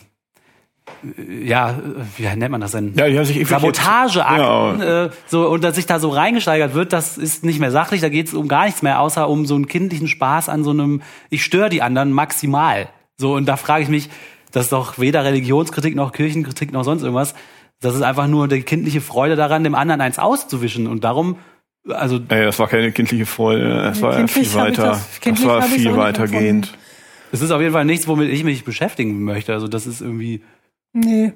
äh, 1.18 1.48
ja, 1.48 1.80
wie 2.18 2.24
nennt 2.36 2.52
man 2.52 2.62
das 2.62 2.72
denn? 2.72 2.94
Ja, 2.96 3.06
ja, 3.06 3.24
sich 3.24 3.48
Sabotageakten, 3.48 4.82
Ja. 4.82 5.06
äh, 5.06 5.10
so 5.28 5.48
und 5.50 5.64
dass 5.64 5.76
sich 5.76 5.86
da 5.86 6.00
so 6.00 6.10
reingesteigert 6.10 6.74
wird, 6.74 6.94
das 6.94 7.18
ist 7.18 7.44
nicht 7.44 7.60
mehr 7.60 7.72
sachlich, 7.72 8.02
da 8.02 8.10
geht 8.10 8.28
es 8.28 8.34
um 8.34 8.48
gar 8.48 8.66
nichts 8.66 8.82
mehr, 8.82 9.00
außer 9.00 9.30
um 9.30 9.46
so 9.46 9.56
einen 9.56 9.68
kindlichen 9.68 10.08
Spaß 10.08 10.50
an 10.50 10.64
so 10.64 10.72
einem, 10.72 11.02
ich 11.30 11.44
störe 11.44 11.70
die 11.70 11.82
anderen 11.82 12.12
maximal. 12.12 12.90
So, 13.18 13.36
und 13.36 13.46
da 13.48 13.58
frage 13.58 13.84
ich 13.84 13.90
mich, 13.90 14.10
das 14.52 14.66
ist 14.66 14.72
doch 14.72 14.98
weder 14.98 15.24
Religionskritik 15.24 15.96
noch 15.96 16.12
Kirchenkritik 16.12 16.72
noch 16.72 16.84
sonst 16.84 17.04
irgendwas. 17.04 17.36
Das 17.82 17.96
ist 17.96 18.02
einfach 18.02 18.28
nur 18.28 18.48
die 18.48 18.64
kindliche 18.64 19.00
Freude 19.00 19.36
daran, 19.36 19.64
dem 19.64 19.76
anderen 19.76 20.02
eins 20.02 20.20
auszuwischen. 20.20 20.88
Und 20.88 21.04
darum, 21.04 21.38
also 21.88 22.16
Ey, 22.30 22.46
das 22.46 22.60
war 22.60 22.68
keine 22.68 22.92
kindliche 22.92 23.26
Freude, 23.26 23.70
das 23.84 24.02
war 24.02 24.12
ja 24.12 24.18
kindlich 24.26 24.50
viel 24.50 24.60
weiter. 24.60 24.84
das- 24.84 25.20
Das, 25.22 25.46
war 25.46 25.62
viel 25.64 25.96
weitergehend. 25.96 26.78
es 27.32 27.42
ist 27.42 27.52
auf 27.52 27.62
jeden 27.62 27.74
Fall 27.74 27.86
nichts, 27.86 28.08
womit 28.08 28.30
ich 28.30 28.44
mich 28.44 28.64
beschäftigen 28.64 29.24
möchte. 29.24 29.54
Also 29.54 29.68
das 29.68 29.88
ist 29.88 30.02
irgendwie 30.02 30.42
Nee. 30.94 31.34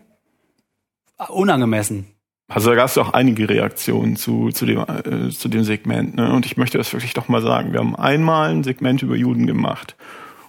unangemessen. 1.30 2.07
Also 2.49 2.70
da 2.70 2.76
gab 2.76 2.88
es 2.88 2.98
auch 2.98 3.14
einige 3.14 3.48
Reaktionen 3.49 4.15
zu, 4.15 4.49
zu, 4.49 4.65
dem, 4.65 4.80
äh, 4.80 5.30
zu 5.30 5.48
dem 5.48 5.64
Segment. 5.64 6.15
Ne? 6.15 6.32
Und 6.34 6.45
ich 6.45 6.57
möchte 6.57 6.78
das 6.78 6.91
wirklich 6.94 7.14
doch 7.14 7.28
mal 7.30 7.41
sagen. 7.41 7.72
Wir 7.72 7.80
haben 7.80 7.95
einmal 7.95 8.49
ein 8.52 8.64
Segment 8.64 9.02
über 9.02 9.15
Juden 9.15 9.48
gemacht. 9.48 9.95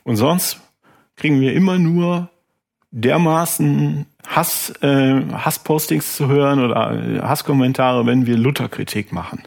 Und 0.03 0.17
sonst 0.17 0.61
kriegen 1.17 1.41
wir 1.41 1.55
immer 1.55 1.79
nur 1.79 2.29
dermaßen 2.91 4.07
Hass, 4.27 4.71
äh, 4.83 5.23
Hasspostings 5.33 6.17
zu 6.17 6.29
hören 6.29 6.63
oder 6.65 6.93
äh, 6.93 7.21
Hasskommentare, 7.21 8.07
wenn 8.07 8.27
wir 8.27 8.37
Lutherkritik 8.37 9.13
machen. 9.13 9.43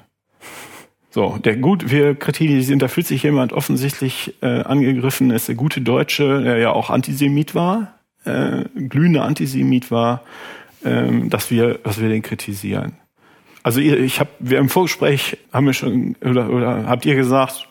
So, 1.18 1.36
der 1.44 1.56
gut, 1.56 1.90
wir 1.90 2.14
kritisieren, 2.14 2.78
da 2.78 2.88
fühlt 2.88 3.08
sich 3.08 3.24
jemand 3.24 3.52
offensichtlich 3.52 4.36
äh, 4.44 4.62
angegriffen, 4.62 5.32
ist 5.32 5.48
der 5.48 5.56
gute 5.56 5.82
Deutsche, 5.82 6.44
der 6.44 6.60
ja 6.60 6.70
auch 6.70 6.92
Antisemit 6.92 7.56
war, 7.56 7.96
äh, 8.24 8.66
glühender 8.76 9.24
Antisemit 9.24 9.90
war, 9.90 10.22
ähm, 10.86 11.32
dass 11.32 11.50
wir, 11.50 11.80
dass 11.80 12.00
wir 12.00 12.08
den 12.08 12.22
kritisieren. 12.22 12.98
Also 13.64 13.80
ihr, 13.80 14.00
ich 14.00 14.20
habe, 14.20 14.30
wir 14.38 14.60
im 14.60 14.70
Vorgespräch 14.70 15.40
haben 15.52 15.66
wir 15.66 15.74
schon 15.74 16.16
oder, 16.22 16.52
oder 16.52 16.86
habt 16.86 17.04
ihr 17.08 17.16
gesagt, 17.16 17.68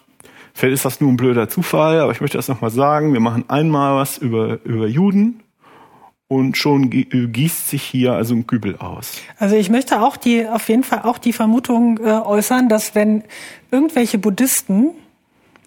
vielleicht 0.52 0.74
ist 0.74 0.84
das 0.84 1.00
nur 1.00 1.12
ein 1.12 1.16
blöder 1.16 1.48
Zufall, 1.48 2.00
aber 2.00 2.10
ich 2.10 2.20
möchte 2.20 2.38
das 2.38 2.48
nochmal 2.48 2.72
sagen. 2.72 3.12
Wir 3.12 3.20
machen 3.20 3.44
einmal 3.46 3.94
was 3.94 4.18
über 4.18 4.58
über 4.64 4.88
Juden 4.88 5.44
und 6.28 6.56
schon 6.56 6.90
gi- 6.90 7.04
gießt 7.28 7.68
sich 7.68 7.82
hier 7.82 8.12
also 8.12 8.34
ein 8.34 8.46
Kübel 8.46 8.76
aus. 8.78 9.12
Also 9.38 9.54
ich 9.56 9.70
möchte 9.70 10.00
auch 10.02 10.16
die, 10.16 10.46
auf 10.48 10.68
jeden 10.68 10.82
Fall 10.82 11.02
auch 11.02 11.18
die 11.18 11.32
Vermutung 11.32 11.98
äh, 11.98 12.10
äußern, 12.10 12.68
dass 12.68 12.94
wenn 12.94 13.22
irgendwelche 13.70 14.18
Buddhisten 14.18 14.90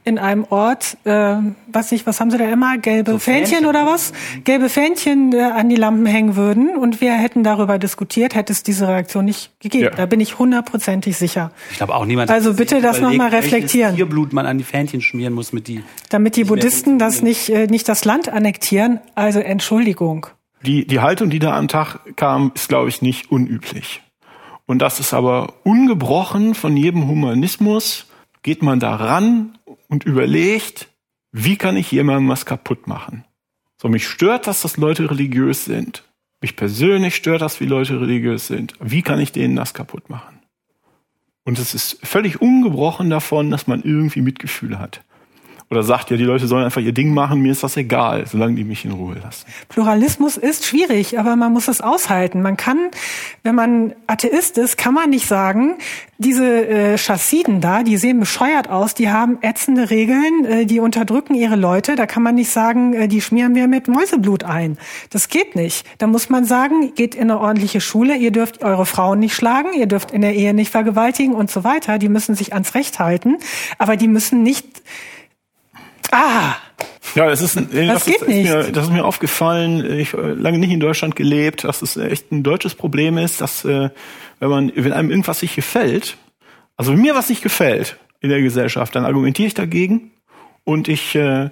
in 0.05 0.17
einem 0.17 0.45
Ort, 0.49 0.97
äh, 1.03 1.35
was 1.71 1.91
nicht, 1.91 2.07
was 2.07 2.19
haben 2.19 2.31
sie 2.31 2.37
da 2.37 2.45
immer, 2.45 2.77
gelbe 2.77 3.11
So 3.11 3.19
Fähnchen, 3.19 3.47
Fähnchen. 3.47 3.65
oder 3.67 3.85
was? 3.85 4.11
Gelbe 4.43 4.69
Fähnchen 4.69 5.33
äh, 5.33 5.41
an 5.41 5.69
die 5.69 5.75
Lampen 5.75 6.05
hängen 6.05 6.35
würden 6.35 6.75
und 6.75 6.99
wir 6.99 7.13
hätten 7.13 7.43
darüber 7.43 7.77
diskutiert, 7.77 8.33
hätte 8.33 8.51
es 8.53 8.63
diese 8.63 8.87
Reaktion 8.87 9.25
nicht 9.25 9.51
gegeben. 9.59 9.83
Ja. 9.85 9.89
Da 9.91 10.05
bin 10.07 10.19
ich 10.19 10.39
hundertprozentig 10.39 11.15
sicher. 11.17 11.51
Ich 11.69 11.77
glaube 11.77 11.93
auch 11.95 12.05
niemand. 12.05 12.31
Also 12.31 12.51
hat 12.51 12.57
sich 12.57 12.67
bitte 12.69 12.81
das 12.81 12.99
noch 13.01 13.13
überlegt, 13.13 13.17
mal 13.17 13.29
reflektieren. 13.39 13.95
Tierblut 13.95 14.33
man 14.33 14.45
an 14.45 14.57
die 14.57 14.63
Fähnchen 14.63 15.01
schmieren 15.01 15.33
muss 15.33 15.53
mit 15.53 15.67
die. 15.67 15.83
Damit 16.09 16.35
die 16.37 16.45
Buddhisten 16.45 16.97
das 16.97 17.21
nicht, 17.21 17.49
äh, 17.49 17.67
nicht 17.67 17.87
das 17.87 18.03
Land 18.05 18.29
annektieren, 18.29 18.99
also 19.15 19.39
Entschuldigung. 19.39 20.27
Die, 20.63 20.85
die 20.85 20.99
Haltung, 20.99 21.29
die 21.29 21.39
da 21.39 21.57
am 21.57 21.67
Tag 21.67 22.15
kam, 22.15 22.51
ist, 22.53 22.69
glaube 22.69 22.89
ich, 22.89 23.01
nicht 23.01 23.31
unüblich. 23.31 24.01
Und 24.65 24.79
das 24.79 24.99
ist 24.99 25.13
aber 25.13 25.53
ungebrochen 25.63 26.53
von 26.53 26.77
jedem 26.77 27.07
Humanismus, 27.07 28.05
geht 28.43 28.61
man 28.61 28.79
da 28.79 28.95
ran 28.95 29.57
und 29.87 30.03
überlegt, 30.05 30.89
wie 31.31 31.55
kann 31.55 31.77
ich 31.77 31.91
jemandem 31.91 32.29
was 32.29 32.45
kaputt 32.45 32.87
machen? 32.87 33.25
So, 33.81 33.87
mich 33.87 34.07
stört 34.07 34.47
das, 34.47 34.61
dass 34.61 34.77
Leute 34.77 35.09
religiös 35.09 35.65
sind. 35.65 36.03
Mich 36.41 36.55
persönlich 36.55 37.15
stört 37.15 37.41
das, 37.41 37.59
wie 37.59 37.65
Leute 37.65 37.99
religiös 37.99 38.47
sind. 38.47 38.73
Wie 38.79 39.01
kann 39.01 39.19
ich 39.19 39.31
denen 39.31 39.55
das 39.55 39.73
kaputt 39.73 40.09
machen? 40.09 40.39
Und 41.43 41.59
es 41.59 41.73
ist 41.73 42.05
völlig 42.05 42.41
ungebrochen 42.41 43.09
davon, 43.09 43.49
dass 43.49 43.67
man 43.67 43.81
irgendwie 43.81 44.21
Mitgefühl 44.21 44.79
hat. 44.79 45.01
Oder 45.71 45.83
sagt, 45.83 46.09
ja, 46.09 46.17
die 46.17 46.23
Leute 46.23 46.47
sollen 46.47 46.65
einfach 46.65 46.81
ihr 46.81 46.93
Ding 46.93 47.13
machen, 47.13 47.41
mir 47.41 47.51
ist 47.51 47.61
das 47.61 47.77
egal, 47.77 48.25
solange 48.25 48.55
die 48.55 48.63
mich 48.63 48.85
in 48.85 48.91
Ruhe 48.91 49.15
lassen. 49.21 49.45
Pluralismus 49.67 50.35
ist 50.35 50.65
schwierig, 50.65 51.19
aber 51.19 51.35
man 51.35 51.53
muss 51.53 51.67
es 51.67 51.79
aushalten. 51.79 52.41
Man 52.41 52.57
kann, 52.57 52.89
wenn 53.43 53.53
man 53.53 53.93
Atheist 54.07 54.57
ist, 54.57 54.79
kann 54.79 54.95
man 54.95 55.11
nicht 55.11 55.27
sagen, 55.27 55.75
diese 56.17 56.67
äh, 56.67 56.97
Chassiden 56.97 57.61
da, 57.61 57.83
die 57.83 57.97
sehen 57.97 58.19
bescheuert 58.19 58.67
aus, 58.67 58.95
die 58.95 59.11
haben 59.11 59.37
ätzende 59.43 59.91
Regeln, 59.91 60.43
äh, 60.45 60.65
die 60.65 60.79
unterdrücken 60.79 61.35
ihre 61.35 61.55
Leute. 61.55 61.95
Da 61.95 62.07
kann 62.07 62.23
man 62.23 62.33
nicht 62.33 62.49
sagen, 62.49 62.93
äh, 62.93 63.07
die 63.07 63.21
schmieren 63.21 63.53
wir 63.53 63.67
mit 63.67 63.87
Mäuseblut 63.87 64.43
ein. 64.43 64.79
Das 65.11 65.29
geht 65.29 65.55
nicht. 65.55 65.85
Da 65.99 66.07
muss 66.07 66.29
man 66.29 66.45
sagen, 66.45 66.95
geht 66.95 67.13
in 67.13 67.29
eine 67.29 67.39
ordentliche 67.39 67.79
Schule, 67.79 68.15
ihr 68.15 68.31
dürft 68.31 68.63
eure 68.63 68.87
Frauen 68.87 69.19
nicht 69.19 69.35
schlagen, 69.35 69.69
ihr 69.77 69.85
dürft 69.85 70.09
in 70.09 70.21
der 70.21 70.33
Ehe 70.33 70.55
nicht 70.55 70.71
vergewaltigen 70.71 71.35
und 71.35 71.51
so 71.51 71.63
weiter. 71.63 71.99
Die 71.99 72.09
müssen 72.09 72.33
sich 72.33 72.53
ans 72.53 72.73
Recht 72.73 72.97
halten, 72.97 73.37
aber 73.77 73.97
die 73.97 74.07
müssen 74.07 74.41
nicht 74.41 74.81
Ah, 76.11 76.55
Ja, 77.15 77.29
es 77.31 77.41
ist, 77.41 77.57
ein- 77.57 77.71
äh, 77.73 77.87
Das 77.87 78.03
das, 78.03 78.05
geht 78.05 78.21
ist, 78.21 78.27
nicht. 78.27 78.43
Mir, 78.49 78.71
das 78.71 78.85
ist 78.85 78.91
mir 78.91 79.03
aufgefallen. 79.05 79.99
Ich 79.99 80.13
habe 80.13 80.33
lange 80.33 80.59
nicht 80.59 80.71
in 80.71 80.79
Deutschland 80.79 81.15
gelebt, 81.15 81.63
dass 81.63 81.81
es 81.81 81.97
echt 81.97 82.31
ein 82.31 82.43
deutsches 82.43 82.75
Problem 82.75 83.17
ist, 83.17 83.41
dass 83.41 83.65
äh, 83.65 83.89
wenn 84.39 84.49
man, 84.49 84.71
wenn 84.75 84.93
einem 84.93 85.09
irgendwas 85.09 85.41
nicht 85.41 85.55
gefällt, 85.55 86.17
also 86.77 86.91
wenn 86.93 87.01
mir 87.01 87.15
was 87.15 87.29
nicht 87.29 87.41
gefällt 87.41 87.97
in 88.21 88.29
der 88.29 88.41
Gesellschaft, 88.41 88.95
dann 88.95 89.05
argumentiere 89.05 89.47
ich 89.47 89.53
dagegen 89.53 90.11
und 90.63 90.87
ich 90.87 91.15
äh, 91.15 91.49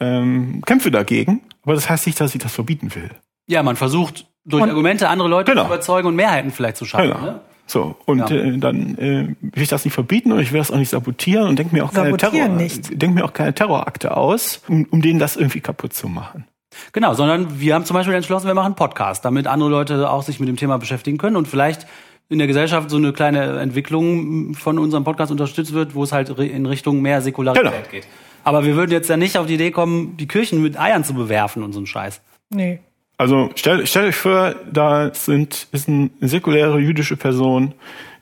ähm, 0.00 0.62
kämpfe 0.64 0.90
dagegen. 0.90 1.42
Aber 1.62 1.74
das 1.74 1.90
heißt 1.90 2.06
nicht, 2.06 2.20
dass 2.20 2.34
ich 2.34 2.40
das 2.40 2.52
verbieten 2.54 2.94
will. 2.94 3.10
Ja, 3.48 3.62
man 3.62 3.76
versucht 3.76 4.26
durch 4.44 4.62
Und- 4.62 4.70
Argumente 4.70 5.08
andere 5.08 5.28
Leute 5.28 5.50
Genau. 5.52 5.62
zu 5.64 5.68
überzeugen 5.68 6.08
und 6.08 6.14
Mehrheiten 6.16 6.50
vielleicht 6.52 6.76
zu 6.76 6.84
schaffen. 6.84 7.08
Genau. 7.08 7.20
Ne? 7.20 7.40
So, 7.70 7.94
und 8.04 8.18
Ja. 8.18 8.28
äh, 8.30 8.58
dann 8.58 8.98
äh, 8.98 9.28
will 9.40 9.62
ich 9.62 9.68
das 9.68 9.84
nicht 9.84 9.94
verbieten 9.94 10.32
und 10.32 10.40
ich 10.40 10.50
will 10.50 10.58
das 10.58 10.72
auch 10.72 10.76
nicht 10.76 10.88
sabotieren 10.88 11.46
und 11.46 11.56
denke 11.56 11.72
mir 11.72 11.84
auch 11.84 11.92
keine 11.92 12.16
Terror, 12.16 12.48
denk 12.58 13.14
mir 13.14 13.24
auch 13.24 13.32
keine 13.32 13.54
Terrorakte 13.54 14.16
aus, 14.16 14.60
um, 14.66 14.86
um 14.90 15.00
denen 15.02 15.20
das 15.20 15.36
irgendwie 15.36 15.60
kaputt 15.60 15.92
zu 15.92 16.08
machen. 16.08 16.46
Genau, 16.92 17.14
sondern 17.14 17.60
wir 17.60 17.74
haben 17.76 17.84
zum 17.84 17.94
Beispiel 17.94 18.14
entschlossen, 18.14 18.48
wir 18.48 18.54
machen 18.54 18.66
einen 18.66 18.74
Podcast, 18.74 19.24
damit 19.24 19.46
andere 19.46 19.70
Leute 19.70 20.10
auch 20.10 20.24
sich 20.24 20.40
mit 20.40 20.48
dem 20.48 20.56
Thema 20.56 20.78
beschäftigen 20.78 21.16
können 21.16 21.36
und 21.36 21.46
vielleicht 21.46 21.86
in 22.28 22.38
der 22.38 22.48
Gesellschaft 22.48 22.90
so 22.90 22.96
eine 22.96 23.12
kleine 23.12 23.60
Entwicklung 23.60 24.54
von 24.54 24.76
unserem 24.80 25.04
Podcast 25.04 25.30
unterstützt 25.30 25.72
wird, 25.72 25.94
wo 25.94 26.02
es 26.02 26.10
halt 26.10 26.28
in 26.30 26.66
Richtung 26.66 27.00
mehr 27.02 27.22
Säkularität 27.22 27.70
Genau. 27.70 27.76
geht. 27.90 28.06
Aber 28.42 28.64
wir 28.64 28.74
würden 28.74 28.90
jetzt 28.90 29.08
ja 29.08 29.16
nicht 29.16 29.38
auf 29.38 29.46
die 29.46 29.54
Idee 29.54 29.70
kommen, 29.70 30.16
die 30.16 30.26
Kirchen 30.26 30.60
mit 30.60 30.76
Eiern 30.76 31.04
zu 31.04 31.14
bewerfen 31.14 31.62
und 31.62 31.72
so 31.72 31.78
einen 31.78 31.86
Scheiß. 31.86 32.20
nee. 32.50 32.80
Also 33.20 33.50
stellt 33.54 33.86
stellt 33.86 34.08
euch 34.08 34.16
vor, 34.16 34.54
da 34.72 35.12
sind, 35.12 35.68
ist 35.72 35.90
eine 35.90 36.08
säkuläre 36.22 36.78
jüdische 36.80 37.18
Person, 37.18 37.74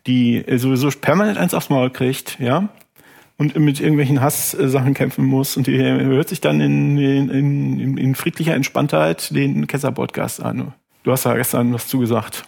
die 0.09 0.45
sowieso 0.57 0.91
permanent 0.91 1.39
eins 1.39 1.55
aufs 1.55 1.71
Maul 1.71 1.91
kriegt, 1.91 2.37
ja, 2.41 2.69
und 3.37 3.55
mit 3.55 3.79
irgendwelchen 3.79 4.21
Hasssachen 4.21 4.95
kämpfen 4.95 5.25
muss 5.25 5.57
und 5.57 5.69
die 5.69 5.79
hört 5.79 6.29
sich 6.29 6.41
dann 6.41 6.61
in, 6.61 6.99
in, 6.99 7.31
in, 7.31 7.97
in 7.97 8.15
friedlicher 8.17 8.57
Entspanntheit 8.57 9.33
den 9.33 9.69
Kesser-Podcast 9.69 10.43
an. 10.43 10.75
Du 11.05 11.13
hast 11.13 11.25
da 11.25 11.37
gestern 11.37 11.73
was 11.73 11.87
zugesagt. 11.87 12.43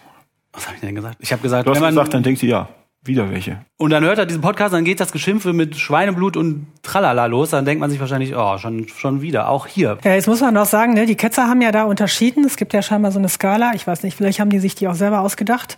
Was 0.51 0.67
habe 0.67 0.75
ich 0.75 0.81
denn 0.81 0.93
gesagt? 0.93 1.19
Ich 1.21 1.31
habe 1.31 1.41
gesagt, 1.41 1.65
Du 1.65 1.71
hast 1.71 1.77
wenn 1.77 1.83
man 1.83 1.93
gesagt, 1.93 2.13
dann 2.13 2.23
denkt 2.23 2.43
ihr, 2.43 2.49
ja, 2.49 2.69
wieder 3.01 3.31
welche. 3.31 3.65
Und 3.81 3.89
dann 3.89 4.03
hört 4.03 4.19
er 4.19 4.27
diesen 4.27 4.41
Podcast, 4.41 4.75
dann 4.75 4.83
geht 4.83 4.99
das 4.99 5.11
Geschimpfe 5.11 5.53
mit 5.53 5.75
Schweineblut 5.75 6.37
und 6.37 6.67
Tralala 6.83 7.25
los, 7.25 7.49
dann 7.49 7.65
denkt 7.65 7.81
man 7.81 7.89
sich 7.89 7.99
wahrscheinlich, 7.99 8.35
oh, 8.35 8.59
schon 8.59 8.87
schon 8.87 9.23
wieder, 9.23 9.49
auch 9.49 9.65
hier. 9.65 9.97
Ja, 10.03 10.13
jetzt 10.13 10.27
muss 10.27 10.39
man 10.39 10.53
noch 10.53 10.67
sagen, 10.67 10.93
ne, 10.93 11.07
die 11.07 11.15
Ketzer 11.15 11.47
haben 11.47 11.61
ja 11.61 11.71
da 11.71 11.85
unterschieden. 11.85 12.45
Es 12.45 12.57
gibt 12.57 12.73
ja 12.73 12.83
scheinbar 12.83 13.11
so 13.11 13.17
eine 13.17 13.27
Skala. 13.27 13.71
Ich 13.73 13.87
weiß 13.87 14.03
nicht, 14.03 14.15
vielleicht 14.15 14.39
haben 14.39 14.51
die 14.51 14.59
sich 14.59 14.75
die 14.75 14.87
auch 14.87 14.93
selber 14.93 15.21
ausgedacht. 15.21 15.77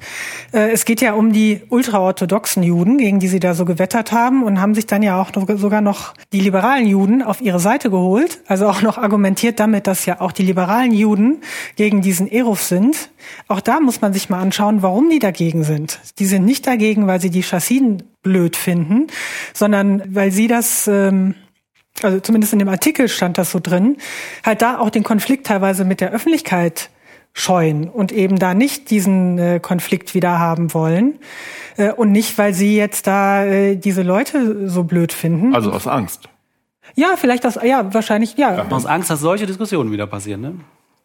Äh, 0.51 0.71
es 0.71 0.83
geht 0.83 0.99
ja 0.99 1.13
um 1.13 1.31
die 1.31 1.61
ultraorthodoxen 1.69 2.61
Juden, 2.61 2.97
gegen 2.97 3.21
die 3.21 3.29
sie 3.29 3.39
da 3.39 3.53
so 3.53 3.63
gewettert 3.63 4.11
haben 4.11 4.43
und 4.43 4.59
haben 4.59 4.75
sich 4.75 4.85
dann 4.85 5.01
ja 5.01 5.21
auch 5.21 5.33
noch, 5.33 5.47
sogar 5.57 5.79
noch 5.79 6.13
die 6.33 6.41
liberalen 6.41 6.85
Juden 6.85 7.21
auf 7.21 7.39
ihre 7.39 7.59
Seite 7.59 7.89
geholt. 7.89 8.41
Also 8.47 8.67
auch 8.67 8.81
noch 8.81 8.97
argumentiert 8.97 9.61
damit, 9.61 9.87
dass 9.87 10.05
ja 10.05 10.19
auch 10.19 10.33
die 10.33 10.43
liberalen 10.43 10.91
Juden 10.91 11.37
gegen 11.77 12.01
diesen 12.01 12.29
Eruf 12.29 12.63
sind. 12.63 13.09
Auch 13.47 13.61
da 13.61 13.79
muss 13.79 14.01
man 14.01 14.11
sich 14.11 14.29
mal 14.29 14.41
anschauen, 14.41 14.81
warum 14.81 15.09
die 15.09 15.19
dagegen 15.19 15.63
sind. 15.63 15.99
Die 16.19 16.25
sind 16.25 16.43
nicht 16.43 16.67
dagegen, 16.67 17.07
weil 17.07 17.21
sie 17.21 17.29
die 17.29 17.43
Chassiden 17.43 17.92
blöd 18.21 18.55
finden, 18.55 19.07
sondern 19.53 20.03
weil 20.07 20.31
sie 20.31 20.47
das 20.47 20.87
ähm, 20.87 21.35
also 22.01 22.19
zumindest 22.19 22.53
in 22.53 22.59
dem 22.59 22.69
Artikel 22.69 23.07
stand 23.07 23.37
das 23.37 23.51
so 23.51 23.59
drin, 23.61 23.97
halt 24.43 24.61
da 24.61 24.79
auch 24.79 24.89
den 24.89 25.03
Konflikt 25.03 25.45
teilweise 25.47 25.85
mit 25.85 26.01
der 26.01 26.11
Öffentlichkeit 26.11 26.89
scheuen 27.33 27.89
und 27.89 28.11
eben 28.11 28.37
da 28.37 28.53
nicht 28.53 28.89
diesen 28.89 29.37
äh, 29.39 29.59
Konflikt 29.59 30.13
wieder 30.13 30.39
haben 30.39 30.73
wollen 30.73 31.19
äh, 31.77 31.91
und 31.91 32.11
nicht, 32.11 32.37
weil 32.37 32.53
sie 32.53 32.75
jetzt 32.77 33.07
da 33.07 33.43
äh, 33.45 33.75
diese 33.75 34.03
Leute 34.03 34.69
so 34.69 34.83
blöd 34.83 35.13
finden. 35.13 35.55
Also 35.55 35.71
aus 35.71 35.87
Angst. 35.87 36.29
ja, 36.95 37.15
vielleicht 37.17 37.43
das, 37.43 37.59
ja, 37.63 37.91
wahrscheinlich, 37.93 38.37
ja. 38.37 38.67
Aus 38.69 38.85
Angst, 38.85 39.09
dass 39.09 39.19
solche 39.19 39.47
Diskussionen 39.47 39.91
wieder 39.91 40.05
passieren, 40.05 40.41
ne? 40.41 40.55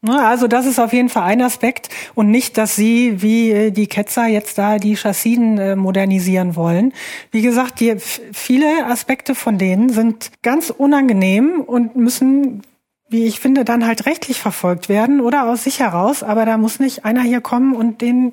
Ja, 0.07 0.29
Also 0.29 0.47
das 0.47 0.67
ist 0.67 0.79
auf 0.79 0.93
jeden 0.93 1.09
Fall 1.09 1.25
ein 1.25 1.43
Aspekt 1.43 1.89
und 2.15 2.31
nicht, 2.31 2.57
dass 2.57 2.77
sie 2.77 3.21
wie 3.21 3.51
äh, 3.51 3.71
die 3.71 3.89
Ketzer 3.89 4.27
jetzt 4.27 4.57
da 4.57 4.79
die 4.79 4.97
Chassiden 4.97 5.59
äh, 5.59 5.77
modernisieren 5.77 6.55
wollen. 6.55 6.93
Wie 7.33 7.43
gesagt, 7.43 7.81
die, 7.81 7.97
viele 8.33 8.87
Aspekte 8.87 9.35
von 9.35 9.59
denen 9.59 9.89
sind 9.89 10.31
ganz 10.43 10.71
unangenehm 10.71 11.63
und 11.63 11.97
müssen, 11.97 12.63
wie 13.09 13.25
ich 13.25 13.41
finde, 13.41 13.65
dann 13.65 13.87
halt 13.87 14.07
rechtlich 14.07 14.39
verfolgt 14.39 14.89
werden 14.89 15.21
oder 15.21 15.49
aus 15.49 15.65
sich 15.65 15.81
heraus. 15.81 16.23
Aber 16.23 16.47
da 16.47 16.59
muss 16.59 16.79
nicht 16.79 17.05
einer 17.05 17.23
hier 17.23 17.41
kommen 17.41 17.75
und 17.75 18.01
den 18.01 18.33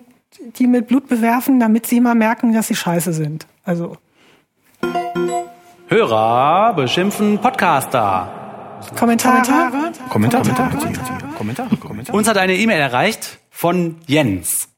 die 0.57 0.67
mit 0.67 0.87
Blut 0.87 1.07
bewerfen, 1.07 1.59
damit 1.59 1.87
sie 1.87 2.01
mal 2.01 2.15
merken, 2.15 2.53
dass 2.53 2.67
sie 2.67 2.75
scheiße 2.75 3.13
sind. 3.13 3.47
Also 3.63 3.97
Hörer 5.87 6.73
beschimpfen 6.73 7.37
Podcaster. 7.39 8.44
Kommentare. 8.97 9.41
Kommentare, 10.09 10.43
Kommentare, 10.43 10.77
Kommentare, 11.37 11.77
Kommentare. 11.77 12.17
Uns 12.17 12.27
hat 12.27 12.37
eine 12.37 12.55
E-Mail 12.55 12.79
erreicht 12.79 13.39
von 13.49 13.97
Jens. 14.07 14.69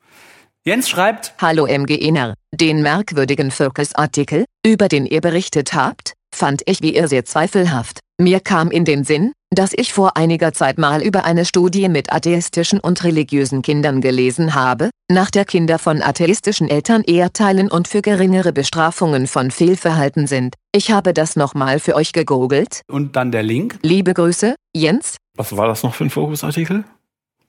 Jens 0.66 0.90
schreibt, 0.90 1.34
Hallo 1.40 1.66
MGNR. 1.66 2.34
Den 2.54 2.82
merkwürdigen 2.82 3.52
Focus-Artikel, 3.52 4.46
über 4.66 4.88
den 4.88 5.06
ihr 5.06 5.22
berichtet 5.22 5.74
habt, 5.74 6.14
fand 6.34 6.62
ich 6.66 6.82
wie 6.82 6.96
ihr 6.96 7.08
sehr 7.08 7.26
zweifelhaft. 7.26 8.00
Mir 8.20 8.40
kam 8.40 8.72
in 8.72 8.84
den 8.84 9.04
Sinn, 9.04 9.32
dass 9.50 9.72
ich 9.76 9.94
vor 9.94 10.18
einiger 10.18 10.52
Zeit 10.54 10.78
mal 10.78 11.02
über 11.02 11.24
eine 11.24 11.46
Studie 11.46 11.88
mit 11.90 12.12
atheistischen 12.12 12.80
und 12.80 13.04
religiösen 13.04 13.62
Kindern 13.62 14.02
gelesen 14.02 14.54
habe, 14.56 14.90
nach 15.10 15.32
der 15.32 15.46
Kinder 15.46 15.80
von 15.80 16.02
atheistischen 16.02 16.70
Eltern 16.70 17.02
eher 17.04 17.32
teilen 17.32 17.72
und 17.72 17.88
für 17.88 18.02
geringere 18.02 18.52
Bestrafungen 18.52 19.26
von 19.28 19.50
Fehlverhalten 19.52 20.28
sind. 20.28 20.56
Ich 20.74 20.92
habe 20.92 21.14
das 21.14 21.36
nochmal 21.38 21.80
für 21.80 21.96
euch 21.96 22.12
gegoogelt. 22.12 22.82
und 22.90 23.16
dann 23.16 23.32
der 23.32 23.44
Link. 23.44 23.80
Liebe 23.84 24.14
Grüße, 24.14 24.56
Jens. 24.76 25.16
Was 25.36 25.56
war 25.56 25.68
das 25.68 25.82
noch 25.84 25.96
für 25.96 26.04
ein 26.06 26.10
Fokusartikel? 26.10 26.84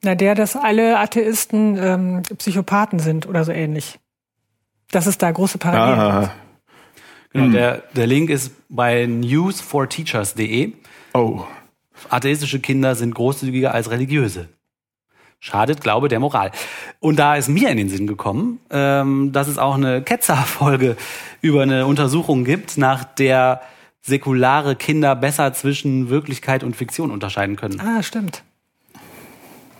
Na, 0.04 0.14
der, 0.14 0.36
dass 0.36 0.54
alle 0.54 1.00
Atheisten 1.00 1.76
ähm, 1.76 2.22
Psychopathen 2.38 3.00
sind 3.00 3.26
oder 3.26 3.44
so 3.44 3.50
ähnlich. 3.50 3.98
Dass 4.92 5.06
es 5.06 5.18
da 5.18 5.30
große 5.32 5.58
Parallelen 5.58 5.98
Ah, 6.00 6.20
gibt. 6.20 6.32
Genau, 7.32 7.52
der, 7.52 7.82
der 7.96 8.06
Link 8.06 8.30
ist 8.30 8.52
bei 8.68 9.06
newsforteachers.de. 9.06 10.72
oh. 11.14 11.42
Atheistische 12.08 12.60
Kinder 12.60 12.94
sind 12.94 13.14
großzügiger 13.14 13.72
als 13.74 13.90
religiöse. 13.90 14.48
Schadet 15.40 15.80
Glaube 15.80 16.08
der 16.08 16.18
Moral. 16.18 16.50
Und 16.98 17.18
da 17.18 17.36
ist 17.36 17.48
mir 17.48 17.70
in 17.70 17.76
den 17.76 17.88
Sinn 17.88 18.06
gekommen, 18.08 18.58
ähm, 18.70 19.30
dass 19.32 19.46
es 19.46 19.56
auch 19.58 19.76
eine 19.76 20.02
Ketzer-Folge 20.02 20.96
über 21.40 21.62
eine 21.62 21.86
Untersuchung 21.86 22.44
gibt, 22.44 22.76
nach 22.76 23.04
der 23.04 23.60
säkulare 24.02 24.74
Kinder 24.74 25.14
besser 25.14 25.52
zwischen 25.52 26.08
Wirklichkeit 26.08 26.64
und 26.64 26.74
Fiktion 26.74 27.10
unterscheiden 27.10 27.56
können. 27.56 27.80
Ah, 27.80 28.02
stimmt. 28.02 28.42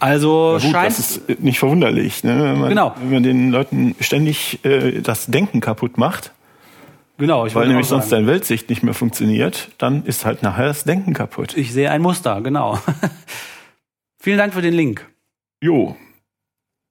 Also 0.01 0.59
gut, 0.61 0.70
scheint 0.70 0.86
das 0.97 0.99
ist 1.16 1.40
nicht 1.40 1.59
verwunderlich, 1.59 2.23
ne? 2.23 2.40
wenn, 2.40 2.59
man, 2.61 2.69
Genau. 2.69 2.95
wenn 3.01 3.11
man 3.11 3.23
den 3.24 3.51
Leuten 3.51 3.97
ständig 4.01 4.65
äh, 4.65 5.01
das 5.01 5.27
Denken 5.27 5.61
kaputt 5.61 5.99
macht. 5.99 6.32
Genau, 7.19 7.47
ich 7.47 7.55
Weil 7.55 7.66
nämlich 7.66 7.89
sonst 7.89 8.11
deine 8.12 8.28
Weltsicht 8.28 8.70
nicht 8.70 8.85
mehr 8.85 8.95
funktioniert, 8.95 9.70
dann 9.78 10.05
ist 10.05 10.24
halt 10.24 10.45
nachher 10.45 10.66
das 10.66 10.85
Denken 10.85 11.15
kaputt. 11.15 11.57
Ich 11.57 11.73
sehe 11.73 11.90
ein 11.90 12.01
Muster, 12.01 12.40
genau. 12.40 12.78
Vielen 14.20 14.39
Dank 14.39 14.55
für 14.55 14.62
den 14.62 14.73
Link. 14.73 15.05
Jo. 15.61 15.97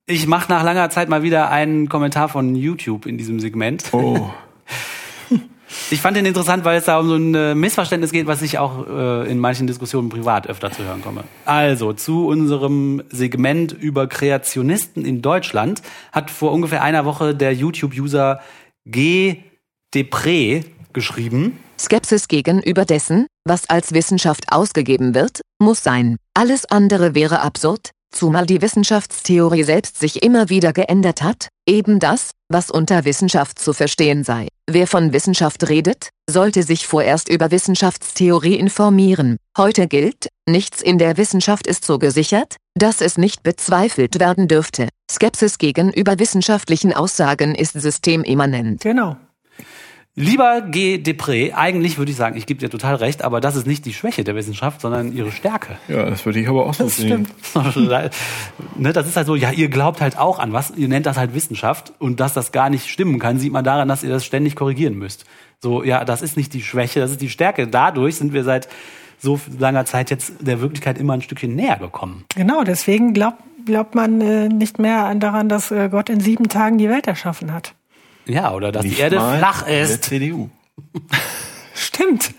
Ich 0.05 0.27
mache 0.27 0.51
nach 0.51 0.63
langer 0.63 0.89
Zeit 0.89 1.07
mal 1.07 1.23
wieder 1.23 1.49
einen 1.49 1.87
Kommentar 1.87 2.27
von 2.27 2.55
YouTube 2.55 3.05
in 3.05 3.17
diesem 3.17 3.39
Segment. 3.39 3.85
Oh. 3.93 4.29
Ich 5.91 6.01
fand 6.01 6.17
den 6.17 6.25
interessant, 6.25 6.65
weil 6.65 6.77
es 6.77 6.85
da 6.85 6.99
um 6.99 7.07
so 7.07 7.15
ein 7.15 7.35
äh, 7.35 7.55
Missverständnis 7.55 8.11
geht, 8.11 8.27
was 8.27 8.41
ich 8.41 8.57
auch 8.57 8.87
äh, 8.87 9.29
in 9.29 9.39
manchen 9.39 9.67
Diskussionen 9.67 10.09
privat 10.09 10.47
öfter 10.47 10.71
zu 10.71 10.83
hören 10.83 11.01
komme. 11.01 11.23
Also, 11.45 11.93
zu 11.93 12.27
unserem 12.27 13.03
Segment 13.09 13.71
über 13.73 14.07
Kreationisten 14.07 15.05
in 15.05 15.21
Deutschland 15.21 15.81
hat 16.11 16.29
vor 16.29 16.51
ungefähr 16.51 16.83
einer 16.83 17.05
Woche 17.05 17.35
der 17.35 17.53
YouTube-User 17.53 18.41
G. 18.85 19.43
Depré 19.93 20.65
geschrieben. 20.93 21.59
Skepsis 21.79 22.27
gegenüber 22.27 22.85
dessen, 22.85 23.27
was 23.45 23.69
als 23.69 23.93
Wissenschaft 23.93 24.51
ausgegeben 24.51 25.15
wird, 25.15 25.41
muss 25.59 25.83
sein. 25.83 26.17
Alles 26.33 26.65
andere 26.65 27.15
wäre 27.15 27.41
absurd, 27.41 27.91
zumal 28.11 28.45
die 28.45 28.61
Wissenschaftstheorie 28.61 29.63
selbst 29.63 29.99
sich 29.99 30.23
immer 30.23 30.49
wieder 30.49 30.73
geändert 30.73 31.21
hat, 31.21 31.49
eben 31.67 31.99
das, 31.99 32.31
was 32.49 32.71
unter 32.71 33.05
Wissenschaft 33.05 33.59
zu 33.59 33.73
verstehen 33.73 34.23
sei. 34.23 34.47
Wer 34.69 34.87
von 34.87 35.13
Wissenschaft 35.13 35.69
redet, 35.69 36.09
sollte 36.29 36.63
sich 36.63 36.87
vorerst 36.87 37.29
über 37.29 37.51
Wissenschaftstheorie 37.51 38.55
informieren. 38.55 39.37
Heute 39.57 39.87
gilt, 39.87 40.27
nichts 40.47 40.81
in 40.81 40.97
der 40.97 41.17
Wissenschaft 41.17 41.67
ist 41.67 41.85
so 41.85 41.99
gesichert, 41.99 42.57
dass 42.75 43.01
es 43.01 43.17
nicht 43.17 43.43
bezweifelt 43.43 44.19
werden 44.19 44.47
dürfte. 44.47 44.89
Skepsis 45.09 45.57
gegenüber 45.57 46.19
wissenschaftlichen 46.19 46.93
Aussagen 46.93 47.55
ist 47.55 47.73
systemimmanent. 47.73 48.81
Genau. 48.81 49.15
Lieber 50.19 50.61
G. 50.61 50.95
Depré, 50.95 51.53
eigentlich 51.53 51.99
würde 51.99 52.09
ich 52.09 52.17
sagen, 52.17 52.35
ich 52.37 52.47
gebe 52.47 52.59
dir 52.59 52.71
total 52.71 52.95
recht, 52.95 53.21
aber 53.21 53.39
das 53.39 53.55
ist 53.55 53.67
nicht 53.67 53.85
die 53.85 53.93
Schwäche 53.93 54.23
der 54.23 54.33
Wissenschaft, 54.33 54.81
sondern 54.81 55.13
ihre 55.15 55.31
Stärke. 55.31 55.77
Ja, 55.87 56.09
das 56.09 56.25
würde 56.25 56.39
ich 56.39 56.47
aber 56.47 56.65
auch 56.65 56.73
so 56.73 56.85
Das 56.85 56.97
sehen. 56.97 57.27
stimmt. 57.39 57.75
ne, 58.77 58.93
das 58.93 59.05
ist 59.05 59.15
halt 59.15 59.27
so, 59.27 59.35
ja, 59.35 59.51
ihr 59.51 59.69
glaubt 59.69 60.01
halt 60.01 60.17
auch 60.17 60.39
an 60.39 60.53
was, 60.53 60.71
ihr 60.75 60.87
nennt 60.87 61.05
das 61.05 61.17
halt 61.17 61.35
Wissenschaft 61.35 61.93
und 61.99 62.19
dass 62.19 62.33
das 62.33 62.51
gar 62.51 62.71
nicht 62.71 62.89
stimmen 62.89 63.19
kann, 63.19 63.37
sieht 63.37 63.53
man 63.53 63.63
daran, 63.63 63.87
dass 63.87 64.01
ihr 64.01 64.09
das 64.09 64.25
ständig 64.25 64.55
korrigieren 64.55 64.97
müsst. 64.97 65.25
So, 65.59 65.83
ja, 65.83 66.03
das 66.03 66.23
ist 66.23 66.35
nicht 66.35 66.51
die 66.55 66.63
Schwäche, 66.63 66.99
das 66.99 67.11
ist 67.11 67.21
die 67.21 67.29
Stärke. 67.29 67.67
Dadurch 67.67 68.15
sind 68.15 68.33
wir 68.33 68.43
seit 68.43 68.69
so 69.19 69.39
langer 69.59 69.85
Zeit 69.85 70.09
jetzt 70.09 70.33
der 70.39 70.61
Wirklichkeit 70.61 70.97
immer 70.97 71.13
ein 71.13 71.21
Stückchen 71.21 71.55
näher 71.55 71.77
gekommen. 71.77 72.25
Genau, 72.35 72.63
deswegen 72.63 73.13
glaubt 73.13 73.43
glaubt 73.67 73.95
man 73.95 74.21
äh, 74.21 74.47
nicht 74.47 74.79
mehr 74.79 75.05
an 75.05 75.19
daran, 75.19 75.49
dass 75.49 75.71
äh, 75.71 75.89
Gott 75.89 76.09
in 76.09 76.21
sieben 76.21 76.47
Tagen 76.47 76.77
die 76.77 76.89
Welt 76.89 77.05
erschaffen 77.05 77.53
hat. 77.53 77.73
Ja, 78.27 78.53
oder 78.53 78.71
dass 78.71 78.83
die 78.83 78.89
Nicht 78.89 78.99
Erde 78.99 79.17
mal 79.17 79.37
flach 79.37 79.63
Der 79.63 79.81
ist. 79.83 80.03
CDU. 80.03 80.49
Stimmt. 81.73 82.31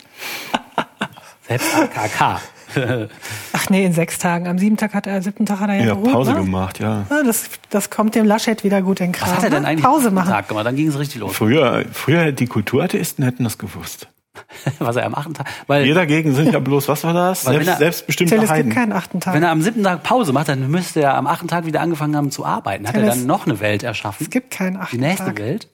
Selbst 1.47 1.75
AKK. 1.75 2.41
Ach 3.55 3.71
nee, 3.71 3.85
in 3.87 3.93
sechs 3.95 4.19
Tagen. 4.19 4.47
Am 4.47 4.59
siebten 4.59 4.77
Tag 4.77 4.93
hat 4.95 5.07
er, 5.07 5.23
siebten 5.23 5.47
Tag 5.47 5.61
hat 5.61 5.71
er 5.71 5.77
ja, 5.77 5.85
Ja, 5.87 5.95
geruht, 5.95 6.13
Pause 6.13 6.33
ne? 6.35 6.41
gemacht, 6.41 6.79
ja. 6.81 7.07
Ja, 7.09 7.23
das, 7.25 7.49
das 7.71 7.89
kommt 7.89 8.15
dem 8.15 8.27
Laschet 8.27 8.63
wieder 8.63 8.83
gut 8.83 9.01
in 9.01 9.13
Kram. 9.13 9.31
Was 9.31 9.37
hat 9.39 9.45
er 9.45 9.51
denn 9.51 9.63
ne? 9.63 9.69
eigentlich 9.69 9.85
Pause 9.85 10.09
am 10.09 10.15
machen. 10.15 10.29
Tag 10.31 10.49
gemacht? 10.49 10.67
Dann 10.67 10.77
ging 10.77 10.89
es 10.89 10.99
richtig 10.99 11.21
los. 11.21 11.35
Früher, 11.35 11.85
früher 11.93 12.31
die 12.33 12.47
Kulturatheisten 12.47 13.25
hätten 13.25 13.45
das 13.45 13.57
gewusst. 13.59 14.09
Was 14.79 14.95
er 14.97 15.05
am 15.07 15.15
achten 15.17 15.35
Tag, 15.35 15.47
weil 15.67 15.85
Wir 15.85 15.95
dagegen 15.95 16.33
sind 16.35 16.53
ja 16.53 16.61
bloß, 16.61 16.87
was 16.89 17.03
war 17.03 17.13
das? 17.13 17.43
Selbst, 17.43 17.67
er- 17.67 17.77
selbstbestimmte 17.77 18.37
Till, 18.37 18.45
es 18.45 18.55
gibt 18.55 18.71
keinen 18.73 18.93
achten 18.93 19.19
Tag. 19.19 19.35
wenn 19.35 19.43
er 19.43 19.51
am 19.51 19.63
siebten 19.63 19.83
Tag 19.83 20.05
Pause 20.05 20.33
macht, 20.33 20.49
dann 20.49 20.71
müsste 20.71 21.01
er 21.03 21.15
am 21.15 21.27
achten 21.27 21.49
Tag 21.49 21.67
wieder 21.67 21.81
angefangen 21.81 22.15
haben 22.15 22.31
zu 22.31 22.45
arbeiten. 22.47 22.87
Hat 22.87 22.95
er 22.95 23.01
Dennis, 23.01 23.17
dann 23.19 23.27
noch 23.27 23.47
eine 23.47 23.59
Welt 23.59 23.83
erschaffen? 23.83 24.25
es 24.25 24.31
gibt 24.31 24.53
keinen 24.53 24.77
achten 24.77 24.97
Die 24.97 25.03
nächste 25.03 25.25
Tag. 25.27 25.39
Welt. 25.41 25.69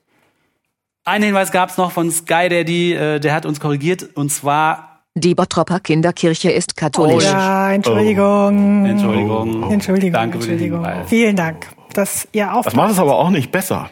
Einen 1.06 1.24
Hinweis 1.24 1.52
gab 1.52 1.68
es 1.68 1.76
noch 1.76 1.92
von 1.92 2.10
Sky 2.10 2.48
Daddy, 2.48 2.94
äh, 2.94 3.20
der 3.20 3.34
hat 3.34 3.44
uns 3.44 3.60
korrigiert, 3.60 4.08
und 4.14 4.30
zwar, 4.30 5.00
Die 5.14 5.34
Bottropper 5.34 5.80
Kinderkirche 5.80 6.50
ist 6.50 6.76
katholisch. 6.78 7.24
Ja, 7.24 7.70
Entschuldigung. 7.72 8.86
Entschuldigung, 8.86 9.70
Entschuldigung, 9.70 10.12
danke 10.14 10.38
für 10.40 10.46
den 10.46 10.52
Entschuldigung. 10.52 10.84
Hinweis. 10.86 11.08
Vielen 11.08 11.36
Dank, 11.36 11.66
dass 11.92 12.26
ihr 12.32 12.46
Das 12.46 12.54
aufpasst. 12.54 12.76
macht 12.76 12.90
es 12.92 12.98
aber 12.98 13.16
auch 13.18 13.28
nicht 13.30 13.52
besser. 13.52 13.90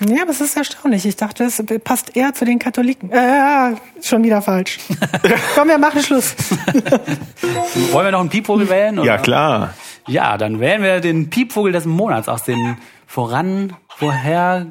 Ja, 0.00 0.22
aber 0.22 0.30
es 0.30 0.40
ist 0.40 0.56
erstaunlich. 0.56 1.04
Ich 1.04 1.16
dachte, 1.16 1.44
es 1.44 1.62
passt 1.84 2.16
eher 2.16 2.32
zu 2.32 2.44
den 2.46 2.58
Katholiken. 2.60 3.10
Äh, 3.10 3.74
schon 4.00 4.22
wieder 4.22 4.40
falsch. 4.40 4.78
Komm, 5.56 5.68
wir 5.68 5.76
machen 5.76 6.02
Schluss. 6.02 6.34
Wollen 7.92 8.06
wir 8.06 8.12
noch 8.12 8.20
einen 8.20 8.30
Piepvogel 8.30 8.70
wählen? 8.70 8.98
Oder? 9.00 9.06
Ja, 9.06 9.18
klar. 9.18 9.74
Ja, 10.06 10.38
dann 10.38 10.60
wählen 10.60 10.82
wir 10.82 11.00
den 11.00 11.28
Piepvogel 11.28 11.72
des 11.72 11.84
Monats 11.84 12.28
aus 12.28 12.44
den 12.44 12.78
voran, 13.06 13.74
vorher 13.88 14.66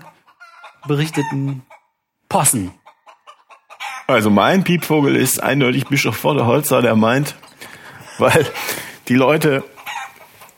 berichteten 0.88 1.64
Possen. 2.30 2.72
Also 4.08 4.30
mein 4.30 4.64
Piepvogel 4.64 5.16
ist 5.16 5.42
eindeutig 5.44 5.88
Bischof 5.88 6.16
Vorderholzer, 6.16 6.82
der 6.82 6.96
meint, 6.96 7.36
weil 8.18 8.46
die 9.10 9.16
Leute, 9.16 9.64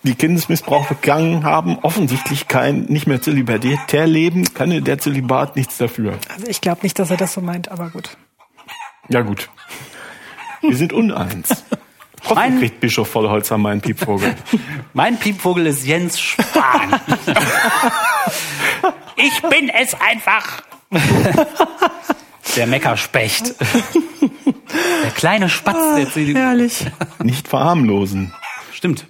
die 0.04 0.14
Kindesmissbrauch 0.16 0.88
begangen 0.88 1.44
haben, 1.44 1.80
offensichtlich 1.80 2.48
kein 2.48 2.84
nicht 2.84 3.08
mehr 3.08 3.22
zölibatär 3.22 4.08
leben, 4.08 4.54
kann 4.54 4.84
der 4.84 5.00
Zölibat 5.00 5.56
nichts 5.56 5.78
dafür. 5.78 6.18
Also 6.34 6.48
ich 6.48 6.62
glaube 6.62 6.82
nicht, 6.84 6.98
dass 7.00 7.10
er 7.12 7.18
das 7.18 7.34
so 7.34 7.42
meint, 7.42 7.70
aber 7.70 7.90
gut. 7.90 8.18
Ja 9.10 9.22
gut. 9.22 9.50
Wir 10.62 10.76
sind 10.78 10.94
uneins. 10.94 11.50
Trotzdem 12.22 12.36
Mein- 12.36 12.60
kriegt 12.60 12.80
Bischof 12.82 13.10
Vollholzer 13.10 13.58
meinen 13.58 13.82
Piepvogel. 13.82 14.36
Mein 14.94 15.18
Piepvogel 15.18 15.66
ist 15.68 15.86
Jens 15.86 16.20
Spahn. 16.20 17.00
ich 19.20 19.41
bin 19.44 19.70
es 19.70 19.96
einfach. 20.00 20.64
Der 22.56 22.68
Meckerspecht. 22.68 23.56
Der 25.04 25.12
kleine 25.12 25.50
Spatz 25.50 25.96
der 25.96 26.12
CDU. 26.12 26.38
Herrlich. 26.38 26.86
Nicht 27.24 27.48
verharmlosen. 27.48 28.34
Stimmt. 28.74 29.08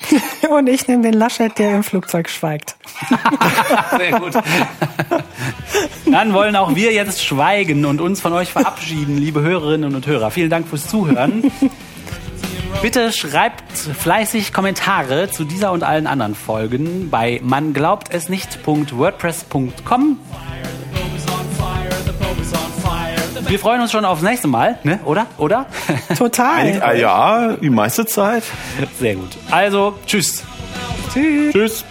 Und 0.50 0.68
ich 0.68 0.86
nehme 0.86 1.02
den 1.02 1.14
Laschet, 1.14 1.58
der 1.58 1.76
im 1.76 1.82
Flugzeug 1.82 2.28
schweigt. 2.28 2.76
Sehr 3.96 4.18
gut. 4.18 4.32
Dann 6.10 6.32
wollen 6.32 6.56
auch 6.56 6.74
wir 6.74 6.92
jetzt 6.92 7.24
schweigen 7.24 7.84
und 7.84 8.00
uns 8.00 8.20
von 8.20 8.32
euch 8.32 8.50
verabschieden, 8.50 9.18
liebe 9.18 9.40
Hörerinnen 9.40 9.94
und 9.94 10.06
Hörer. 10.06 10.30
Vielen 10.30 10.50
Dank 10.50 10.68
fürs 10.68 10.88
Zuhören. 10.88 11.50
Bitte 12.82 13.12
schreibt 13.12 13.72
fleißig 13.72 14.52
Kommentare 14.52 15.30
zu 15.30 15.44
dieser 15.44 15.72
und 15.72 15.82
allen 15.82 16.06
anderen 16.06 16.34
Folgen 16.34 17.08
bei 17.10 17.40
manglaubtesnicht.wordpress.com. 17.42 20.18
Wir 23.48 23.58
freuen 23.58 23.80
uns 23.80 23.92
schon 23.92 24.04
aufs 24.04 24.20
nächste 24.22 24.46
Mal, 24.46 24.78
ne? 24.84 25.00
Oder? 25.04 25.26
Oder? 25.38 25.66
Total. 26.16 26.80
Ah, 26.88 26.92
ja, 26.92 27.56
die 27.56 27.70
meiste 27.70 28.06
Zeit. 28.06 28.44
Sehr 28.98 29.16
gut. 29.16 29.36
Also, 29.50 29.98
tschüss. 30.06 30.44
Tschüss. 31.12 31.52
Tschüss. 31.52 31.84